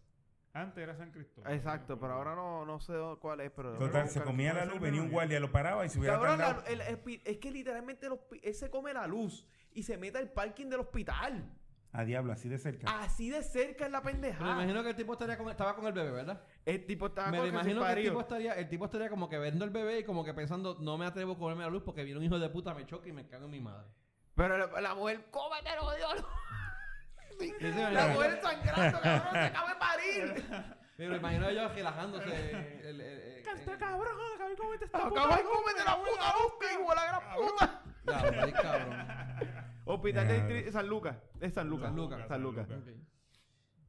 Antes 0.53 0.83
era 0.83 0.97
San 0.97 1.11
Cristóbal. 1.11 1.53
Exacto, 1.53 1.99
pero 1.99 2.13
ahora 2.13 2.35
no, 2.37 2.65
no 2.65 2.79
sé 2.81 2.93
cuál 3.21 3.41
es, 3.41 3.51
pero... 3.51 3.77
Total, 3.79 4.09
se 4.09 4.23
comía 4.23 4.53
la 4.53 4.65
luz, 4.65 4.81
venía 4.81 5.01
un 5.03 5.11
guardia, 5.11 5.39
lo 5.41 5.51
paraba 5.51 5.85
y 5.85 5.89
se 5.89 5.99
hubiera 5.99 6.15
Cabrón, 6.19 6.39
la- 6.39 6.65
el- 6.69 6.81
el 6.83 6.99
pi- 6.99 7.21
es 7.25 7.39
que 7.39 7.51
literalmente 7.51 8.07
el 8.07 8.19
él 8.43 8.55
se 8.55 8.71
come 8.71 8.93
la 8.93 9.07
luz 9.09 9.45
y 9.73 9.83
se 9.85 9.97
mete 9.97 10.19
al 10.19 10.31
parking 10.31 10.67
del 10.69 10.81
hospital. 10.81 11.49
A 11.93 12.05
diablo, 12.05 12.33
así 12.33 12.49
de 12.49 12.57
cerca. 12.59 12.87
Así 13.01 13.31
de 13.31 13.43
cerca 13.43 13.87
es 13.87 13.91
la 13.91 14.01
Pero 14.01 14.15
me 14.17 14.21
pendejada. 14.23 14.53
imagino 14.53 14.83
que 14.85 14.91
el 14.91 14.97
tipo 14.97 15.13
estaría 15.15 15.37
con, 15.37 15.49
estaba 15.51 15.75
con 15.75 15.87
el 15.87 15.93
bebé, 15.93 16.13
¿verdad? 16.13 16.41
El 16.65 16.87
tipo 16.87 17.07
estaba 17.07 17.31
me 17.33 17.39
con 17.39 17.47
el 17.49 17.53
imagino 17.53 17.85
que 17.85 17.93
el 17.93 18.03
tipo 18.05 18.21
estaría, 18.21 18.53
el 18.53 18.69
tipo 18.69 18.85
estaría 18.85 19.11
como 19.11 19.29
que 19.29 19.39
viendo 19.41 19.65
el 19.65 19.71
bebé 19.71 19.99
y 19.99 20.05
como 20.05 20.25
que 20.25 20.33
pensando, 20.33 20.77
no 20.81 20.97
me 20.97 21.07
atrevo 21.07 21.33
a 21.33 21.39
comerme 21.39 21.65
la 21.65 21.71
luz 21.71 21.83
porque 21.85 22.05
viene 22.05 22.19
un 22.21 22.25
hijo 22.25 22.39
de 22.39 22.49
puta, 22.49 22.75
me 22.75 22.87
choca 22.87 23.09
y 23.09 23.13
me 23.13 23.27
cago 23.27 23.47
en 23.47 23.51
mi 23.51 23.61
madre. 23.61 23.89
Pero 24.37 24.57
la, 24.57 24.81
la 24.81 24.95
mujer, 24.95 25.27
cómetelo, 25.31 25.91
Dios. 25.97 26.25
Sí, 27.41 27.53
la 27.61 28.07
mujer 28.09 28.39
sangrando, 28.43 29.01
cabrón, 29.01 29.33
se 29.33 29.39
acaba 29.39 29.69
de 29.71 29.77
parir. 29.81 30.45
Pero 30.97 31.17
imagino 31.17 31.49
ellos 31.49 31.75
relajándose. 31.75 32.51
el, 32.89 33.01
el, 33.01 33.43
Canta, 33.43 33.73
el- 33.73 33.79
cabrón, 33.79 34.07
acaba 34.35 34.49
de 34.51 34.57
cometer 34.57 34.83
esta 34.85 34.99
de 34.99 35.05
la 35.05 35.97
puta 35.97 36.35
luz, 36.39 36.53
hijo 36.73 36.89
de 36.91 36.95
la 36.95 37.05
gran 37.07 37.23
puta. 37.35 37.83
Ya, 38.05 38.53
cabrón. 38.63 39.50
Hospital 39.95 40.29
de 40.29 40.37
Ya. 40.37 40.49
Distri- 40.49 40.71
San 40.73 40.89
Lucas. 40.89 41.17
Es 41.41 41.55
San 41.55 41.69
Lucas. 41.69 41.87
San 41.89 41.97
Lucas, 41.97 42.29
San 42.29 42.43
Lucas. 42.43 42.69
Ok. 42.71 42.89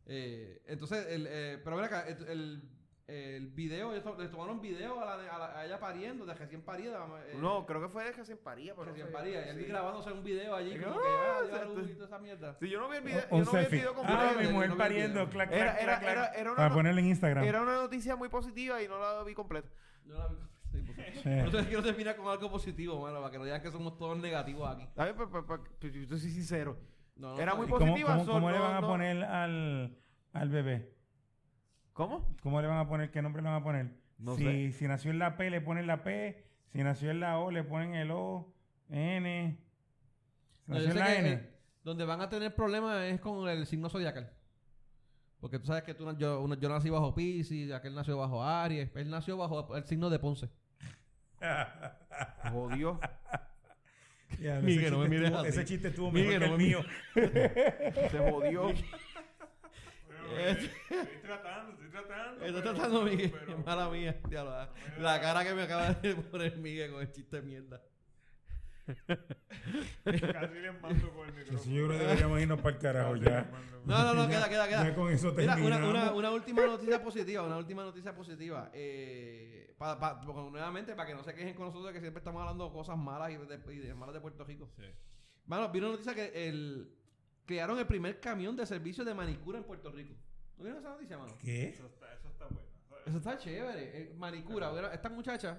Eh, 0.08 0.62
entonces, 0.68 1.06
el, 1.08 1.28
eh, 1.30 1.62
pero 1.64 1.76
ven 1.78 1.86
acá, 1.86 2.06
el, 2.08 2.28
el, 2.28 2.64
el 3.08 3.48
video, 3.50 3.92
ellos 3.94 4.04
to- 4.04 4.18
le 4.18 4.28
tomaron 4.30 4.60
video 4.60 5.00
a, 5.00 5.06
la, 5.06 5.36
a, 5.36 5.40
la- 5.40 5.60
a 5.60 5.66
ella 5.66 5.80
pariendo, 5.80 6.26
de 6.26 6.34
recién 6.34 6.62
parida. 6.64 7.06
eh, 7.28 7.38
No, 7.40 7.66
creo 7.66 7.82
que 7.82 7.88
fue 7.88 8.04
de 8.06 8.12
recién 8.12 8.38
paría. 8.40 8.74
pero 8.74 8.86
no 8.86 8.92
recién 8.92 9.08
sé. 9.08 9.14
parida. 9.14 9.46
Y 9.46 9.50
él 9.50 9.58
Sí. 9.60 9.66
grabándose 9.66 10.12
un 10.12 10.24
video 10.24 10.56
allí, 10.56 10.72
Digo, 10.72 10.86
como 10.90 11.02
que 11.02 11.08
"Ah, 11.08 11.12
ah, 11.14 11.42
dio 11.44 11.54
a 11.54 11.58
exacto". 11.58 11.76
luz 11.76 11.90
y 11.90 11.94
toda 11.94 12.06
esa 12.08 12.20
mierda. 12.20 12.58
Sí, 12.60 12.70
yo 12.70 12.80
no 12.80 12.90
vi 12.90 12.98
el 12.98 13.04
video, 13.04 13.24
Un 13.30 13.40
yo 13.40 13.46
no 13.46 13.52
vi 13.52 13.58
el 13.58 13.64
selfie. 13.64 13.80
video 13.80 13.92
Ah, 13.92 13.96
completo. 13.96 14.22
yo 14.34 14.40
mi 14.40 14.44
no 14.46 14.52
mujer 14.52 14.72
el 14.72 14.78
pariendo, 14.78 15.30
clac, 15.30 15.52
Era, 15.52 15.64
clac, 15.72 15.82
era, 15.84 16.00
clac, 16.00 16.02
era, 16.04 16.14
clac. 16.14 16.40
era, 16.40 16.56
Para 16.56 16.68
una, 16.68 16.76
ponerlo 16.76 17.00
en 17.00 17.06
Instagram. 17.08 17.44
era 17.44 17.62
una 17.62 17.76
noticia 17.76 18.16
muy 18.16 18.28
positiva 18.30 18.82
y 18.82 18.88
no 18.88 19.00
la 19.00 19.24
vi 19.24 19.34
completa. 19.34 19.70
Yo 20.06 20.16
la 20.18 20.28
vi- 20.28 20.36
sí, 20.72 20.82
porque-. 20.86 21.12
Por 21.44 21.56
eso 21.56 21.68
quiero 21.68 21.84
terminar 21.84 22.16
con 22.16 22.28
algo 22.28 22.50
positivo, 22.52 23.02
mano, 23.02 23.20
para 23.20 23.32
que 23.32 23.38
no 23.38 23.44
digan 23.46 23.62
que 23.62 23.72
somos 23.72 23.98
todos 23.98 24.18
negativos 24.18 24.70
aquí. 24.70 24.88
A 24.96 25.06
ver, 25.06 25.16
pero, 25.16 25.30
pero, 25.32 25.46
pero, 25.48 25.64
pero 25.80 25.94
yo 25.94 26.18
soy 26.18 26.32
sincero. 26.32 26.78
No, 27.16 27.36
no, 27.36 27.40
Era 27.42 27.54
muy 27.56 27.66
¿Y 27.66 27.68
bien. 27.68 27.78
cómo, 27.80 27.92
positiva, 27.92 28.18
cómo- 28.18 28.32
cómo 28.34 28.52
le 28.52 28.58
no- 28.58 28.64
van 28.64 28.76
a 28.76 28.82
no- 28.82 28.88
poner 28.88 29.24
al, 29.24 29.98
al 30.34 30.50
bebé? 30.50 30.96
¿Cómo? 31.94 32.36
¿Cómo 32.42 32.62
le 32.62 32.68
van 32.68 32.78
a 32.78 32.88
poner? 32.88 33.12
¿Qué 33.12 33.22
nombre 33.22 33.42
le 33.44 33.50
van 33.50 33.62
a 33.62 33.64
poner? 33.64 33.92
No 34.18 34.36
si, 34.36 34.44
sé. 34.44 34.72
si 34.72 34.88
nació 34.88 35.12
en 35.12 35.20
la 35.20 35.36
P, 35.38 35.50
le 35.50 35.62
ponen 35.62 35.88
la 35.88 36.04
P. 36.04 36.46
Si 36.72 36.82
nació 36.84 37.12
en 37.12 37.20
la 37.20 37.38
O, 37.40 37.52
le 37.52 37.64
ponen 37.64 37.96
el 37.96 38.12
O, 38.12 38.54
N. 38.90 39.60
Si 40.66 40.72
nació 40.72 40.92
en 40.92 40.98
la 41.00 41.16
N. 41.16 41.30
eh, 41.32 41.52
donde 41.84 42.06
van 42.06 42.22
a 42.22 42.30
tener 42.30 42.56
problemas 42.56 43.04
es 43.04 43.20
con 43.20 43.48
el 43.50 43.66
signo 43.66 43.90
zodiacal. 43.90 44.32
Porque 45.40 45.60
tú 45.60 45.66
sabes 45.66 45.84
que 45.84 45.94
tú, 45.96 46.06
yo, 46.18 46.48
yo 46.56 46.70
nací 46.70 46.90
bajo 46.90 47.14
Pisces, 47.16 47.72
aquel 47.72 47.96
nació 47.96 48.18
bajo 48.18 48.44
Aries, 48.44 48.96
él 48.96 49.10
nació 49.10 49.38
bajo 49.38 49.76
el 49.76 49.84
signo 49.86 50.10
de 50.10 50.20
Ponce. 50.20 50.50
Jodió. 52.52 53.00
Ya, 54.40 54.60
Miguel, 54.60 54.86
ese 54.86 54.92
no 54.92 54.98
me 55.00 55.10
chiste 55.10 55.20
mires 55.20 55.34
así. 55.34 55.48
Ese 55.50 55.66
chiste 55.66 55.88
estuvo 55.90 56.12
Miguel, 56.12 56.40
mejor 56.40 56.58
no 56.58 56.58
que 56.58 56.64
el 56.64 57.22
me 57.22 57.38
mío. 57.38 58.10
Se 58.10 58.18
jodió. 58.32 58.70
Estoy 60.38 60.70
tratando, 61.22 61.72
estoy 61.74 61.90
tratando. 61.90 62.46
Estoy 62.46 62.62
pero- 62.62 62.74
tratando, 62.74 63.02
Miguel. 63.04 63.32
pero- 63.32 63.58
Mala 63.60 63.90
mía. 63.90 64.18
la 65.00 65.20
cara 65.22 65.44
que 65.44 65.54
me 65.54 65.64
acaba 65.64 65.94
de 65.94 66.16
poner 66.16 66.58
Miguel 66.58 66.92
con 66.92 67.02
el 67.02 67.12
chiste 67.12 67.36
de 67.38 67.42
mierda. 67.42 67.82
Casi 70.34 70.56
les 70.60 70.82
mando 70.82 71.10
por 71.14 71.28
el 71.28 71.34
micrófono. 71.34 71.60
Eso 71.60 71.70
yo 71.70 71.88
creo 71.88 71.90
que 71.90 71.98
deberíamos 72.06 72.42
irnos 72.42 72.62
para 72.62 72.76
el 72.76 72.82
carajo 72.82 73.16
ya. 73.18 73.50
No, 73.86 74.04
no, 74.04 74.14
no, 74.14 74.28
queda, 74.30 74.50
queda, 74.50 74.68
queda. 74.68 74.84
Ya 74.90 74.96
con 74.96 75.12
eso 75.12 75.34
Mira, 75.34 75.56
una, 75.58 75.78
una, 75.88 76.12
una 76.14 76.32
última 76.32 76.66
noticia 76.66 77.02
positiva, 77.04 77.44
una 77.44 77.58
última 77.58 77.84
noticia 77.84 78.14
positiva. 78.16 78.70
Eh, 78.74 79.74
pa- 79.78 80.00
pa- 80.00 80.22
porque 80.22 80.42
nuevamente, 80.52 80.94
para 80.96 81.08
que 81.10 81.16
no 81.16 81.24
se 81.24 81.34
quejen 81.34 81.54
con 81.56 81.68
nosotros, 81.68 81.92
que 81.94 82.00
siempre 82.00 82.20
estamos 82.20 82.42
hablando 82.42 82.66
de 82.68 82.72
cosas 82.74 82.98
malas 82.98 83.32
y 83.32 83.38
de, 83.38 83.74
y 83.74 83.78
de 83.80 83.94
malas 83.94 84.14
de 84.14 84.22
Puerto 84.22 84.44
Rico. 84.44 84.70
Sí. 84.76 84.84
Mano, 85.46 85.70
vino 85.70 85.88
una 85.88 85.98
noticia 85.98 86.14
que 86.16 86.48
el, 86.48 86.94
crearon 87.46 87.78
el 87.80 87.88
primer 87.88 88.20
camión 88.20 88.56
de 88.56 88.66
servicio 88.66 89.04
de 89.04 89.14
manicura 89.14 89.58
en 89.58 89.64
Puerto 89.64 89.92
Rico. 89.92 90.14
¿No 90.58 90.64
vieron 90.64 90.80
esa 90.80 90.90
noticia, 90.92 91.18
mano? 91.18 91.36
¿Qué? 91.40 91.70
Eso 91.70 91.88
está, 91.88 92.14
eso 92.14 92.28
está 92.30 92.46
bueno. 92.46 92.68
Eso 93.06 93.18
está 93.18 93.38
chévere. 93.38 94.02
eh, 94.02 94.14
manicura. 94.16 94.92
Esta 94.94 95.10
muchacha, 95.10 95.58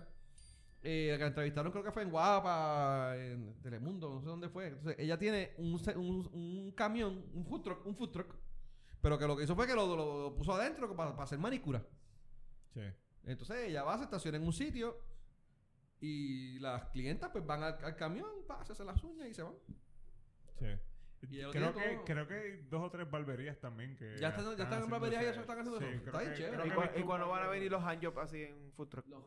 eh, 0.82 1.16
la 1.18 1.26
entrevistaron 1.26 1.70
creo 1.72 1.84
que 1.84 1.92
fue 1.92 2.02
en 2.02 2.10
Guapa, 2.10 3.14
en 3.16 3.54
Telemundo, 3.62 4.10
no 4.14 4.20
sé 4.20 4.26
dónde 4.26 4.48
fue. 4.48 4.66
Entonces, 4.68 4.96
ella 4.98 5.18
tiene 5.18 5.52
un, 5.58 5.74
un, 5.96 6.30
un 6.32 6.72
camión, 6.72 7.24
un 7.34 7.44
food 7.46 7.62
truck, 7.62 7.86
un 7.86 7.94
food 7.96 8.10
truck, 8.10 8.34
pero 9.00 9.18
que 9.18 9.26
lo 9.26 9.36
que 9.36 9.44
hizo 9.44 9.54
fue 9.54 9.66
que 9.66 9.74
lo, 9.74 9.86
lo- 9.96 10.22
lo 10.30 10.34
puso 10.34 10.54
adentro 10.54 10.94
para, 10.96 11.10
para 11.12 11.24
hacer 11.24 11.38
manicura. 11.38 11.84
Sí. 12.74 12.82
Entonces 13.24 13.68
ella 13.68 13.84
va, 13.84 13.96
se 13.98 14.04
estaciona 14.04 14.38
en 14.38 14.44
un 14.44 14.52
sitio 14.52 14.98
y 16.00 16.58
las 16.58 16.86
clientas 16.86 17.30
pues 17.30 17.46
van 17.46 17.62
al, 17.62 17.84
al 17.84 17.96
camión, 17.96 18.28
pa, 18.46 18.64
se 18.64 18.72
hacen 18.72 18.86
las 18.86 19.02
uñas 19.04 19.28
y 19.28 19.34
se 19.34 19.42
van. 19.42 19.54
Sí. 20.58 20.66
Creo 21.28 21.52
que, 21.52 21.60
todo. 21.60 22.04
creo 22.04 22.26
que 22.26 22.34
hay 22.34 22.56
dos 22.68 22.82
o 22.82 22.90
tres 22.90 23.08
barberías 23.08 23.56
también 23.60 23.96
que. 23.96 24.16
Ya 24.18 24.30
están- 24.30 24.56
ya 24.56 24.64
están 24.64 24.82
en 24.82 24.90
barberías 24.90 25.22
y 25.22 25.26
eso 25.26 25.40
están 25.42 25.58
haciendo 25.60 25.78
eso. 25.80 25.88
Está 26.04 26.20
bien 26.20 26.34
chévere. 26.34 26.66
¿Y, 26.66 26.70
que 26.70 26.74
cua- 26.76 26.80
he 26.80 26.82
visto 26.86 26.98
y 26.98 27.02
un 27.02 27.06
cuándo 27.06 27.28
van 27.28 27.44
a 27.44 27.48
venir 27.48 27.70
los 27.70 27.82
handjobs 27.84 28.18
así 28.18 28.42
en 28.42 28.72
food 28.72 28.88
truck? 28.88 29.06
Los 29.06 29.22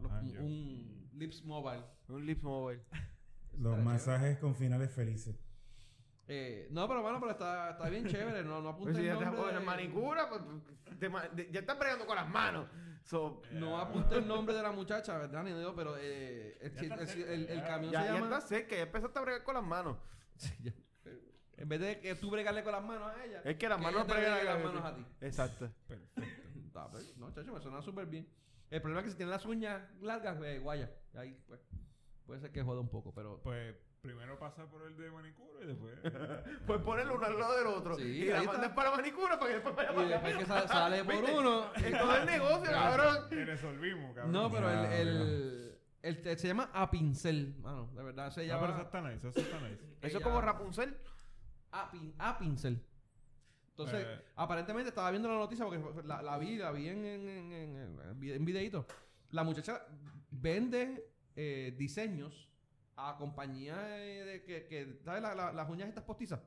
Los- 0.00 0.12
un 0.38 1.10
Lips 1.14 1.44
Mobile. 1.44 1.82
Un 2.08 2.26
lips 2.26 2.42
mobile. 2.42 2.82
Los 3.58 3.72
Está 3.78 3.84
masajes 3.84 4.38
con 4.38 4.54
finales 4.54 4.90
felices. 4.92 5.36
Eh, 6.28 6.68
no, 6.70 6.86
pero 6.88 7.02
bueno, 7.02 7.18
pero 7.18 7.32
está, 7.32 7.70
está 7.70 7.88
bien 7.88 8.06
chévere. 8.06 8.44
No, 8.44 8.62
no 8.62 8.76
Pues 8.76 8.90
apunte 8.90 8.94
si 8.94 9.00
el 9.00 9.06
ya 9.18 9.24
nombre. 9.24 9.42
con 9.42 9.54
de- 9.54 9.60
manicura, 9.60 10.28
pues, 10.28 10.40
te 11.00 11.08
ma- 11.08 11.26
de- 11.28 11.50
ya 11.50 11.60
estás 11.60 11.76
bregando 11.78 12.06
con 12.06 12.14
las 12.16 12.28
manos. 12.28 12.68
So, 13.02 13.42
No 13.52 13.78
apunte 13.78 14.16
el 14.16 14.28
nombre 14.28 14.54
de 14.54 14.62
la 14.62 14.70
muchacha, 14.70 15.18
¿verdad? 15.18 15.42
Ni 15.42 15.52
digo, 15.52 15.74
pero 15.74 15.96
eh, 15.98 16.56
el, 16.60 16.72
Ya 16.74 16.82
está 16.82 16.94
el- 17.02 17.08
cerca, 17.08 17.32
el- 17.32 17.48
el 17.48 17.58
ya. 17.60 17.66
camión 17.66 17.92
ya, 17.92 18.00
se 18.02 18.06
ya 18.06 18.12
llama. 18.14 18.26
estás 18.26 18.48
cerca, 18.48 18.76
ya 18.76 18.82
empezaste 18.82 19.18
a 19.18 19.22
bregar 19.22 19.42
con 19.42 19.54
las 19.54 19.64
manos. 19.64 19.96
Sí, 20.36 20.54
ya. 20.62 20.72
En 21.56 21.68
vez 21.68 21.80
de 21.80 22.00
que 22.00 22.14
tú 22.14 22.30
bregarle 22.30 22.62
con 22.62 22.72
las 22.72 22.82
manos 22.84 23.12
a 23.14 23.24
ella. 23.24 23.42
Es 23.44 23.56
que 23.56 23.68
las 23.68 23.78
manos 23.78 24.04
ella 24.04 24.06
te 24.06 24.14
bregan 24.14 24.34
bregue 24.36 24.48
a- 24.48 24.54
las 24.54 24.64
manos 24.64 24.84
a 24.84 24.94
ti. 24.96 25.06
Exacto. 25.20 25.70
Perfecto. 25.86 26.22
Está, 26.66 26.88
pues, 26.90 27.16
no, 27.18 27.30
chacho, 27.32 27.52
me 27.52 27.60
suena 27.60 27.82
súper 27.82 28.06
bien. 28.06 28.26
El 28.70 28.80
problema 28.80 29.00
es 29.00 29.04
que 29.06 29.10
si 29.10 29.16
tiene 29.16 29.32
las 29.32 29.44
uñas 29.46 29.82
largas, 30.00 30.38
eh, 30.44 30.58
guaya. 30.60 30.90
Ahí, 31.16 31.36
pues, 31.46 31.60
puede 32.26 32.40
ser 32.40 32.52
que 32.52 32.62
joda 32.62 32.80
un 32.80 32.88
poco, 32.88 33.12
pero... 33.12 33.40
Pues 33.42 33.74
primero 34.00 34.38
pasa 34.38 34.64
por 34.70 34.82
el 34.86 34.96
de 34.96 35.10
manicura 35.10 35.60
y 35.62 35.66
después. 35.66 35.98
Pues 36.66 36.80
ponerlo 36.82 37.16
uno 37.16 37.26
al 37.26 37.38
lado 37.38 37.56
del 37.58 37.66
otro. 37.66 37.96
Sí, 37.96 38.02
y 38.02 38.24
la 38.26 38.38
ahí 38.40 38.46
mandas 38.46 38.72
para 38.72 38.90
manicura 38.92 39.38
para 39.38 39.48
que 39.50 39.54
después 39.58 39.74
vaya 39.76 39.90
Y 39.90 39.94
para 39.94 40.08
después 40.08 40.34
acá. 40.34 40.38
que 40.40 40.46
sa- 40.46 40.68
sale 40.68 41.04
por 41.04 41.14
uno... 41.24 41.74
Es 41.74 41.98
todo 41.98 42.16
el 42.16 42.26
negocio, 42.26 42.70
cabrón. 42.70 43.16
Y 43.30 43.44
resolvimos, 43.44 44.14
cabrón. 44.14 44.32
No, 44.32 44.50
pero 44.50 44.70
el, 44.70 44.84
el, 44.92 45.08
el- 46.02 46.26
el- 46.28 46.38
se 46.38 46.46
llama 46.48 46.70
A 46.72 46.90
Pincel, 46.90 47.56
mano, 47.58 47.90
de 47.94 48.02
verdad 48.04 48.30
se 48.30 48.46
No, 48.46 48.60
pero 48.60 48.72
eso 48.72 48.78
llama 48.78 48.82
está 48.84 49.00
nice, 49.02 49.28
eso 49.28 49.40
está 49.40 49.60
nice. 49.68 49.84
Eso 50.02 50.18
es 50.18 50.24
como 50.24 50.40
Rapunzel. 50.40 50.96
A, 51.72 51.90
Pin- 51.90 52.14
A 52.18 52.38
Pincel. 52.38 52.82
Entonces, 53.84 54.06
Eh. 54.06 54.24
aparentemente 54.36 54.88
estaba 54.90 55.10
viendo 55.10 55.28
la 55.28 55.36
noticia 55.38 55.64
porque 55.64 55.82
la, 56.06 56.22
la 56.22 56.38
vi, 56.38 56.56
la 56.58 56.70
vi 56.72 56.88
en, 56.88 57.04
en, 57.04 57.28
en, 57.28 57.52
en, 57.52 57.76
en 58.00 58.20
vide- 58.20 58.36
en 58.36 58.44
videíto. 58.44 58.86
La 59.30 59.42
muchacha 59.44 59.82
vende 60.30 61.06
eh, 61.36 61.74
diseños 61.76 62.48
a 62.96 63.16
compañías 63.16 63.78
de 63.78 64.42
que, 64.46 64.66
que 64.66 65.00
¿sabes? 65.04 65.22
La- 65.22 65.34
la- 65.34 65.52
las 65.52 65.68
uñas 65.68 65.88
estas 65.88 66.04
postizas. 66.04 66.40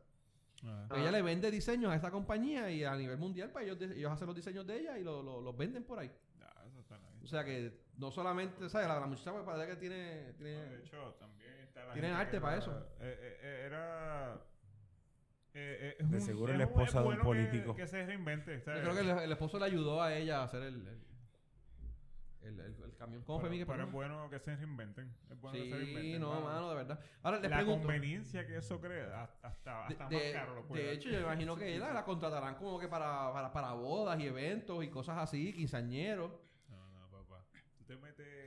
Ah. 0.65 0.87
Ella 0.95 1.11
le 1.11 1.21
vende 1.21 1.49
diseños 1.51 1.91
a 1.91 1.95
esta 1.95 2.11
compañía 2.11 2.69
y 2.69 2.83
a 2.83 2.95
nivel 2.95 3.17
mundial, 3.17 3.49
pues 3.51 3.65
ellos, 3.65 3.81
ellos 3.81 4.11
hacen 4.11 4.27
los 4.27 4.35
diseños 4.35 4.65
de 4.65 4.79
ella 4.79 4.97
y 4.97 5.03
lo- 5.03 5.21
lo- 5.23 5.41
los 5.41 5.57
venden 5.57 5.83
por 5.83 5.99
ahí. 5.99 6.11
Eso 6.67 6.79
está. 6.79 6.99
O 7.23 7.27
sea 7.27 7.43
que 7.43 7.81
no 7.97 8.11
solamente, 8.11 8.69
¿sabes? 8.69 8.87
La, 8.87 8.99
la 8.99 9.05
muchacha 9.07 9.31
pues 9.33 9.43
parece 9.43 9.67
que 9.67 9.75
tiene... 9.77 10.27
No, 10.31 10.37
tiene 10.37 10.69
de 10.69 10.79
hecho, 10.79 11.15
también 11.19 11.51
está 11.59 11.85
la 11.85 11.93
Tienen 11.93 12.11
gente 12.11 12.25
arte 12.25 12.41
para 12.41 12.57
eso. 12.57 12.87
eh, 12.99 13.63
era. 13.65 14.41
Eh, 15.55 15.95
eh, 15.99 16.03
De 16.03 16.15
un- 16.17 16.21
seguro 16.21 16.51
es 16.53 16.57
la 16.59 16.65
un- 16.65 16.71
esposa 16.71 16.99
es 16.99 17.03
de 17.03 17.09
un 17.09 17.15
que- 17.17 17.21
político. 17.23 17.75
Que, 17.75 17.87
se 17.87 18.05
reinvente. 18.05 18.57
Yo 18.59 18.63
creo 18.63 18.93
que 18.93 18.99
el, 19.01 19.09
el 19.19 19.31
esposo 19.31 19.59
le 19.59 19.65
ayudó 19.65 20.01
a 20.01 20.13
ella 20.15 20.41
a 20.41 20.43
hacer 20.45 20.63
el, 20.63 20.87
el, 20.87 21.03
El, 22.41 22.59
el, 22.59 22.75
el 22.83 22.95
camión. 22.97 23.23
¿Cómo 23.23 23.39
fue, 23.39 23.47
pero, 23.47 23.51
Miguel? 23.51 23.67
pero 23.67 23.83
es 23.85 23.91
bueno 23.93 24.29
que 24.29 24.37
se 24.39 24.53
reinventen. 24.55 25.15
Es 25.29 25.39
bueno 25.39 25.53
que 25.57 25.63
se 25.63 25.65
Sí, 25.69 25.71
reinventen. 25.85 26.21
no, 26.21 26.29
mano. 26.33 26.45
mano, 26.45 26.69
de 26.71 26.75
verdad. 26.75 26.99
Ahora 27.21 27.39
les 27.39 27.49
La 27.49 27.55
pregunto. 27.57 27.79
conveniencia 27.87 28.45
que 28.45 28.57
eso 28.57 28.81
crea, 28.81 29.23
hasta, 29.23 29.47
hasta, 29.47 29.71
De, 29.87 29.93
hasta 29.93 30.09
de- 30.09 30.15
más 30.17 30.31
caro 30.33 30.55
lo 30.55 30.65
puede 30.67 30.81
de 30.81 30.87
dar. 30.89 30.95
hecho, 30.97 31.09
yo 31.09 31.19
imagino 31.21 31.55
que 31.55 31.77
la, 31.79 31.93
la 31.93 32.03
contratarán 32.03 32.55
como 32.55 32.77
que 32.79 32.89
para, 32.89 33.31
para, 33.31 33.53
para 33.53 33.71
bodas 33.73 34.19
y 34.19 34.27
eventos 34.27 34.83
y 34.83 34.89
cosas 34.89 35.17
así, 35.19 35.53
quinceañeros. 35.53 36.31
No, 36.67 36.89
no, 36.91 37.07
papá. 37.11 37.45
Tú 37.77 37.85
te 37.85 37.95
metes 37.95 38.27
el 38.27 38.42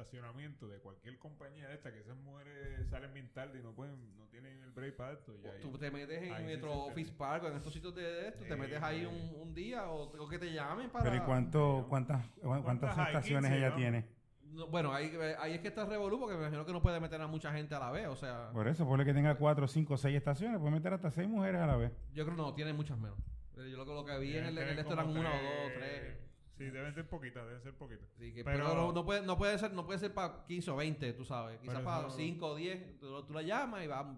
estacionamiento 0.00 0.68
de 0.68 0.78
cualquier 0.78 1.18
compañía 1.18 1.68
de 1.68 1.74
esta 1.74 1.90
que 1.92 2.00
esas 2.00 2.16
mujeres 2.18 2.86
salen 2.90 3.12
bien 3.14 3.30
tarde 3.32 3.58
y 3.58 3.62
no 3.62 3.72
pueden, 3.72 4.16
no 4.18 4.26
tienen 4.26 4.62
el 4.62 4.70
break 4.70 4.94
para 4.96 5.12
esto. 5.14 5.32
Y 5.34 5.46
ahí- 5.46 5.60
Tú 5.62 5.76
te 5.78 5.90
metes 5.90 6.22
en 6.22 6.36
sí 6.36 6.42
Metro 6.44 6.70
se 6.72 6.90
Office. 6.92 7.12
Park 7.12 7.44
o 7.44 7.48
en 7.48 7.56
estos 7.56 7.72
sitios 7.72 7.94
de, 7.94 8.28
esto, 8.28 8.44
te 8.44 8.56
metes 8.56 8.82
ahí 8.82 9.06
un, 9.06 9.40
un 9.40 9.54
día 9.54 9.88
o, 9.88 10.02
o 10.22 10.28
que 10.28 10.38
te 10.38 10.52
llamen 10.52 10.90
para... 10.90 11.04
Pero 11.04 11.16
¿y 11.16 11.20
cuánto, 11.20 11.86
cuántas, 11.88 12.26
cuántas 12.62 12.98
estaciones 12.98 13.50
15, 13.50 13.56
ella 13.58 13.70
¿no? 13.70 13.76
tiene? 13.76 14.04
No, 14.52 14.66
bueno, 14.68 14.92
ahí, 14.94 15.12
ahí 15.38 15.54
es 15.54 15.60
que 15.60 15.68
está 15.68 15.84
revolú 15.86 16.18
porque 16.20 16.34
me 16.34 16.42
imagino 16.42 16.64
que 16.64 16.72
no 16.72 16.80
puede 16.82 17.00
meter 17.00 17.20
a 17.20 17.26
mucha 17.26 17.52
gente 17.52 17.74
a 17.74 17.78
la 17.78 17.90
vez, 17.90 18.06
o 18.06 18.16
sea... 18.16 18.50
Por 18.52 18.68
eso, 18.68 18.86
por 18.86 19.02
que 19.04 19.12
tenga 19.14 19.34
cuatro, 19.36 19.66
cinco, 19.66 19.96
seis 19.96 20.16
estaciones, 20.16 20.58
puede 20.58 20.72
meter 20.72 20.92
hasta 20.92 21.10
seis 21.10 21.28
mujeres 21.28 21.60
a 21.60 21.66
la 21.66 21.76
vez. 21.76 21.92
Yo 22.12 22.24
creo 22.24 22.36
que 22.36 22.42
no, 22.42 22.54
tiene 22.54 22.72
muchas 22.72 22.98
menos. 22.98 23.18
Eh, 23.56 23.70
Yo 23.70 23.76
lo, 23.78 23.84
que- 23.86 23.94
lo 23.94 24.04
que 24.04 24.18
vi 24.18 24.36
en 24.36 24.44
el, 24.46 24.58
en 24.58 24.78
esto 24.78 24.92
eran 24.92 25.06
como 25.06 25.20
una 25.20 25.30
o 25.30 25.42
dos, 25.42 25.72
tres. 25.74 26.16
Sí, 26.56 26.64
deben 26.70 26.94
ser 26.94 27.06
poquitas, 27.08 27.44
deben 27.46 27.62
ser 27.62 27.74
poquitas. 27.74 28.08
Así 28.16 28.32
que, 28.32 28.42
Pero- 28.42 28.64
pero 28.64 28.74
no, 28.74 28.92
no 28.92 29.04
puede, 29.04 29.22
no 29.22 29.36
puede 29.36 29.58
ser, 29.58 29.72
no 29.72 29.84
puede 29.84 29.98
ser 29.98 30.14
para 30.14 30.44
15 30.46 30.70
o 30.70 30.76
20, 30.76 31.12
tú 31.12 31.24
sabes. 31.24 31.58
Quizás 31.60 31.80
para 31.82 32.06
eso- 32.08 32.16
5 32.16 32.46
o 32.48 32.54
10. 32.56 32.98
Tú, 32.98 33.22
tú 33.24 33.34
la 33.34 33.42
llamas 33.42 33.84
y 33.84 33.86
va. 33.86 34.14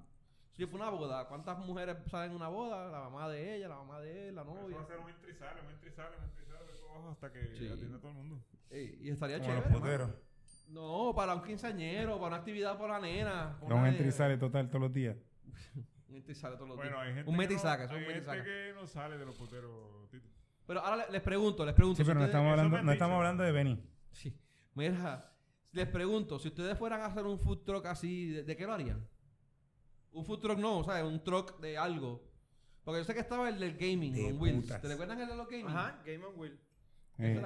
Si 0.53 0.67
fue 0.67 0.81
una 0.81 0.91
boda, 0.91 1.27
¿cuántas 1.29 1.59
mujeres 1.59 1.97
salen 2.11 2.31
en 2.31 2.37
una 2.37 2.49
boda? 2.49 2.89
La 2.91 3.01
mamá 3.01 3.29
de 3.29 3.57
ella, 3.57 3.69
la 3.69 3.77
mamá 3.77 4.01
de 4.01 4.29
él, 4.29 4.35
la 4.35 4.43
Eso 4.43 4.55
novia. 4.55 4.77
va 4.77 4.83
a 4.83 4.87
ser 4.87 4.99
un 4.99 5.09
entry 5.11 5.35
sale, 5.35 5.61
un 5.63 5.71
entry 5.71 5.91
sale, 5.93 6.17
un 6.17 6.95
poco, 6.95 7.09
hasta 7.11 7.33
que 7.33 7.47
Sí. 7.57 7.69
atienda 7.69 7.97
a 7.97 8.01
todo 8.01 8.11
el 8.11 8.17
mundo. 8.17 8.41
Ey, 8.71 8.99
y 9.01 9.11
estaría 9.11 9.39
Como 9.41 9.53
los 9.55 9.65
chévere. 9.83 9.99
mano. 10.05 10.15
No, 10.69 11.13
para 11.17 11.35
un 11.35 11.43
quinceañero, 11.43 12.17
para 12.17 12.27
una 12.29 12.37
actividad 12.37 12.77
por 12.77 12.89
la 12.91 13.01
nena. 13.01 13.57
Que 13.67 13.73
un 14.05 14.13
sale 14.13 14.37
total 14.37 14.69
todos 14.69 14.83
los 14.83 14.93
días. 14.93 15.17
Un 16.09 16.17
entry 16.17 16.35
sale 16.35 16.57
todos 16.57 16.69
los 16.69 16.77
Bueno, 16.79 16.93
días. 16.97 17.03
hay 17.07 17.15
gente 17.15 17.31
Un 17.31 17.37
que 17.37 17.39
metisaca, 17.39 17.79
no, 17.79 17.85
eso 17.85 17.95
es 17.97 18.01
un 18.01 18.09
hay 18.31 18.39
gente 18.39 18.45
que 18.45 18.73
no 18.75 18.87
sale 18.87 19.19
de 19.19 19.27
los 19.27 19.37
puteros, 19.37 20.09
Tito. 20.11 20.27
Pero 20.69 20.81
ahora 20.81 21.07
le- 21.07 21.11
les 21.13 21.23
pregunto, 21.23 21.65
les 21.67 21.75
pregunto. 21.75 21.97
Sí, 21.97 22.03
si 22.05 22.07
pero 22.07 22.21
no 22.21 22.27
ustedes- 22.27 22.35
estamos 22.37 22.51
hablando, 22.53 22.83
no 22.83 22.93
estamos 22.93 23.39
de 23.39 23.53
Benny. 23.53 23.83
Sí. 24.13 24.39
Mira, 24.75 25.33
les 25.73 25.89
pregunto, 25.89 26.39
si 26.39 26.49
ustedes 26.49 26.79
fueran 26.79 27.01
a 27.01 27.07
hacer 27.07 27.25
un 27.25 27.39
food 27.41 27.65
truck 27.65 27.87
así, 27.87 28.29
¿de, 28.31 28.45
de 28.45 28.57
qué 28.57 28.67
lo 28.67 28.75
harían? 28.75 29.09
Un 30.13 30.25
food 30.25 30.41
truck 30.41 30.59
no, 30.59 30.85
¿sabes? 30.85 31.05
Un 31.05 31.25
truck 31.25 31.59
de 31.59 31.77
algo. 31.79 32.23
Porque 32.85 33.01
yo 33.01 33.05
sé 33.05 33.15
que 33.15 33.21
estaba 33.21 33.49
el 33.49 33.59
del 33.59 33.77
gaming, 33.77 34.13
De 34.15 34.23
con 34.31 34.41
Wheels. 34.41 34.81
¿Te 34.81 34.89
recuerdan 34.89 35.21
el 35.21 35.29
de 35.29 35.37
los 35.37 35.49
gaming? 35.49 35.69
Ajá, 35.69 36.03
Game 36.07 36.25
on 36.25 36.39
Wheel. 36.39 36.61
Eh, 37.21 37.43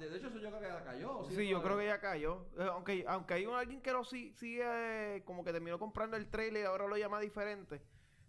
de 0.00 0.16
hecho, 0.16 0.26
eso 0.28 0.38
yo 0.40 0.48
creo 0.48 0.60
que 0.60 0.66
ya 0.66 0.82
cayó. 0.84 1.18
¿o 1.20 1.30
Sí, 1.30 1.48
yo 1.48 1.62
creo 1.62 1.78
que 1.78 1.86
ya 1.86 2.00
cayó. 2.00 2.46
Eh, 2.58 2.66
aunque, 2.72 3.04
aunque 3.06 3.34
hay 3.34 3.46
un, 3.46 3.54
alguien 3.54 3.80
que 3.80 3.92
lo 3.92 4.02
sí- 4.04 4.32
sigue, 4.32 4.62
eh, 4.64 5.22
como 5.24 5.44
que 5.44 5.52
terminó 5.52 5.78
comprando 5.78 6.16
el 6.16 6.26
trailer 6.28 6.62
y 6.62 6.66
ahora 6.66 6.88
lo 6.88 6.96
llama 6.96 7.20
diferente. 7.20 7.80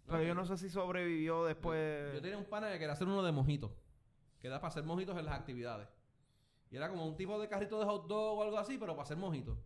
Pero 0.06 0.22
yo 0.22 0.34
no 0.34 0.44
sé 0.44 0.56
si 0.58 0.68
sobrevivió 0.70 1.44
después. 1.46 2.14
Yo 2.14 2.20
tenía 2.20 2.36
un 2.38 2.44
pana 2.44 2.68
que 2.70 2.74
quería 2.78 2.92
hacer 2.92 3.08
uno 3.08 3.22
de 3.22 3.32
mojitos. 3.32 3.72
Que 4.44 4.48
era 4.48 4.60
para 4.60 4.68
hacer 4.68 4.84
mojitos 4.84 5.16
en 5.16 5.24
las 5.24 5.40
actividades. 5.40 5.88
Y 6.70 6.76
era 6.76 6.90
como 6.90 7.06
un 7.06 7.16
tipo 7.16 7.40
de 7.40 7.48
carrito 7.48 7.78
de 7.78 7.86
hot 7.86 8.06
dog 8.06 8.40
o 8.40 8.42
algo 8.42 8.58
así, 8.58 8.76
pero 8.76 8.92
para 8.92 9.04
hacer 9.04 9.16
mojitos. 9.16 9.56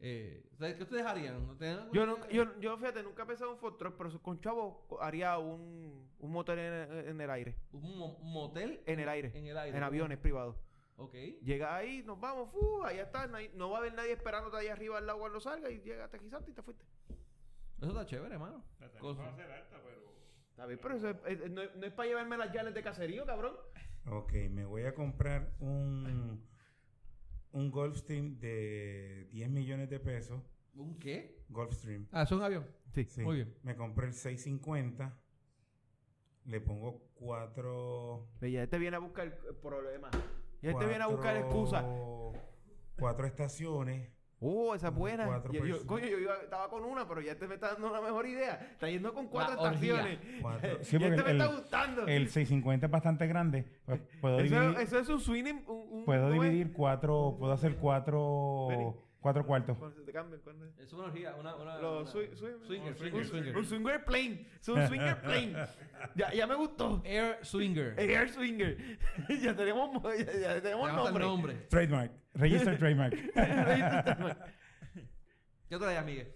Eh, 0.00 0.44
¿ustedes- 0.50 0.74
¿Qué 0.74 0.82
ustedes 0.82 1.06
harían? 1.06 1.46
¿No 1.46 1.56
tienen 1.56 1.78
alguna 1.78 1.94
Yo, 2.00 2.04
nunca, 2.04 2.28
yo, 2.30 2.58
yo, 2.58 2.76
fíjate, 2.76 3.04
nunca 3.04 3.22
he 3.22 3.26
pensado 3.26 3.50
en 3.52 3.54
un 3.54 3.60
food 3.60 3.76
truck, 3.76 3.94
pero 3.96 4.20
con 4.20 4.40
chavo 4.40 4.84
haría 5.00 5.38
un, 5.38 6.10
un 6.18 6.32
motel 6.32 6.58
en, 6.58 7.08
en 7.10 7.20
el 7.20 7.30
aire. 7.30 7.56
Un, 7.70 7.96
mo- 7.96 8.18
motel 8.22 8.82
En 8.86 8.98
el 8.98 9.08
aire. 9.08 9.30
En 9.38 9.46
el 9.46 9.56
aire. 9.56 9.78
En 9.78 9.84
aviones 9.84 10.18
privados. 10.18 10.56
Ok. 10.96 11.14
Llega 11.42 11.76
ahí, 11.76 12.02
nos 12.02 12.18
vamos, 12.18 12.50
fu, 12.50 12.82
allá 12.82 13.02
está. 13.04 13.28
No, 13.28 13.36
hay- 13.36 13.52
no 13.54 13.70
va 13.70 13.76
a 13.76 13.80
haber 13.82 13.94
nadie 13.94 14.10
esperándote 14.14 14.56
ahí 14.56 14.66
arriba 14.66 14.98
al 14.98 15.06
lado 15.06 15.20
cuando 15.20 15.38
salga 15.38 15.70
y 15.70 15.80
llega, 15.80 16.08
te 16.08 16.16
agisaste 16.16 16.50
y 16.50 16.54
te 16.54 16.62
fuiste. 16.62 16.84
Eso 17.78 17.86
está 17.92 18.04
chévere, 18.04 18.34
hermano. 18.34 18.64
Está 20.54 20.66
bien, 20.66 20.78
pero 20.80 20.94
eso 20.94 21.10
es- 21.10 21.16
es- 21.40 21.50
no, 21.50 21.62
es- 21.62 21.74
no 21.74 21.84
es 21.84 21.92
para 21.92 22.08
llevarme 22.08 22.36
las 22.38 22.52
llaves 22.54 22.72
de 22.74 22.82
caserío, 22.82 23.26
cabrón. 23.26 23.54
ok, 24.06 24.32
me 24.50 24.64
voy 24.64 24.84
a 24.84 24.94
comprar 24.94 25.52
un, 25.58 26.40
un 27.50 27.70
Gulfstream 27.72 28.38
de 28.38 29.26
10 29.32 29.50
millones 29.50 29.90
de 29.90 29.98
pesos. 29.98 30.40
¿Un 30.76 30.96
qué? 31.00 31.42
Gulfstream. 31.48 32.06
Ah, 32.12 32.22
es 32.22 32.30
un 32.30 32.42
avión. 32.42 32.66
Sí. 32.92 33.04
Sí. 33.04 33.22
Muy 33.22 33.36
bien. 33.36 33.54
Me 33.64 33.74
compré 33.74 34.06
el 34.06 34.12
650. 34.12 35.18
Le 36.44 36.60
pongo 36.60 37.08
cuatro. 37.14 38.28
Ya 38.40 38.62
este 38.62 38.78
viene 38.78 38.96
a 38.96 39.00
buscar 39.00 39.26
el 39.26 39.56
problema. 39.56 40.08
Ya 40.62 40.70
este 40.70 40.86
viene 40.86 41.02
a 41.02 41.06
buscar 41.08 41.34
cuatro- 41.40 41.46
excusa. 41.46 41.82
Cuatro 42.98 43.26
estaciones. 43.26 44.10
Oh, 44.46 44.74
esa 44.74 44.88
es 44.88 44.94
buena. 44.94 45.26
Yo, 45.50 45.64
yo- 45.64 45.86
coño, 45.86 46.06
yo 46.06 46.18
iba- 46.18 46.36
estaba 46.42 46.68
con 46.68 46.84
una, 46.84 47.08
pero 47.08 47.22
ya 47.22 47.32
este 47.32 47.48
me 47.48 47.54
está 47.54 47.72
dando 47.72 47.88
una 47.90 48.00
mejor 48.02 48.26
idea. 48.26 48.54
Está 48.72 48.90
yendo 48.90 49.14
con 49.14 49.26
cuatro 49.28 49.54
La 49.56 49.68
estaciones. 49.70 50.18
Cuatro- 50.42 50.68
Ya 50.68 50.80
este 50.82 50.98
porque 51.00 51.22
me 51.22 51.30
el- 51.30 51.40
está 51.40 51.46
gustando. 51.54 52.06
El 52.06 52.28
650 52.28 52.86
es 52.86 52.92
bastante 52.92 53.26
grande. 53.26 53.64
Pues 53.86 54.00
puedo 54.20 54.40
eso, 54.40 54.54
dividir, 54.60 54.80
eso 54.80 54.98
es 54.98 55.08
un 55.08 55.20
swing. 55.20 55.44
Un, 55.66 55.86
un- 55.90 56.04
puedo 56.04 56.30
dividir 56.30 56.72
cuatro. 56.74 57.36
Puedo 57.38 57.52
hacer 57.54 57.76
cuatro. 57.76 58.94
Cuatro 59.24 59.46
cuartos. 59.46 59.78
Cuando 59.78 59.96
se 59.96 60.02
te 60.02 60.12
cambia, 60.12 60.38
cuando- 60.40 60.66
Es 60.78 60.92
una 60.92 61.04
orgía, 61.04 61.34
una... 61.36 61.54
una, 61.56 61.78
Los 61.78 62.14
una- 62.14 62.26
swi- 62.26 62.30
swing- 62.36 62.60
Swinger, 62.66 62.88
un 62.92 62.94
swinger, 62.94 62.94
swinger, 62.98 63.24
swinger. 63.26 63.56
Un 63.56 63.64
swinger 63.64 64.04
plane. 64.04 64.46
Es 64.60 64.68
un 64.68 64.86
swinger 64.86 65.22
plane. 65.22 65.54
Ya, 66.14 66.30
ya 66.34 66.46
me 66.46 66.54
gustó. 66.54 67.00
Air 67.06 67.38
swinger. 67.42 67.94
Air 67.98 68.28
swinger. 68.28 68.76
ya 69.42 69.56
tenemos, 69.56 70.02
ya, 70.02 70.24
ya 70.38 70.60
tenemos 70.60 70.86
Ya 70.88 70.92
basta 70.92 71.08
el 71.08 71.18
nombre. 71.18 71.24
nombre. 71.24 71.54
Trademark. 71.70 72.12
Register 72.34 72.78
trademark. 72.78 73.14
¿Qué 75.70 75.76
otra 75.76 75.88
hay, 75.88 76.04
Miguel? 76.04 76.34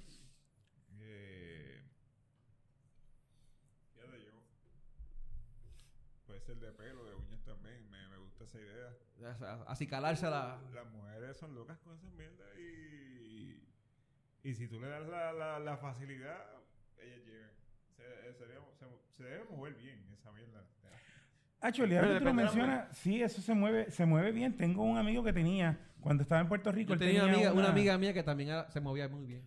Eh, 1.00 1.82
fíjate 3.94 4.18
yo. 4.24 4.32
Puede 6.26 6.40
ser 6.40 6.56
de 6.56 6.72
pelo, 6.72 7.04
de 7.04 7.14
uñas 7.16 7.42
también. 7.44 7.86
Me, 7.90 8.08
me 8.08 8.16
gusta 8.16 8.46
esa 9.30 9.54
idea. 9.54 9.64
Así 9.66 9.86
calarse 9.86 10.26
a 10.26 10.30
la... 10.30 10.60
Las 10.74 10.86
mujeres 10.92 11.36
son 11.36 11.54
locas 11.54 11.78
con 11.80 11.94
esas 11.94 12.10
mierdas 12.12 12.46
y. 12.58 13.62
Y 14.44 14.54
si 14.54 14.68
tú 14.68 14.80
le 14.80 14.88
das 14.88 15.06
la, 15.08 15.32
la, 15.32 15.58
la 15.58 15.76
facilidad, 15.76 16.38
ellas 16.98 17.20
llegan. 17.26 17.50
Se, 17.96 18.02
eh, 18.02 18.32
sería- 18.34 18.60
se, 18.78 18.86
se 19.16 19.22
debe 19.24 19.44
mover 19.50 19.74
bien 19.74 20.06
esa 20.12 20.30
mierda. 20.32 20.64
Actually, 21.60 21.96
ahora 21.96 22.12
que 22.14 22.18
tú 22.20 22.24
lo 22.26 22.34
mencionas, 22.34 22.96
sí, 22.96 23.20
eso 23.20 23.42
se 23.42 23.52
mueve, 23.52 23.90
se 23.90 24.06
mueve 24.06 24.30
bien. 24.30 24.56
Tengo 24.56 24.84
un 24.84 24.96
amigo 24.96 25.24
que 25.24 25.32
tenía, 25.32 25.76
cuando 26.00 26.22
estaba 26.22 26.40
en 26.40 26.46
Puerto 26.46 26.70
Rico, 26.70 26.90
Yo 26.90 26.94
él 26.94 27.00
tenía 27.00 27.24
una 27.24 27.32
amiga, 27.32 27.50
una 27.52 27.60
una, 27.62 27.70
amiga 27.70 27.98
mía 27.98 28.14
que 28.14 28.22
también 28.22 28.48
se 28.68 28.80
movía 28.80 29.08
muy 29.08 29.26
bien. 29.26 29.42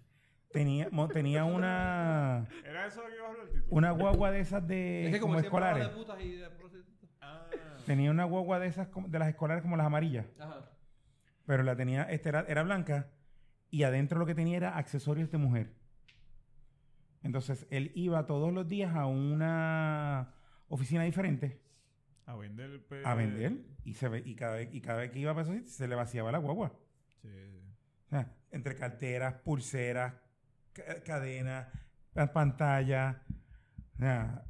tenía, 0.52 0.90
mo- 0.92 1.08
tenía 1.08 1.46
una, 1.46 2.46
¿Era 2.66 2.86
eso 2.86 3.02
de 3.04 3.08
que 3.12 3.16
iba 3.16 3.26
a 3.28 3.30
hablar 3.30 3.46
el 3.46 3.52
título? 3.54 3.68
una 3.78 3.92
guagua 3.92 4.30
de 4.32 4.42
esas 4.42 4.68
de 4.68 5.06
es 5.08 5.14
que 5.14 5.20
como, 5.22 5.36
como 5.36 5.40
escolares. 5.46 5.88
de 5.88 5.94
putas 5.96 6.20
y 6.22 6.32
de 6.36 6.50
prostitutas. 6.50 6.91
Ah, 7.22 7.48
Tenía 7.86 8.12
una 8.12 8.24
guagua 8.26 8.60
de 8.60 8.68
esas 8.68 8.88
de 9.08 9.20
las 9.20 9.30
escolares 9.30 9.62
como 9.62 9.78
las 9.78 9.86
amarillas, 9.86 10.26
Ajá. 10.40 10.62
pero 11.46 11.64
la 11.64 11.76
tenía, 11.76 12.04
este 12.04 12.30
era, 12.30 12.42
era 12.48 12.64
blanca 12.64 13.08
y 13.70 13.84
adentro 13.84 14.20
lo 14.20 14.26
que 14.26 14.36
tenía 14.36 14.58
era 14.58 14.78
accesorios 14.78 15.30
de 15.32 15.38
mujer. 15.38 15.74
Entonces 17.24 17.68
él 17.70 17.92
iba 17.96 18.26
todos 18.26 18.52
los 18.52 18.68
días 18.68 18.96
a 18.96 19.06
una 19.06 20.34
oficina 20.70 21.04
diferente 21.04 21.62
a 22.26 22.36
vender 22.36 22.70
el 22.72 22.82
pe- 22.82 23.04
a 23.06 23.14
vender 23.14 23.58
y 23.84 23.94
se 23.94 24.08
ve, 24.08 24.24
y 24.26 24.36
cada 24.36 24.56
vez 24.56 24.70
y 24.74 24.82
cada 24.82 25.00
vez 25.00 25.12
que 25.12 25.20
iba 25.20 25.32
esos 25.34 25.48
sitios, 25.54 25.72
se 25.72 25.88
le 25.88 25.96
vaciaba 25.96 26.32
la 26.32 26.38
guagua. 26.38 26.72
Sí. 27.22 27.28
O 28.08 28.10
sea, 28.10 28.28
entre 28.52 28.76
carteras, 28.76 29.34
pulseras, 29.36 30.14
ca- 30.74 31.02
cadenas, 31.04 31.68
pa- 32.14 32.32
pantalla, 32.32 33.22
o 33.96 33.98
sea, 34.00 34.44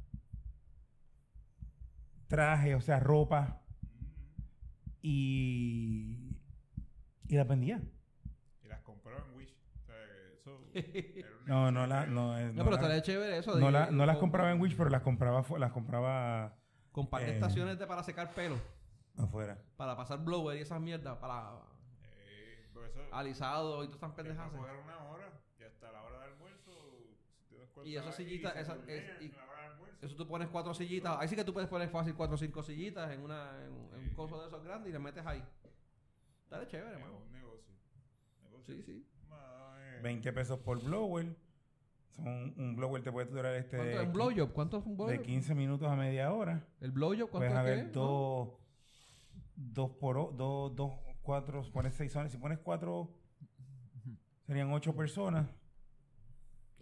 traje, 2.32 2.74
o 2.74 2.80
sea, 2.80 2.98
ropa. 2.98 3.60
Y, 5.02 6.36
y 7.28 7.36
las 7.36 7.46
vendía. 7.48 7.82
Y 8.62 8.68
las 8.68 8.80
compró 8.82 9.16
en 9.18 9.36
Wish. 9.36 9.54
O 9.82 9.86
sea, 9.86 9.96
eso 10.34 10.60
era 10.74 11.28
un 11.40 11.46
No, 11.46 11.72
no, 11.72 11.86
la, 11.86 12.06
no, 12.06 12.38
eh, 12.38 12.46
No, 12.46 12.52
no, 12.52 12.64
pero 12.64 12.76
estaría 12.76 13.02
chévere 13.02 13.38
eso. 13.38 13.54
de 13.54 13.60
no 13.60 13.70
la- 13.70 13.90
no 13.90 14.06
las 14.06 14.18
compraba 14.18 14.50
en 14.52 14.60
Wish, 14.60 14.76
pero 14.76 14.90
las 14.90 15.02
compraba, 15.02 15.44
las 15.58 15.72
compraba 15.72 16.56
Con 16.92 17.08
par 17.08 17.22
de 17.22 17.30
eh, 17.30 17.34
estaciones 17.34 17.78
de 17.78 17.86
para 17.86 18.02
secar 18.02 18.32
pelo. 18.34 18.56
afuera. 19.18 19.58
Para 19.76 19.96
pasar 19.96 20.24
blower 20.24 20.56
y 20.56 20.60
esas 20.62 20.80
mierdas. 20.80 21.18
Para 21.18 21.50
Eh, 22.04 22.64
eso, 22.86 23.00
alisado 23.12 23.82
y 23.84 23.88
todas 23.88 23.96
estas 23.96 24.12
una 24.84 24.98
hora 25.10 25.32
y 25.58 25.64
hasta 25.64 25.92
la 25.92 26.02
hora 26.02 26.20
del 26.20 26.30
almuerzo. 26.32 26.70
si 26.70 27.44
te 27.48 27.56
das 27.56 27.58
cuenta 27.58 27.60
Y 27.84 27.96
esas 27.96 28.14
sillitas, 28.14 28.52
se 28.54 28.60
esas- 28.60 28.76
turnean 28.78 28.98
es- 29.16 29.22
y- 29.22 29.24
en 29.26 29.36
la 29.36 29.44
hora 29.44 29.62
del 29.62 29.72
almuerzo. 29.72 29.96
Eso 30.06 30.16
tú 30.16 30.26
pones 30.28 30.48
cuatro 30.48 30.74
sillitas. 30.74 31.16
Ahí 31.18 31.28
sí 31.28 31.36
que 31.36 31.44
tú 31.44 31.52
puedes 31.52 31.68
poner 31.68 31.88
fácil 31.88 32.14
cuatro 32.14 32.34
o 32.34 32.38
cinco 32.38 32.62
sillitas 32.62 33.10
en, 33.12 33.20
una, 33.22 33.50
en, 33.64 33.72
en 34.00 34.08
un 34.08 34.14
coso 34.14 34.40
de 34.40 34.48
esos 34.48 34.62
grandes 34.64 34.90
y 34.90 34.92
le 34.92 34.98
metes 34.98 35.24
ahí. 35.26 35.42
Dale 36.50 36.66
chévere, 36.66 36.96
Es 36.96 37.00
mano. 37.00 37.18
un 37.24 37.32
negocio. 37.32 37.72
negocio. 38.44 38.74
Sí, 38.76 38.82
sí. 38.82 39.06
Mae. 39.28 40.00
20 40.02 40.32
pesos 40.32 40.58
por 40.60 40.82
blower. 40.82 41.34
Son, 42.14 42.54
un 42.58 42.76
blower 42.76 43.02
te 43.02 43.10
puede 43.10 43.26
durar 43.30 43.54
este 43.54 43.76
¿Cuánto 43.78 43.92
es 43.94 43.98
de, 44.00 44.06
un 44.06 44.12
blowjob? 44.12 44.52
¿Cuánto 44.52 44.78
es 44.78 44.84
un 44.84 44.96
de 44.98 45.04
blowjob? 45.04 45.22
15 45.24 45.54
minutos 45.54 45.88
a 45.88 45.96
media 45.96 46.30
hora. 46.32 46.66
¿El 46.80 46.90
blowjob 46.92 47.30
cuánto 47.30 47.38
Puedes 47.38 47.52
es 47.52 47.54
que 47.54 47.58
haber 47.80 47.92
dos, 47.92 48.48
2 49.56 49.90
por 49.92 50.36
2, 50.36 50.76
2, 50.76 50.92
4, 51.22 51.62
pones 51.72 51.94
6 51.94 52.12
zonas. 52.12 52.30
Si 52.32 52.36
pones 52.38 52.58
4, 52.58 53.08
serían 54.46 54.70
8 54.72 54.94
personas. 54.94 55.46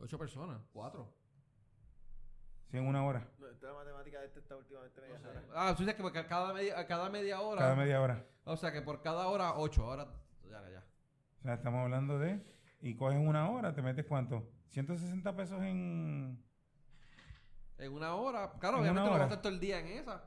Ocho 0.03 0.19
personas, 0.19 0.61
cuatro. 0.73 1.13
Si 2.71 2.77
en 2.77 2.87
una 2.87 3.05
hora. 3.05 3.29
No, 3.39 3.49
esta 3.49 3.73
matemática 3.73 4.21
de 4.21 4.27
este 4.27 4.41
está 4.41 4.57
últimamente 4.57 5.01
media 5.01 5.19
hora. 5.29 5.43
Ah, 5.55 5.75
tú 5.77 5.83
dices 5.83 5.97
que 5.97 6.03
por 6.03 6.13
cada 6.13 6.53
media, 6.55 6.87
cada 6.87 7.11
media 7.11 7.41
hora. 7.41 7.61
Cada 7.61 7.75
media 7.77 8.01
hora. 8.01 8.25
O 8.45 8.57
sea 8.57 8.73
que 8.73 8.81
por 8.83 9.03
cada 9.03 9.27
hora, 9.27 9.57
ocho. 9.57 9.83
Ahora, 9.85 10.07
ya, 10.49 10.71
ya. 10.71 10.85
O 11.41 11.43
sea, 11.43 11.55
estamos 11.55 11.81
hablando 11.83 12.19
de. 12.19 12.41
Y 12.81 12.95
coges 12.97 13.19
una 13.19 13.51
hora, 13.51 13.75
te 13.75 13.83
metes 13.83 14.07
cuánto? 14.07 14.49
160 14.69 15.37
pesos 15.37 15.61
en. 15.63 16.43
En 17.79 17.93
una 17.93 18.15
hora. 18.15 18.53
Claro, 18.61 18.77
En 18.77 18.83
obviamente 18.83 19.11
no 19.11 19.17
va 19.17 19.21
a 19.21 19.25
estar 19.25 19.43
todo 19.43 19.53
el 19.53 19.61
día 19.61 19.81
en 19.81 19.87
esa. 19.89 20.23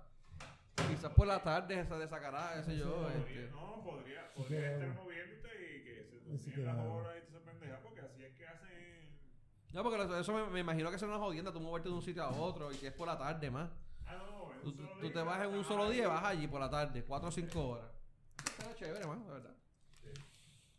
Quizás 0.90 1.12
por 1.14 1.28
la 1.28 1.42
tarde 1.42 1.80
esa 1.80 1.98
de 1.98 2.08
sacará, 2.08 2.54
qué 2.58 2.64
sé 2.64 2.78
yo. 2.78 2.92
Podría- 3.04 3.18
este. 3.20 3.52
No, 3.52 3.84
podría, 3.84 4.28
Sí 4.28 4.34
podría 4.42 4.72
estar 4.74 4.96
moviéndote 4.96 5.78
y 5.78 5.84
que 5.84 6.04
se 6.04 6.38
Sí 6.40 6.52
te 6.52 6.64
las 6.64 6.76
horas 6.78 7.16
y 7.28 7.32
se 7.32 7.40
pendeja, 7.40 7.80
porque 7.82 8.02
así 8.02 8.24
es 8.24 8.34
que 8.36 8.48
hacen. 8.48 9.20
No, 9.74 9.84
porque 9.84 10.20
eso- 10.20 10.34
me, 10.34 10.46
me 10.52 10.60
imagino 10.60 10.90
que 10.90 10.96
es 10.98 11.02
una 11.02 11.18
jodienda, 11.18 11.52
tú 11.52 11.60
moverte 11.60 11.90
de 11.90 11.96
un 11.96 12.02
sitio 12.02 12.24
a 12.24 12.30
otro 12.32 12.72
y 12.72 12.76
si 12.76 12.86
es 12.86 12.94
por 12.94 13.08
la 13.08 13.18
tarde 13.18 13.50
más. 13.50 13.70
Ah, 14.06 14.16
no, 14.18 14.52
Tú, 14.62 14.70
un 14.70 14.78
tú- 14.78 14.88
tú 15.02 15.10
te 15.12 15.22
vas 15.22 15.44
en 15.46 15.54
un 15.54 15.64
solo 15.64 15.90
día 15.90 16.04
y 16.04 16.08
vas 16.08 16.24
allí 16.24 16.48
por 16.48 16.60
la 16.62 16.70
tarde, 16.70 17.04
cuatro 17.04 17.30
o 17.30 17.32
cinco 17.32 17.68
horas. 17.70 17.90
Está 18.38 18.76
chévere, 18.76 19.06
más, 19.08 19.26
de 19.26 19.32
verdad. 19.32 19.56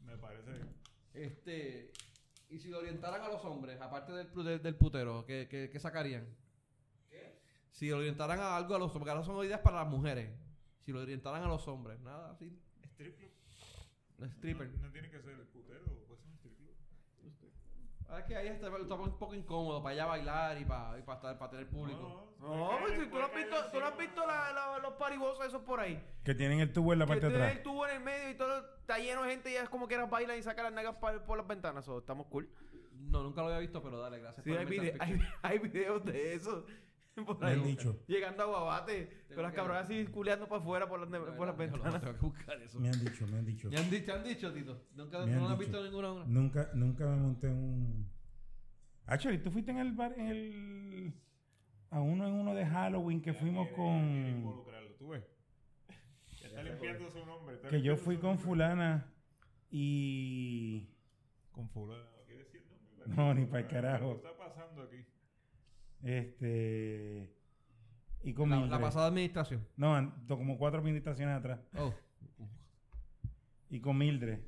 Me 0.00 0.16
parece 0.18 0.52
bien. 0.52 0.74
Este, 1.12 1.92
y 2.50 2.58
si 2.58 2.68
lo 2.68 2.78
orientaran 2.78 3.20
a 3.22 3.28
los 3.28 3.44
hombres, 3.44 3.80
aparte 3.80 4.12
del, 4.12 4.32
del, 4.44 4.62
del 4.62 4.76
putero, 4.76 5.24
¿qué, 5.26 5.48
qué, 5.50 5.68
qué 5.70 5.80
sacarían? 5.80 6.26
Si 7.72 7.88
lo 7.90 7.96
orientaran 7.96 8.38
a 8.38 8.56
algo 8.56 8.76
a 8.76 8.78
los 8.78 8.86
hombres, 8.94 8.98
porque 9.00 9.10
ahora 9.10 9.24
son 9.24 9.44
ideas 9.44 9.58
para 9.60 9.78
las 9.82 9.88
mujeres. 9.88 10.30
Si 10.84 10.92
lo 10.92 11.00
orientaran 11.00 11.42
a 11.42 11.48
los 11.48 11.66
hombres, 11.66 11.98
nada 12.00 12.30
así. 12.30 12.56
Strip 12.92 13.18
club. 13.18 13.30
Stripper. 14.36 14.68
No, 14.76 14.82
no 14.86 14.92
tiene 14.92 15.10
que 15.10 15.20
ser 15.20 15.32
el 15.32 15.46
putero, 15.48 15.84
puede 16.06 16.20
ser 16.20 16.28
un 16.30 16.34
strip 16.36 16.56
club. 16.56 16.74
Ah, 18.08 18.18
es 18.20 18.24
que 18.26 18.36
ahí 18.36 18.46
está, 18.48 18.68
está 18.68 18.94
un 18.94 19.18
poco 19.18 19.34
incómodo 19.34 19.82
para 19.82 19.92
allá 19.94 20.06
bailar 20.06 20.60
y 20.60 20.64
para, 20.64 20.98
y 20.98 21.02
para, 21.02 21.16
estar, 21.16 21.38
para 21.38 21.50
tener 21.50 21.68
público. 21.68 22.34
No, 22.40 22.76
pues 22.80 22.92
si 23.00 23.06
tú 23.08 23.18
no 23.18 23.24
has 23.24 23.34
visto, 23.34 23.56
tú 23.72 23.80
no 23.80 23.86
has 23.86 23.96
visto 23.98 24.26
la- 24.26 24.52
la- 24.52 24.78
los 24.78 24.92
paribosos 24.94 25.46
esos 25.46 25.62
por 25.62 25.80
ahí. 25.80 26.00
Que 26.22 26.34
tienen 26.34 26.60
el 26.60 26.72
tubo 26.72 26.92
en 26.92 26.98
la 27.00 27.06
Que 27.06 27.08
parte 27.12 27.26
de 27.26 27.30
tiene 27.32 27.44
atrás. 27.44 27.56
el 27.58 27.62
tubo 27.64 27.86
en 27.86 27.96
el 27.96 28.02
medio 28.02 28.30
y 28.30 28.34
todo 28.34 28.58
está 28.80 28.98
lleno 28.98 29.22
de 29.22 29.30
gente 29.30 29.50
y 29.50 29.56
es 29.56 29.68
como 29.68 29.88
quieras 29.88 30.08
bailar 30.10 30.36
y 30.36 30.42
saca 30.42 30.62
las 30.62 30.72
nalgas 30.72 30.96
pa- 30.96 31.24
por 31.24 31.38
las 31.38 31.46
ventanas. 31.46 31.84
So, 31.84 31.98
estamos 31.98 32.26
cool. 32.26 32.48
No, 32.92 33.22
nunca 33.22 33.40
lo 33.40 33.48
había 33.48 33.58
visto, 33.60 33.82
pero 33.82 33.98
dale, 33.98 34.18
gracias 34.20 34.44
Sí, 34.44 34.50
por 34.50 34.58
hay, 34.58 34.66
vide- 34.66 34.96
hay, 35.00 35.18
hay 35.42 35.58
videos 35.58 36.04
de 36.04 36.34
eso. 36.34 36.66
Por 37.26 37.40
Me 37.40 37.46
ahí. 37.46 37.54
han 37.60 37.64
dicho. 37.66 38.02
Llegando 38.08 38.42
a 38.42 38.46
Guabate, 38.46 39.24
con 39.34 39.42
las 39.44 39.52
cabronas 39.52 39.84
así 39.84 40.04
culeando 40.06 40.48
para 40.48 40.60
afuera 40.60 40.88
por 40.88 40.98
las, 41.00 41.08
ne- 41.08 41.20
por 41.20 41.46
las 41.46 41.56
ventanas. 41.56 42.00
Tengo 42.00 42.14
que 42.18 42.26
buscar 42.26 42.60
eso. 42.62 42.80
Me 42.80 42.88
han 42.88 43.04
dicho, 43.04 43.26
me 43.26 43.38
han 43.38 43.44
dicho. 43.46 43.70
¿Te 43.70 43.76
han, 43.76 43.90
dicho, 43.90 44.12
han 44.14 44.24
dicho, 44.24 44.52
Tito? 44.52 44.82
¿Nunca 44.94 45.24
Me 45.24 45.32
no 45.32 45.48
has 45.48 45.58
visto 45.58 45.82
ninguna 45.84 46.12
una? 46.12 46.24
Nunca, 46.24 46.70
nunca 46.74 47.06
me 47.06 47.16
monté 47.16 47.46
en 47.48 47.56
un. 47.56 48.10
Actually, 49.06 49.38
tú 49.38 49.50
fuiste 49.50 49.70
en 49.70 49.78
el 49.78 49.92
bar, 49.92 50.14
en 50.18 50.26
el. 50.28 51.14
A 51.90 52.00
uno 52.00 52.26
en 52.26 52.32
uno 52.34 52.54
de 52.54 52.66
Halloween 52.66 53.22
que 53.22 53.32
fuimos 53.32 53.68
Quiere 53.68 53.76
con. 53.82 54.26
involucrarlo, 54.28 54.90
tú 54.96 55.08
ves. 55.10 55.22
Ya 56.40 56.48
está 56.48 56.62
limpiando 56.64 57.08
su 57.10 57.24
nombre. 57.24 57.60
Que 57.70 57.80
yo 57.82 57.96
fui 57.96 58.16
con 58.16 58.30
nombre. 58.30 58.44
Fulana 58.44 59.12
y. 59.70 60.88
Con 61.52 61.68
fulano, 61.68 62.02
no 62.02 62.24
quiere 62.26 62.42
decir 62.44 62.62
nombre. 62.68 63.14
No, 63.14 63.34
ni 63.34 63.46
pa'l 63.46 63.68
carajo. 63.68 64.20
¿Qué 64.20 64.26
está 64.28 64.36
pasando 64.36 64.82
aquí? 64.82 65.04
Este. 66.04 67.30
Y 68.22 68.32
con 68.34 68.48
La, 68.50 68.60
la 68.66 68.80
pasada 68.80 69.06
administración. 69.08 69.66
No, 69.76 69.94
an- 69.94 70.14
como 70.28 70.56
cuatro 70.58 70.80
administraciones 70.80 71.36
atrás. 71.36 71.60
Oh. 71.76 71.92
Y 73.70 73.80
con 73.80 73.98
Mildred. 73.98 74.40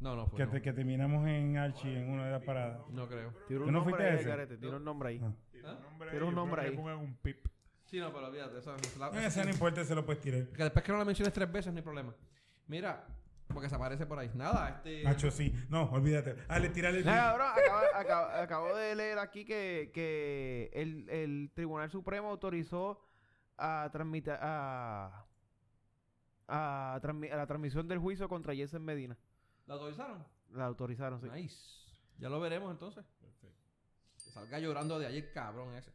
No, 0.00 0.16
no 0.16 0.26
fue. 0.26 0.38
que, 0.38 0.44
no. 0.46 0.50
te- 0.50 0.62
que 0.62 0.72
terminamos 0.72 1.26
en 1.28 1.56
Archie 1.56 1.96
en 2.02 2.10
una 2.10 2.26
de 2.26 2.32
las 2.32 2.42
paradas. 2.42 2.80
No 2.90 3.06
creo. 3.08 3.32
¿Tú 3.46 3.54
un 3.54 3.66
no 3.66 3.84
nombre 3.84 4.10
ahí? 4.10 4.24
Garete, 4.24 4.56
tira 4.56 4.76
un 4.76 4.84
nombre 4.84 5.10
ahí. 5.10 5.20
Ah. 5.22 5.32
Tiene 5.52 5.68
¿Ah? 5.68 5.76
un 5.76 6.34
nombre 6.34 6.62
Tiene 6.62 6.70
ahí, 6.70 6.76
pongan 6.76 6.98
un 6.98 7.14
pip. 7.16 7.46
Sí, 7.84 8.00
no, 8.00 8.12
pero 8.12 8.26
olvídate. 8.26 8.58
Esa, 8.58 8.74
la- 8.98 9.26
Ese 9.26 9.44
no 9.44 9.50
importa, 9.50 9.84
se 9.84 9.94
lo 9.94 10.04
puedes 10.04 10.20
tirar. 10.20 10.48
que 10.48 10.62
después 10.64 10.84
que 10.84 10.92
no 10.92 10.98
la 10.98 11.04
menciones 11.04 11.32
tres 11.32 11.50
veces, 11.52 11.72
no 11.72 11.78
hay 11.78 11.84
problema. 11.84 12.14
Mira, 12.66 13.06
porque 13.52 13.68
se 13.68 13.74
aparece 13.74 14.06
por 14.06 14.18
ahí. 14.18 14.30
Nada, 14.34 14.70
este. 14.70 15.02
Nacho, 15.04 15.30
sí. 15.30 15.54
No, 15.68 15.84
olvídate. 15.90 16.34
Dale, 16.46 16.68
tírale 16.70 16.98
el 16.98 17.04
Nada, 17.04 17.54
cabrón, 18.06 18.34
acabo 18.42 18.74
de 18.76 18.94
leer 18.94 19.18
aquí 19.18 19.44
que, 19.44 19.90
que 19.92 20.70
el, 20.72 21.08
el 21.08 21.50
Tribunal 21.54 21.90
Supremo 21.90 22.28
autorizó 22.30 23.04
a 23.56 23.88
transmitir 23.92 24.32
a, 24.32 25.26
a, 26.48 27.00
transmi- 27.02 27.32
a 27.32 27.36
la 27.36 27.46
transmisión 27.46 27.86
del 27.88 27.98
juicio 27.98 28.28
contra 28.28 28.54
Jensen 28.54 28.82
Medina. 28.82 29.16
¿La 29.66 29.74
autorizaron? 29.74 30.24
La 30.50 30.66
autorizaron, 30.66 31.20
sí. 31.20 31.28
Nice. 31.32 31.92
Ya 32.18 32.28
lo 32.28 32.40
veremos 32.40 32.70
entonces. 32.70 33.04
Que 34.24 34.30
salga 34.30 34.58
llorando 34.58 34.98
de 34.98 35.06
ayer, 35.06 35.32
cabrón 35.32 35.74
ese. 35.74 35.92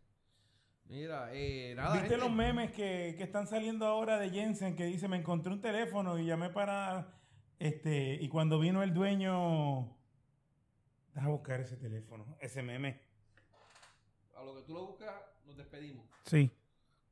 Mira, 0.86 1.30
eh, 1.34 1.74
nada. 1.76 1.94
¿Viste 1.94 2.10
gente. 2.10 2.24
los 2.26 2.34
memes 2.34 2.72
que, 2.72 3.16
que 3.18 3.24
están 3.24 3.46
saliendo 3.46 3.86
ahora 3.86 4.18
de 4.18 4.30
Jensen 4.30 4.76
que 4.76 4.86
dice, 4.86 5.08
me 5.10 5.18
encontré 5.18 5.52
un 5.52 5.60
teléfono 5.62 6.18
y 6.18 6.26
llamé 6.26 6.50
para... 6.50 7.17
Este, 7.60 8.14
y 8.22 8.28
cuando 8.30 8.60
vino 8.60 8.84
el 8.84 8.94
dueño... 8.94 9.94
Deja 11.14 11.30
buscar 11.30 11.60
ese 11.62 11.78
teléfono, 11.78 12.38
ese 12.40 12.62
meme. 12.62 13.02
A 14.36 14.44
lo 14.44 14.56
que 14.56 14.62
tú 14.62 14.74
lo 14.74 14.86
buscas, 14.86 15.14
nos 15.46 15.58
despedimos. 15.58 16.06
Sí. 16.26 16.52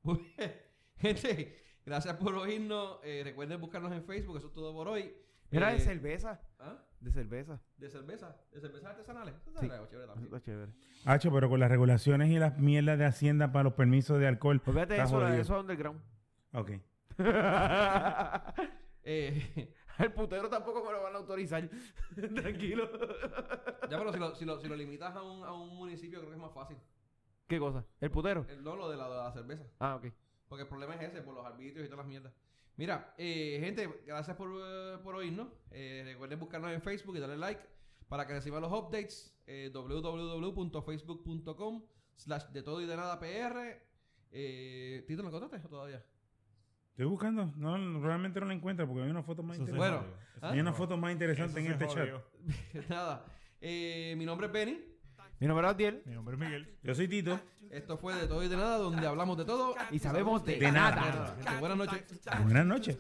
Gente, 0.98 1.58
gracias 1.84 2.16
por 2.18 2.36
oírnos. 2.36 3.00
Eh, 3.04 3.22
recuerden 3.24 3.60
buscarnos 3.60 3.92
en 3.94 4.04
Facebook, 4.04 4.38
eso 4.38 4.48
es 4.48 4.54
todo 4.54 4.74
por 4.74 4.88
hoy. 4.88 5.12
Era 5.50 5.72
Eh, 5.72 5.76
de 5.76 5.80
cerveza. 5.80 6.40
¿ah? 6.60 6.78
De 7.00 7.12
cerveza. 7.12 7.60
De 7.78 7.90
cerveza, 7.90 8.36
de 8.52 8.62
cervezas 8.62 8.92
artesanales. 8.92 9.36
Eso 9.48 9.60
Sí. 9.60 9.68
chévere 9.90 10.08
también. 10.08 10.42
Chévere. 10.42 10.72
Hacho, 11.06 11.32
pero 11.32 11.50
con 11.50 11.60
las 11.60 11.70
regulaciones 11.70 12.30
y 12.30 12.38
las 12.38 12.58
mierdas 12.60 13.00
de 13.00 13.06
Hacienda 13.06 13.52
para 13.52 13.64
los 13.64 13.74
permisos 13.74 14.20
de 14.20 14.28
alcohol. 14.28 14.62
De 14.66 14.82
está 14.84 15.04
eso, 15.04 15.28
eso 15.28 15.56
es 15.56 15.62
underground. 15.62 16.00
Ok. 16.54 16.72
Eh, 19.08 19.72
El 20.00 20.12
putero 20.14 20.50
tampoco 20.50 20.84
me 20.84 20.92
lo 20.92 21.04
van 21.04 21.14
a 21.16 21.20
autorizar. 21.20 21.70
Tranquilo. 22.36 22.90
ya, 23.90 23.98
pero 23.98 24.12
si 24.12 24.20
lo, 24.20 24.36
si 24.36 24.44
lo, 24.46 24.60
si 24.60 24.68
lo 24.68 24.76
limitas 24.76 25.16
a 25.16 25.22
un, 25.24 25.44
a 25.44 25.54
un 25.54 25.76
municipio, 25.76 26.20
creo 26.20 26.30
que 26.32 26.36
es 26.36 26.42
más 26.42 26.54
fácil. 26.54 26.78
¿Qué 27.48 27.60
cosa? 27.60 27.86
¿El 28.02 28.10
putero? 28.12 28.46
El, 28.50 28.62
no, 28.64 28.76
lo 28.76 28.90
de 28.90 28.98
la, 28.98 29.08
de 29.10 29.16
la 29.16 29.32
cerveza. 29.32 29.64
Ah, 29.80 29.96
ok. 29.96 30.08
Porque 30.48 30.64
el 30.64 30.68
problema 30.68 30.96
es 30.96 31.04
ese, 31.04 31.22
por 31.22 31.34
los 31.36 31.46
arbitrios 31.46 31.86
y 31.86 31.90
todas 31.90 32.00
las 32.00 32.08
mierdas. 32.08 32.34
Mira, 32.78 33.14
eh, 33.18 33.58
gente, 33.62 34.02
gracias 34.06 34.36
por, 34.36 34.50
eh, 34.54 34.98
por 35.04 35.16
oírnos. 35.16 35.48
Eh, 35.72 36.02
recuerden 36.06 36.40
buscarnos 36.40 36.72
en 36.72 36.82
Facebook 36.82 37.16
y 37.16 37.20
darle 37.20 37.38
like 37.38 37.62
para 38.10 38.28
que 38.28 38.34
reciban 38.34 38.62
los 38.62 38.72
updates. 38.72 39.32
Eh, 39.48 39.72
www.facebook.com 39.74 41.86
slash 42.16 42.46
de 42.48 42.64
todo 42.64 42.82
y 42.82 42.86
de 42.86 42.98
nada 42.98 43.20
PR. 43.20 43.82
Eh, 44.32 45.06
Tito, 45.08 45.24
¿me 45.24 45.32
contaste 45.32 45.62
o 45.66 45.70
todavía? 45.70 46.04
Estoy 46.96 47.08
buscando. 47.08 47.52
No, 47.58 48.00
realmente 48.00 48.40
no 48.40 48.46
la 48.46 48.54
encuentro 48.54 48.88
porque 48.88 49.04
hay 49.04 49.10
una 49.10 49.22
foto 49.22 49.44
más 49.44 49.58
Eso 49.58 49.64
interesante. 49.64 49.98
Bueno, 49.98 50.14
jodió. 50.14 50.48
¿ah? 50.48 50.52
Hay 50.54 50.60
una 50.62 50.72
foto 50.72 50.96
más 50.96 51.12
interesante 51.12 51.60
en 51.60 51.66
Eso 51.66 51.74
este 51.74 51.88
chat. 51.94 52.90
nada. 52.90 53.26
Eh, 53.60 54.16
mi 54.18 54.26
nombre 54.26 54.48
es 54.48 54.54
Benny. 54.54 54.80
Mi 55.38 55.48
nombre 55.48 55.68
es 55.68 55.74
Adiel. 55.74 56.04
Mi 56.06 56.14
nombre 56.14 56.36
es 56.36 56.40
Miguel. 56.40 56.78
Yo 56.84 56.96
soy 56.96 57.10
Tito. 57.10 57.38
Esto 57.70 57.98
fue 57.98 58.16
de 58.16 58.28
todo 58.28 58.42
y 58.42 58.48
de 58.48 58.56
nada, 58.56 58.78
donde 58.78 59.06
hablamos 59.06 59.38
de 59.38 59.44
todo 59.44 59.76
Y 59.92 60.00
sabemos 60.00 60.46
de 60.46 60.58
De 60.58 60.72
nada. 60.72 61.36
Gente. 61.36 61.60
Buenas 61.60 61.78
noches. 61.78 62.22
Buenas 62.46 62.66
noches. 62.66 62.98